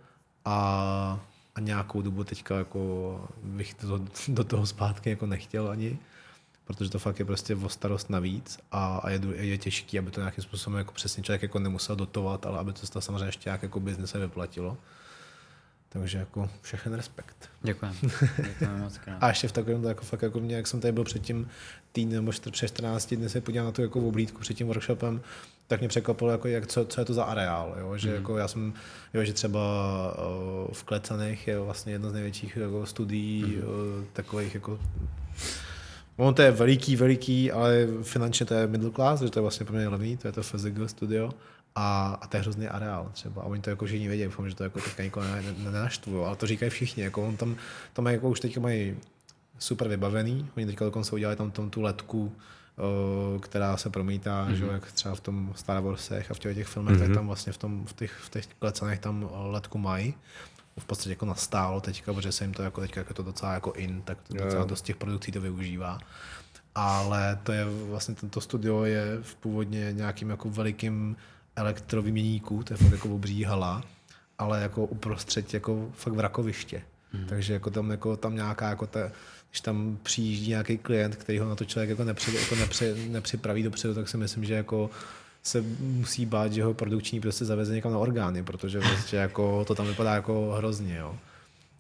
a, 0.45 1.21
a 1.59 1.61
nějakou 1.61 2.03
dobu 2.03 2.25
teďka 2.25 2.59
jako 2.59 3.29
bych 3.43 3.75
to, 3.75 4.01
do 4.29 4.45
toho 4.45 4.67
zpátky 4.67 5.11
jako 5.11 5.27
nechtěl 5.27 5.71
ani, 5.71 5.99
protože 6.65 6.91
to 6.91 6.99
fakt 6.99 7.19
je 7.19 7.25
prostě 7.25 7.57
o 7.57 7.69
starost 7.69 8.11
navíc 8.11 8.59
a, 8.73 8.99
a 8.99 9.11
je, 9.11 9.21
je 9.35 9.59
těžký, 9.59 9.99
aby 9.99 10.11
to 10.11 10.21
nějakým 10.21 10.45
způsobem 10.45 10.79
jako 10.79 10.93
přesně 10.93 11.23
člověk 11.23 11.43
jako 11.43 11.59
nemusel 11.59 11.97
dotovat, 11.97 12.47
ale 12.47 12.59
aby 12.59 12.73
to 12.73 12.87
se 12.87 13.01
samozřejmě 13.01 13.25
ještě 13.25 13.49
nějak 13.49 13.63
jako 13.63 13.81
biznise 13.81 14.19
vyplatilo. 14.19 14.77
Takže 15.89 16.19
jako 16.19 16.51
všechen 16.63 16.95
respekt. 16.95 17.51
Děkujeme. 17.63 17.97
Děkujeme 18.45 18.79
moc 18.79 18.99
krát. 18.99 19.19
A 19.21 19.29
ještě 19.29 19.49
v 19.49 19.53
takovém 19.53 19.85
jako 19.85 20.05
fakt 20.05 20.23
jako 20.23 20.41
mě, 20.41 20.57
jak 20.57 20.67
jsem 20.67 20.81
tady 20.81 20.93
byl 20.93 21.05
před 21.05 21.23
tím 21.23 21.49
týdnem 21.93 22.25
nebo 22.25 22.31
čtyř- 22.31 22.51
před 22.51 22.69
14 22.69 23.15
dny 23.15 23.29
se 23.29 23.41
podíval 23.41 23.67
na 23.67 23.73
tu 23.73 23.83
jako 23.83 24.01
oblídku 24.01 24.41
před 24.41 24.55
tím 24.55 24.67
workshopem, 24.67 25.21
tak 25.67 25.81
mě 25.81 25.89
překvapilo, 25.89 26.31
jako, 26.31 26.49
jak, 26.49 26.67
co, 26.67 26.85
co, 26.85 27.01
je 27.01 27.05
to 27.05 27.15
za 27.15 27.25
areál. 27.25 27.77
Jo? 27.79 27.97
Že, 27.97 28.15
jako, 28.15 28.37
já 28.37 28.49
jsem, 28.49 28.73
jo, 29.15 29.25
že 29.25 29.33
třeba 29.33 29.61
uh, 30.67 30.75
v 30.75 30.85
Klecanech 30.85 31.49
je 31.49 31.59
vlastně 31.59 31.93
jedno 31.93 32.11
z 32.11 32.13
největších 32.13 32.57
jako, 32.57 32.87
studií 32.87 33.45
uh, 33.57 34.05
takových 34.13 34.55
jako 34.55 34.79
Ono 36.19 36.33
to 36.33 36.43
je 36.43 36.51
veliký, 36.51 36.97
veliký, 36.97 37.53
ale 37.53 37.87
finančně 38.03 38.47
to 38.47 38.55
je 38.55 38.67
middle 38.67 38.91
class, 38.91 39.23
že 39.23 39.31
to 39.31 39.39
je 39.39 39.43
vlastně 39.43 39.67
poměrně 39.67 39.89
levný, 39.89 40.17
to 40.17 40.29
je 40.29 40.33
to 40.33 40.43
FZG 40.43 40.79
studio. 40.87 41.31
A, 41.75 42.19
a 42.21 42.27
to 42.27 42.37
je 42.37 42.41
hrozný 42.41 42.69
areál 42.69 43.11
třeba. 43.13 43.43
A 43.43 43.45
oni 43.45 43.63
to 43.63 43.71
jako 43.71 43.87
všichni 43.87 44.09
vědí, 44.09 44.33
že 44.47 44.55
to 44.55 44.65
jako 44.65 44.81
teďka 44.81 45.03
nikoho 45.03 45.27
ne, 45.27 45.43
ne, 45.43 45.55
nenaštvu, 45.59 46.25
ale 46.25 46.37
to 46.37 46.47
říkají 46.47 46.71
všichni. 46.71 47.03
Jako 47.03 47.29
on 47.29 47.37
tam, 47.37 47.57
tam 47.93 48.05
mají, 48.05 48.15
jako 48.15 48.29
už 48.29 48.41
teďka 48.41 48.61
mají 48.61 48.97
super 49.59 49.89
vybavený. 49.89 50.51
Oni 50.57 50.67
teďka 50.67 50.85
dokonce 50.85 51.15
udělali 51.15 51.37
tam, 51.37 51.51
tam 51.51 51.71
tu 51.71 51.81
letku, 51.81 52.33
o, 52.79 53.41
která 53.41 53.77
se 53.77 53.91
promítá, 53.91 54.47
mm-hmm. 54.47 54.53
že 54.53 54.67
jak 54.67 54.93
třeba 54.93 55.15
v 55.15 55.21
tom 55.21 55.53
Star 55.57 55.83
Warsech 55.83 56.31
a 56.31 56.35
v 56.35 56.39
těch, 56.39 56.55
těch 56.55 56.67
filmech, 56.67 56.97
mm-hmm. 56.97 57.07
tak 57.07 57.15
tam 57.15 57.27
vlastně 57.27 57.53
v, 57.53 57.59
tom, 57.59 57.87
v 57.87 57.93
těch, 57.93 58.13
v 58.13 58.31
těch 58.31 58.47
klecanech 58.47 58.99
tam 58.99 59.31
letku 59.33 59.79
mají 59.79 60.15
v 60.79 60.85
podstatě 60.85 61.11
jako 61.11 61.27
nastálo 61.27 61.81
teďka, 61.81 62.13
protože 62.13 62.33
se 62.33 62.45
jim 62.45 62.55
to 62.55 62.63
jako 62.63 62.81
teďka 62.81 63.01
jako 63.01 63.15
to 63.15 63.23
docela 63.23 63.53
jako 63.53 63.73
in, 63.73 64.03
tak 64.03 64.19
to 64.23 64.35
docela 64.35 64.65
dost 64.65 64.83
těch 64.83 64.97
produkcí 64.97 65.33
to 65.33 65.41
využívá. 65.41 65.99
Ale 66.75 67.39
to 67.43 67.53
je 67.53 67.67
vlastně 67.91 68.15
tento 68.15 68.41
studio 68.41 68.85
je 68.85 69.19
v 69.23 69.35
původně 69.35 69.93
nějakým 69.93 70.31
jako 70.31 70.51
velikým 70.51 71.17
elektrovyměníků, 71.59 72.63
to 72.63 72.73
je 72.73 72.77
fakt 72.77 72.93
jako 72.93 73.09
obří 73.09 73.45
hala, 73.45 73.85
ale 74.39 74.63
jako 74.63 74.87
uprostřed 74.87 75.55
jako 75.55 75.91
fakt 75.95 76.13
vrakoviště. 76.13 76.83
Hmm. 77.13 77.25
Takže 77.27 77.53
jako 77.53 77.71
tam, 77.71 77.91
jako 77.91 78.17
tam 78.17 78.35
nějaká 78.35 78.69
jako 78.69 78.87
ta, 78.87 79.01
když 79.51 79.61
tam 79.61 79.99
přijíždí 80.03 80.49
nějaký 80.49 80.79
klient, 80.79 81.17
který 81.17 81.39
ho 81.39 81.49
na 81.49 81.55
to 81.55 81.65
člověk 81.65 81.91
jako, 81.91 82.05
nepři, 82.05 82.37
jako 82.37 82.55
nepři, 82.55 83.09
nepřipraví 83.09 83.63
dopředu, 83.63 83.95
tak 83.95 84.09
si 84.09 84.17
myslím, 84.17 84.45
že 84.45 84.55
jako 84.55 84.91
se 85.43 85.65
musí 85.81 86.27
bát, 86.27 86.53
že 86.53 86.65
ho 86.65 86.75
produkční 86.75 87.21
prostě 87.21 87.45
zaveze 87.45 87.75
někam 87.75 87.93
na 87.93 87.99
orgány, 87.99 88.43
protože 88.43 88.81
prostě 88.81 89.17
jako 89.17 89.65
to 89.65 89.75
tam 89.75 89.87
vypadá 89.87 90.15
jako 90.15 90.55
hrozně, 90.59 90.97
jo. 90.97 91.19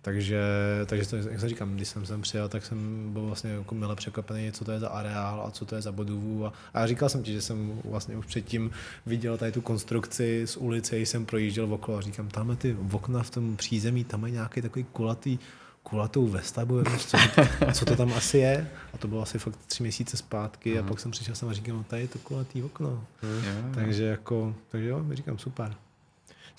Takže, 0.08 0.42
takže 0.86 1.06
to, 1.08 1.16
jak 1.16 1.40
se 1.40 1.48
říkám, 1.48 1.74
když 1.74 1.88
jsem 1.88 2.06
sem 2.06 2.20
přijel, 2.22 2.48
tak 2.48 2.64
jsem 2.64 3.08
byl 3.12 3.22
vlastně 3.22 3.50
jako 3.50 3.74
mile 3.74 3.96
překvapený, 3.96 4.52
co 4.52 4.64
to 4.64 4.72
je 4.72 4.80
za 4.80 4.88
areál 4.88 5.44
a 5.46 5.50
co 5.50 5.64
to 5.64 5.74
je 5.74 5.82
za 5.82 5.92
budovu. 5.92 6.46
A, 6.46 6.52
a 6.74 6.86
říkal 6.86 7.08
jsem 7.08 7.22
ti, 7.22 7.32
že 7.32 7.42
jsem 7.42 7.80
vlastně 7.84 8.16
už 8.16 8.26
předtím 8.26 8.70
viděl 9.06 9.38
tady 9.38 9.52
tu 9.52 9.60
konstrukci 9.60 10.42
z 10.46 10.56
ulice, 10.56 10.96
když 10.96 11.08
jsem 11.08 11.26
projížděl 11.26 11.74
okolo 11.74 11.98
a 11.98 12.00
říkám, 12.00 12.28
tam 12.28 12.56
ty 12.56 12.76
okna 12.92 13.22
v 13.22 13.30
tom 13.30 13.56
přízemí, 13.56 14.04
tam 14.04 14.24
je 14.24 14.30
nějaký 14.30 14.62
takový 14.62 14.84
kulatý 14.92 15.38
kulatou 15.82 16.26
vestabu, 16.26 16.82
co, 16.84 17.16
to, 17.34 17.72
co 17.72 17.84
to 17.84 17.96
tam 17.96 18.12
asi 18.12 18.38
je. 18.38 18.70
A 18.94 18.98
to 18.98 19.08
bylo 19.08 19.22
asi 19.22 19.38
fakt 19.38 19.58
tři 19.66 19.82
měsíce 19.82 20.16
zpátky 20.16 20.72
mm. 20.74 20.78
a 20.78 20.88
pak 20.88 21.00
jsem 21.00 21.10
přišel 21.10 21.34
sem 21.34 21.48
a 21.48 21.52
říkal, 21.52 21.76
no 21.76 21.84
tady 21.84 22.02
je 22.02 22.08
to 22.08 22.18
kulatý 22.18 22.62
okno. 22.62 23.04
Mm. 23.22 23.74
Takže 23.74 24.04
jako, 24.04 24.54
takže 24.68 24.88
jo, 24.88 25.04
říkám 25.12 25.38
super. 25.38 25.74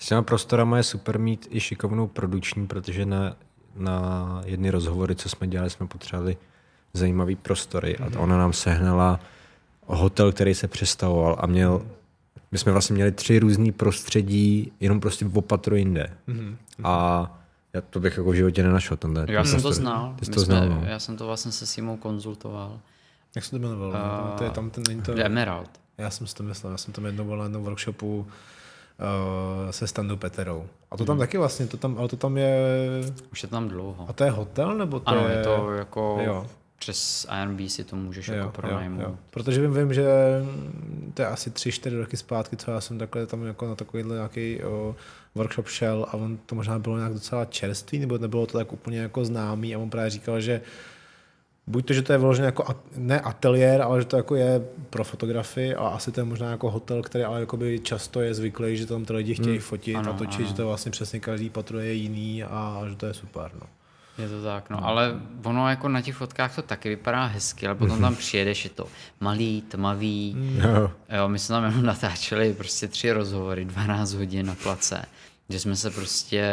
S 0.00 0.06
těma 0.06 0.22
prostorama 0.22 0.76
je 0.76 0.82
super 0.82 1.18
mít 1.18 1.48
i 1.50 1.60
šikovnou 1.60 2.06
produční, 2.06 2.66
protože 2.66 3.06
na, 3.06 3.36
na 3.76 4.40
jedny 4.44 4.70
rozhovory, 4.70 5.14
co 5.14 5.28
jsme 5.28 5.46
dělali, 5.46 5.70
jsme 5.70 5.86
potřebovali 5.86 6.36
zajímavý 6.94 7.36
prostory 7.36 7.96
a 7.96 8.08
mm. 8.08 8.16
ona 8.16 8.38
nám 8.38 8.52
sehnala 8.52 9.20
hotel, 9.86 10.32
který 10.32 10.54
se 10.54 10.68
přestavoval 10.68 11.36
a 11.40 11.46
měl, 11.46 11.86
my 12.52 12.58
jsme 12.58 12.72
vlastně 12.72 12.94
měli 12.94 13.12
tři 13.12 13.38
různý 13.38 13.72
prostředí, 13.72 14.72
jenom 14.80 15.00
prostě 15.00 15.24
v 15.24 15.38
opatru 15.38 15.76
jinde. 15.76 16.16
Mm. 16.26 16.56
A 16.84 17.26
já 17.72 17.80
to 17.80 18.00
bych 18.00 18.16
jako 18.16 18.30
v 18.30 18.34
životě 18.34 18.62
nenašel. 18.62 18.96
Tenhle, 18.96 19.26
já 19.28 19.44
jsem 19.44 19.62
to 19.62 19.72
znal. 19.72 20.14
Ty 20.20 20.30
to 20.30 20.40
znal 20.40 20.68
no. 20.68 20.82
Já 20.86 20.98
jsem 20.98 21.16
to 21.16 21.26
vlastně 21.26 21.52
se 21.52 21.66
Simou 21.66 21.96
konzultoval. 21.96 22.80
Jak 23.36 23.44
se 23.44 23.50
to 23.50 23.56
jmenovalo? 23.56 23.92
Uh, 23.92 24.38
to 24.38 24.44
je 24.44 24.50
tam 24.50 24.70
ten, 24.70 24.84
není 24.88 25.02
to... 25.02 25.12
Emerald. 25.18 25.70
Já 25.98 26.10
jsem 26.10 26.26
si 26.26 26.34
to 26.34 26.42
myslel, 26.42 26.72
já 26.72 26.78
jsem 26.78 26.94
tam 26.94 27.06
jednou 27.06 27.24
byl 27.24 27.36
na 27.36 27.44
jednom 27.44 27.64
workshopu 27.64 28.26
se 29.70 29.86
Standou 29.86 30.16
Peterou. 30.16 30.66
A 30.90 30.96
to 30.96 31.04
tam 31.04 31.16
hmm. 31.16 31.20
taky 31.20 31.38
vlastně, 31.38 31.66
to 31.66 31.76
tam, 31.76 31.98
ale 31.98 32.08
to 32.08 32.16
tam 32.16 32.38
je... 32.38 32.60
Už 33.32 33.42
je 33.42 33.48
tam 33.48 33.68
dlouho. 33.68 34.06
A 34.08 34.12
to 34.12 34.24
je 34.24 34.30
hotel, 34.30 34.74
nebo 34.74 35.00
to 35.00 35.08
ano, 35.08 35.28
je... 35.28 35.36
je 35.36 35.44
to 35.44 35.72
jako... 35.72 36.18
Jo. 36.24 36.46
Přes 36.78 37.26
INB 37.42 37.70
si 37.70 37.84
to 37.84 37.96
můžeš 37.96 38.28
jo, 38.28 38.34
jako 38.34 38.50
pronajmout. 38.50 39.00
Jo, 39.00 39.08
jo. 39.08 39.16
Protože 39.30 39.60
vím, 39.60 39.74
vím, 39.74 39.94
že 39.94 40.06
to 41.14 41.22
je 41.22 41.28
asi 41.28 41.50
tři, 41.50 41.72
čtyři 41.72 41.98
roky 41.98 42.16
zpátky, 42.16 42.56
co 42.56 42.70
já 42.70 42.80
jsem 42.80 42.98
takhle 42.98 43.26
tam 43.26 43.46
jako 43.46 43.68
na 43.68 43.74
takovýhle 43.74 44.14
nějaký 44.14 44.62
o, 44.62 44.96
workshop 45.34 45.68
šel 45.68 46.06
a 46.08 46.14
on 46.14 46.38
to 46.46 46.54
možná 46.54 46.78
bylo 46.78 46.96
nějak 46.96 47.12
docela 47.12 47.44
čerstvý, 47.44 47.98
nebo 47.98 48.18
nebylo 48.18 48.46
to 48.46 48.58
tak 48.58 48.72
úplně 48.72 48.98
jako 48.98 49.24
známý 49.24 49.74
a 49.74 49.78
on 49.78 49.90
právě 49.90 50.10
říkal, 50.10 50.40
že 50.40 50.60
buď 51.70 51.86
to, 51.86 51.92
že 51.92 52.02
to 52.02 52.12
je 52.12 52.18
vyložené 52.18 52.46
jako 52.46 52.74
ne 52.96 53.20
ateliér, 53.20 53.82
ale 53.82 54.00
že 54.00 54.06
to 54.06 54.16
jako 54.16 54.34
je 54.34 54.62
pro 54.90 55.04
fotografii 55.04 55.74
a 55.74 55.88
asi 55.88 56.12
to 56.12 56.20
je 56.20 56.24
možná 56.24 56.50
jako 56.50 56.70
hotel, 56.70 57.02
který 57.02 57.24
ale 57.24 57.40
jakoby 57.40 57.80
často 57.80 58.20
je 58.20 58.34
zvyklý, 58.34 58.76
že 58.76 58.86
tam 58.86 59.04
ty 59.04 59.12
lidi 59.12 59.34
chtějí 59.34 59.56
hmm. 59.56 59.60
fotit 59.60 59.96
ano, 59.96 60.10
a 60.10 60.16
točit, 60.16 60.40
ano. 60.40 60.48
že 60.48 60.54
to 60.54 60.66
vlastně 60.66 60.92
přesně 60.92 61.20
každý 61.20 61.50
patro 61.50 61.80
je 61.80 61.92
jiný 61.92 62.44
a 62.44 62.82
že 62.88 62.96
to 62.96 63.06
je 63.06 63.14
super. 63.14 63.50
No. 63.54 63.66
Je 64.18 64.28
to 64.28 64.42
tak, 64.42 64.70
no, 64.70 64.84
ale 64.86 65.20
ono 65.44 65.68
jako 65.68 65.88
na 65.88 66.00
těch 66.02 66.14
fotkách 66.14 66.54
to 66.54 66.62
taky 66.62 66.88
vypadá 66.88 67.24
hezky, 67.24 67.66
ale 67.66 67.74
potom 67.74 68.00
tam 68.00 68.16
přijedeš, 68.24 68.64
je 68.64 68.70
to 68.70 68.86
malý, 69.20 69.62
tmavý, 69.62 70.36
no. 70.62 70.92
jo, 71.16 71.28
my 71.28 71.38
jsme 71.38 71.54
tam 71.54 71.64
jenom 71.64 71.84
natáčeli 71.84 72.54
prostě 72.54 72.88
tři 72.88 73.12
rozhovory, 73.12 73.64
12 73.64 74.14
hodin 74.14 74.46
na 74.46 74.54
place, 74.54 75.04
že 75.48 75.60
jsme 75.60 75.76
se 75.76 75.90
prostě 75.90 76.44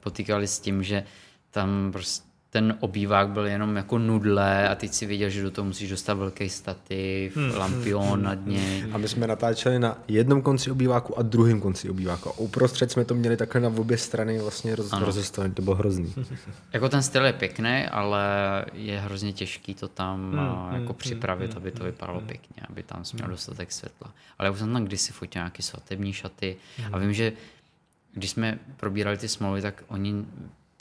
potýkali 0.00 0.46
s 0.46 0.58
tím, 0.58 0.82
že 0.82 1.04
tam 1.50 1.92
prostě 1.92 2.31
ten 2.52 2.76
obývák 2.80 3.28
byl 3.28 3.46
jenom 3.46 3.76
jako 3.76 3.98
nudle 3.98 4.68
a 4.68 4.74
teď 4.74 4.92
si 4.92 5.06
viděl, 5.06 5.30
že 5.30 5.42
do 5.42 5.50
toho 5.50 5.64
musíš 5.64 5.90
dostat 5.90 6.14
velký 6.14 6.48
stativ, 6.48 7.36
hmm, 7.36 7.50
lampion 7.54 8.12
hmm, 8.12 8.22
nad 8.22 8.46
něj. 8.46 8.84
A 8.92 8.98
my 8.98 9.08
jsme 9.08 9.26
natáčeli 9.26 9.78
na 9.78 9.98
jednom 10.08 10.42
konci 10.42 10.70
obýváku 10.70 11.18
a 11.18 11.22
druhém 11.22 11.60
konci 11.60 11.90
obýváku. 11.90 12.28
A 12.28 12.38
uprostřed 12.38 12.90
jsme 12.90 13.04
to 13.04 13.14
měli 13.14 13.36
takhle 13.36 13.60
na 13.60 13.68
obě 13.68 13.98
strany 13.98 14.38
vlastně 14.38 14.76
roz, 14.76 14.92
rozestavené. 14.92 15.54
To 15.54 15.62
bylo 15.62 15.76
hrozný. 15.76 16.14
jako 16.72 16.88
ten 16.88 17.02
styl 17.02 17.24
je 17.24 17.32
pěkný, 17.32 17.86
ale 17.90 18.24
je 18.72 19.00
hrozně 19.00 19.32
těžký 19.32 19.74
to 19.74 19.88
tam 19.88 20.32
hmm, 20.32 20.74
jako 20.74 20.92
hmm, 20.92 20.98
připravit, 20.98 21.50
hmm, 21.50 21.56
aby 21.56 21.70
to 21.70 21.84
vypadalo 21.84 22.18
hmm. 22.18 22.28
pěkně, 22.28 22.62
aby 22.68 22.82
tam 22.82 23.02
měl 23.12 23.28
dostatek 23.28 23.72
světla. 23.72 24.12
Ale 24.38 24.46
já 24.46 24.52
už 24.52 24.58
jsem 24.58 24.72
tam 24.72 24.84
kdysi 24.84 25.12
fotil 25.12 25.40
nějaké 25.40 25.62
svatební 25.62 26.12
šaty 26.12 26.56
hmm. 26.78 26.94
a 26.94 26.98
vím, 26.98 27.12
že 27.12 27.32
když 28.14 28.30
jsme 28.30 28.58
probírali 28.76 29.18
ty 29.18 29.28
smlouvy, 29.28 29.62
tak 29.62 29.84
oni 29.88 30.24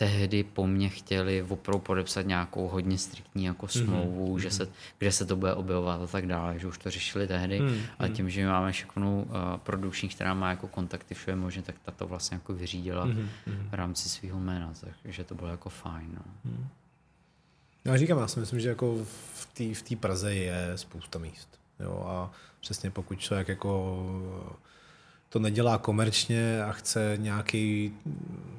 tehdy 0.01 0.43
po 0.43 0.67
mně 0.67 0.89
chtěli 0.89 1.43
opravdu 1.43 1.79
podepsat 1.79 2.21
nějakou 2.21 2.67
hodně 2.67 2.97
striktní 2.97 3.45
jako 3.45 3.65
mhm, 3.65 3.85
smlouvu, 3.85 4.35
mm-hmm. 4.35 4.39
že 4.39 4.51
se, 4.51 4.67
kde 4.97 5.11
se 5.11 5.25
to 5.25 5.35
bude 5.35 5.53
objevovat 5.53 6.01
a 6.01 6.07
tak 6.07 6.27
dále, 6.27 6.59
že 6.59 6.67
už 6.67 6.77
to 6.77 6.91
řešili 6.91 7.27
tehdy, 7.27 7.61
mm-hmm. 7.61 7.81
ale 7.99 8.09
tím, 8.09 8.29
že 8.29 8.47
máme 8.47 8.73
šikovnou 8.73 9.21
uh, 9.21 9.57
produkční, 9.57 10.09
která 10.09 10.33
má 10.33 10.49
jako 10.49 10.67
kontakty 10.67 11.13
všude 11.13 11.35
možně, 11.35 11.61
tak 11.61 11.75
ta 11.85 11.91
to 11.91 12.07
vlastně 12.07 12.35
jako 12.35 12.53
vyřídila 12.53 13.07
mm-hmm. 13.07 13.27
v 13.69 13.73
rámci 13.73 14.09
svého 14.09 14.39
jména, 14.39 14.73
takže 15.03 15.23
to 15.23 15.35
bylo 15.35 15.49
jako 15.49 15.69
fajn. 15.69 16.09
No. 16.13 16.51
Mm. 16.51 16.67
Já 17.85 17.97
říkám, 17.97 18.17
já 18.17 18.27
si 18.27 18.39
myslím, 18.39 18.59
že 18.59 18.69
jako 18.69 19.05
v 19.33 19.45
té 19.53 19.93
v 19.93 19.95
Praze 19.95 20.35
je 20.35 20.71
spousta 20.75 21.19
míst. 21.19 21.59
Jo, 21.79 22.03
a 22.07 22.31
přesně 22.61 22.91
pokud 22.91 23.19
člověk 23.19 23.47
jako 23.47 23.97
to 25.31 25.39
nedělá 25.39 25.77
komerčně 25.77 26.63
a 26.63 26.71
chce 26.71 27.13
nějaký 27.17 27.93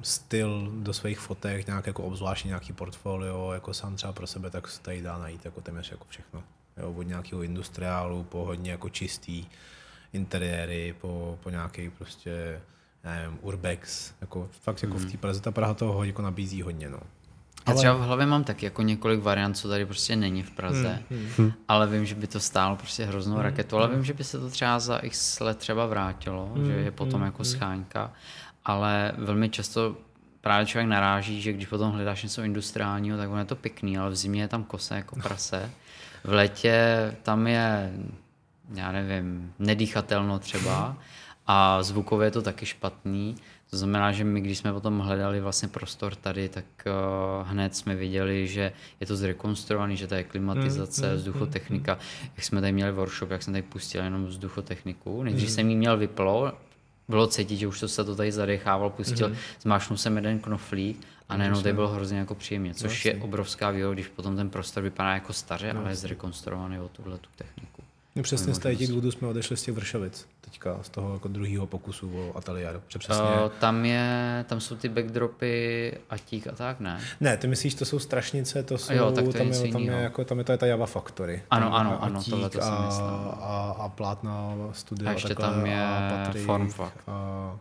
styl 0.01 0.71
do 0.75 0.93
svých 0.93 1.19
fotek, 1.19 1.67
nějak 1.67 1.87
jako 1.87 2.03
obzvláštní 2.03 2.47
nějaký 2.47 2.73
portfolio, 2.73 3.51
jako 3.51 3.73
sám 3.73 3.95
třeba 3.95 4.13
pro 4.13 4.27
sebe, 4.27 4.49
tak 4.49 4.67
se 4.67 4.81
tady 4.81 5.01
dá 5.01 5.17
najít 5.17 5.45
jako 5.45 5.61
téměř 5.61 5.91
jako 5.91 6.05
všechno. 6.09 6.43
Jo, 6.77 6.93
od 6.93 7.03
nějakého 7.03 7.41
industriálu 7.41 8.23
po 8.23 8.45
hodně 8.45 8.71
jako 8.71 8.89
čistý 8.89 9.45
interiéry, 10.13 10.95
po, 11.01 11.39
po 11.43 11.49
nějaký 11.49 11.89
prostě 11.89 12.61
nevím, 13.03 13.39
urbex, 13.41 14.13
jako 14.21 14.49
fakt 14.61 14.83
jako 14.83 14.97
mm. 14.97 14.99
v 14.99 15.11
té 15.11 15.17
Praze 15.17 15.41
ta 15.41 15.51
Praha 15.51 15.73
toho 15.73 16.03
jako 16.03 16.21
nabízí 16.21 16.61
hodně, 16.61 16.89
no. 16.89 16.99
Já 17.67 17.73
třeba 17.73 17.93
v 17.93 18.01
hlavě 18.01 18.25
mám 18.25 18.43
taky 18.43 18.65
jako 18.65 18.81
několik 18.81 19.21
variant, 19.21 19.53
co 19.53 19.67
tady 19.67 19.85
prostě 19.85 20.15
není 20.15 20.43
v 20.43 20.51
Praze, 20.51 20.99
hmm, 21.09 21.27
hmm. 21.37 21.53
ale 21.67 21.87
vím, 21.87 22.05
že 22.05 22.15
by 22.15 22.27
to 22.27 22.39
stálo 22.39 22.75
prostě 22.75 23.05
hroznou 23.05 23.33
hmm, 23.33 23.43
raketu, 23.43 23.77
ale 23.77 23.85
hmm. 23.85 23.95
vím, 23.95 24.05
že 24.05 24.13
by 24.13 24.23
se 24.23 24.39
to 24.39 24.49
třeba 24.49 24.79
za 24.79 24.97
x 24.97 25.39
let 25.39 25.57
třeba 25.57 25.85
vrátilo, 25.85 26.51
hmm, 26.55 26.65
že 26.65 26.71
je 26.71 26.91
potom 26.91 27.19
hmm, 27.19 27.25
jako 27.25 27.43
hmm. 27.43 27.51
schánka, 27.51 28.11
ale 28.65 29.11
velmi 29.17 29.49
často 29.49 29.95
právě 30.41 30.65
člověk 30.65 30.89
naráží, 30.89 31.41
že 31.41 31.53
když 31.53 31.67
potom 31.67 31.91
hledáš 31.91 32.23
něco 32.23 32.41
industriálního, 32.41 33.17
tak 33.17 33.29
ono 33.29 33.39
je 33.39 33.45
to 33.45 33.55
pěkný, 33.55 33.97
ale 33.97 34.09
v 34.09 34.15
zimě 34.15 34.41
je 34.41 34.47
tam 34.47 34.63
kose 34.63 34.95
jako 34.95 35.15
prase. 35.15 35.71
V 36.23 36.33
létě 36.33 37.15
tam 37.23 37.47
je, 37.47 37.93
já 38.73 38.91
nevím, 38.91 39.53
nedýchatelno 39.59 40.39
třeba 40.39 40.97
a 41.47 41.83
zvukově 41.83 42.27
je 42.27 42.31
to 42.31 42.41
taky 42.41 42.65
špatný. 42.65 43.35
To 43.73 43.77
znamená, 43.77 44.11
že 44.11 44.23
my, 44.23 44.41
když 44.41 44.57
jsme 44.57 44.73
potom 44.73 44.99
hledali 44.99 45.41
vlastně 45.41 45.67
prostor 45.67 46.15
tady, 46.15 46.49
tak 46.49 46.65
uh, 46.85 47.47
hned 47.47 47.75
jsme 47.75 47.95
viděli, 47.95 48.47
že 48.47 48.71
je 48.99 49.07
to 49.07 49.15
zrekonstruovaný, 49.15 49.97
že 49.97 50.07
to 50.07 50.15
je 50.15 50.23
klimatizace, 50.23 51.09
mm, 51.09 51.15
vzduchotechnika. 51.15 51.93
Mm, 51.93 52.29
jak 52.35 52.45
jsme 52.45 52.61
tady 52.61 52.73
měli 52.73 52.91
workshop, 52.91 53.31
jak 53.31 53.43
jsem 53.43 53.53
tady 53.53 53.61
pustil 53.61 54.03
jenom 54.03 54.25
vzduchotechniku. 54.25 55.23
Nejdřív 55.23 55.49
mm. 55.49 55.55
jsem 55.55 55.69
jí 55.69 55.75
měl 55.75 55.97
vyplo, 55.97 56.53
bylo 57.09 57.27
cítit, 57.27 57.57
že 57.57 57.67
už 57.67 57.79
to 57.79 57.87
se 57.87 58.03
to 58.03 58.15
tady 58.15 58.31
zadechával, 58.31 58.89
pustil, 58.89 59.29
mm. 59.29 59.35
zmášnul 59.61 59.97
jsem 59.97 60.15
jeden 60.15 60.39
knoflík 60.39 61.07
a 61.29 61.37
najednou 61.37 61.61
tady 61.61 61.73
bylo 61.73 61.87
hrozně 61.87 62.17
jako 62.17 62.35
příjemně, 62.35 62.73
což 62.73 62.83
Vlastně. 62.83 63.11
je 63.11 63.21
obrovská 63.21 63.71
výhoda, 63.71 63.93
když 63.93 64.07
potom 64.07 64.35
ten 64.35 64.49
prostor 64.49 64.83
vypadá 64.83 65.13
jako 65.13 65.33
staře, 65.33 65.71
ale 65.71 65.91
je 65.91 65.95
zrekonstruovaný 65.95 66.79
o 66.79 66.87
tuhle 66.87 67.17
tu 67.17 67.29
techniku. 67.35 67.83
No 68.15 68.23
přesně 68.23 68.53
z 68.53 68.59
těch 68.59 68.87
důvodů 68.87 69.11
jsme 69.11 69.27
odešli 69.27 69.57
z 69.57 69.63
těch 69.63 69.73
Vršovic, 69.73 70.27
teďka 70.41 70.77
z 70.81 70.89
toho 70.89 71.13
jako 71.13 71.27
druhého 71.27 71.67
pokusu 71.67 72.19
o 72.19 72.37
ateliéru. 72.37 72.81
Že 72.87 72.99
přesně... 72.99 73.23
Uh, 73.23 73.49
tam, 73.59 73.85
je, 73.85 74.45
tam 74.47 74.59
jsou 74.59 74.75
ty 74.75 74.89
backdropy 74.89 75.93
a 76.09 76.17
tík 76.17 76.47
a 76.47 76.51
tak, 76.51 76.79
ne? 76.79 77.01
Ne, 77.21 77.37
ty 77.37 77.47
myslíš, 77.47 77.75
to 77.75 77.85
jsou 77.85 77.99
strašnice, 77.99 78.63
to 78.63 78.77
jsou, 78.77 78.93
jo, 78.93 79.11
tak 79.11 79.23
to 79.23 79.29
je 79.29 79.33
tam, 79.33 79.47
něco 79.47 79.65
je, 79.65 79.71
tam, 79.71 79.81
je, 79.81 79.91
jako, 79.93 80.25
tam 80.25 80.37
je 80.37 80.43
to 80.43 80.51
je 80.51 80.57
ta 80.57 80.65
Java 80.65 80.85
Factory. 80.85 81.43
Ano, 81.49 81.65
Tam 81.65 81.73
ano, 81.73 81.91
je 81.91 81.97
ano, 81.97 82.23
tohle 82.29 82.49
to 82.49 82.61
jsem 82.61 82.73
a, 82.73 82.85
myslel. 82.85 83.35
a, 83.41 83.75
a, 83.79 83.89
plátna 83.89 84.53
studia. 84.71 85.09
A 85.09 85.13
ještě 85.13 85.27
takhle, 85.27 85.49
tam 85.49 85.65
je 85.65 85.85
a 85.85 86.23
Patrik 86.25 86.45
Formfakt. 86.45 87.03
A, 87.07 87.57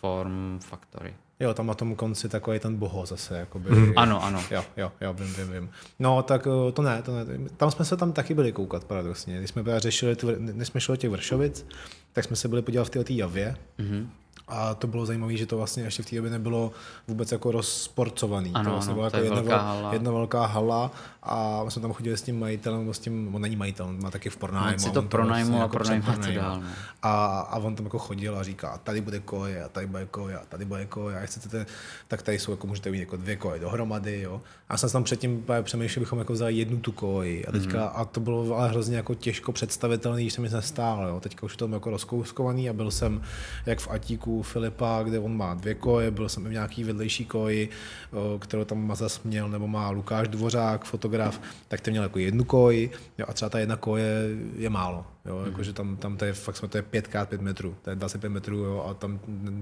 Form 0.00 0.58
Factory. 0.62 1.14
Jo, 1.40 1.54
tam 1.54 1.66
na 1.66 1.74
tom 1.74 1.94
konci 1.96 2.28
takový 2.28 2.58
ten 2.58 2.76
boho 2.76 3.06
zase. 3.06 3.38
Jakoby, 3.38 3.68
Ano, 3.96 4.24
ano. 4.24 4.42
Jo, 4.50 4.64
jo, 4.76 4.92
jo, 5.00 5.12
vím, 5.14 5.34
vím, 5.34 5.52
vím. 5.52 5.70
No, 5.98 6.22
tak 6.22 6.46
eh, 6.68 6.72
to 6.72 6.82
ne, 6.82 7.02
to 7.02 7.12
ne. 7.16 7.24
Tam 7.56 7.70
jsme 7.70 7.84
se 7.84 7.96
tam 7.96 8.12
taky 8.12 8.34
byli 8.34 8.52
koukat, 8.52 8.84
paradoxně. 8.84 9.38
Když 9.38 9.50
jsme 9.50 9.80
řešili, 9.80 10.16
tu, 10.16 10.28
než 10.38 10.68
jsme 10.68 10.80
šli 10.80 10.98
těch 10.98 11.10
Vršovic, 11.10 11.66
tak 12.12 12.24
jsme 12.24 12.36
se 12.36 12.48
byli 12.48 12.62
podívat 12.62 12.84
v 12.84 12.90
té 13.04 13.12
javě. 13.12 13.56
Mhm. 13.78 14.10
A 14.48 14.74
to 14.74 14.86
bylo 14.86 15.06
zajímavé, 15.06 15.36
že 15.36 15.46
to 15.46 15.56
vlastně 15.56 15.82
ještě 15.82 16.02
v 16.02 16.06
té 16.10 16.16
době 16.16 16.30
nebylo 16.30 16.72
vůbec 17.08 17.32
jako 17.32 17.50
rozporcovaný. 17.52 18.50
Ano, 18.54 18.64
to 18.64 18.70
vlastně 18.70 18.90
ano, 18.92 18.98
byla 18.98 19.10
to 19.10 19.16
jako 19.16 19.24
je 19.34 19.38
jedna, 19.38 19.42
velká 19.42 19.56
vel- 19.58 19.66
hala. 19.66 19.92
jedna 19.92 20.10
velká 20.10 20.46
hala 20.46 20.90
a 21.22 21.64
my 21.64 21.70
jsme 21.70 21.82
tam 21.82 21.92
chodili 21.92 22.16
s 22.16 22.22
tím 22.22 22.38
majitelem, 22.40 22.80
nebo 22.80 22.94
s 22.94 22.98
tím, 22.98 23.34
on 23.34 23.42
není 23.42 23.56
majitel, 23.56 23.86
on 23.86 24.02
má 24.02 24.10
taky 24.10 24.30
v 24.30 24.36
pronájmu. 24.36 24.72
On 24.72 24.78
si 24.78 24.88
a 24.88 24.92
to 24.92 25.00
on 25.00 25.08
pronajmul 25.08 25.34
vlastně 25.36 25.58
a 25.58 25.62
jako 25.62 25.76
pronajmul 25.76 26.12
to 26.14 26.32
dál, 26.40 26.60
no. 26.60 26.66
A, 27.02 27.38
a 27.40 27.58
on 27.58 27.74
tam 27.74 27.86
jako 27.86 27.98
chodil 27.98 28.38
a 28.38 28.42
říká, 28.42 28.78
tady 28.84 29.00
bude 29.00 29.20
koje, 29.20 29.64
a 29.64 29.68
tady 29.68 29.86
bude 29.86 30.06
koje, 30.06 30.38
a 30.38 30.42
tady 30.48 30.64
bude 30.64 30.86
koje, 30.86 31.16
a 31.16 31.20
jak 31.20 31.30
chcete, 31.30 31.66
tak 32.08 32.22
tady 32.22 32.38
jsou, 32.38 32.50
jako 32.50 32.66
můžete 32.66 32.90
mít 32.90 33.00
jako 33.00 33.16
dvě 33.16 33.36
koje 33.36 33.60
dohromady, 33.60 34.20
jo. 34.20 34.40
A 34.68 34.74
já 34.74 34.78
jsem 34.78 34.90
tam 34.90 35.04
předtím 35.04 35.44
přemýšlel, 35.62 36.00
bychom 36.00 36.18
jako 36.18 36.32
vzali 36.32 36.54
jednu 36.54 36.78
tu 36.78 36.92
koji. 36.92 37.46
A 37.46 37.52
teďka, 37.52 37.78
Mhm. 37.78 37.86
mm. 37.86 37.92
a 37.94 38.04
to 38.04 38.20
bylo 38.20 38.56
ale 38.56 38.68
hrozně 38.68 38.96
jako 38.96 39.14
těžko 39.14 39.52
představitelné, 39.52 40.20
když 40.22 40.32
jsem 40.32 40.44
nic 40.44 40.52
nestál, 40.52 41.08
jo. 41.08 41.20
Teďka 41.20 41.46
už 41.46 41.56
to 41.56 41.68
jako 41.68 41.90
rozkouskovaný 41.90 42.70
a 42.70 42.72
byl 42.72 42.90
jsem 42.90 43.22
jak 43.66 43.78
v 43.80 43.90
Atíku 43.90 44.33
Filipa, 44.42 45.02
kde 45.02 45.18
on 45.18 45.36
má 45.36 45.54
dvě 45.54 45.74
koje, 45.74 46.10
byl 46.10 46.28
jsem 46.28 46.46
i 46.46 46.48
v 46.48 46.52
nějaký 46.52 46.84
vedlejší 46.84 47.24
koji, 47.24 47.68
o, 48.12 48.38
kterou 48.38 48.64
tam 48.64 48.86
Mazas 48.86 49.22
měl, 49.22 49.48
nebo 49.48 49.66
má 49.68 49.90
Lukáš 49.90 50.28
Dvořák, 50.28 50.84
fotograf, 50.84 51.40
tak 51.68 51.80
ten 51.80 51.92
měl 51.92 52.02
jako 52.02 52.18
jednu 52.18 52.44
koji, 52.44 52.90
jo, 53.18 53.26
a 53.28 53.32
třeba 53.32 53.48
ta 53.48 53.58
jedna 53.58 53.76
koje 53.76 54.28
je 54.56 54.70
málo, 54.70 55.06
jo, 55.26 55.36
Mhm. 55.38 55.46
jakože 55.50 55.72
tam, 55.72 55.96
tam 55.96 56.16
to 56.16 56.24
je 56.24 56.32
fakt 56.32 56.56
jsme, 56.56 56.68
to 56.68 56.78
je 56.78 56.82
5x5 56.82 57.40
metrů, 57.40 57.76
to 57.82 57.90
je 57.90 57.96
25 57.96 58.28
metrů, 58.30 58.56
jo, 58.58 58.86
a 58.90 58.94
tam 58.94 59.18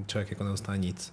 člověk 0.06 0.30
jako 0.30 0.44
nedostane 0.44 0.78
nic 0.78 1.12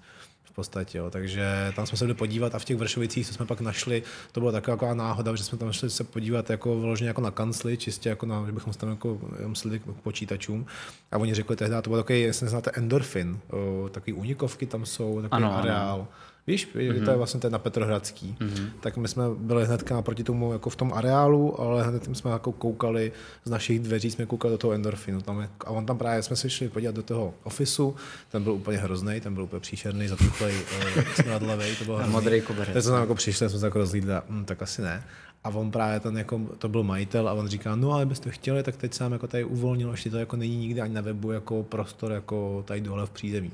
v 0.52 0.56
podstatě, 0.56 0.97
jo. 0.97 1.10
takže 1.10 1.74
tam 1.76 1.86
jsme 1.86 1.97
se 1.97 2.06
byli 2.06 2.16
podívat 2.16 2.56
a 2.56 2.60
v 2.60 2.66
těch 2.66 2.78
Vršovicích, 2.78 3.28
co 3.28 3.34
jsme 3.34 3.45
pak 3.45 3.62
našli, 3.62 4.04
to 4.32 4.39
byla 4.39 4.52
taková 4.52 4.93
náhoda, 4.93 5.36
že 5.36 5.43
jsme 5.43 5.58
tam 5.58 5.72
šli 5.72 5.89
se 5.89 6.04
podívat 6.04 6.50
jako 6.50 6.80
vyloženě 6.80 7.08
jako 7.08 7.22
na 7.22 7.32
kancli, 7.32 7.78
čistě 7.78 8.10
jako 8.10 8.26
na, 8.26 8.45
že 8.45 8.52
bychom 8.52 8.74
se 8.74 8.80
tam 8.80 8.89
jako 8.89 9.20
sedli 9.54 9.80
k 9.80 9.84
počítačům 10.04 10.66
a 11.12 11.18
oni 11.18 11.34
řekli 11.34 11.56
tehdy, 11.56 11.76
to 11.82 11.89
byl 11.89 12.00
takový, 12.00 12.22
jestli 12.22 12.43
neznáte 12.43 12.72
endorfin, 12.74 13.39
o, 13.50 13.89
takový 13.89 14.14
unikovky 14.14 14.66
tam 14.66 14.86
jsou, 14.86 15.22
takový 15.22 15.43
Ano, 15.43 15.58
ano, 15.58 15.91
ano. 15.91 16.08
Víš, 16.50 16.68
mm-hmm. 16.76 17.06
to 17.06 17.12
je 17.12 17.18
vlastně 17.18 17.39
ten 17.39 17.52
na 17.52 17.60
Petrohradský. 17.60 18.36
Mm-hmm. 18.39 18.70
Tak 18.80 18.97
my 18.97 19.08
jsme 19.08 19.24
byli 19.38 19.66
hnedka 19.66 19.95
naproti 19.95 20.24
tomu 20.24 20.54
jako 20.54 20.70
v 20.70 20.76
tom 20.76 20.93
areálu, 20.93 21.62
ale 21.62 21.84
hned 21.84 22.10
jsme 22.16 22.32
jako 22.32 22.52
koukali 22.52 23.12
z 23.45 23.50
našich 23.50 23.80
dveří, 23.80 24.12
jsme 24.12 24.26
koukali 24.26 24.52
do 24.52 24.58
toho 24.58 24.74
endorfinu. 24.74 25.22
Tam 25.22 25.41
je, 25.41 25.50
a 25.66 25.70
on 25.70 25.86
tam 25.86 25.97
právě 25.97 26.24
jsme 26.24 26.36
se 26.36 26.50
šli 26.50 26.70
podívat 26.70 26.95
do 26.95 27.04
toho 27.04 27.34
ofisu, 27.43 27.95
ten 28.32 28.43
byl 28.43 28.54
úplně 28.54 28.78
hrozný, 28.78 29.22
ten 29.22 29.34
byl 29.34 29.43
úplně 29.43 29.60
příšerný, 29.60 30.08
zatuchlej, 30.08 30.56
uh, 30.56 31.04
smradlavej, 31.22 31.76
to 31.76 31.86
bylo 31.86 31.97
hrozný. 31.97 32.14
modrý 32.14 32.41
koberec. 32.41 32.74
Tak 32.74 32.84
jsme 32.84 32.91
tam 32.91 33.02
jako 33.02 33.16
přišli, 33.16 33.50
jsme 33.50 33.60
se 33.60 33.66
jako 33.66 33.78
rozlídli 33.78 34.14
hm, 34.30 34.45
tak 34.45 34.62
asi 34.62 34.82
ne. 34.82 35.04
A 35.43 35.50
on 35.50 35.72
právě 35.72 36.00
ten 36.00 36.18
jako, 36.18 36.41
to 36.58 36.70
byl 36.70 36.84
majitel 36.84 37.30
a 37.30 37.34
on 37.34 37.47
říká, 37.47 37.76
no 37.76 37.91
ale 37.91 38.06
byste 38.06 38.32
chtěli, 38.32 38.64
tak 38.64 38.78
teď 38.78 38.93
jsem 38.93 39.12
jako 39.12 39.28
tady 39.28 39.43
uvolnil, 39.43 39.91
ještě 39.91 40.10
to 40.10 40.18
jako 40.18 40.36
není 40.36 40.58
nikdy 40.58 40.82
ani 40.82 40.93
na 40.93 41.02
webu 41.02 41.32
jako 41.32 41.64
prostor 41.64 42.12
jako 42.12 42.64
tady 42.68 42.82
dole 42.82 43.06
v 43.06 43.10
přízemí. 43.10 43.52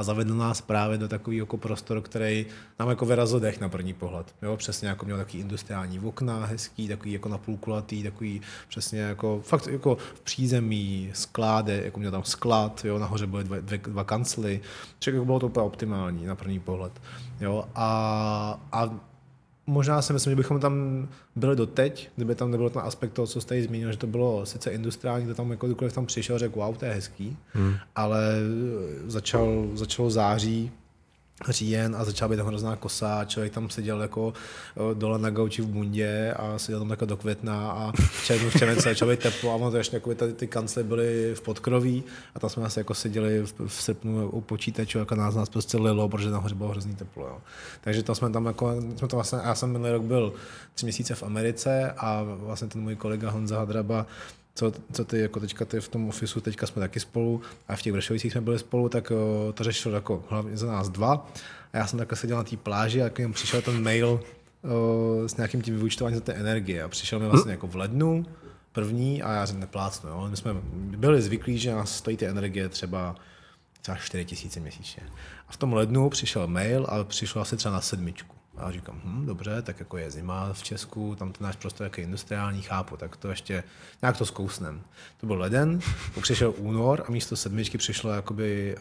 A 0.00 0.02
zavedl 0.02 0.34
nás 0.34 0.60
právě 0.60 0.98
do 0.98 1.08
takového 1.08 1.42
jako 1.42 1.56
prostoru, 1.56 2.02
který 2.02 2.46
nám 2.78 2.88
jako 2.88 3.06
vyrazil 3.06 3.40
dech 3.40 3.60
na 3.60 3.68
první 3.68 3.92
pohled. 3.92 4.34
Jo, 4.42 4.56
přesně 4.56 4.88
jako 4.88 5.04
měl 5.04 5.16
takový 5.16 5.38
industriální 5.38 6.00
okna, 6.00 6.46
hezký, 6.46 6.88
takový 6.88 7.12
jako 7.12 7.28
napůlkulatý, 7.28 8.02
takový 8.02 8.40
přesně 8.68 9.00
jako 9.00 9.40
fakt 9.44 9.66
jako 9.66 9.96
v 10.14 10.20
přízemí, 10.20 11.10
skláde, 11.12 11.82
jako 11.84 12.00
měl 12.00 12.10
tam 12.10 12.24
sklad, 12.24 12.84
jo, 12.84 12.98
nahoře 12.98 13.26
byly 13.26 13.44
dva, 13.44 13.56
dvě, 13.60 13.78
dva 13.78 14.04
kancly, 14.04 14.60
čili 14.98 15.16
jako 15.16 15.24
bylo 15.24 15.38
to 15.38 15.46
úplně 15.46 15.66
optimální 15.66 16.26
na 16.26 16.34
první 16.34 16.60
pohled. 16.60 16.92
Jo, 17.40 17.64
a, 17.74 18.60
a 18.72 18.90
možná 19.70 20.02
si 20.02 20.12
myslím, 20.12 20.30
že 20.30 20.36
bychom 20.36 20.60
tam 20.60 21.08
byli 21.36 21.56
doteď, 21.56 22.10
kdyby 22.16 22.34
tam 22.34 22.50
nebyl 22.50 22.70
ten 22.70 22.82
aspekt 22.82 23.12
toho, 23.12 23.26
co 23.26 23.40
jste 23.40 23.56
jí 23.56 23.62
zmínil, 23.62 23.92
že 23.92 23.98
to 23.98 24.06
bylo 24.06 24.46
sice 24.46 24.70
industriální, 24.70 25.24
kde 25.24 25.34
tam 25.34 25.50
jako 25.50 25.66
kdykoliv 25.66 25.92
tam 25.92 26.06
přišel, 26.06 26.38
řekl, 26.38 26.58
wow, 26.58 26.76
to 26.76 26.84
je 26.84 26.92
hezký, 26.92 27.36
hmm. 27.52 27.74
ale 27.96 28.20
začal, 29.06 29.68
začalo 29.74 30.10
září, 30.10 30.70
říjen 31.48 31.96
a 31.96 32.04
začala 32.04 32.28
být 32.28 32.36
tam 32.36 32.46
hrozná 32.46 32.76
kosa, 32.76 33.24
člověk 33.24 33.52
tam 33.52 33.70
seděl 33.70 34.02
jako 34.02 34.32
dole 34.94 35.18
na 35.18 35.30
gauči 35.30 35.62
v 35.62 35.66
bundě 35.66 36.34
a 36.36 36.58
seděl 36.58 36.78
tam 36.78 36.90
jako 36.90 37.06
do 37.06 37.16
května 37.16 37.70
a 37.70 37.92
v 37.92 38.30
v 38.30 38.58
červenci 38.58 38.82
začalo 38.82 39.10
být 39.10 39.20
teplo 39.20 39.50
a 39.50 39.54
ono 39.54 39.70
to 39.70 39.76
ještě 39.76 39.96
jako 39.96 40.14
ty, 40.14 40.32
ty 40.32 40.46
kancly 40.46 40.84
byly 40.84 41.34
v 41.34 41.40
podkroví 41.40 42.04
a 42.34 42.40
tam 42.40 42.50
jsme 42.50 42.64
asi 42.64 42.80
jako 42.80 42.94
seděli 42.94 43.42
v, 43.46 43.54
v 43.66 43.82
srpnu 43.82 44.30
u 44.30 44.40
počítačů, 44.40 44.98
jako 44.98 45.14
nás, 45.14 45.34
nás 45.34 45.48
prostě 45.48 45.76
lilo, 45.76 46.08
protože 46.08 46.30
nahoře 46.30 46.54
bylo 46.54 46.70
hrozný 46.70 46.94
teplo. 46.94 47.26
Jo. 47.26 47.38
Takže 47.80 48.02
to 48.02 48.14
jsme 48.14 48.30
tam 48.30 48.46
jako, 48.46 48.74
jsme 48.96 49.08
to 49.08 49.16
vlastně, 49.16 49.38
já 49.44 49.54
jsem 49.54 49.72
minulý 49.72 49.90
rok 49.92 50.02
byl 50.02 50.32
tři 50.74 50.86
měsíce 50.86 51.14
v 51.14 51.22
Americe 51.22 51.94
a 51.96 52.22
vlastně 52.22 52.68
ten 52.68 52.82
můj 52.82 52.96
kolega 52.96 53.30
Honza 53.30 53.58
Hadraba 53.58 54.06
co, 54.54 54.72
co 54.92 55.04
ty 55.04 55.20
jako 55.20 55.40
teďka 55.40 55.64
ty 55.64 55.80
v 55.80 55.88
tom 55.88 56.08
ofisu, 56.08 56.40
teďka 56.40 56.66
jsme 56.66 56.80
taky 56.80 57.00
spolu 57.00 57.40
a 57.68 57.76
v 57.76 57.82
těch 57.82 57.92
Vršovicích 57.92 58.32
jsme 58.32 58.40
byli 58.40 58.58
spolu, 58.58 58.88
tak 58.88 59.10
o, 59.10 59.52
to 59.52 59.64
řešil 59.64 59.92
jako 59.92 60.24
hlavně 60.28 60.56
za 60.56 60.72
nás 60.72 60.88
dva 60.88 61.30
a 61.72 61.76
já 61.76 61.86
jsem 61.86 61.98
takhle 61.98 62.16
seděl 62.16 62.36
na 62.36 62.44
té 62.44 62.56
pláži 62.56 63.02
a 63.02 63.10
k 63.10 63.18
němu 63.18 63.34
přišel 63.34 63.62
ten 63.62 63.82
mail 63.82 64.20
o, 64.64 65.28
s 65.28 65.36
nějakým 65.36 65.62
tím 65.62 65.76
vyučtováním 65.76 66.18
za 66.18 66.24
té 66.24 66.32
energie 66.32 66.82
a 66.82 66.88
přišel 66.88 67.18
mi 67.18 67.28
vlastně 67.28 67.52
jako 67.52 67.66
v 67.66 67.76
lednu 67.76 68.26
první 68.72 69.22
a 69.22 69.32
já 69.32 69.46
jsem 69.46 69.60
neplácnu, 69.60 70.10
jo. 70.10 70.28
My 70.30 70.36
jsme 70.36 70.54
byli 70.96 71.22
zvyklí, 71.22 71.58
že 71.58 71.72
nás 71.72 71.96
stojí 71.96 72.16
ty 72.16 72.26
energie 72.26 72.68
třeba 72.68 73.16
třeba 73.80 73.96
4 73.96 74.24
tisíce 74.24 74.60
měsíčně. 74.60 75.02
A 75.48 75.52
v 75.52 75.56
tom 75.56 75.72
lednu 75.72 76.10
přišel 76.10 76.46
mail 76.46 76.86
a 76.88 77.04
přišlo 77.04 77.42
asi 77.42 77.56
třeba 77.56 77.74
na 77.74 77.80
sedmičku. 77.80 78.36
A 78.60 78.72
říkám, 78.72 79.00
hm, 79.04 79.26
dobře, 79.26 79.62
tak 79.62 79.80
jako 79.80 79.98
je 79.98 80.10
zima 80.10 80.52
v 80.52 80.62
Česku, 80.62 81.14
tam 81.14 81.32
ten 81.32 81.44
náš 81.44 81.56
prostor 81.56 81.90
je 81.96 82.04
industriální, 82.04 82.62
chápu, 82.62 82.96
tak 82.96 83.16
to 83.16 83.28
ještě 83.28 83.64
nějak 84.02 84.18
to 84.18 84.26
zkousnem. 84.26 84.82
To 85.20 85.26
byl 85.26 85.38
leden, 85.38 85.80
pak 86.14 86.22
přišel 86.22 86.54
únor 86.56 87.04
a 87.08 87.10
místo 87.10 87.36
sedmičky 87.36 87.78
přišlo 87.78 88.10
jakoby 88.10 88.76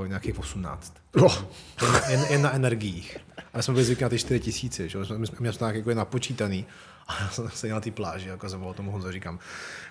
uh, 0.00 0.08
nějakých 0.08 0.38
18. 0.38 0.94
Oh. 1.22 1.44
Jen, 1.82 1.92
na, 1.92 2.08
jen, 2.08 2.24
jen 2.30 2.42
na 2.42 2.54
energiích. 2.54 3.16
A 3.36 3.56
my 3.56 3.62
jsme 3.62 3.74
byli 3.74 3.84
zvyklí 3.84 4.02
na 4.02 4.08
ty 4.08 4.18
4 4.18 4.40
tisíce, 4.40 4.88
že? 4.88 4.98
My 5.16 5.26
jsme 5.26 5.36
měli 5.40 5.56
to 5.56 5.64
nějak 5.64 5.76
jako 5.76 5.90
je 5.90 5.96
napočítaný. 5.96 6.66
A 7.08 7.20
já 7.20 7.28
jsem 7.28 7.50
seděl 7.50 7.76
na 7.76 7.80
té 7.80 7.90
pláži, 7.90 8.28
jako 8.28 8.48
jsem 8.48 8.60
volal 8.60 8.74
tomu 8.74 8.90
Honzo, 8.90 9.12
říkám, 9.12 9.38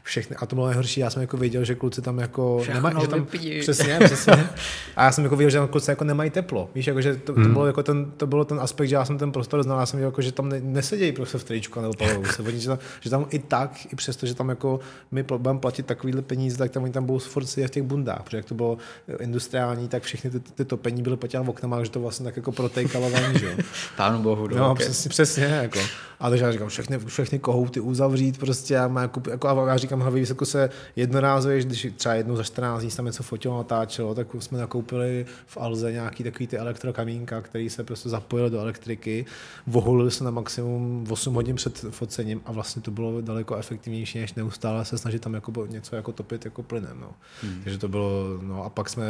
všechny, 0.04 0.36
a 0.36 0.46
to 0.46 0.56
bylo 0.56 0.68
nejhorší, 0.68 1.00
já 1.00 1.10
jsem 1.10 1.22
jako 1.22 1.38
věděl, 1.38 1.64
že 1.64 1.76
kluci 1.76 2.02
tam 2.02 2.20
jako 2.20 2.60
Všechno 2.62 2.82
nemají, 2.82 2.96
že 3.02 3.08
tam, 3.08 3.20
vypij. 3.20 3.60
přesně, 3.62 4.00
přesně. 4.04 4.34
A 4.96 5.04
já 5.04 5.12
jsem 5.12 5.24
jako 5.24 5.36
věděl, 5.36 5.50
že 5.50 5.58
tam 5.58 5.68
kluci 5.68 5.92
jako 5.92 6.04
nemají 6.04 6.30
teplo. 6.30 6.70
Víš, 6.76 6.88
jako, 6.88 7.02
že 7.02 7.16
to, 7.16 7.34
to, 7.34 7.40
bylo 7.42 7.68
jako 7.68 7.84
ten, 7.84 8.12
to 8.18 8.28
bylo 8.28 8.46
ten 8.46 8.60
aspekt, 8.60 8.90
že 8.90 8.96
já 8.96 9.06
jsem 9.06 9.18
ten 9.18 9.32
prostor 9.32 9.64
znal, 9.64 9.80
já 9.80 9.86
jsem 9.86 9.98
věděl, 9.98 10.08
jako, 10.08 10.22
že 10.22 10.32
tam 10.32 10.50
ne, 10.50 10.60
nesedějí 10.64 11.12
prostě 11.12 11.38
v 11.38 11.44
tričku 11.44 11.82
nebo 11.82 11.94
palovou 11.94 12.26
se. 12.26 12.42
Oni, 12.44 12.60
že, 12.60 12.68
tam, 12.68 12.78
že 13.00 13.10
tam 13.10 13.26
i 13.30 13.40
tak, 13.40 13.94
i 13.94 13.96
přesto, 13.96 14.26
že 14.26 14.36
tam 14.36 14.50
jako 14.50 14.80
my 15.12 15.24
budeme 15.24 15.60
platit 15.60 15.86
takovýhle 15.86 16.22
peníze, 16.22 16.58
tak 16.58 16.72
tam 16.72 16.84
oni 16.84 16.92
tam 16.94 17.06
budou 17.06 17.20
furt 17.20 17.46
sedět 17.46 17.68
v 17.68 17.72
těch 17.72 17.84
bundách, 17.84 18.22
protože 18.24 18.38
jak 18.38 18.46
to 18.46 18.56
bylo 18.56 18.78
industriální, 19.20 19.88
tak 19.88 20.04
všechny 20.04 20.30
ty, 20.30 20.40
ty 20.40 20.66
topení 20.66 21.02
byly 21.02 21.18
potěla 21.18 21.44
v 21.44 21.50
oknama, 21.50 21.84
že 21.84 21.90
to 21.90 22.00
vlastně 22.00 22.24
tak 22.24 22.36
jako 22.38 22.52
protékalo 22.52 23.10
ven, 23.10 23.40
že 23.40 23.46
jo. 23.46 23.52
Pánu 23.98 24.24
bohu, 24.24 24.48
No, 24.48 24.72
okay. 24.72 24.86
přesně, 24.86 25.10
přesně, 25.10 25.44
jako. 25.44 25.80
A 26.20 26.30
takže 26.30 26.46
já 26.46 26.52
říkám, 26.52 26.68
všechny, 26.70 27.00
všechny 27.06 27.40
kohouty 27.40 27.80
uzavřít, 27.80 28.38
prostě 28.38 28.74
já, 28.74 28.88
mám 28.88 29.02
jako, 29.04 29.22
jako, 29.30 29.48
a 29.48 29.68
já 29.68 29.78
říkám, 29.78 29.93
hlavně 30.00 30.22
jako 30.30 30.46
se 30.46 30.70
jednorázově, 30.96 31.64
když 31.64 31.88
třeba 31.96 32.16
jednou 32.16 32.36
za 32.36 32.44
14 32.44 32.82
dní 32.82 32.92
se 32.92 32.98
tam 32.98 33.06
něco 33.06 33.24
fotilo, 33.24 33.58
natáčelo, 33.58 34.16
tak 34.16 34.28
jsme 34.40 34.58
nakoupili 34.58 35.26
v 35.46 35.58
Alze 35.58 35.92
nějaký 35.92 36.24
takový 36.24 36.48
ty 36.48 36.58
elektrokamínka, 36.58 37.42
který 37.42 37.70
se 37.70 37.84
prostě 37.84 38.10
zapojil 38.10 38.50
do 38.50 38.60
elektriky, 38.60 39.26
vohulili 39.68 40.12
se 40.12 40.24
na 40.24 40.32
maximum 40.32 41.06
8 41.10 41.34
hodin 41.34 41.56
před 41.56 41.86
focením 41.90 42.42
a 42.46 42.52
vlastně 42.52 42.82
to 42.82 42.92
bylo 42.92 43.22
daleko 43.22 43.56
efektivnější, 43.56 44.20
než 44.20 44.34
neustále 44.34 44.86
se 44.86 44.98
snažit 44.98 45.22
tam 45.22 45.34
jako 45.34 45.66
něco 45.66 45.96
jako 45.96 46.12
topit 46.12 46.46
jako 46.46 46.64
plynem. 46.64 47.00
No. 47.00 47.12
Hmm. 47.42 47.62
Takže 47.64 47.78
to 47.80 47.88
bylo, 47.88 48.40
no 48.42 48.64
a 48.64 48.70
pak 48.70 48.90
jsme, 48.90 49.06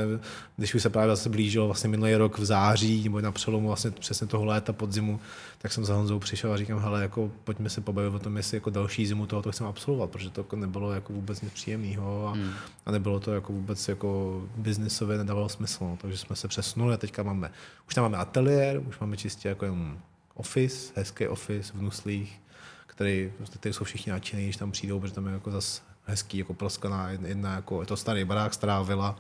když 0.58 0.76
už 0.76 0.82
se 0.82 0.90
právě 0.90 1.16
zase 1.16 1.30
blížilo 1.30 1.66
vlastně 1.66 1.90
minulý 1.90 2.16
rok 2.16 2.38
v 2.38 2.46
září, 2.46 3.04
nebo 3.04 3.22
na 3.22 3.32
přelomu 3.32 3.68
vlastně 3.68 3.92
přesně 3.92 4.28
toho 4.28 4.46
léta 4.46 4.74
podzimu, 4.74 5.20
tak 5.64 5.72
jsem 5.72 5.86
za 5.86 5.96
Honzou 5.96 6.20
přišel 6.20 6.54
a 6.54 6.58
říkám, 6.58 6.80
hele, 6.80 7.02
jako 7.02 7.32
pojďme 7.44 7.70
se 7.70 7.82
pobavit 7.82 8.14
o 8.14 8.20
tom, 8.20 8.38
jestli 8.38 8.58
jako 8.58 8.70
další 8.70 9.08
zimu 9.08 9.26
tohoto 9.26 9.52
chceme 9.52 9.70
absolvovat, 9.70 10.10
protože 10.10 10.30
to 10.30 10.42
jako 10.42 10.56
nebylo 10.56 10.92
jako 10.92 11.14
vůbec 11.14 11.42
nic 11.42 11.54
příjemného 11.54 12.28
a, 12.28 12.32
hmm. 12.32 12.52
a, 12.86 12.92
nebylo 12.92 13.20
to 13.20 13.34
jako 13.34 13.54
vůbec 13.54 13.88
jako 13.88 14.42
biznisově 14.58 15.18
nedávalo 15.18 15.50
smysl, 15.50 15.84
no. 15.84 15.98
takže 16.02 16.18
jsme 16.18 16.36
se 16.36 16.48
přesunuli 16.48 16.94
a 16.94 16.98
teďka 16.98 17.24
máme, 17.24 17.52
už 17.88 17.94
tam 17.94 18.04
máme 18.04 18.18
ateliér, 18.18 18.82
už 18.88 19.00
máme 19.00 19.18
čistě 19.18 19.50
jako 19.50 19.66
jenom 19.66 19.98
office, 20.34 20.94
hezký 20.96 21.28
office 21.28 21.74
v 21.74 21.82
Nuslích, 21.82 22.42
který, 22.88 23.32
prostě, 23.38 23.58
který 23.58 23.74
jsou 23.74 23.84
všichni 23.84 24.12
nadšený, 24.12 24.44
když 24.44 24.58
tam 24.58 24.72
přijdou, 24.72 25.00
protože 25.00 25.14
tam 25.14 25.28
je 25.28 25.34
jako 25.34 25.52
zas 25.52 25.84
hezký, 26.06 26.38
jako 26.38 26.54
proskaná 26.54 27.10
jedna, 27.10 27.56
jako, 27.56 27.82
je 27.82 27.88
to 27.88 27.98
starý 27.98 28.26
barák, 28.26 28.54
stará 28.54 28.82
vila 28.82 29.16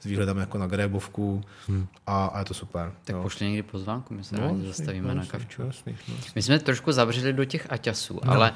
s 0.00 0.04
výhledem 0.04 0.38
jako 0.38 0.58
na 0.58 0.66
Grébovku 0.66 1.44
hmm. 1.68 1.86
a, 2.06 2.26
a, 2.26 2.38
je 2.38 2.44
to 2.44 2.54
super. 2.54 2.92
Tak 3.04 3.16
jo. 3.16 3.22
pošli 3.22 3.46
někdy 3.46 3.62
pozvánku, 3.62 4.14
my 4.14 4.24
se 4.24 4.36
no, 4.36 4.40
rádi 4.40 4.66
zastavíme 4.66 5.08
no, 5.08 5.14
na 5.14 5.26
kavču. 5.26 5.62
Jasný, 5.62 5.96
no, 6.08 6.14
My 6.34 6.42
jsme 6.42 6.58
trošku 6.58 6.92
zavřeli 6.92 7.32
do 7.32 7.44
těch 7.44 7.66
aťasů, 7.70 8.20
no. 8.24 8.32
ale 8.32 8.52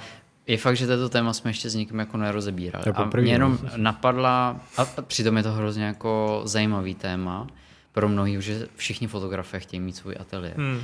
je 0.47 0.59
fakt, 0.59 0.77
že 0.77 0.87
toto 0.87 1.09
téma 1.09 1.33
jsme 1.33 1.51
ještě 1.51 1.70
s 1.70 1.74
nikým 1.74 1.99
jako 1.99 2.16
nerozebírali. 2.16 2.85
Je 2.87 2.93
a 2.93 3.11
mě 3.20 3.33
jenom 3.33 3.59
no. 3.62 3.70
napadla, 3.77 4.61
a 4.77 4.85
přitom 5.03 5.37
je 5.37 5.43
to 5.43 5.53
hrozně 5.53 5.85
jako 5.85 6.43
zajímavý 6.45 6.95
téma 6.95 7.47
pro 7.93 8.09
mnohý, 8.09 8.43
že 8.43 8.68
všichni 8.77 9.07
fotografé 9.07 9.61
chtějí 9.61 9.81
mít 9.81 9.97
svůj 9.97 10.16
ateliér. 10.20 10.57
Hmm. 10.57 10.81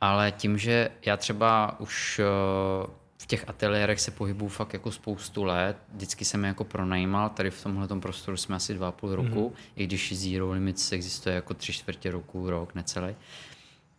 Ale 0.00 0.32
tím, 0.32 0.58
že 0.58 0.90
já 1.06 1.16
třeba 1.16 1.80
už 1.80 2.20
eh, 2.24 2.86
v 3.18 3.26
těch 3.26 3.48
ateliérech 3.48 4.00
se 4.00 4.10
pohybuju 4.10 4.48
fakt 4.48 4.72
jako 4.72 4.90
spoustu 4.90 5.44
let, 5.44 5.76
vždycky 5.94 6.24
jsem 6.24 6.44
je 6.44 6.48
jako 6.48 6.64
pronajímal, 6.64 7.28
tady 7.28 7.50
v 7.50 7.62
tomhle 7.62 7.88
prostoru 8.00 8.36
jsme 8.36 8.56
asi 8.56 8.74
dva 8.74 8.88
a 8.88 8.92
půl 8.92 9.14
roku, 9.14 9.48
mm-hmm. 9.48 9.72
i 9.76 9.86
když 9.86 10.12
Zero 10.16 10.50
Limits 10.50 10.92
existuje 10.92 11.34
jako 11.34 11.54
tři 11.54 11.72
čtvrtě 11.72 12.10
roku, 12.10 12.50
rok, 12.50 12.74
necelý, 12.74 13.14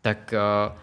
tak 0.01 0.34
uh, 0.70 0.78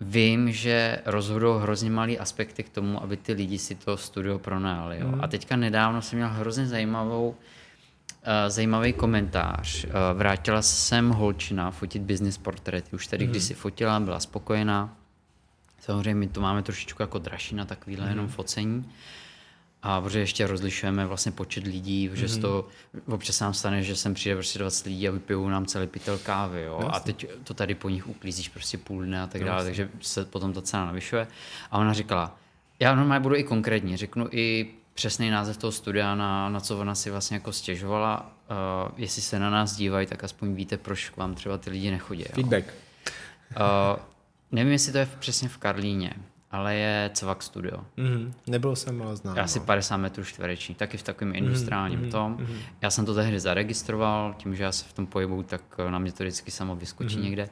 vím, 0.00 0.52
že 0.52 0.98
rozhodují 1.04 1.62
hrozně 1.62 1.90
malý 1.90 2.18
aspekty 2.18 2.62
k 2.62 2.68
tomu, 2.68 3.02
aby 3.02 3.16
ty 3.16 3.32
lidi 3.32 3.58
si 3.58 3.74
to 3.74 3.96
studio 3.96 4.38
pronajali. 4.38 4.98
Jo? 5.00 5.08
Mm. 5.08 5.24
A 5.24 5.28
teďka 5.28 5.56
nedávno 5.56 6.02
jsem 6.02 6.18
měl 6.18 6.28
hrozně 6.28 6.66
zajímavou 6.66 7.28
uh, 7.28 7.36
zajímavý 8.48 8.92
komentář. 8.92 9.84
Uh, 9.84 9.90
vrátila 10.14 10.62
se 10.62 10.76
sem 10.76 11.10
holčina 11.10 11.70
fotit 11.70 12.02
business 12.02 12.38
portréty. 12.38 12.96
Už 12.96 13.06
tady 13.06 13.24
mm. 13.24 13.30
když 13.30 13.42
si 13.42 13.54
fotila, 13.54 14.00
byla 14.00 14.20
spokojená. 14.20 14.96
Samozřejmě 15.80 16.14
my 16.14 16.28
to 16.28 16.40
máme 16.40 16.62
trošičku 16.62 17.02
jako 17.02 17.18
dražší 17.18 17.54
na 17.54 17.64
takovýhle 17.64 18.04
mm. 18.04 18.10
jenom 18.10 18.28
focení. 18.28 18.92
A 19.82 20.00
protože 20.00 20.18
ještě 20.18 20.46
rozlišujeme 20.46 21.06
vlastně 21.06 21.32
počet 21.32 21.64
lidí, 21.64 22.10
že 22.12 22.26
mm. 22.26 22.40
to 22.40 22.68
občas 23.06 23.40
nám 23.40 23.54
stane, 23.54 23.82
že 23.82 23.96
sem 23.96 24.14
přijde 24.14 24.34
prostě 24.34 24.58
20 24.58 24.86
lidí 24.86 25.08
a 25.08 25.10
vypijou 25.10 25.48
nám 25.48 25.66
celý 25.66 25.86
pytel 25.86 26.18
kávy, 26.18 26.62
jo? 26.62 26.90
A 26.92 27.00
teď 27.00 27.26
to 27.44 27.54
tady 27.54 27.74
po 27.74 27.88
nich 27.88 28.08
uklízíš 28.08 28.48
prostě 28.48 28.78
půl 28.78 29.04
dne 29.04 29.22
a 29.22 29.26
tak 29.26 29.44
dále, 29.44 29.64
takže 29.64 29.88
se 30.00 30.24
potom 30.24 30.52
ta 30.52 30.62
cena 30.62 30.84
navyšuje. 30.84 31.26
A 31.70 31.78
ona 31.78 31.92
říkala, 31.92 32.36
já 32.80 32.94
normálně 32.94 33.22
budu 33.22 33.36
i 33.36 33.44
konkrétní, 33.44 33.96
řeknu 33.96 34.28
i 34.30 34.70
přesný 34.94 35.30
název 35.30 35.56
toho 35.56 35.72
studia, 35.72 36.14
na, 36.14 36.48
na 36.48 36.60
co 36.60 36.78
ona 36.78 36.94
si 36.94 37.10
vlastně 37.10 37.34
jako 37.34 37.52
stěžovala. 37.52 38.32
Uh, 38.50 38.92
jestli 38.96 39.22
se 39.22 39.38
na 39.38 39.50
nás 39.50 39.76
dívají, 39.76 40.06
tak 40.06 40.24
aspoň 40.24 40.54
víte, 40.54 40.76
proč 40.76 41.08
k 41.10 41.16
vám 41.16 41.34
třeba 41.34 41.58
ty 41.58 41.70
lidi 41.70 41.90
nechodí. 41.90 42.22
Jo? 42.22 42.28
Feedback. 42.34 42.64
Uh, 42.64 44.02
nevím, 44.52 44.72
jestli 44.72 44.92
to 44.92 44.98
je 44.98 45.08
přesně 45.18 45.48
v 45.48 45.58
Karlíně, 45.58 46.14
ale 46.50 46.74
je 46.74 47.10
Cvak 47.14 47.42
Studio. 47.42 47.76
Mm-hmm. 47.98 48.32
Nebyl 48.46 48.76
jsem, 48.76 49.02
ale 49.02 49.16
znám. 49.16 49.38
Asi 49.38 49.58
no. 49.58 49.64
50 49.64 49.96
metrů 49.96 50.24
čtvereční, 50.24 50.74
taky 50.74 50.96
v 50.96 51.02
takovém 51.02 51.34
industriálním 51.34 52.00
mm-hmm, 52.00 52.10
tom. 52.10 52.32
mhm. 52.40 52.58
Já 52.82 52.90
jsem 52.90 53.06
to 53.06 53.14
tehdy 53.14 53.40
zaregistroval, 53.40 54.34
tím, 54.38 54.56
že 54.56 54.62
já 54.62 54.72
se 54.72 54.84
v 54.84 54.92
tom 54.92 55.06
pohybu, 55.06 55.42
tak 55.42 55.62
na 55.90 55.98
mě 55.98 56.12
to 56.12 56.24
vždycky 56.24 56.50
samo 56.50 56.76
vyskočí 56.76 57.16
Mhm. 57.16 57.24
někde. 57.24 57.48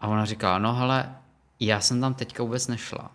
A 0.00 0.08
ona 0.08 0.24
říkala, 0.24 0.58
no 0.58 0.74
hele, 0.74 1.14
já 1.60 1.80
jsem 1.80 2.00
tam 2.00 2.14
teďka 2.14 2.42
vůbec 2.42 2.68
nešla. 2.68 3.10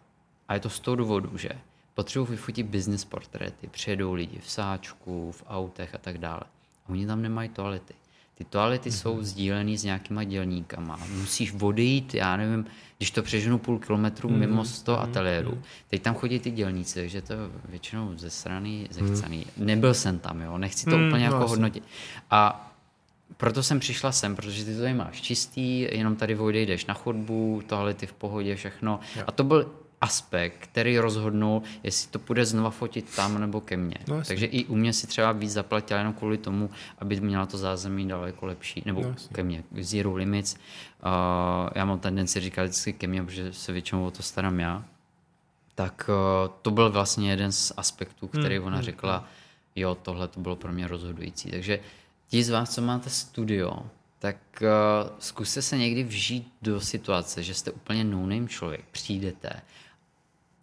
A 0.48 0.54
je 0.54 0.60
to 0.60 0.70
z 0.70 0.80
toho 0.80 0.96
důvodu, 0.96 1.38
že 1.38 1.50
potřebuji 1.94 2.26
vyfotit 2.26 2.66
business 2.68 3.06
portréty, 3.06 3.68
přijedou 3.68 4.14
lidi 4.14 4.40
v 4.40 4.50
sáčku, 4.52 5.32
v 5.32 5.44
autech 5.48 5.96
a 5.96 5.98
tak 5.98 6.18
dále. 6.18 6.42
A 6.86 6.90
oni 6.90 7.08
tam 7.08 7.22
nemají 7.22 7.50
toalety. 7.50 7.94
Ty 8.36 8.44
toalety 8.44 8.90
Mhm. 8.90 8.98
mm-hmm. 8.98 9.02
jsou 9.02 9.24
sdílený 9.24 9.78
s 9.78 9.84
nějakýma 9.84 10.24
dělníkama. 10.24 11.00
Musíš 11.20 11.54
odejít, 11.62 12.14
já 12.14 12.38
nevím, 12.38 12.66
když 12.98 13.12
to 13.12 13.24
přeženu 13.24 13.58
půl 13.58 13.80
kilometru 13.80 14.30
Mhm. 14.30 14.38
mm-hmm. 14.38 14.48
mimo 14.48 14.66
z 14.66 14.82
toho 14.82 15.02
ateliéru. 15.02 15.62
Teď 15.90 16.02
tam 16.02 16.16
chodí 16.16 16.40
ty 16.40 16.52
dělníci, 16.52 17.00
takže 17.00 17.22
to 17.22 17.34
je 17.34 17.40
většinou 17.70 18.12
ze 18.18 18.30
strany 18.30 18.88
zechcený. 18.92 19.46
Nebyl 19.58 19.94
jsem 19.94 20.20
tam, 20.20 20.42
jo, 20.42 20.58
nechci 20.58 20.86
to 20.86 20.98
Mm, 20.98 21.08
úplně 21.08 21.20
no 21.20 21.32
jako 21.32 21.36
jasně. 21.36 21.50
hodnotit. 21.50 21.84
A 22.32 22.70
proto 23.38 23.64
jsem 23.64 23.80
přišla 23.80 24.12
sem, 24.12 24.36
protože 24.36 24.66
ty 24.66 24.76
to 24.76 24.82
tady 24.82 24.94
máš 24.94 25.22
čistý, 25.22 25.80
jenom 25.92 26.16
tady 26.16 26.36
odejdeš 26.38 26.86
na 26.86 26.94
chodbu, 26.94 27.62
toalety 27.68 28.06
v 28.08 28.14
pohodě, 28.14 28.56
všechno. 28.56 29.00
A 29.28 29.32
to 29.32 29.44
byl 29.44 29.72
aspekt, 30.04 30.58
který 30.60 31.00
rozhodnul, 31.00 31.64
jestli 31.84 32.12
to 32.12 32.20
půjde 32.20 32.46
znova 32.46 32.70
fotit 32.70 33.16
tam 33.16 33.42
nebo 33.42 33.62
ke 33.62 33.78
mně. 33.78 33.96
No. 34.08 34.24
Takže 34.28 34.46
i 34.46 34.66
u 34.66 34.76
mě 34.76 34.94
si 34.94 35.08
třeba 35.08 35.32
víc 35.32 35.52
zaplatila 35.52 35.98
jenom 36.00 36.14
kvůli 36.14 36.38
tomu, 36.38 36.70
aby 37.00 37.20
měla 37.20 37.46
to 37.46 37.58
zázemí 37.58 38.08
daleko 38.08 38.46
lepší, 38.46 38.84
nebo 38.86 39.02
No 39.02 39.16
ke 39.32 39.44
mně, 39.44 39.64
Zero 39.80 40.14
Limits. 40.14 40.56
Uh, 40.56 40.60
já 41.76 41.86
mám 41.86 42.00
tendenci 42.00 42.40
říkat 42.40 42.64
vždycky 42.64 42.94
ke 42.94 43.08
mně, 43.08 43.24
protože 43.24 43.54
se 43.54 43.72
většinou 43.72 44.06
o 44.06 44.12
to 44.12 44.24
starám 44.24 44.60
já. 44.60 44.84
Tak 45.76 46.10
uh, 46.10 46.52
to 46.62 46.72
byl 46.72 46.92
vlastně 46.92 47.30
jeden 47.30 47.52
z 47.52 47.72
aspektů, 47.78 48.28
který 48.28 48.58
Hmm, 48.58 48.68
ona 48.68 48.82
řekla, 48.82 49.28
jo, 49.76 49.96
tohle 49.96 50.28
to 50.28 50.40
bylo 50.40 50.56
pro 50.56 50.72
mě 50.72 50.88
rozhodující. 50.88 51.52
Takže 51.52 51.80
ti 52.28 52.44
z 52.44 52.50
vás, 52.50 52.76
co 52.76 52.82
máte 52.82 53.10
studio, 53.10 53.80
tak 54.20 54.38
uh, 54.62 55.10
zkuste 55.20 55.62
se 55.62 55.78
někdy 55.78 56.04
vžít 56.04 56.54
do 56.62 56.82
situace, 56.82 57.44
že 57.44 57.54
jste 57.54 57.72
úplně 57.72 58.04
no 58.04 58.48
člověk, 58.48 58.86
přijdete, 58.92 59.62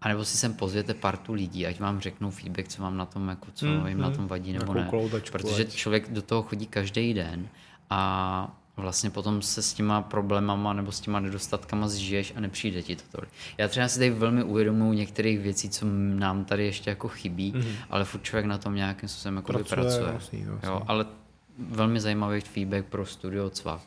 anebo 0.00 0.24
si 0.24 0.36
sem 0.36 0.54
pozvěte 0.54 0.94
partu 0.94 1.32
lidí, 1.32 1.66
ať 1.66 1.80
vám 1.80 2.00
řeknou 2.00 2.30
feedback, 2.30 2.68
co 2.68 2.82
vám 2.82 2.96
na 2.96 3.06
tom, 3.06 3.28
jako, 3.28 3.46
co 3.54 3.66
Mm, 3.66 3.86
jim 3.86 3.98
na 4.00 4.08
mm. 4.08 4.14
tom 4.16 4.28
vadí 4.28 4.52
nebo 4.52 4.74
ne. 4.74 4.86
kloudačku, 4.90 5.32
Protože 5.38 5.62
ať- 5.62 5.74
člověk 5.74 6.10
do 6.12 6.22
toho 6.22 6.42
chodí 6.42 6.66
každý 6.66 7.14
den 7.14 7.48
a 7.90 8.56
vlastně 8.76 9.10
potom 9.10 9.42
se 9.42 9.62
s 9.62 9.74
těma 9.74 10.02
problémama 10.02 10.72
nebo 10.72 10.92
s 10.92 11.00
těma 11.00 11.20
nedostatkama 11.20 11.88
zžiješ 11.88 12.32
a 12.36 12.40
nepřijde 12.40 12.82
ti 12.82 12.96
to 12.96 13.02
tolik. 13.12 13.30
Já 13.58 13.68
třeba 13.68 13.88
si 13.88 13.98
tady 13.98 14.10
velmi 14.10 14.42
uvědomuji 14.44 14.92
některých 14.92 15.38
věcí, 15.40 15.70
co 15.70 15.86
nám 16.14 16.44
tady 16.44 16.64
ještě 16.64 16.90
jako 16.90 17.08
chybí, 17.08 17.52
mm-hmm. 17.52 17.74
ale 17.90 18.04
furt 18.04 18.22
člověk 18.22 18.46
na 18.46 18.58
tom 18.58 18.74
nějakým 18.74 19.08
způsobem 19.08 19.36
jako 19.36 19.52
Pracuje, 19.52 19.80
pracuje. 19.82 20.12
jasný, 20.12 20.40
jasný. 20.40 20.58
Jo, 20.68 20.82
ale 20.86 21.06
velmi 21.58 22.00
zajímavý 22.00 22.40
feedback 22.40 22.84
pro 22.86 23.06
studio 23.06 23.50
Cvak. 23.50 23.80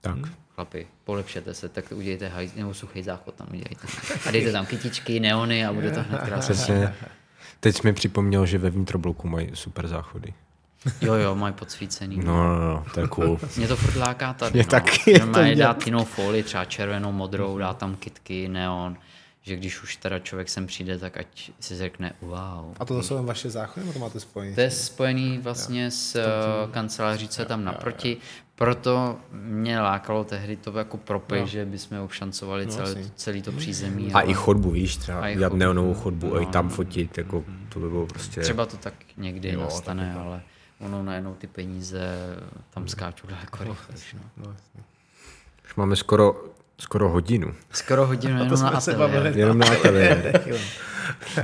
Tak. 0.00 0.16
Chlapi, 0.56 0.86
polepšete 1.04 1.54
se, 1.54 1.68
tak 1.68 1.84
udějte 1.92 2.28
haj, 2.28 2.50
nebo 2.56 2.74
suchý 2.74 3.02
záchod 3.02 3.34
tam 3.34 3.46
udělejte. 3.50 3.86
A 4.26 4.30
dejte 4.30 4.52
tam 4.52 4.66
kytičky, 4.66 5.20
neony 5.20 5.66
a 5.66 5.72
bude 5.72 5.90
to 5.90 6.02
hned 6.02 6.20
krásné. 6.20 6.54
Přesně. 6.54 6.94
Teď 7.60 7.76
jsi 7.76 7.82
mi 7.84 7.92
připomněl, 7.92 8.46
že 8.46 8.58
ve 8.58 8.70
vnitrobloku 8.70 9.28
mají 9.28 9.50
super 9.54 9.86
záchody. 9.88 10.34
Jo, 11.00 11.14
jo, 11.14 11.34
mají 11.34 11.54
podsvícený. 11.54 12.16
No, 12.16 12.58
no, 12.58 12.58
no, 12.58 12.84
to 12.94 13.00
je 13.00 13.06
cool. 13.08 13.40
Mě 13.56 13.68
to 13.68 13.76
furt 13.76 13.96
láká 13.96 14.32
tady. 14.32 14.52
Mě 14.52 14.62
no. 14.62 14.68
taky, 14.68 15.10
je 15.10 15.20
to 15.20 15.42
vidět. 15.42 15.54
dát 15.56 15.86
jinou 15.86 16.04
folii, 16.04 16.42
třeba 16.42 16.64
červenou, 16.64 17.12
modrou, 17.12 17.58
dá 17.58 17.74
tam 17.74 17.96
kitky, 17.96 18.48
neon, 18.48 18.96
že 19.42 19.56
když 19.56 19.82
už 19.82 19.96
teda 19.96 20.18
člověk 20.18 20.48
sem 20.48 20.66
přijde, 20.66 20.98
tak 20.98 21.16
ať 21.16 21.50
si 21.60 21.76
řekne 21.76 22.12
wow. 22.20 22.74
A 22.80 22.84
to 22.84 23.02
jsou 23.02 23.16
jen 23.16 23.26
vaše 23.26 23.50
záchody, 23.50 23.86
nebo 23.86 23.92
to 23.92 23.98
máte 23.98 24.20
spojené? 24.20 24.54
To 24.54 24.60
je 24.60 24.70
spojený 24.70 25.38
vlastně 25.38 25.90
s 25.90 26.16
uh, 26.16 26.72
kanceláří, 26.72 27.28
co 27.28 27.42
je 27.42 27.46
tam 27.46 27.64
naproti, 27.64 28.16
proto 28.56 29.16
mě 29.32 29.80
lákalo 29.80 30.24
tehdy 30.24 30.56
to 30.56 30.78
jako 30.78 30.96
propej, 30.96 31.46
že 31.46 31.64
bychom 31.64 31.98
obšancovali 32.00 32.66
celé, 32.66 32.88
jasně. 32.88 33.10
celý 33.16 33.42
to 33.42 33.52
přízemí. 33.52 34.12
A 34.12 34.18
ale 34.18 34.26
i 34.26 34.34
chodbu, 34.34 34.70
víš, 34.70 34.96
třeba 34.96 35.20
A 35.20 35.34
dělat 35.34 35.48
chodbu. 35.48 35.58
neonovou 35.58 35.94
chodbu 35.94 36.34
a 36.34 36.40
i 36.40 36.44
No, 36.46 36.50
tam 36.52 36.64
no. 36.68 36.70
fotit, 36.74 37.18
jako 37.18 37.44
to 37.68 37.80
by 37.80 37.88
bylo 37.88 38.06
prostě... 38.06 38.40
Třeba 38.40 38.66
to 38.66 38.76
tak 38.76 38.94
někdy 39.16 39.48
Jo, 39.52 39.60
nastane, 39.60 40.14
ale 40.14 40.42
ono 40.80 41.02
najednou 41.02 41.34
ty 41.34 41.46
peníze 41.46 42.00
tam 42.70 42.88
skáčou 42.88 43.26
daleko. 43.26 43.64
No. 43.64 43.76
No, 44.36 44.44
jasně. 44.50 44.80
Už 45.64 45.74
máme 45.74 45.96
skoro, 45.96 46.44
skoro 46.78 47.08
hodinu. 47.08 47.54
Skoro 47.72 48.06
hodinu 48.06 48.38
jenom 48.38 48.60
na 48.60 48.68
ateliér. 48.68 49.32
Jenom 49.36 49.58
na 49.58 49.66
ateliér. 49.66 50.40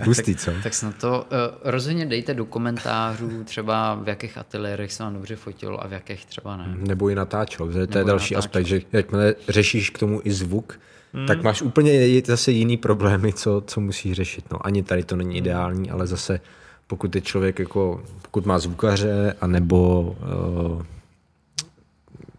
Hustý, 0.05 0.37
co? 0.37 0.51
Tak 0.62 0.74
snad 0.74 0.95
to 0.97 1.26
uh, 1.30 1.37
rozhodně 1.64 2.07
dejte 2.07 2.35
do 2.35 2.45
komentářů 2.45 3.45
třeba 3.45 3.95
v 3.95 4.09
jakých 4.09 4.39
ateliérech 4.39 4.93
se 4.93 5.03
vám 5.03 5.14
dobře 5.14 5.37
fotilo 5.37 5.85
a 5.85 5.89
v 5.89 5.93
jakých 5.93 6.26
třeba 6.26 6.57
ne. 6.57 6.74
Nebo 6.76 7.09
i 7.09 7.14
natáčel. 7.14 7.72
To 7.72 7.78
je 7.78 7.87
další 7.87 8.35
natáčel. 8.35 8.39
aspekt, 8.39 8.66
že 8.66 8.80
jakmile 8.93 9.35
řešíš 9.49 9.91
k 9.91 9.99
tomu 9.99 10.20
i 10.24 10.33
zvuk, 10.33 10.78
tak 11.26 11.43
máš 11.43 11.62
úplně 11.62 12.22
zase 12.26 12.53
jiný 12.53 12.76
problémy, 12.76 13.33
co, 13.33 13.62
co 13.66 13.80
musíš 13.80 14.16
řešit. 14.16 14.45
No, 14.53 14.66
ani 14.66 14.83
tady 14.83 15.05
to 15.05 15.16
není 15.16 15.37
ideální, 15.37 15.91
ale 15.91 16.07
zase 16.07 16.41
pokud 16.87 17.14
je 17.14 17.20
člověk 17.20 17.59
jako, 17.59 18.03
pokud 18.22 18.47
má 18.47 18.59
zvukaře, 18.59 19.35
anebo 19.41 20.01
uh, 20.03 20.83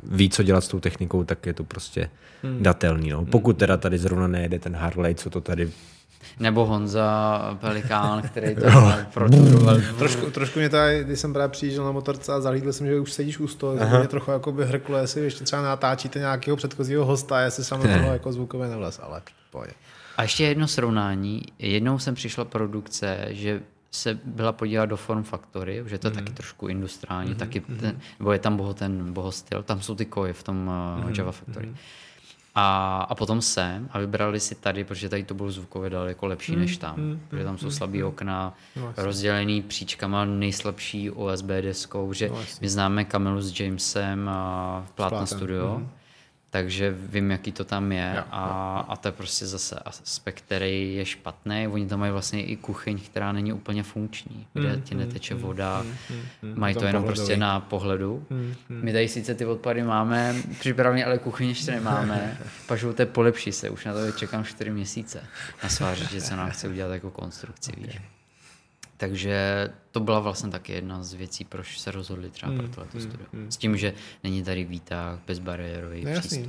ví, 0.06 0.30
co 0.30 0.43
dělat 0.43 0.62
s 0.62 0.68
tou 0.68 0.80
technikou, 0.80 1.24
tak 1.24 1.45
je 1.45 1.54
to 1.54 1.64
prostě 1.64 2.10
datelný. 2.60 3.10
No. 3.10 3.26
Pokud 3.26 3.58
teda 3.58 3.78
tady 3.78 3.97
zrovna 3.97 4.28
nejede 4.28 4.60
ten 4.60 4.76
Harley, 4.76 5.16
co 5.16 5.30
to 5.30 5.41
tady 5.41 5.72
Nebo 6.39 6.66
Honza 6.66 7.58
Pelikán, 7.62 8.22
který 8.22 8.56
to 8.56 8.62
produkoval. 9.14 9.82
Trošku, 9.97 10.32
trošku 10.32 10.60
mě 10.60 10.70
tady, 10.70 11.04
když 11.04 11.20
jsem 11.20 11.34
právě 11.34 11.49
přijížděl 11.49 11.86
na 11.86 11.91
motorce 11.91 12.34
a 12.34 12.41
zahlídl 12.41 12.74
jsem, 12.74 12.88
že 12.88 12.99
už 12.99 13.14
sedíš 13.14 13.39
u 13.39 13.47
toho, 13.47 13.78
tak 13.78 13.89
mě 13.89 14.08
trochu 14.08 14.32
jako 14.32 14.51
by 14.51 14.66
hrklo, 14.66 14.97
jestli 14.97 15.22
ještě 15.22 15.43
třeba 15.43 15.62
natáčíte 15.62 16.20
nějakého 16.20 16.58
předchozího 16.58 17.06
hosta, 17.06 17.41
jestli 17.41 17.78
do 17.78 17.84
toho 17.84 18.14
jako 18.14 18.34
zvukově 18.34 18.68
nevlez, 18.68 18.99
ale 19.04 19.22
pojď. 19.51 19.72
A 20.18 20.22
ještě 20.22 20.43
jedno 20.43 20.68
srovnání. 20.68 21.41
Jednou 21.60 21.99
jsem 21.99 22.16
přišla 22.16 22.45
produkce, 22.45 23.28
že 23.30 23.62
se 23.96 24.20
byla 24.24 24.52
podívat 24.52 24.86
do 24.86 24.98
Form 24.98 25.24
Factory, 25.24 25.84
že 25.86 25.98
to 25.98 26.08
je 26.08 26.12
Mhm. 26.12 26.20
taky 26.20 26.34
trošku 26.34 26.68
industriální, 26.68 27.36
taky 27.36 27.60
ten, 27.60 28.00
nebo 28.20 28.32
je 28.32 28.39
tam 28.39 28.58
boho 28.58 28.74
ten 28.74 29.14
bohostyl, 29.14 29.64
tam 29.64 29.82
jsou 29.82 29.96
ty 29.96 30.06
koje 30.06 30.34
v 30.34 30.44
tom 30.44 30.72
uh, 31.06 31.12
Java 31.18 31.32
Factory. 31.32 31.76
A, 32.56 32.98
a 33.10 33.16
potom 33.16 33.41
sem 33.41 33.89
a 33.91 34.00
vybrali 34.00 34.39
si 34.39 34.56
tady, 34.56 34.84
protože 34.84 35.10
tady 35.10 35.24
to 35.24 35.34
bylo 35.34 35.52
zvukově 35.52 35.89
daleko 35.89 36.26
lepší 36.28 36.52
Hmm, 36.52 36.62
než 36.62 36.78
tam, 36.78 37.20
protože 37.30 37.44
tam 37.44 37.58
jsou 37.58 37.72
slabý 37.72 38.04
okna, 38.04 38.54
rozdělený 38.98 39.62
příčkama 39.62 40.26
nejslabší 40.26 41.12
USB 41.12 41.46
deskou, 41.62 42.14
že 42.14 42.30
No, 42.30 42.39
jasně. 42.39 42.58
my 42.62 42.70
známe 42.70 43.06
Kamilu 43.06 43.41
s 43.41 43.60
Jamesem 43.60 44.30
a 44.30 44.86
Plátem, 44.96 45.28
Studio, 45.28 45.76
mhm. 45.78 45.89
Takže 46.54 46.95
vím, 46.97 47.32
jaký 47.32 47.51
to 47.51 47.64
tam 47.66 47.91
je 47.91 48.14
Jo, 48.16 48.24
a, 48.32 48.80
a 48.89 48.95
to 48.95 49.08
je 49.08 49.12
prostě 49.12 49.45
zase 49.45 49.80
aspekt, 49.80 50.41
který 50.41 50.95
je 50.95 51.06
špatný. 51.06 51.68
Oni 51.68 51.88
tam 51.88 51.99
mají 51.99 52.12
vlastně 52.12 52.45
i 52.45 52.56
kuchyň, 52.56 52.99
která 52.99 53.32
není 53.32 53.54
úplně 53.54 53.84
funkční, 53.84 54.47
kde 54.54 54.70
Hmm, 54.70 54.82
ti 54.82 54.95
neteče 54.95 55.36
voda, 55.36 55.86
mají 56.56 56.74
Tam 56.76 56.82
to 56.82 56.88
jenom 56.88 57.04
pohledový. 57.04 57.06
prostě 57.26 57.38
na 57.38 57.60
pohledu. 57.60 58.26
My 58.70 58.93
tady 58.93 59.08
sice 59.08 59.36
ty 59.36 59.45
odpady 59.45 59.84
máme 59.84 60.36
připravené, 60.60 61.06
ale 61.06 61.18
kuchyň 61.18 61.49
ještě 61.49 61.72
nemáme. 61.72 62.38
Pažou 62.68 62.93
to 62.93 63.06
polepší 63.06 63.51
se, 63.51 63.70
už 63.70 63.86
na 63.86 63.93
to 63.93 64.12
čekám 64.12 64.43
4 64.45 64.72
měsíce 64.72 65.24
na 65.64 65.70
svářiště, 65.70 66.22
co 66.22 66.36
nám 66.36 66.49
chce 66.51 66.68
udělat 66.68 66.93
jako 66.93 67.12
konstrukci, 67.12 67.72
víš. 67.78 67.99
Takže 69.04 69.70
to 69.91 69.99
byla 69.99 70.20
vlastně 70.20 70.49
taky 70.49 70.74
jedna 70.74 71.04
z 71.04 71.14
věcí, 71.14 71.45
proč 71.45 71.80
se 71.80 71.91
rozhodli 71.91 72.30
třeba 72.30 72.51
pro 72.56 72.68
tohleto 72.68 72.99
studio. 72.99 73.28
S 73.49 73.58
tím, 73.58 73.78
že 73.78 73.93
není 74.24 74.43
tady 74.43 74.64
výtah, 74.64 75.20
bezbariérový 75.28 76.04
No 76.04 76.10
jasný. 76.10 76.47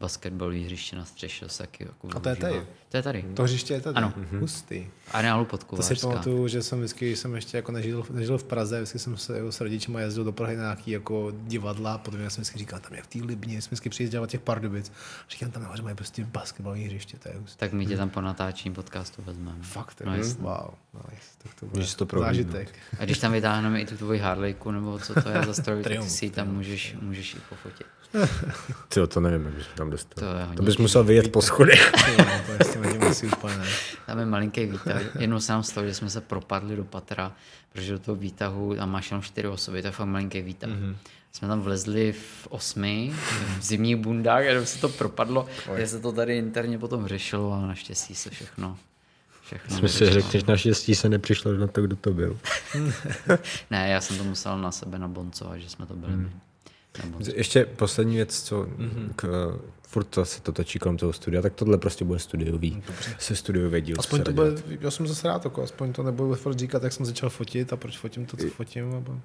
Basketbalový 0.00 0.64
hřiště 0.64 0.96
na 0.96 1.04
střeše 1.04 1.48
se 1.48 1.58
taky 1.58 1.84
jako 1.84 2.08
A 2.16 2.20
to 2.20 2.28
je 2.28 2.36
tady? 2.36 2.66
To 2.88 2.96
je 2.96 3.02
tady. 3.02 3.22
To 3.34 3.42
hřiště 3.42 3.74
je 3.74 3.80
tady. 3.80 3.96
Ano. 3.96 4.12
Hustý. 4.40 4.86
Areálu 5.12 5.44
To 5.44 5.48
si 5.48 5.50
podkovářská. 5.50 6.08
pamatuju, 6.08 6.48
že 6.48 6.62
jsem 6.62 6.78
vždycky, 6.78 7.06
když 7.06 7.18
jsem 7.18 7.34
ještě 7.34 7.56
jako 7.56 7.72
nežil, 7.72 8.06
nežil 8.10 8.38
v 8.38 8.44
Praze, 8.44 8.76
vždycky 8.76 8.98
jsem 8.98 9.16
se 9.16 9.36
jako 9.36 9.52
s 9.52 9.60
rodičima 9.60 10.00
jezdil 10.00 10.24
do 10.24 10.32
Prahy 10.32 10.56
na 10.56 10.62
nějaký 10.62 10.90
jako 10.90 11.32
divadla, 11.42 11.98
potom 11.98 12.20
já 12.20 12.30
jsem 12.30 12.42
vždycky 12.42 12.58
říkal, 12.58 12.80
tam 12.80 12.94
je 12.94 13.02
v 13.02 13.06
té 13.06 13.18
Libni, 13.18 13.54
jsme 13.62 13.68
vždycky 13.68 13.88
přijížděl 13.90 14.26
těch 14.26 14.40
Pardubic. 14.40 14.92
Říkám, 15.30 15.50
tam 15.50 15.62
nahoře 15.62 15.82
mají 15.82 15.96
prostě 15.96 16.24
basketbalový 16.24 16.84
hřiště, 16.84 17.16
to 17.18 17.28
je 17.28 17.34
hustý. 17.38 17.58
Tak 17.58 17.72
my 17.72 17.86
tě 17.86 17.96
tam 17.96 18.10
po 18.10 18.20
natáčení 18.20 18.74
podcastu 18.74 19.22
vezmeme. 19.22 19.58
Fakt, 19.62 20.00
No, 20.04 20.10
no, 20.12 20.16
jasně. 20.18 20.42
wow, 20.42 20.70
nice, 21.10 21.26
tak 21.38 21.54
to 21.54 21.66
bude 21.66 21.82
Že 21.82 21.88
si 21.88 21.96
to 21.96 22.06
zážitek. 22.20 22.74
A 22.98 23.04
když 23.04 23.18
tam 23.18 23.32
vytáhneme 23.32 23.80
i 23.80 23.86
tu 23.86 23.96
tvoji 23.96 24.18
Harleyku, 24.20 24.70
nebo 24.70 24.98
co 24.98 25.22
to 25.22 25.28
je 25.28 25.42
za 25.46 25.54
stroj, 25.54 25.82
tak 25.82 26.02
si 26.02 26.30
tam 26.30 26.48
můžeš, 26.48 26.96
můžeš 27.00 27.34
i 27.34 27.38
pofotit. 27.48 27.86
Ty 28.88 29.00
to 29.08 29.20
nevím, 29.20 29.54
jak 29.78 29.88
bys 29.88 29.89
tam 29.90 29.90
dostal. 29.90 30.48
To 30.48 30.56
To, 30.56 30.62
bys 30.62 30.76
musel 30.76 31.04
vyjet 31.04 31.32
po 31.32 31.42
schodech. 31.42 31.92
Tam 34.06 34.18
je 34.18 34.26
malinký 34.26 34.66
výtah. 34.66 35.02
Jednou 35.20 35.40
se 35.40 35.52
nám 35.52 35.62
stalo, 35.62 35.86
že 35.86 35.94
jsme 35.94 36.10
se 36.10 36.20
propadli 36.20 36.76
do 36.76 36.84
patra, 36.84 37.32
protože 37.72 37.92
do 37.92 37.98
toho 37.98 38.14
výtahu 38.14 38.74
tam 38.74 38.90
máš 38.90 39.10
jenom 39.10 39.22
čtyři 39.22 39.48
osoby, 39.48 39.82
to 39.82 39.88
je 39.88 39.92
fakt 39.92 40.06
malinký 40.06 40.42
výtah. 40.42 40.70
Mm-hmm. 40.70 40.96
Jsme 41.32 41.48
tam 41.48 41.60
vlezli 41.60 42.12
v 42.12 42.46
osmi, 42.50 43.12
v 43.58 43.62
zimních 43.62 43.96
bundách, 43.96 44.44
jenom 44.44 44.66
se 44.66 44.78
to 44.78 44.88
propadlo, 44.88 45.46
že 45.76 45.86
se 45.86 46.00
to 46.00 46.12
tady 46.12 46.38
interně 46.38 46.78
potom 46.78 47.06
řešilo 47.06 47.52
a 47.52 47.66
naštěstí 47.66 48.14
se 48.14 48.30
všechno 48.30 48.78
všechno 49.50 49.76
Jsme 49.76 49.88
si 49.88 50.10
řekli, 50.10 50.40
že 50.40 50.46
naštěstí 50.48 50.94
se 50.94 51.08
nepřišlo 51.08 51.52
na 51.52 51.66
to, 51.66 51.82
kdo 51.82 51.96
to 51.96 52.10
byl. 52.10 52.38
Ne, 53.70 53.88
já 53.88 54.00
jsem 54.00 54.18
to 54.18 54.24
musel 54.24 54.58
na 54.58 54.72
sebe 54.72 54.98
naboncovat, 54.98 55.58
že 55.58 55.70
jsme 55.70 55.86
to 55.86 55.94
byli 55.94 56.16
my. 56.16 56.30
Naboncovat. 57.04 57.36
Ještě 57.36 57.64
poslední 57.64 58.16
věc, 58.16 58.42
co 58.42 58.66
k, 59.16 59.24
furt 59.90 60.04
to 60.04 60.24
se 60.24 60.42
to 60.42 60.52
točí 60.52 60.78
kolem 60.78 60.96
toho 60.96 61.12
studia, 61.12 61.42
tak 61.42 61.54
tohle 61.54 61.78
prostě 61.78 62.04
bude 62.04 62.18
studiový. 62.18 62.82
Se 63.18 63.36
studiový 63.36 63.80
díl. 63.80 63.96
Aspoň 63.98 64.18
se 64.18 64.24
to 64.24 64.32
bude, 64.32 64.50
dělat. 64.50 64.64
já 64.80 64.90
jsem 64.90 65.06
zase 65.06 65.28
rád, 65.28 65.44
jako, 65.44 65.62
aspoň 65.62 65.92
to 65.92 66.02
nebudu 66.02 66.34
furt 66.34 66.58
říkat, 66.58 66.82
jak 66.82 66.92
jsem 66.92 67.06
začal 67.06 67.30
fotit 67.30 67.72
a 67.72 67.76
proč 67.76 67.98
fotím 67.98 68.26
to, 68.26 68.36
co 68.36 68.46
fotím. 68.46 68.94
A... 68.94 69.20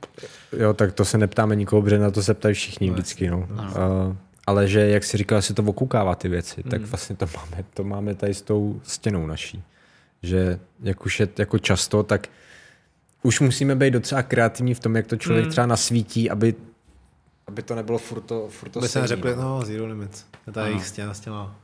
Jo, 0.58 0.74
tak 0.74 0.94
to 0.94 1.06
se 1.06 1.18
neptáme 1.18 1.56
nikoho, 1.56 1.82
protože 1.82 2.00
na 2.00 2.12
to 2.12 2.24
se 2.24 2.34
ptají 2.34 2.56
všichni 2.56 2.92
vždycky. 2.92 3.30
No. 3.30 3.38
Uh, 3.38 4.16
ale 4.48 4.68
že, 4.68 4.80
jak 4.80 5.04
si 5.04 5.18
říkal, 5.18 5.42
si 5.42 5.54
to 5.54 5.64
okukává 5.64 6.16
ty 6.16 6.30
věci, 6.30 6.64
tak 6.64 6.82
vlastně 6.82 7.16
to 7.16 7.26
máme, 7.36 7.64
to 7.74 7.84
máme 7.84 8.16
tady 8.16 8.34
s 8.34 8.42
tou 8.42 8.82
stěnou 8.84 9.28
naší. 9.28 9.64
Že 10.24 10.60
jak 10.84 11.06
už 11.06 11.20
je 11.20 11.30
jako 11.38 11.60
často, 11.60 12.04
tak 12.04 12.28
už 13.24 13.40
musíme 13.40 13.76
být 13.76 13.92
docela 13.92 14.24
kreativní 14.24 14.74
v 14.74 14.80
tom, 14.80 14.96
jak 14.96 15.08
to 15.08 15.16
člověk 15.16 15.48
třeba 15.48 15.68
nasvítí, 15.68 16.30
aby, 16.30 16.56
aby 17.48 17.62
to 17.62 17.76
nebylo 17.76 17.98
furt 17.98 18.22
to, 18.22 18.48
furt 18.50 18.70
to 18.70 18.74
To 18.74 18.80
by 18.80 18.88
se 18.88 19.08
řekli, 19.08 19.36
no. 19.36 19.42
no, 19.42 19.66
Zero 19.66 19.86
Limits. 19.86 20.22
To 20.22 20.50
je 20.50 20.54
ta 20.54 20.68
jejich 20.68 20.88
stěna 20.88 21.14
s 21.14 21.20
těma 21.20 21.56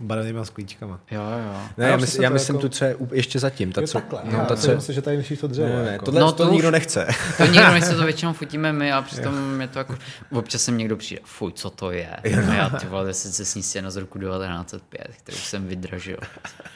barevnýma 0.00 0.44
sklíčkama. 0.44 1.00
Jo, 1.10 1.20
jo. 1.22 1.60
Ne, 1.76 1.88
Já 1.88 1.96
mysl, 1.96 2.22
já 2.22 2.30
myslím 2.30 2.56
jako- 2.56 2.68
tu, 2.68 2.74
co 2.74 2.84
je 2.84 2.96
ještě 3.12 3.38
zatím. 3.38 3.72
Ta, 3.72 3.80
Jo, 3.80 3.86
co, 3.86 3.92
takhle. 4.00 4.20
no, 4.24 4.38
já 4.38 4.44
ta, 4.44 4.56
co, 4.56 4.74
myslím, 4.74 4.94
že 4.94 5.02
tady 5.02 5.16
myslíš 5.16 5.38
to 5.40 5.46
dřevo. 5.48 5.68
ne, 5.68 5.82
ne, 5.84 5.92
jako. 5.92 6.04
tohle 6.04 6.20
No, 6.20 6.26
no, 6.26 6.32
to 6.32 6.42
to 6.42 6.48
už- 6.48 6.52
nikdo 6.52 6.70
nechce. 6.70 7.06
To 7.36 7.46
nikdo 7.46 7.70
nechce, 7.70 7.94
to 7.94 8.02
většinou 8.04 8.32
fotíme 8.32 8.72
my 8.72 8.92
a 8.92 9.02
přitom 9.02 9.60
je 9.60 9.68
to 9.68 9.78
jako, 9.78 9.94
občas 10.32 10.62
sem 10.62 10.78
někdo 10.78 10.96
přijde, 10.96 11.20
fuj, 11.24 11.52
co 11.52 11.70
to 11.70 11.90
je? 11.90 12.08
A 12.50 12.54
já 12.54 12.70
ty 12.70 12.86
vole, 12.86 13.14
se 13.14 13.44
se 13.44 13.62
stěna 13.62 13.90
z 13.90 13.96
roku 13.96 14.18
1905, 14.18 15.08
kterou 15.18 15.38
jsem 15.38 15.66
vydražil. 15.66 16.16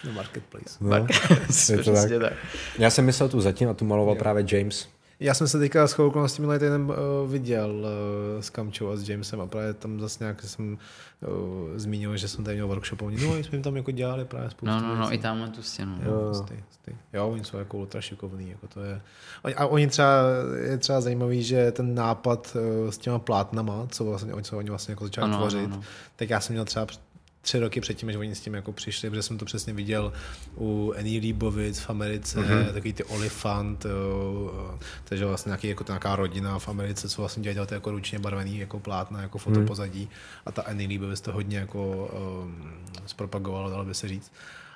No, 0.05 0.13
marketplace. 0.13 0.77
No, 0.81 0.97
je 0.97 1.03
to 1.85 1.93
Přesně 1.93 2.19
tak. 2.19 2.33
Já 2.79 2.91
jsem 2.91 3.05
myslel 3.05 3.29
tu 3.29 3.41
zatím 3.41 3.69
a 3.69 3.75
tu 3.75 3.85
maloval 3.85 4.15
právě 4.15 4.45
James. 4.53 4.89
Já 5.21 5.35
jsem 5.35 5.49
se 5.49 5.59
teďka 5.59 5.87
s 5.89 5.99
okolností 5.99 6.43
minulý 6.43 6.59
týden 6.59 6.83
uh, 6.83 7.31
viděl 7.31 7.71
uh, 7.71 8.41
s 8.43 8.51
Kamčou 8.51 8.89
a 8.91 8.97
s 8.97 9.09
Jamesem 9.09 9.41
a 9.41 9.47
právě 9.47 9.75
tam 9.75 10.01
zase 10.01 10.25
nějak 10.25 10.43
jsem 10.43 10.79
uh, 11.29 11.29
zmínil, 11.77 12.17
že 12.17 12.29
jsem 12.29 12.45
tady 12.45 12.55
měl 12.57 12.69
workshop 12.69 13.03
a 13.03 13.05
oni, 13.05 13.17
no, 13.27 13.35
jsme 13.37 13.49
jim 13.53 13.63
tam 13.63 13.77
jako 13.77 13.91
dělali 13.91 14.25
právě 14.25 14.51
spoustu 14.51 14.67
No, 14.67 14.81
no, 14.81 14.89
no, 14.95 15.01
věcí. 15.01 15.15
i 15.15 15.19
tamhle 15.19 15.49
tu 15.49 15.63
stěnu. 15.63 15.97
no. 16.05 16.11
Jo, 16.13 16.25
hustý, 16.29 16.55
hustý. 16.67 16.93
jo, 17.13 17.29
oni 17.29 17.45
jsou 17.45 17.57
jako 17.57 17.77
ultra 17.79 18.01
šikovní, 18.01 18.51
jako 18.51 18.67
to 18.67 18.81
je. 18.81 19.01
A 19.57 19.67
oni 19.67 19.87
třeba, 19.87 20.13
je 20.63 20.79
třeba 20.79 21.01
zajímavý, 21.01 21.43
že 21.43 21.73
ten 21.73 21.95
nápad 21.95 22.57
eh, 22.89 22.93
s 22.93 22.99
těma 22.99 23.19
plátnama, 23.19 23.87
co 23.91 24.05
vlastně, 24.05 24.35
oni, 24.35 24.43
co 24.45 24.59
oni 24.59 24.71
vlastně 24.71 24.93
jako 24.93 25.05
začali 25.05 25.25
Ano, 25.25 25.37
ano, 25.37 25.43
tvořit, 25.47 25.65
ano. 25.65 25.81
tak 26.17 26.31
já 26.31 26.41
jsem 26.41 26.53
měl 26.55 26.65
třeba 26.65 26.87
před- 26.87 27.10
tři 27.43 27.59
roky 27.59 27.81
předtím, 27.81 28.07
než 28.07 28.17
oni 28.17 28.35
s 28.35 28.41
tím 28.41 28.55
jako 28.55 28.73
přišli, 28.73 29.11
protože 29.11 29.23
jsem 29.23 29.39
to 29.39 29.45
přesně 29.45 29.73
viděl 29.73 30.13
u 30.57 30.95
Annie 30.99 31.21
Leibovitz 31.21 31.81
v 31.81 31.91
Americe, 31.91 32.41
mm-hmm. 32.41 32.73
takový 32.73 32.93
ty 32.93 33.05
Olifant, 33.05 33.85
jo, 33.85 34.79
takže 35.05 35.25
vlastně 35.27 35.51
nějaký, 35.51 35.69
jako 35.69 35.85
nějaká 35.89 36.17
rodina 36.17 36.59
v 36.59 36.69
Americe, 36.69 37.09
co 37.09 37.23
vlastně 37.23 37.43
dělali 37.43 37.67
ty 37.67 37.75
jako 37.75 37.91
ručně 37.91 38.19
barvený 38.19 38.59
jako 38.59 38.81
plátna, 38.81 39.23
jako 39.23 39.39
fotopozadí 39.39 40.09
a 40.47 40.53
ta 40.53 40.63
Annie 40.63 40.89
Leibovitz 40.89 41.21
to 41.21 41.33
hodně 41.33 41.59
jako 41.59 42.11
um, 42.43 42.73
zpropagovala, 43.07 43.71
dalo 43.71 43.85
by 43.85 43.95
se 43.95 44.09
říct. 44.09 44.33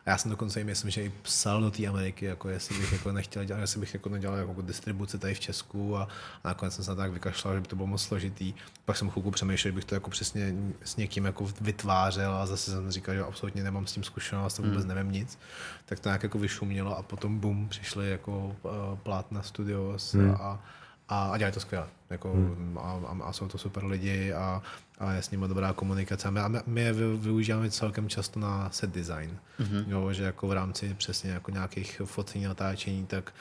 A 0.06 0.10
já 0.10 0.18
jsem 0.18 0.30
dokonce 0.30 0.60
i 0.60 0.64
myslím, 0.64 0.90
že 0.90 1.04
i 1.04 1.12
psal 1.22 1.60
do 1.60 1.70
té 1.70 1.86
Ameriky, 1.86 2.24
jako 2.24 2.48
jestli 2.48 2.78
bych 2.78 2.92
jako 2.92 3.12
nechtěl 3.12 3.44
dělat, 3.44 3.60
jestli 3.60 3.80
bych 3.80 3.94
jako 3.94 4.08
nedělal 4.08 4.36
jako 4.36 4.62
distribuci 4.62 5.18
tady 5.18 5.34
v 5.34 5.40
Česku 5.40 5.96
a, 5.96 6.08
a 6.44 6.48
nakonec 6.48 6.74
jsem 6.74 6.84
se 6.84 6.90
na 6.90 6.94
to 6.94 7.00
tak 7.00 7.12
vykašlal, 7.12 7.54
že 7.54 7.60
by 7.60 7.66
to 7.66 7.76
bylo 7.76 7.86
moc 7.86 8.02
složitý. 8.02 8.54
Pak 8.84 8.96
jsem 8.96 9.10
chvilku 9.10 9.30
přemýšlel, 9.30 9.70
že 9.70 9.74
bych 9.74 9.84
to 9.84 9.94
jako 9.94 10.10
přesně 10.10 10.54
s 10.84 10.96
někým 10.96 11.24
jako 11.24 11.46
vytvářel 11.60 12.34
a 12.34 12.46
zase 12.46 12.70
jsem 12.70 12.90
říkal, 12.90 13.14
že 13.14 13.22
absolutně 13.22 13.62
nemám 13.62 13.86
s 13.86 13.92
tím 13.92 14.04
zkušenost, 14.04 14.58
vůbec 14.58 14.84
nevím 14.84 15.12
nic. 15.12 15.38
Tak 15.84 16.00
to 16.00 16.08
nějak 16.08 16.22
jako 16.22 16.38
vyšumělo 16.38 16.98
a 16.98 17.02
potom 17.02 17.38
bum, 17.38 17.68
přišli 17.68 18.10
jako 18.10 18.56
uh, 18.62 18.72
plátna 19.02 19.42
studios 19.42 20.14
a, 20.14 20.60
a, 21.08 21.30
a 21.32 21.38
dělají 21.38 21.54
to 21.54 21.60
skvěle. 21.60 21.86
Jako, 22.10 22.32
hmm. 22.32 22.78
a, 22.78 23.00
a, 23.06 23.28
a, 23.28 23.32
jsou 23.32 23.48
to 23.48 23.58
super 23.58 23.84
lidi 23.84 24.32
a, 24.32 24.62
a 24.98 25.12
je 25.12 25.22
s 25.22 25.30
nimi 25.30 25.48
dobrá 25.48 25.72
komunikace. 25.72 26.28
A 26.28 26.30
my, 26.30 26.40
my- 26.66 26.80
je 26.80 26.92
vy, 26.92 27.16
využíváme 27.16 27.70
celkem 27.70 28.08
často 28.08 28.40
na 28.40 28.70
set 28.70 28.90
design. 28.90 29.38
Mm-hmm. 29.60 29.84
Jo, 29.88 30.12
že 30.12 30.24
jako 30.24 30.48
v 30.48 30.52
rámci 30.52 30.94
přesně 30.94 31.30
jako 31.30 31.50
nějakých 31.50 32.02
focení, 32.04 32.44
natáčení, 32.44 33.06
tak 33.06 33.32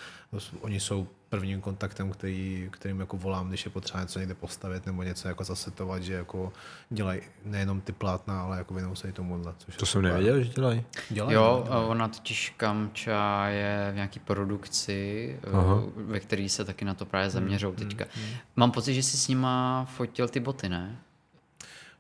oni 0.62 0.80
jsou 0.80 1.08
prvním 1.30 1.62
kontaktem, 1.62 2.12
který, 2.12 2.68
kterým 2.72 3.00
jako 3.00 3.18
volám, 3.18 3.48
když 3.50 3.66
je 3.66 3.72
potřeba 3.72 4.02
něco 4.02 4.20
někde 4.20 4.34
postavit 4.36 4.86
nebo 4.86 5.04
něco 5.04 5.28
jako 5.28 5.44
zasetovat, 5.44 6.04
že 6.04 6.14
jako 6.14 6.54
dělají 6.90 7.22
nejenom 7.46 7.82
ty 7.82 7.92
plátna, 7.92 8.42
ale 8.42 8.58
jako 8.58 8.74
věnou 8.74 8.96
se 8.96 9.10
i 9.10 9.12
tomuhle. 9.12 9.54
Což 9.58 9.76
To 9.76 9.84
je 9.84 9.88
jsem 9.88 9.88
super. 9.88 10.04
nevěděl, 10.04 10.44
že 10.44 10.50
dělají. 10.50 10.84
Dělají, 11.10 11.36
Jo, 11.36 11.68
a 11.70 11.80
ona 11.80 12.08
totiž 12.08 12.54
Kamča 12.58 13.48
je 13.48 13.90
v 13.92 13.96
nějaký 13.96 14.20
produkci, 14.20 15.40
Aha. 15.54 15.62
Aha. 15.62 15.82
ve 15.96 16.20
který 16.20 16.50
se 16.50 16.66
taky 16.66 16.86
na 16.86 16.94
to 16.94 17.06
právě 17.06 17.30
zaměřou 17.30 17.72
teďka. 17.72 18.06
Mám 18.56 18.72
pocit, 18.72 18.94
že 18.94 19.04
jsi 19.04 19.18
s 19.18 19.28
nima 19.28 19.86
fotil 19.96 20.28
ty 20.28 20.40
boty, 20.40 20.70
ne? 20.70 20.98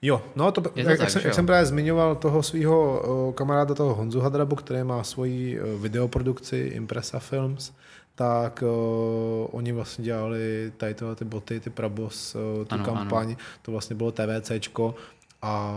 Jo, 0.03 0.21
no 0.35 0.51
to, 0.51 0.61
Je 0.75 0.83
to 0.83 0.89
jak, 0.89 0.99
tak, 0.99 1.09
jsem, 1.09 1.21
jak 1.25 1.33
jsem 1.33 1.45
právě 1.45 1.65
zmiňoval 1.65 2.15
toho 2.15 2.43
svého 2.43 3.03
kamaráda, 3.35 3.75
toho 3.75 3.95
Honzu 3.95 4.19
Hadrabu, 4.19 4.55
který 4.55 4.83
má 4.83 5.03
svoji 5.03 5.59
eh, 5.59 5.77
videoprodukci 5.77 6.57
Impressa 6.57 7.19
Films, 7.19 7.71
tak 8.15 8.61
uh, 8.61 9.47
oni 9.51 9.71
vlastně 9.71 10.05
dělali 10.05 10.71
tady 10.77 10.93
tyhle 10.93 11.15
ty 11.15 11.25
boty, 11.25 11.59
ty 11.59 11.69
Prabos, 11.69 12.35
uh, 12.35 12.65
tu 12.65 12.73
Ano, 12.75 12.83
ano, 12.83 12.91
ano. 12.91 12.99
kampaň, 12.99 13.35
to 13.61 13.71
vlastně 13.71 13.95
bylo 13.95 14.11
TVCčko 14.11 14.95
a 15.43 15.73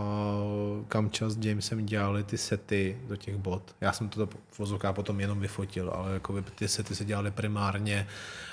Kamča 0.87 1.29
s 1.29 1.37
Jamesem 1.41 1.85
dělali 1.85 2.23
ty 2.23 2.37
sety 2.37 2.97
do 3.07 3.15
těch 3.15 3.35
bot. 3.35 3.75
Já 3.81 3.91
jsem 3.93 4.09
to 4.09 4.25
v 4.25 4.59
vozovkách 4.59 4.95
potom 4.95 5.19
jenom 5.19 5.39
vyfotil, 5.39 5.91
ale 5.95 6.13
jako 6.13 6.33
by 6.33 6.41
ty 6.41 6.67
sety 6.67 6.95
se 6.95 7.05
dělaly 7.05 7.31
primárně 7.31 8.07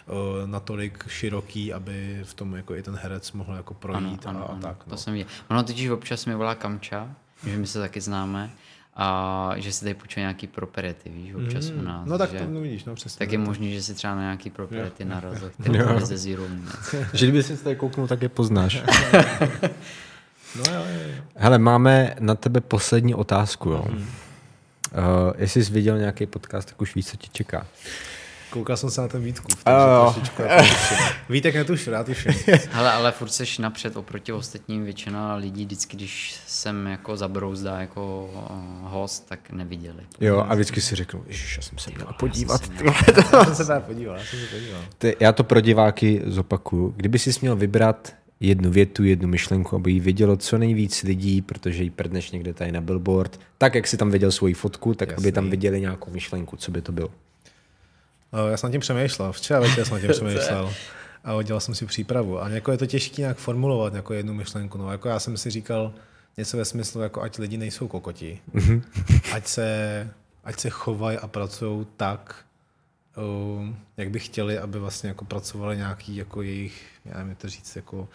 uh, 0.06 0.14
natolik 0.50 1.04
široký, 1.08 1.72
aby 1.72 2.20
v 2.24 2.34
tom 2.34 2.54
jako 2.56 2.74
i 2.74 2.82
ten 2.82 2.96
herec 3.02 3.32
mohl 3.32 3.54
jako 3.54 3.74
projít 3.74 4.26
ano, 4.26 4.40
a, 4.40 4.42
ano, 4.42 4.48
a 4.48 4.52
ano, 4.52 4.60
tak. 4.62 4.84
To 4.84 4.90
No. 4.90 4.96
jsem 4.96 5.12
viděl. 5.12 5.28
Ono 5.50 5.62
totiž 5.62 5.88
občas 5.90 6.26
mi 6.26 6.34
volá 6.34 6.54
Kamča, 6.54 7.10
že 7.46 7.56
my 7.56 7.66
se 7.66 7.78
taky 7.80 8.00
známe, 8.00 8.50
a 8.96 9.50
že 9.56 9.72
si 9.72 9.80
tady 9.84 9.94
půjčuje 9.94 10.20
nějaký 10.22 10.46
property, 10.46 11.10
víš, 11.10 11.34
občas 11.34 11.70
u 11.70 11.82
nás. 11.82 12.08
No 12.08 12.18
tak 12.18 12.30
že, 12.30 12.38
to 12.38 12.44
no 12.48 12.60
vidíš, 12.60 12.84
no 12.84 12.94
přesně. 12.94 13.18
tak 13.18 13.32
je 13.32 13.38
možný, 13.38 13.74
že 13.74 13.82
si 13.82 13.94
třeba 13.94 14.14
na 14.14 14.20
nějaký 14.22 14.50
property 14.50 15.04
narazil, 15.04 15.50
který 15.60 15.78
to 15.98 16.06
ze 16.06 16.18
Zero. 16.18 16.42
Že 17.12 17.26
kdyby 17.26 17.42
si 17.42 17.56
tady 17.64 17.76
kouknul, 17.76 18.06
tak 18.06 18.22
je 18.22 18.28
poznáš. 18.28 18.82
No 20.56 20.74
jo, 20.74 20.80
jo. 20.80 21.22
Hele, 21.36 21.58
máme 21.58 22.16
na 22.20 22.34
tebe 22.34 22.60
poslední 22.60 23.14
otázku. 23.14 23.70
Jo. 23.70 23.84
Uh, 23.88 23.98
jestli 25.38 25.64
jsi 25.64 25.72
viděl 25.72 25.98
nějaký 25.98 26.26
podcast, 26.26 26.68
tak 26.68 26.82
už 26.82 26.94
víš, 26.94 27.06
co 27.06 27.16
tě 27.16 27.28
čeká. 27.32 27.66
Koukal 28.50 28.76
jsem 28.76 28.90
se 28.90 29.00
na 29.00 29.08
ten 29.08 29.22
Vítku. 29.22 29.48
Tuším. 29.48 30.22
Vítek 31.28 31.54
netušil, 31.54 31.92
já 31.92 32.04
tuším. 32.04 32.32
Hele, 32.70 32.92
ale 32.92 33.12
furt 33.12 33.28
seš 33.28 33.58
napřed 33.58 33.96
oproti 33.96 34.32
ostatním. 34.32 34.84
Většina 34.84 35.34
lidí 35.34 35.64
vždycky, 35.64 35.96
když 35.96 36.36
jsem 36.46 36.86
jako 36.86 37.16
zabrouzdá 37.16 37.80
jako 37.80 38.30
uh, 38.34 38.90
host, 38.90 39.28
tak 39.28 39.50
neviděli. 39.50 40.02
Jo, 40.20 40.46
a 40.48 40.54
vždycky 40.54 40.80
si 40.80 40.96
řeknu, 40.96 41.24
ježiš, 41.26 41.56
já 41.56 41.62
jsem 41.62 41.78
se 41.78 41.90
měl 41.90 42.06
podívat. 42.18 42.60
Já 43.32 43.44
jsem 43.44 43.66
se 43.66 43.80
podíval, 43.80 44.16
já 44.16 44.24
jsem 44.24 44.38
se 44.38 44.46
podíval. 44.46 44.80
Ty, 44.98 45.16
já 45.20 45.32
to 45.32 45.44
pro 45.44 45.60
diváky 45.60 46.22
zopakuju. 46.26 46.94
Kdyby 46.96 47.18
jsi 47.18 47.30
měl 47.40 47.56
vybrat 47.56 48.14
jednu 48.40 48.70
větu, 48.70 49.04
jednu 49.04 49.28
myšlenku, 49.28 49.76
aby 49.76 49.92
ji 49.92 50.00
vidělo 50.00 50.36
co 50.36 50.58
nejvíc 50.58 51.02
lidí, 51.02 51.42
protože 51.42 51.82
ji 51.82 51.90
prdneš 51.90 52.30
někde 52.30 52.54
tady 52.54 52.72
na 52.72 52.80
billboard, 52.80 53.40
tak 53.58 53.74
jak 53.74 53.86
si 53.86 53.96
tam 53.96 54.10
viděl 54.10 54.32
svoji 54.32 54.54
fotku, 54.54 54.94
tak 54.94 55.18
aby 55.18 55.32
tam 55.32 55.44
Jasný. 55.44 55.50
viděli 55.50 55.80
nějakou 55.80 56.10
myšlenku, 56.10 56.56
co 56.56 56.70
by 56.70 56.82
to 56.82 56.92
bylo. 56.92 57.10
No, 58.32 58.48
já 58.48 58.56
jsem 58.56 58.72
tím 58.72 58.80
přemýšlel, 58.80 59.32
včera 59.32 59.60
večer 59.60 59.84
jsem 59.84 60.00
tím 60.00 60.10
přemýšlel. 60.12 60.72
A 61.24 61.34
udělal 61.34 61.60
jsem 61.60 61.74
si 61.74 61.86
přípravu. 61.86 62.42
A 62.42 62.48
jako 62.48 62.72
je 62.72 62.78
to 62.78 62.86
těžké 62.86 63.22
nějak 63.22 63.36
formulovat, 63.36 63.94
jako 63.94 64.14
jednu 64.14 64.34
myšlenku. 64.34 64.78
No, 64.78 64.92
jako 64.92 65.08
já 65.08 65.18
jsem 65.18 65.36
si 65.36 65.50
říkal 65.50 65.92
něco 66.36 66.56
ve 66.56 66.64
smyslu, 66.64 67.00
jako 67.00 67.22
ať 67.22 67.38
lidi 67.38 67.56
nejsou 67.56 67.88
kokoti. 67.88 68.40
ať, 69.32 69.46
se, 69.46 70.08
ať 70.44 70.60
se 70.60 70.70
chovají 70.70 71.18
a 71.18 71.26
pracují 71.26 71.86
tak, 71.96 72.44
jak 73.96 74.10
by 74.10 74.18
chtěli, 74.18 74.58
aby 74.58 74.78
vlastně 74.78 75.08
jako 75.08 75.24
pracovali 75.24 75.76
nějaký 75.76 76.16
jako 76.16 76.42
jejich, 76.42 76.86
já 77.04 77.18
nevím, 77.18 77.34
to 77.34 77.48
říct, 77.48 77.76
jako 77.76 78.08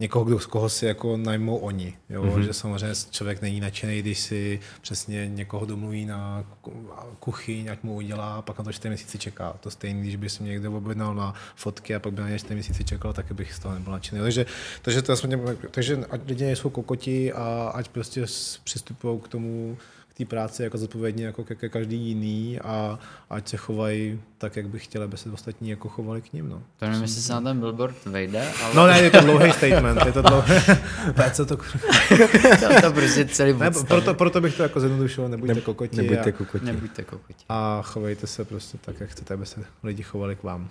někoho, 0.00 0.24
kdo, 0.24 0.38
z 0.40 0.46
koho 0.46 0.68
si 0.68 0.86
jako 0.86 1.16
najmou 1.16 1.56
oni. 1.56 1.96
Jo? 2.08 2.22
Mm-hmm. 2.22 2.40
Že 2.40 2.52
samozřejmě 2.52 2.94
člověk 3.10 3.42
není 3.42 3.60
nadšený, 3.60 4.02
když 4.02 4.20
si 4.20 4.60
přesně 4.80 5.28
někoho 5.28 5.66
domluví 5.66 6.06
na 6.06 6.44
ku- 6.60 6.90
kuchyň, 7.20 7.70
ať 7.70 7.82
mu 7.82 7.94
udělá, 7.94 8.34
a 8.34 8.42
pak 8.42 8.58
na 8.58 8.64
to 8.64 8.72
4 8.72 8.88
měsíce 8.88 9.18
čeká. 9.18 9.56
To 9.60 9.70
stejný, 9.70 10.00
když 10.02 10.16
by 10.16 10.30
si 10.30 10.42
mě 10.42 10.52
někdo 10.52 10.72
objednal 10.72 11.14
na 11.14 11.34
fotky 11.54 11.94
a 11.94 11.98
pak 11.98 12.12
by 12.12 12.22
na 12.22 12.28
ně 12.28 12.38
4 12.38 12.54
měsíce 12.54 12.84
čekal, 12.84 13.12
tak 13.12 13.32
bych 13.32 13.54
z 13.54 13.58
toho 13.58 13.74
nebyl 13.74 13.92
nadšený. 13.92 14.20
Takže, 14.20 14.46
takže, 14.82 15.02
to 15.02 15.16
jsme, 15.16 15.38
takže 15.70 16.04
ať 16.10 16.20
lidi 16.26 16.44
nejsou 16.44 16.70
kokoti 16.70 17.32
a 17.32 17.72
ať 17.74 17.88
prostě 17.88 18.24
přistupují 18.64 19.20
k 19.20 19.28
tomu, 19.28 19.76
k 20.14 20.18
té 20.18 20.24
práci 20.24 20.62
jako 20.62 20.78
zodpovědně 20.78 21.26
jako 21.26 21.44
ke, 21.44 21.54
ke 21.54 21.68
každý 21.68 21.96
jiný 21.96 22.60
a 22.60 22.98
ať 23.30 23.48
se 23.48 23.56
chovají 23.56 24.20
tak, 24.38 24.56
jak 24.56 24.68
by 24.68 24.78
chtěli, 24.78 25.04
aby 25.04 25.16
se 25.16 25.30
ostatní 25.30 25.70
jako 25.70 25.88
chovali 25.88 26.22
k 26.22 26.32
ním. 26.32 26.48
No. 26.48 26.62
To 26.78 26.84
nevím, 26.86 27.02
jestli 27.02 27.22
se 27.22 27.32
na 27.32 27.40
ten 27.40 27.60
billboard 27.60 28.04
vejde, 28.06 28.52
ale 28.62 28.74
No 28.74 28.86
ne, 28.86 29.00
je 29.00 29.10
to 29.10 29.20
dlouhý 29.20 29.52
statement, 29.52 30.06
je 30.06 30.12
to 30.12 30.22
dlouhý. 30.22 30.54
co 31.32 31.46
to, 31.46 31.56
to, 31.56 32.80
to 32.82 32.92
prostě 32.92 33.24
celý 33.24 33.52
ne, 33.52 33.70
proto, 33.70 34.14
proto, 34.14 34.40
bych 34.40 34.56
to 34.56 34.62
jako 34.62 34.80
zjednodušil, 34.80 35.28
nebuďte 35.28 35.60
kokoti 35.60 35.96
Nebuďte 35.96 36.30
a, 36.30 36.32
kokoti. 36.32 36.64
Nebuďte 36.64 37.02
kokoti. 37.02 37.44
a 37.48 37.82
chovejte 37.82 38.26
se 38.26 38.44
prostě 38.44 38.78
tak, 38.78 39.00
jak 39.00 39.10
chcete, 39.10 39.34
aby 39.34 39.46
se 39.46 39.64
lidi 39.82 40.02
chovali 40.02 40.36
k 40.36 40.42
vám. 40.42 40.68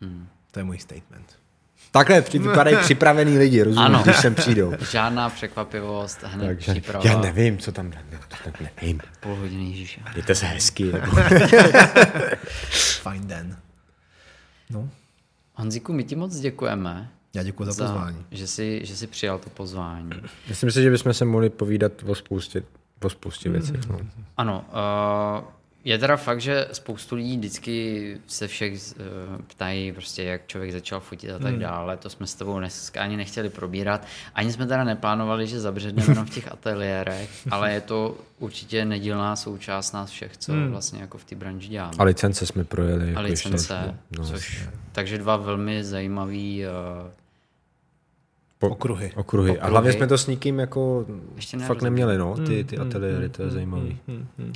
Hmm. 0.00 0.26
To 0.50 0.60
je 0.60 0.64
můj 0.64 0.78
statement. 0.78 1.45
Takhle 1.90 2.20
vypadají 2.20 2.76
připravený 2.76 3.38
lidi, 3.38 3.62
rozumíš, 3.62 3.86
Ano. 3.86 4.02
když 4.02 4.16
sem 4.16 4.34
přijdou. 4.34 4.72
Žádná 4.90 5.30
překvapivost, 5.30 6.22
hned 6.22 6.46
Takže 6.46 6.72
příprava. 6.72 7.04
já 7.04 7.20
nevím, 7.20 7.58
co 7.58 7.72
tam, 7.72 7.90
ne, 7.90 8.04
to 8.28 8.36
tak 8.44 8.60
nevím. 8.60 9.00
Půl 9.20 9.34
hodiny 9.34 9.64
Ježíše. 9.70 10.00
Mějte 10.14 10.34
se 10.34 10.46
hezky. 10.46 10.84
Nebo... 10.84 11.06
Fine 13.02 13.26
den. 13.26 13.56
No, 14.70 14.88
Honzíku, 15.54 15.92
my 15.92 16.04
ti 16.04 16.16
moc 16.16 16.36
děkujeme, 16.36 17.08
já 17.34 17.42
děkuji 17.42 17.64
za 17.64 17.84
pozvání. 17.84 18.24
že 18.30 18.46
jsi, 18.46 18.80
že 18.84 18.96
jsi 18.96 19.06
přijal 19.06 19.38
to 19.38 19.50
pozvání. 19.50 20.10
Myslím 20.48 20.70
si, 20.70 20.82
že 20.82 20.90
bychom 20.90 21.12
se 21.14 21.24
mohli 21.24 21.50
povídat 21.50 21.92
o 22.06 22.14
spoustě, 22.14 22.62
o 23.02 23.10
spoustě 23.10 23.50
věcí. 23.50 23.72
No. 23.88 23.98
Ano, 24.36 24.64
uh, 25.40 25.44
je 25.86 25.98
teda 25.98 26.16
fakt, 26.16 26.40
že 26.40 26.68
spoustu 26.72 27.14
lidí 27.14 27.36
vždycky 27.36 28.16
se 28.26 28.48
všech 28.48 28.72
uh, 28.72 29.42
ptají, 29.46 29.92
prostě 29.92 30.22
jak 30.22 30.46
člověk 30.46 30.72
začal 30.72 31.00
fotit 31.00 31.30
a 31.30 31.38
tak 31.38 31.50
Hmm. 31.50 31.60
dále. 31.60 31.96
To 31.96 32.10
jsme 32.10 32.26
s 32.26 32.34
tebou 32.34 32.58
dneska 32.58 33.02
ani 33.02 33.16
nechtěli 33.16 33.48
probírat. 33.50 34.06
Ani 34.34 34.52
jsme 34.52 34.66
teda 34.66 34.84
neplánovali, 34.84 35.46
že 35.46 35.60
zabředneme 35.60 36.08
jenom 36.12 36.26
v 36.26 36.30
těch 36.30 36.52
ateliérech, 36.52 37.30
ale 37.50 37.72
je 37.72 37.80
to 37.80 38.18
určitě 38.38 38.84
nedílná 38.84 39.36
součást 39.36 39.92
nás 39.92 40.10
všech, 40.10 40.36
co 40.36 40.52
Hmm. 40.52 40.70
vlastně 40.70 41.00
jako 41.00 41.18
v 41.18 41.24
té 41.24 41.34
branži 41.36 41.68
děláme. 41.68 41.94
A 41.98 42.04
licence 42.04 42.46
jsme 42.46 42.64
projeli. 42.64 43.04
A 43.04 43.08
Jako 43.08 43.20
licence, 43.22 43.74
ještě, 43.74 43.96
no, 44.18 44.24
což, 44.24 44.64
takže 44.92 45.18
dva 45.18 45.36
velmi 45.36 45.84
zajímavý 45.84 46.64
uh, 46.66 47.10
po, 48.68 48.74
Okruhy. 48.74 49.12
okruhy. 49.16 49.50
A 49.50 49.54
Okruhy. 49.54 49.70
hlavně 49.70 49.92
jsme 49.92 50.06
to 50.06 50.18
s 50.18 50.26
nikým 50.26 50.58
jako 50.58 51.06
Ještě 51.36 51.58
fakt 51.58 51.82
neměli, 51.82 52.18
no, 52.18 52.36
ty, 52.46 52.64
ty 52.64 52.76
Hmm, 52.76 52.88
ateliéry, 52.88 53.28
to 53.28 53.42
je 53.42 53.50
zajímavý. 53.50 53.98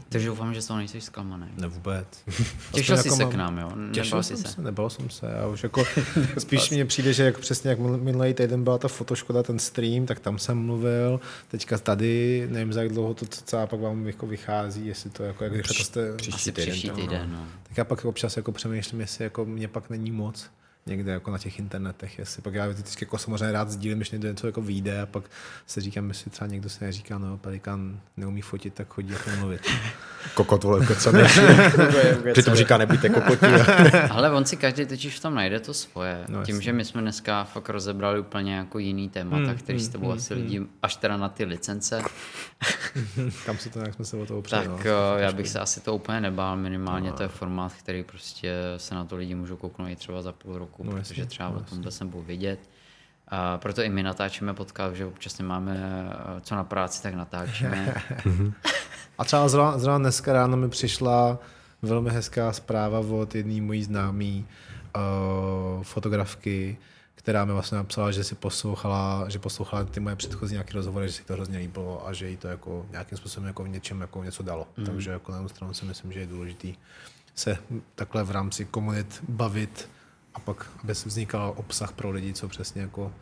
Takže 0.08 0.26
doufám, 0.28 0.54
že 0.54 0.62
z 0.62 0.66
toho 0.66 0.76
nejsi 0.78 1.00
zklamaný. 1.00 1.46
Ne 1.58 1.66
vůbec. 1.66 2.06
Těšil 2.72 2.94
Aspoň 2.94 3.02
jsi 3.02 3.08
jako 3.08 3.16
se 3.16 3.22
mám- 3.22 3.32
k 3.32 3.34
nám, 3.34 3.58
jo? 3.58 3.70
Těšil 3.92 4.11
Nebal 4.18 4.22
jsem 4.22 4.36
jsi 4.36 4.42
se, 4.42 4.48
se? 4.48 4.62
nebal 4.62 4.90
jsem 4.90 5.11
se. 5.11 5.26
Já 5.40 5.46
už 5.46 5.62
jako, 5.62 5.84
spíš 6.38 6.70
mně 6.70 6.84
přijde, 6.84 7.12
že 7.12 7.24
jak 7.24 7.38
přesně 7.38 7.70
jak 7.70 7.78
minul- 7.78 8.02
minulý 8.02 8.34
týden 8.34 8.64
byla 8.64 8.78
ta 8.78 8.88
fotoškoda, 8.88 9.42
ten 9.42 9.58
stream, 9.58 10.06
tak 10.06 10.20
tam 10.20 10.38
jsem 10.38 10.58
mluvil. 10.58 11.20
Teďka 11.48 11.78
tady, 11.78 12.46
nevím 12.50 12.72
za 12.72 12.82
jak 12.82 12.92
dlouho 12.92 13.14
to 13.14 13.26
celá 13.26 13.66
pak 13.66 13.80
vám 13.80 14.06
jako 14.06 14.26
vychází, 14.26 14.86
jestli 14.86 15.11
to 15.11 15.22
jako, 15.22 15.44
jak 15.44 15.52
rychle 15.52 15.76
to 15.76 15.84
jste, 15.84 16.11
Asi 16.34 16.52
příští 16.52 16.88
tam, 16.88 16.96
týden, 16.96 17.30
no. 17.32 17.44
tak 17.68 17.76
já 17.78 17.84
pak 17.84 18.04
občas 18.04 18.36
jako 18.36 18.52
přemýšlím, 18.52 19.00
jestli 19.00 19.24
jako 19.24 19.44
mě 19.44 19.68
pak 19.68 19.90
není 19.90 20.11
moc 20.11 20.46
někde 20.87 21.12
jako 21.12 21.31
na 21.31 21.39
těch 21.39 21.59
internetech, 21.59 22.18
jestli 22.18 22.43
pak 22.43 22.55
já 22.55 22.66
vždycky 22.68 23.05
jako 23.05 23.18
samozřejmě 23.18 23.53
rád 23.53 23.70
sdílím, 23.70 23.99
když 23.99 24.11
někdo 24.11 24.28
něco 24.28 24.47
jako 24.47 24.62
vyjde 24.62 25.01
a 25.03 25.07
pak 25.07 25.24
se 25.66 25.81
říkám, 25.81 26.09
jestli 26.09 26.31
třeba 26.31 26.49
někdo 26.49 26.68
se 26.68 26.85
neříká, 26.85 27.18
no 27.18 27.39
Pelikán 27.39 28.01
neumí 28.16 28.41
fotit, 28.43 28.74
tak 28.74 28.89
chodí 28.89 29.12
jako 29.12 29.31
mluvit. 29.39 29.61
Kokot, 30.35 30.64
vole, 30.64 30.87
kecameš. 30.87 31.41
Přitom 32.33 32.55
říká, 32.55 32.78
nebuďte 32.78 33.09
kokoti. 33.09 33.47
Ale 34.11 34.31
on 34.31 34.45
si 34.45 34.57
každý 34.57 34.87
totiž 34.87 35.16
v 35.18 35.22
tom 35.22 35.35
najde 35.35 35.61
to 35.61 35.74
svoje. 35.74 36.24
No, 36.28 36.39
No, 36.41 36.45
Tím, 36.45 36.55
jasně. 36.55 36.64
že 36.64 36.72
my 36.72 36.85
jsme 36.85 37.01
dneska 37.01 37.45
fakt 37.45 37.68
rozebrali 37.68 38.20
úplně 38.20 38.55
jako 38.57 38.78
jiný 38.78 39.09
témata, 39.09 39.37
Hmm, 39.45 39.55
který 39.59 39.81
s 39.81 39.89
tebou 39.89 40.12
asi 40.12 40.35
lidi, 40.35 40.62
až 40.83 40.97
teda 40.97 41.16
na 41.16 41.28
ty 41.28 41.45
licence, 41.45 42.03
Kam 43.47 43.59
se 43.59 43.70
to 43.70 43.78
nějak 43.78 43.95
jsme 43.95 44.05
se 44.05 44.16
o 44.16 44.26
to 44.26 44.39
opřeli. 44.39 44.68
tak 44.68 44.85
no. 44.85 44.93
no, 44.93 45.18
já 45.18 45.33
bych 45.33 45.49
se 45.49 45.61
asi 45.61 45.81
to 45.81 45.95
úplně 45.95 46.20
nebál. 46.20 46.57
Minimálně 46.57 47.12
to 47.12 47.22
je 47.22 47.28
formát, 47.28 47.72
který 47.72 48.03
prostě 48.05 48.55
se 48.76 48.95
na 48.95 49.05
to 49.05 49.16
lidi 49.16 49.35
můžou 49.35 49.57
kouknout 49.57 49.89
i 49.91 49.97
třeba 49.97 50.22
za 50.22 50.33
půl 50.33 50.59
roku, 50.59 50.69
No, 50.78 50.92
protože 50.92 51.26
třeba 51.26 51.48
no, 51.48 51.56
o 51.56 51.60
tom 51.60 51.78
vůbec 51.78 52.00
nebudou 52.00 52.22
vědět. 52.22 52.60
A 53.28 53.58
proto 53.58 53.82
i 53.82 53.88
my 53.88 54.02
natáčíme 54.02 54.54
podcast, 54.54 54.96
že 54.96 55.06
občas 55.06 55.38
nemáme 55.38 55.76
eh, 56.36 56.40
co 56.40 56.54
na 56.54 56.64
práci, 56.64 57.02
tak 57.02 57.14
natáčíme. 57.14 57.94
A 59.18 59.24
třeba 59.24 59.48
zrovna, 59.48 59.78
zrovna 59.78 59.98
dneska 59.98 60.32
ráno 60.32 60.56
mi 60.56 60.68
přišla 60.68 61.38
velmi 61.82 62.10
hezká 62.10 62.52
zpráva 62.52 62.98
od 62.98 63.34
jedné 63.34 63.60
mojí 63.60 63.84
známý 63.84 64.46
uh, 64.96 65.82
fotografky, 65.82 66.78
která 67.14 67.44
mi 67.44 67.52
vlastně 67.52 67.78
napsala, 67.78 68.12
že 68.12 68.24
si 68.24 68.34
poslouchala, 68.34 69.24
že 69.28 69.38
poslouchala 69.38 69.84
ty 69.84 70.00
moje 70.00 70.16
předchozí 70.16 70.52
nějaké 70.54 70.74
rozhovory, 70.74 71.06
že 71.06 71.12
si 71.12 71.24
to 71.24 71.32
hrozně 71.32 71.58
líbilo 71.58 72.08
a 72.08 72.12
že 72.12 72.28
jí 72.28 72.36
to 72.36 72.48
jako 72.48 72.86
nějakým 72.90 73.18
způsobem 73.18 73.46
jako 73.46 73.64
v 73.64 73.68
něčem 73.68 74.00
jako 74.00 74.24
něco 74.24 74.42
dalo. 74.42 74.66
Mm. 74.76 74.84
Takže 74.86 75.10
jako 75.10 75.32
na 75.32 75.38
jednu 75.38 75.48
stranu 75.48 75.74
si 75.74 75.84
myslím, 75.84 76.12
že 76.12 76.20
je 76.20 76.26
důležitý 76.26 76.74
se 77.34 77.58
takhle 77.94 78.24
v 78.24 78.30
rámci 78.30 78.64
komunit 78.64 79.22
bavit 79.28 79.90
a 80.35 80.41
pak, 80.41 80.66
aby 80.85 80.95
se 80.95 81.09
vznikal 81.09 81.53
obsah 81.57 81.93
pro 81.93 82.11
lidi, 82.11 82.33
co 82.33 82.49
přesně 82.49 82.83
jako 82.83 83.12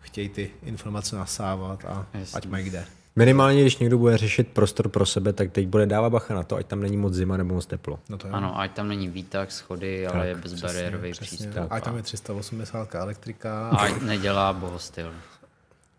chtějí 0.00 0.28
ty 0.28 0.50
informace 0.62 1.16
nasávat 1.16 1.84
a 1.84 2.06
Jasně. 2.14 2.36
ať 2.36 2.46
mají 2.46 2.64
kde. 2.64 2.84
Minimálně, 3.16 3.60
když 3.60 3.78
někdo 3.78 3.98
bude 3.98 4.16
řešit 4.16 4.48
prostor 4.48 4.88
pro 4.88 5.06
sebe, 5.06 5.32
tak 5.32 5.52
teď 5.52 5.66
bude 5.66 5.86
dávat 5.86 6.10
bacha 6.10 6.34
na 6.34 6.42
to, 6.42 6.56
ať 6.56 6.66
tam 6.66 6.80
není 6.80 6.96
moc 6.96 7.14
zima 7.14 7.36
nebo 7.36 7.54
moc 7.54 7.66
teplo. 7.66 7.98
No 8.08 8.18
to 8.18 8.28
jo. 8.28 8.34
Ano, 8.34 8.60
ať 8.60 8.72
tam 8.72 8.88
není 8.88 9.08
výtah, 9.08 9.50
schody, 9.50 10.06
ale 10.06 10.28
je 10.28 10.34
bezbariérový 10.34 11.12
přístup. 11.12 11.52
A 11.70 11.80
tam 11.80 11.96
je 11.96 12.02
380 12.02 12.94
elektrika. 12.94 13.68
A 13.68 13.76
ať 13.76 14.00
nedělá 14.00 14.52
bohostyl. 14.52 15.12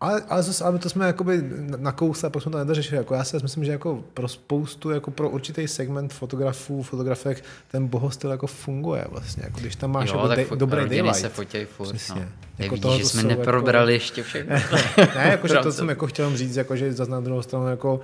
Ale, 0.00 0.22
ale, 0.28 0.42
zase, 0.42 0.64
ale 0.64 0.78
to 0.78 0.90
jsme 0.90 1.06
jakoby 1.06 1.42
nakousli 1.76 2.26
a 2.26 2.30
pak 2.30 2.42
jsme 2.42 2.52
to 2.52 2.58
nedořešili. 2.58 2.96
Jako 2.96 3.14
já 3.14 3.24
si 3.24 3.36
myslím, 3.42 3.64
že 3.64 3.72
jako 3.72 4.04
pro 4.14 4.28
spoustu, 4.28 4.90
jako 4.90 5.10
pro 5.10 5.30
určitý 5.30 5.68
segment 5.68 6.12
fotografů, 6.12 6.82
fotografek, 6.82 7.44
ten 7.70 7.86
bohostyl 7.86 8.30
jako 8.30 8.46
funguje 8.46 9.04
vlastně. 9.10 9.42
Jako 9.46 9.60
když 9.60 9.76
tam 9.76 9.90
máš 9.90 10.08
jo, 10.08 10.16
jako 10.16 10.28
dej, 10.28 10.44
fo- 10.44 10.56
dobrý 10.56 10.80
daylight. 10.88 11.20
se 11.20 11.28
fotějí 11.28 11.64
furt. 11.64 11.88
Přesně. 11.88 12.14
No. 12.20 12.20
Jako 12.58 12.74
Jako 12.74 12.76
tohle 12.78 12.98
že 12.98 13.04
jsme 13.04 13.22
jsou 13.22 13.28
neprobrali 13.28 13.92
jako- 13.92 14.04
ještě 14.04 14.22
všechno. 14.22 14.54
ne, 15.16 15.28
jako, 15.30 15.48
že 15.48 15.54
to 15.62 15.72
jsem 15.72 15.88
jako 15.88 16.06
chtěl 16.06 16.36
říct, 16.36 16.56
jako, 16.56 16.76
že 16.76 16.92
zase 16.92 17.10
na 17.10 17.20
druhou 17.20 17.42
stranu 17.42 17.68
jako 17.68 18.00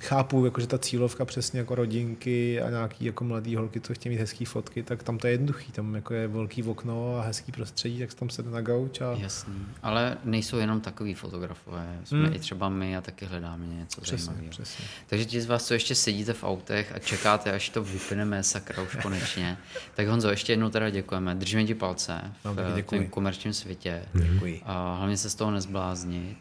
chápu, 0.00 0.44
jako, 0.44 0.60
že 0.60 0.66
ta 0.66 0.78
cílovka 0.78 1.24
přesně 1.24 1.58
jako 1.58 1.74
rodinky 1.74 2.60
a 2.60 2.70
nějaký 2.70 3.04
jako 3.04 3.24
mladý 3.24 3.56
holky, 3.56 3.80
co 3.80 3.94
chtějí 3.94 4.10
mít 4.10 4.20
hezký 4.20 4.44
fotky, 4.44 4.82
tak 4.82 5.02
tam 5.02 5.18
to 5.18 5.26
je 5.26 5.32
jednoduchý, 5.32 5.72
tam 5.72 5.94
jako 5.94 6.14
je 6.14 6.28
velký 6.28 6.62
okno 6.62 7.16
a 7.16 7.22
hezký 7.22 7.52
prostředí, 7.52 7.98
tak 7.98 8.14
tam 8.14 8.30
sedne 8.30 8.52
na 8.52 8.60
gauč 8.60 9.00
a 9.00 9.12
Jasný. 9.18 9.54
Ale 9.82 10.16
nejsou 10.24 10.58
jenom 10.58 10.80
takový 10.80 11.14
fotografové. 11.14 11.98
Jsme 12.04 12.26
hmm. 12.26 12.34
i 12.34 12.38
třeba 12.38 12.68
my 12.68 12.96
a 12.96 13.00
taky 13.00 13.24
hledáme 13.24 13.66
něco 13.66 14.00
přesně, 14.00 14.24
zajímavého. 14.24 14.50
přesně. 14.50 14.84
Takže 15.06 15.24
ti 15.24 15.40
z 15.40 15.46
vás, 15.46 15.66
co 15.66 15.74
ještě 15.74 15.94
sedíte 15.94 16.32
v 16.32 16.44
autech 16.44 16.92
a 16.94 16.98
čekáte, 16.98 17.52
až 17.52 17.68
to 17.68 17.82
vypneme 17.84 18.42
sakra 18.42 18.82
už 18.82 18.96
konečně, 19.02 19.58
tak 19.94 20.06
Honzo, 20.06 20.30
ještě 20.30 20.52
jednou 20.52 20.70
teda 20.70 20.90
děkujeme. 20.90 21.34
Držíme 21.34 21.64
ti 21.64 21.74
palce 21.74 22.20
Vám 22.44 22.56
taky 22.56 22.82
v 22.82 22.86
tom 22.86 23.06
komerčním 23.06 23.52
světě. 23.52 24.02
Děkuji. 24.14 24.62
A 24.64 24.96
hlavně 24.96 25.16
se 25.16 25.30
z 25.30 25.34
toho 25.34 25.50
nezbláznit. 25.50 26.38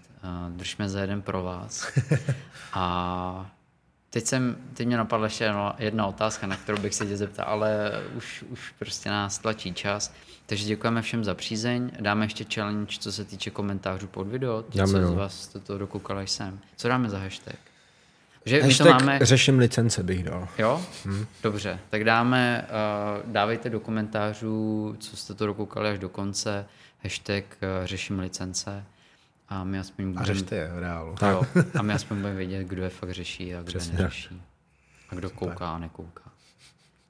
Držme 0.50 0.90
za 0.90 1.02
jeden 1.02 1.22
pro 1.22 1.44
vás. 1.44 1.88
A 2.74 3.52
teď, 4.10 4.26
jsem, 4.26 4.56
teď 4.74 4.88
mě 4.88 4.98
napadla 4.98 5.26
ještě 5.26 5.52
jedna- 5.78 6.08
otázka, 6.08 6.48
na 6.48 6.56
kterou 6.58 6.78
bych 6.78 6.96
se 6.96 7.06
tě 7.06 7.18
zeptal, 7.18 7.46
ale 7.48 7.92
už, 8.16 8.46
už 8.50 8.74
prostě 8.80 9.10
nás 9.10 9.38
tlačí 9.38 9.74
čas. 9.74 10.14
Takže 10.46 10.66
děkujeme 10.66 11.02
všem 11.02 11.24
za 11.24 11.36
přízeň. 11.36 11.92
Dáme 12.00 12.26
ještě 12.26 12.46
challenge, 12.54 12.98
co 13.00 13.12
se 13.12 13.26
týče 13.26 13.50
komentářů 13.50 14.08
pod 14.08 14.28
video. 14.28 14.62
Ti, 14.70 14.78
Dáme, 14.78 14.92
co 14.92 15.02
no. 15.02 15.12
z 15.12 15.16
vás 15.16 15.48
to 15.64 15.78
dokoukali 15.78 16.24
až 16.24 16.32
sem. 16.32 16.60
Co 16.76 16.88
dáme 16.88 17.10
za 17.10 17.20
hashtag? 17.20 17.56
Že 18.46 18.56
my 18.56 18.62
to 18.62 18.68
Hashtag 18.68 19.02
máme... 19.02 19.20
řeším 19.22 19.60
licence 19.60 20.04
bych 20.04 20.24
dal. 20.24 20.48
Jo? 20.58 20.86
Hmm. 21.06 21.26
Dobře, 21.44 21.80
tak 21.90 22.04
dáme, 22.04 22.68
uh, 22.70 23.32
dávejte 23.32 23.70
do 23.70 23.80
komentářů, 23.80 24.96
co 25.00 25.18
jste 25.18 25.34
to 25.34 25.46
dokoukali 25.46 25.90
až 25.90 26.00
do 26.00 26.10
konce, 26.10 26.66
hashtag 27.04 27.44
uh, 27.62 27.86
řeším 27.86 28.20
licence 28.20 28.84
a 29.50 29.64
my 29.64 29.80
aspoň 29.80 30.06
A 30.06 30.08
budeme... 30.08 30.26
řešte 30.26 30.56
je 30.56 30.68
v 30.74 30.80
reálu. 30.80 31.16
Jo, 31.30 31.42
a 31.80 31.82
my 31.82 31.94
aspoň 31.94 32.18
budeme 32.18 32.36
vědět, 32.36 32.64
kdo 32.68 32.84
je 32.84 32.90
fakt 32.90 33.12
řeší 33.12 33.56
a 33.56 33.62
kdo 33.62 33.68
Přesně 33.70 33.94
je 33.98 34.04
neřeší. 34.04 34.42
A 35.10 35.16
kdo 35.16 35.30
kouká 35.30 35.72
a 35.72 35.78
nekouká. 35.78 36.32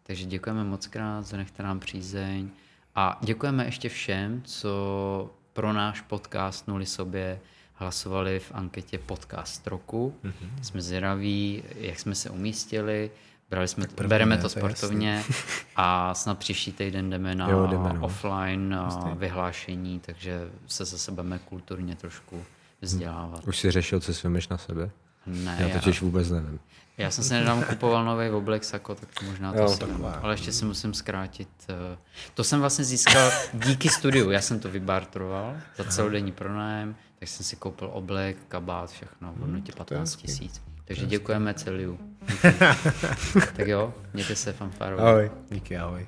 Takže 0.03 0.25
děkujeme 0.25 0.63
moc 0.63 0.87
krát, 0.87 1.25
zanechte 1.25 1.63
nám 1.63 1.79
přízeň. 1.79 2.49
A 2.95 3.19
děkujeme 3.21 3.65
ještě 3.65 3.89
všem, 3.89 4.41
co 4.41 5.35
pro 5.53 5.73
náš 5.73 6.01
podcast 6.01 6.67
Nuli 6.67 6.85
sobě 6.85 7.39
hlasovali 7.73 8.39
v 8.39 8.51
anketě 8.51 8.97
Podcast 8.97 9.67
roku. 9.67 10.15
Mm-hmm. 10.23 10.61
Jsme 10.61 10.81
zvědaví, 10.81 11.63
jak 11.75 11.99
jsme 11.99 12.15
se 12.15 12.29
umístili. 12.29 13.11
Brali 13.49 13.67
jsme, 13.67 13.87
první 13.95 14.09
bereme 14.09 14.35
ne, 14.35 14.41
to 14.41 14.49
sportovně 14.49 15.23
a 15.75 16.13
snad 16.13 16.37
příští 16.39 16.71
týden 16.71 17.09
jdeme 17.09 17.35
na 17.35 17.49
Jo, 17.49 17.67
jdeme, 17.67 17.93
no. 17.93 18.01
offline 18.05 18.75
a 18.75 19.13
vyhlášení, 19.17 19.99
takže 19.99 20.49
se 20.67 20.85
zase 20.85 21.11
budeme 21.11 21.39
kulturně 21.39 21.95
trošku 21.95 22.43
vzdělávat. 22.81 23.43
Už 23.47 23.57
si 23.57 23.71
řešil, 23.71 23.99
co 23.99 24.13
si 24.13 24.27
vymeš 24.27 24.47
na 24.47 24.57
sebe? 24.57 24.89
Ne, 25.25 25.57
Já 25.59 25.69
totiž 25.79 26.01
vůbec 26.01 26.29
nevím. 26.29 26.59
já 26.97 27.11
jsem 27.11 27.23
si 27.23 27.33
nedávno 27.33 27.63
kupoval 27.65 28.05
nový 28.05 28.29
oblek 28.29 28.63
sako, 28.63 28.95
tak 28.95 29.21
možná 29.23 29.53
to 29.53 29.59
Jo, 29.59 29.67
si. 29.67 29.83
Ale 30.21 30.33
ještě 30.33 30.51
si 30.51 30.65
musím 30.65 30.93
zkrátit. 30.93 31.49
eh, 31.69 31.97
To 32.33 32.43
jsem 32.43 32.59
vlastně 32.59 32.85
získal 32.85 33.31
díky 33.53 33.89
studiu. 33.89 34.31
Já 34.31 34.41
jsem 34.41 34.59
to 34.59 34.69
vybartroval 34.69 35.57
za 35.77 35.83
celodenní 35.83 36.31
pronájem, 36.31 36.95
tak 37.19 37.29
jsem 37.29 37.45
si 37.45 37.55
koupil 37.55 37.89
oblek, 37.93 38.37
kabát, 38.47 38.91
všechno 38.91 39.33
v 39.33 39.39
hodnotě 39.39 39.71
15 39.77 40.15
tisíc. 40.15 40.61
Takže 40.87 41.05
děkujeme 41.05 41.53
Celiu. 41.53 41.99
tak 43.55 43.67
jo, 43.67 43.93
mějte 44.13 44.35
se 44.35 44.53
fanfárově. 44.53 45.05
Ahoj. 45.05 45.31
Díky, 45.49 45.77
ahoj. 45.77 46.07